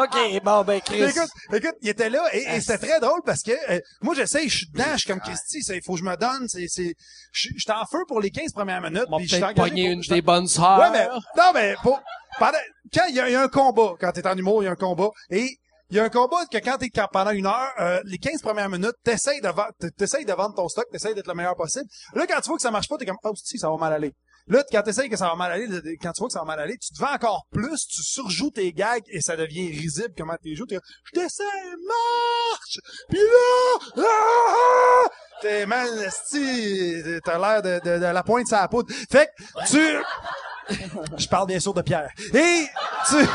Ok, 0.03 0.43
bon 0.45 0.63
ben 0.65 0.81
Chris. 0.81 1.03
Écoute, 1.03 1.31
écoute, 1.53 1.75
il 1.83 1.89
était 1.89 2.11
là 2.11 2.23
et, 2.33 2.43
et 2.57 2.61
c'était 2.61 2.87
très 2.87 3.01
drôle 3.01 3.21
parce 3.25 3.43
que 3.43 3.51
euh, 3.71 3.81
moi 4.03 4.15
j'essaie, 4.15 4.49
je 4.49 4.57
suis 4.59 4.71
dedans, 4.71 4.85
je 4.93 4.99
suis 4.99 5.09
comme 5.09 5.21
Christy, 5.21 5.59
il 5.69 5.83
faut 5.85 5.95
que 5.95 5.99
je 5.99 6.05
me 6.05 6.17
donne, 6.17 6.47
c'est 6.49 6.67
c'est 6.69 6.95
je 7.33 7.49
j'étais 7.57 7.73
en 7.73 7.85
feu 7.87 7.99
pour 8.07 8.21
les 8.21 8.31
15 8.31 8.53
premières 8.53 8.81
minutes 8.81 9.07
puis 9.19 9.27
je 9.29 9.35
suis 9.37 9.55
pour- 9.55 9.65
une 9.67 10.03
suis- 10.03 10.15
des 10.15 10.23
bonnes 10.23 10.47
sœurs. 10.49 10.79
Ouais, 10.79 10.91
mais 10.91 11.09
non 11.09 11.51
mais 11.55 11.75
pour 11.83 12.01
pendant 12.39 12.59
quand 12.95 13.05
il 13.09 13.17
y, 13.17 13.21
a- 13.21 13.29
il 13.29 13.33
y 13.33 13.37
a 13.37 13.43
un 13.43 13.49
combat, 13.49 13.95
quand 14.01 14.13
t'es 14.13 14.27
en 14.27 14.37
humour, 14.37 14.63
il 14.63 14.67
y 14.67 14.69
a 14.69 14.73
un 14.73 14.77
combat 14.77 15.11
et 15.31 15.59
il 15.91 15.97
y 15.97 16.01
a 16.01 16.05
un 16.05 16.09
combat 16.09 16.47
que 16.51 16.57
quand 16.59 16.79
t'es 16.79 16.89
pendant 17.13 17.33
une 17.33 17.47
heure, 17.47 17.73
euh, 17.81 18.01
les 18.05 18.17
15 18.19 18.41
premières 18.41 18.71
minutes, 18.71 18.95
t'essayes 19.05 19.41
de, 19.43 19.49
vendre- 19.49 19.73
t'essayes 19.99 20.25
de 20.25 20.33
vendre 20.33 20.55
ton 20.55 20.67
stock, 20.69 20.87
t'essayes 20.91 21.15
d'être 21.15 21.27
le 21.27 21.35
meilleur 21.35 21.55
possible. 21.57 21.85
Là, 22.15 22.27
quand 22.27 22.41
tu 22.41 22.49
vois 22.49 22.57
que 22.57 22.63
ça 22.63 22.71
marche 22.71 22.89
pas, 22.89 22.97
t'es 22.97 23.05
comme, 23.05 23.19
oh, 23.25 23.33
si, 23.35 23.59
ça 23.59 23.69
va 23.69 23.77
mal 23.77 23.93
aller. 23.93 24.15
Là, 24.53 24.63
quand 24.71 24.83
t'essayes 24.83 25.09
que 25.09 25.17
ça 25.17 25.29
va 25.29 25.35
mal 25.35 25.51
aller, 25.51 25.67
quand 26.03 26.13
tu 26.13 26.19
vois 26.19 26.29
que 26.29 26.35
ça 26.35 26.41
va 26.41 26.45
mal 26.45 26.61
aller, 26.61 26.77
tu 26.77 26.93
te 26.93 26.99
vends 27.01 27.15
encore 27.15 27.47
plus, 27.51 27.87
tu 27.87 28.03
surjoues 28.03 28.51
tes 28.51 28.71
gags 28.75 29.03
et 29.09 29.23
ça 29.23 29.35
devient 29.35 29.71
risible 29.71 30.13
comment 30.15 30.37
t'es 30.43 30.55
joues. 30.55 30.67
T'es 30.67 30.79
je 31.05 31.21
t'essaie, 31.21 31.43
marche! 31.87 32.79
Pis 33.09 33.17
là, 33.17 34.05
ah! 34.05 35.09
T'es 35.41 35.65
man, 35.65 35.89
esti, 36.01 37.03
t'as 37.25 37.39
l'air 37.39 37.63
de, 37.63 37.81
de, 37.83 37.99
de 37.99 38.05
la 38.05 38.23
pointe 38.23 38.47
sur 38.47 38.59
la 38.59 38.69
poudre. 38.69 38.95
Fait 39.11 39.31
que, 39.39 39.71
tu, 39.71 40.77
je 41.17 41.29
parle 41.29 41.47
bien 41.47 41.59
sûr 41.59 41.73
de 41.73 41.81
Pierre. 41.81 42.11
Et 42.35 42.67
tu... 43.09 43.17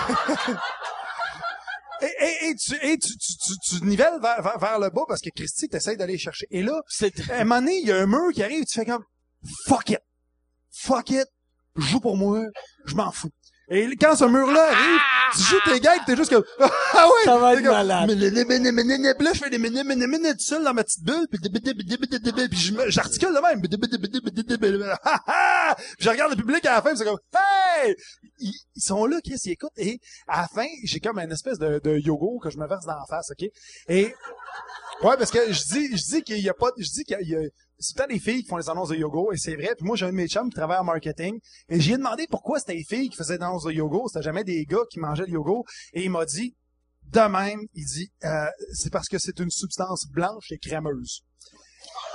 Et, 2.00 2.06
et, 2.06 2.50
et 2.50 2.56
tu, 2.56 2.76
et 2.76 2.98
tu, 3.00 3.18
tu, 3.18 3.38
tu, 3.38 3.54
tu 3.60 3.84
nivelles 3.84 4.22
vers, 4.22 4.40
vers, 4.44 4.60
vers 4.60 4.78
le 4.78 4.92
bas 4.92 5.02
parce 5.08 5.20
que 5.20 5.32
Christy 5.36 5.68
t'essayes 5.68 5.98
d'aller 5.98 6.20
chercher. 6.20 6.46
Et 6.52 6.62
là, 6.62 6.80
à 7.32 7.34
un 7.34 7.44
moment 7.44 7.60
donné, 7.60 7.80
il 7.80 7.88
y 7.88 7.92
a 7.92 7.96
un 7.96 8.06
mur 8.06 8.32
qui 8.32 8.44
arrive, 8.44 8.66
tu 8.66 8.80
fais 8.80 8.86
comme 8.86 9.04
fuck 9.66 9.90
it. 9.90 10.00
Fuck 10.80 11.12
it. 11.12 11.28
Joue 11.76 12.00
pour 12.00 12.18
moi. 12.18 12.44
Je 12.86 12.96
m'en 12.96 13.12
fous. 13.12 13.32
Et 13.70 13.86
quand 14.00 14.16
ce 14.16 14.24
mur-là 14.24 14.70
arrive, 14.72 15.00
tu 15.34 15.44
joues 15.44 15.60
tes 15.66 15.82
gars 15.82 15.96
t'es 16.06 16.16
juste 16.16 16.30
comme, 16.30 16.46
ah 16.58 17.06
ouais! 17.06 17.26
Ça 17.26 17.38
va 17.38 17.54
être 17.54 17.64
malade. 17.64 18.10
Puis 18.10 19.26
là, 19.26 19.34
je 19.34 19.40
fais 19.40 19.50
des 19.50 19.58
ménéné 19.58 20.32
tout 20.32 20.40
seul 20.40 20.64
dans 20.64 20.74
ma 20.74 20.86
petite 20.86 21.04
bulle, 21.04 21.28
puis 21.30 21.38
puis 21.40 22.78
j'articule 22.88 23.34
de 23.34 23.42
même. 23.42 23.62
Je 26.00 26.10
regarde 26.10 26.32
le 26.32 26.38
public 26.38 26.66
à 26.66 26.76
la 26.76 26.82
fin, 26.82 26.96
c'est 26.96 27.04
comme, 27.04 27.20
hey! 27.36 27.94
Ils, 28.40 28.54
ils 28.76 28.82
sont 28.82 29.06
là, 29.06 29.20
Chris, 29.22 29.38
ils 29.44 29.52
écoutent. 29.52 29.78
Et 29.78 30.00
à 30.30 30.44
la 30.44 30.48
fin, 30.48 30.68
j'ai 30.86 31.02
comme 31.02 31.20
une 31.20 31.32
espèce 31.34 31.60
de, 31.60 31.82
de 31.84 31.98
yogourt 31.98 32.42
que 32.42 32.50
je 32.50 32.58
me 32.58 32.68
verse 32.68 32.86
dans 32.86 32.96
la 32.96 33.06
face, 33.10 33.32
OK? 33.32 33.50
Et, 33.90 34.14
ouais, 35.04 35.18
parce 35.18 35.32
que 35.32 35.52
je 35.52 35.64
dis, 35.64 35.98
je 35.98 36.16
dis 36.16 36.24
qu'il 36.24 36.40
y 36.40 36.48
a 36.48 36.54
pas, 36.54 36.72
je 36.78 36.90
dis 36.90 37.04
qu'il 37.04 37.18
y 37.28 37.36
a, 37.36 37.40
c'est 37.80 37.96
peut-être 37.96 38.10
des 38.10 38.20
filles 38.20 38.44
qui 38.44 38.50
font 38.50 38.58
les 38.58 38.70
annonces 38.70 38.90
de 38.90 38.96
yogourt, 38.96 39.34
et 39.34 39.38
c'est 39.38 39.56
vrai. 39.56 39.74
Puis 39.78 39.86
moi, 39.86 39.96
j'ai 39.96 40.06
un 40.06 40.10
de 40.10 40.16
mes 40.16 40.28
chums 40.28 40.50
qui 40.50 40.56
travaille 40.56 40.78
en 40.80 40.84
marketing, 40.84 41.40
et 41.70 41.80
j'ai 41.80 41.98
demandé 41.98 42.26
pourquoi 42.30 42.60
c'était 42.60 42.74
les 42.76 42.84
filles 42.84 43.10
qui 43.10 43.16
faisaient 43.18 43.38
des 43.38 43.44
annonces 43.44 43.64
de 43.66 43.72
yogourt, 43.72 44.10
c'était 44.10 44.24
jamais 44.24 44.44
des 44.44 44.66
gars 44.66 44.86
qui 44.90 45.00
mangeaient 45.00 45.26
le 45.26 45.34
yogourt, 45.34 45.66
et 45.94 46.04
il 46.04 46.10
m'a 46.10 46.26
dit, 46.26 46.56
de 47.12 47.20
même, 47.22 47.62
il 47.74 47.86
dit, 47.86 48.12
euh, 48.26 48.48
c'est 48.74 48.92
parce 48.92 49.08
que 49.08 49.18
c'est 49.18 49.40
une 49.40 49.50
substance 49.52 50.06
blanche 50.12 50.52
et 50.52 50.58
crémeuse. 50.58 51.22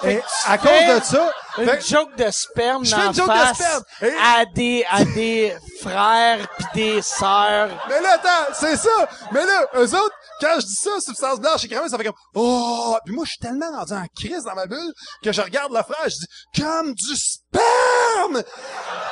Et 0.04 0.20
à 0.46 0.58
cause 0.58 0.70
de 0.70 1.04
ça, 1.04 1.32
Une 1.58 1.68
fait- 1.68 1.88
joke 1.88 2.16
de 2.16 2.30
sperme 2.30 2.84
je 2.84 2.90
fais 2.94 2.96
dans 2.96 3.08
une 3.12 3.14
joke 3.14 3.28
de 3.28 3.32
face 3.32 3.56
sperme. 3.56 3.82
Et- 4.02 4.16
à 4.20 4.44
des 4.46 4.84
à 4.90 5.04
des 5.04 5.54
frères 5.80 6.48
pis 6.56 6.64
des 6.74 7.02
sœurs. 7.02 7.70
Mais 7.88 8.00
là, 8.00 8.14
attends, 8.14 8.52
c'est 8.54 8.76
ça! 8.76 9.08
Mais 9.32 9.46
là, 9.46 9.66
eux 9.76 9.94
autres, 9.94 10.14
quand 10.42 10.60
je 10.60 10.66
dis 10.66 10.74
ça, 10.74 10.90
substance 11.00 11.40
blanche 11.40 11.64
et 11.64 11.68
crémeuse, 11.68 11.90
ça 11.90 11.96
fait 11.96 12.04
comme, 12.04 12.14
oh! 12.34 12.96
Puis 13.04 13.14
moi, 13.14 13.24
je 13.24 13.30
suis 13.30 13.38
tellement 13.38 13.70
rendu 13.70 13.92
en 13.92 14.04
crise 14.16 14.44
dans 14.44 14.54
ma 14.54 14.66
bulle 14.66 14.92
que 15.22 15.32
je 15.32 15.40
regarde 15.40 15.72
le 15.72 15.82
frère, 15.82 16.04
je 16.04 16.16
dis, 16.16 16.60
comme 16.62 16.92
du 16.94 17.16
sperme! 17.16 18.42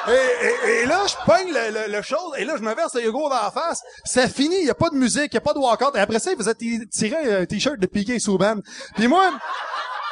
Et, 0.09 0.13
et, 0.13 0.71
et 0.83 0.87
là, 0.87 1.07
je 1.07 1.15
pogne 1.25 1.53
le, 1.53 1.71
le, 1.71 1.93
le 1.93 2.03
chose, 2.03 2.33
et 2.39 2.45
là, 2.45 2.57
je 2.57 2.63
me 2.63 2.75
verse 2.75 2.95
le 2.95 3.05
yogourt 3.05 3.29
dans 3.31 3.43
la 3.43 3.51
face. 3.51 3.81
C'est 4.05 4.29
fini, 4.29 4.57
il 4.61 4.67
y 4.67 4.71
a 4.71 4.75
pas 4.75 4.91
de 4.91 4.97
musique, 4.97 5.29
il 5.33 5.35
y 5.35 5.39
a 5.39 5.41
pas 5.41 5.53
de 5.53 5.59
walkout. 5.59 5.95
Et 5.95 6.01
après 6.01 6.19
ça, 6.19 6.33
il 6.33 6.37
faisait 6.37 6.55
t- 6.55 6.87
tirer 6.91 7.41
un 7.43 7.47
t-shirt 7.47 7.79
de 7.79 7.87
Piqué 7.87 8.19
Souban. 8.19 8.57
Puis 8.97 9.09
moi, 9.09 9.31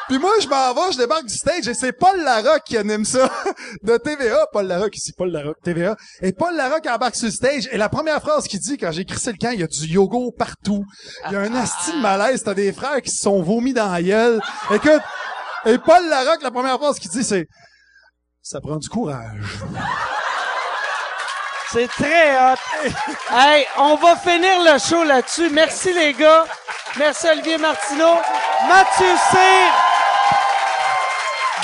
puis 0.08 0.18
moi, 0.18 0.32
je 0.40 0.48
m'en 0.48 0.74
vais, 0.74 0.92
je 0.92 0.98
débarque 0.98 1.26
du 1.26 1.34
stage 1.34 1.68
et 1.68 1.74
c'est 1.74 1.92
Paul 1.92 2.18
Larocque 2.22 2.64
qui 2.64 2.76
anime 2.76 3.04
ça 3.04 3.30
de 3.82 3.96
TVA. 3.98 4.46
Paul 4.52 4.66
Larocque 4.66 4.96
ici, 4.96 5.12
Paul 5.16 5.30
Larocque, 5.30 5.58
TVA. 5.62 5.96
Et 6.22 6.32
Paul 6.32 6.56
Larocque 6.56 6.86
embarque 6.86 7.16
sur 7.16 7.26
le 7.26 7.32
stage 7.32 7.68
et 7.70 7.76
la 7.76 7.88
première 7.88 8.20
phrase 8.20 8.48
qu'il 8.48 8.60
dit 8.60 8.78
quand 8.78 8.90
j'ai 8.90 9.04
crissé 9.04 9.32
le 9.32 9.38
camp, 9.38 9.50
il 9.52 9.60
y 9.60 9.62
a 9.62 9.66
du 9.66 9.86
yogourt 9.86 10.34
partout. 10.36 10.84
Il 11.26 11.32
y 11.32 11.36
a 11.36 11.40
un 11.40 11.54
asti 11.62 11.92
de 11.92 12.00
malaise, 12.00 12.42
t'as 12.42 12.54
des 12.54 12.72
frères 12.72 13.02
qui 13.02 13.10
se 13.10 13.22
sont 13.22 13.42
vomis 13.42 13.74
dans 13.74 13.90
la 13.90 14.02
gueule. 14.02 14.40
Écoute, 14.70 15.02
et 15.66 15.78
Paul 15.78 16.08
Larocque, 16.08 16.42
la 16.42 16.50
première 16.50 16.78
phrase 16.78 16.98
qu'il 16.98 17.10
dit, 17.10 17.24
c'est 17.24 17.46
«Ça 18.42 18.60
prend 18.60 18.76
du 18.76 18.88
courage. 18.88 19.58
C'est 21.70 21.88
très 21.88 22.34
hot. 22.34 22.56
hey, 23.30 23.66
on 23.76 23.96
va 23.96 24.16
finir 24.16 24.62
le 24.64 24.78
show 24.78 25.04
là-dessus. 25.04 25.50
Merci 25.50 25.92
les 25.92 26.14
gars. 26.14 26.46
Merci 26.96 27.28
Olivier 27.28 27.58
Martineau. 27.58 28.14
Mathieu 28.66 29.14
Cyr. 29.30 29.87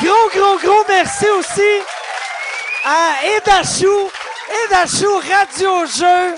Gros, 0.03 0.29
gros, 0.35 0.59
gros 0.59 0.85
merci 0.89 1.27
aussi 1.29 1.83
à 2.85 3.25
Edachou. 3.37 4.11
Edachou 4.67 5.15
Radio 5.17 5.87
Jeu. 5.87 6.37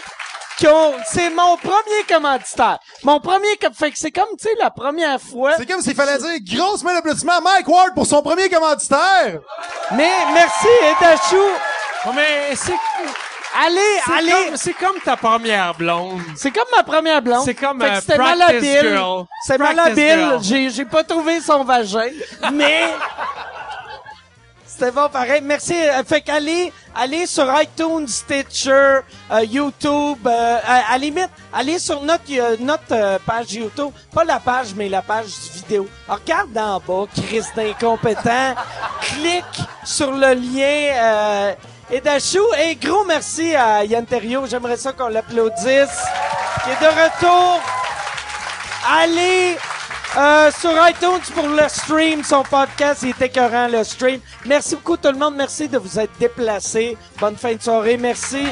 Qui 0.58 0.66
ont, 0.68 0.94
c'est 1.12 1.28
mon 1.28 1.58
premier 1.58 2.02
commanditaire. 2.08 2.78
Mon 3.02 3.20
premier, 3.20 3.58
fait 3.78 3.90
que 3.90 3.98
c'est 3.98 4.10
comme, 4.10 4.24
tu 4.38 4.48
sais, 4.48 4.54
la 4.58 4.70
première 4.70 5.20
fois.» 5.20 5.52
C'est 5.58 5.66
comme 5.66 5.82
s'il 5.82 5.94
fallait 5.94 6.16
dire 6.16 6.56
«Grosse 6.56 6.82
main 6.82 6.94
d'applaudissement 6.94 7.34
à 7.34 7.40
Mike 7.42 7.68
Ward 7.68 7.94
pour 7.94 8.06
son 8.06 8.22
premier 8.22 8.48
commanditaire! 8.48 9.40
Mais 9.92 10.12
merci 10.32 10.66
Edachou. 10.82 11.44
Mais 12.14 12.56
c'est, 12.56 12.72
Allez, 13.64 13.80
c'est 14.04 14.12
allez. 14.12 14.30
comme, 14.48 14.56
c'est 14.56 14.72
comme 14.74 14.98
ta 15.04 15.16
première 15.16 15.74
blonde. 15.74 16.20
C'est 16.36 16.50
comme 16.50 16.68
ma 16.76 16.82
première 16.82 17.22
blonde. 17.22 17.42
C'est 17.44 17.54
comme, 17.54 17.80
euh, 17.82 18.00
c'était 18.00 18.16
Practice 18.16 18.38
malhabile. 18.38 18.80
Girl. 18.82 19.24
C'est 19.46 19.58
Practice 19.58 19.76
malhabile. 19.76 20.04
Girl. 20.18 20.38
J'ai, 20.42 20.70
j'ai 20.70 20.84
pas 20.84 21.04
trouvé 21.04 21.40
son 21.40 21.64
vagin. 21.64 22.10
mais, 22.52 22.84
c'était 24.66 24.90
bon 24.90 25.08
pareil. 25.08 25.40
Merci. 25.42 25.74
Euh, 25.74 26.02
Fait 26.04 26.20
qu'allez, 26.20 26.72
allez 26.94 27.26
sur 27.26 27.46
iTunes, 27.60 28.06
Stitcher, 28.06 28.98
euh, 29.30 29.44
YouTube, 29.44 30.18
euh, 30.26 30.58
à, 30.66 30.92
à 30.92 30.98
limite, 30.98 31.30
allez 31.52 31.78
sur 31.78 32.02
notre, 32.02 32.24
euh, 32.30 32.56
notre 32.60 33.18
page 33.24 33.52
YouTube. 33.54 33.90
Pas 34.14 34.24
la 34.24 34.38
page, 34.38 34.68
mais 34.76 34.88
la 34.88 35.02
page 35.02 35.28
vidéo. 35.54 35.88
Alors, 36.08 36.20
regarde 36.20 36.52
d'en 36.52 36.78
bas, 36.80 37.06
Chris 37.14 37.44
d'incompétent. 37.54 38.54
Clique 39.00 39.62
sur 39.84 40.10
le 40.12 40.34
lien, 40.34 41.54
et 41.90 42.00
Dachou. 42.00 42.44
Et 42.58 42.76
gros 42.76 43.04
merci 43.04 43.54
à 43.54 43.84
Yann. 43.84 44.06
J'aimerais 44.46 44.76
ça 44.76 44.92
qu'on 44.92 45.08
l'applaudisse. 45.08 46.02
Qui 46.64 46.70
est 46.70 46.80
de 46.80 46.86
retour 46.86 47.62
allez 48.88 49.56
euh, 50.16 50.50
sur 50.58 50.70
iTunes 50.88 51.34
pour 51.34 51.48
le 51.48 51.68
stream, 51.68 52.22
son 52.24 52.42
podcast, 52.42 53.02
il 53.02 53.10
est 53.10 53.22
écœurant, 53.22 53.68
le 53.68 53.84
stream. 53.84 54.20
Merci 54.46 54.76
beaucoup 54.76 54.96
tout 54.96 55.10
le 55.10 55.18
monde, 55.18 55.34
merci 55.36 55.68
de 55.68 55.78
vous 55.78 55.98
être 55.98 56.12
déplacés. 56.18 56.96
Bonne 57.20 57.36
fin 57.36 57.54
de 57.54 57.62
soirée, 57.62 57.96
merci. 57.96 58.46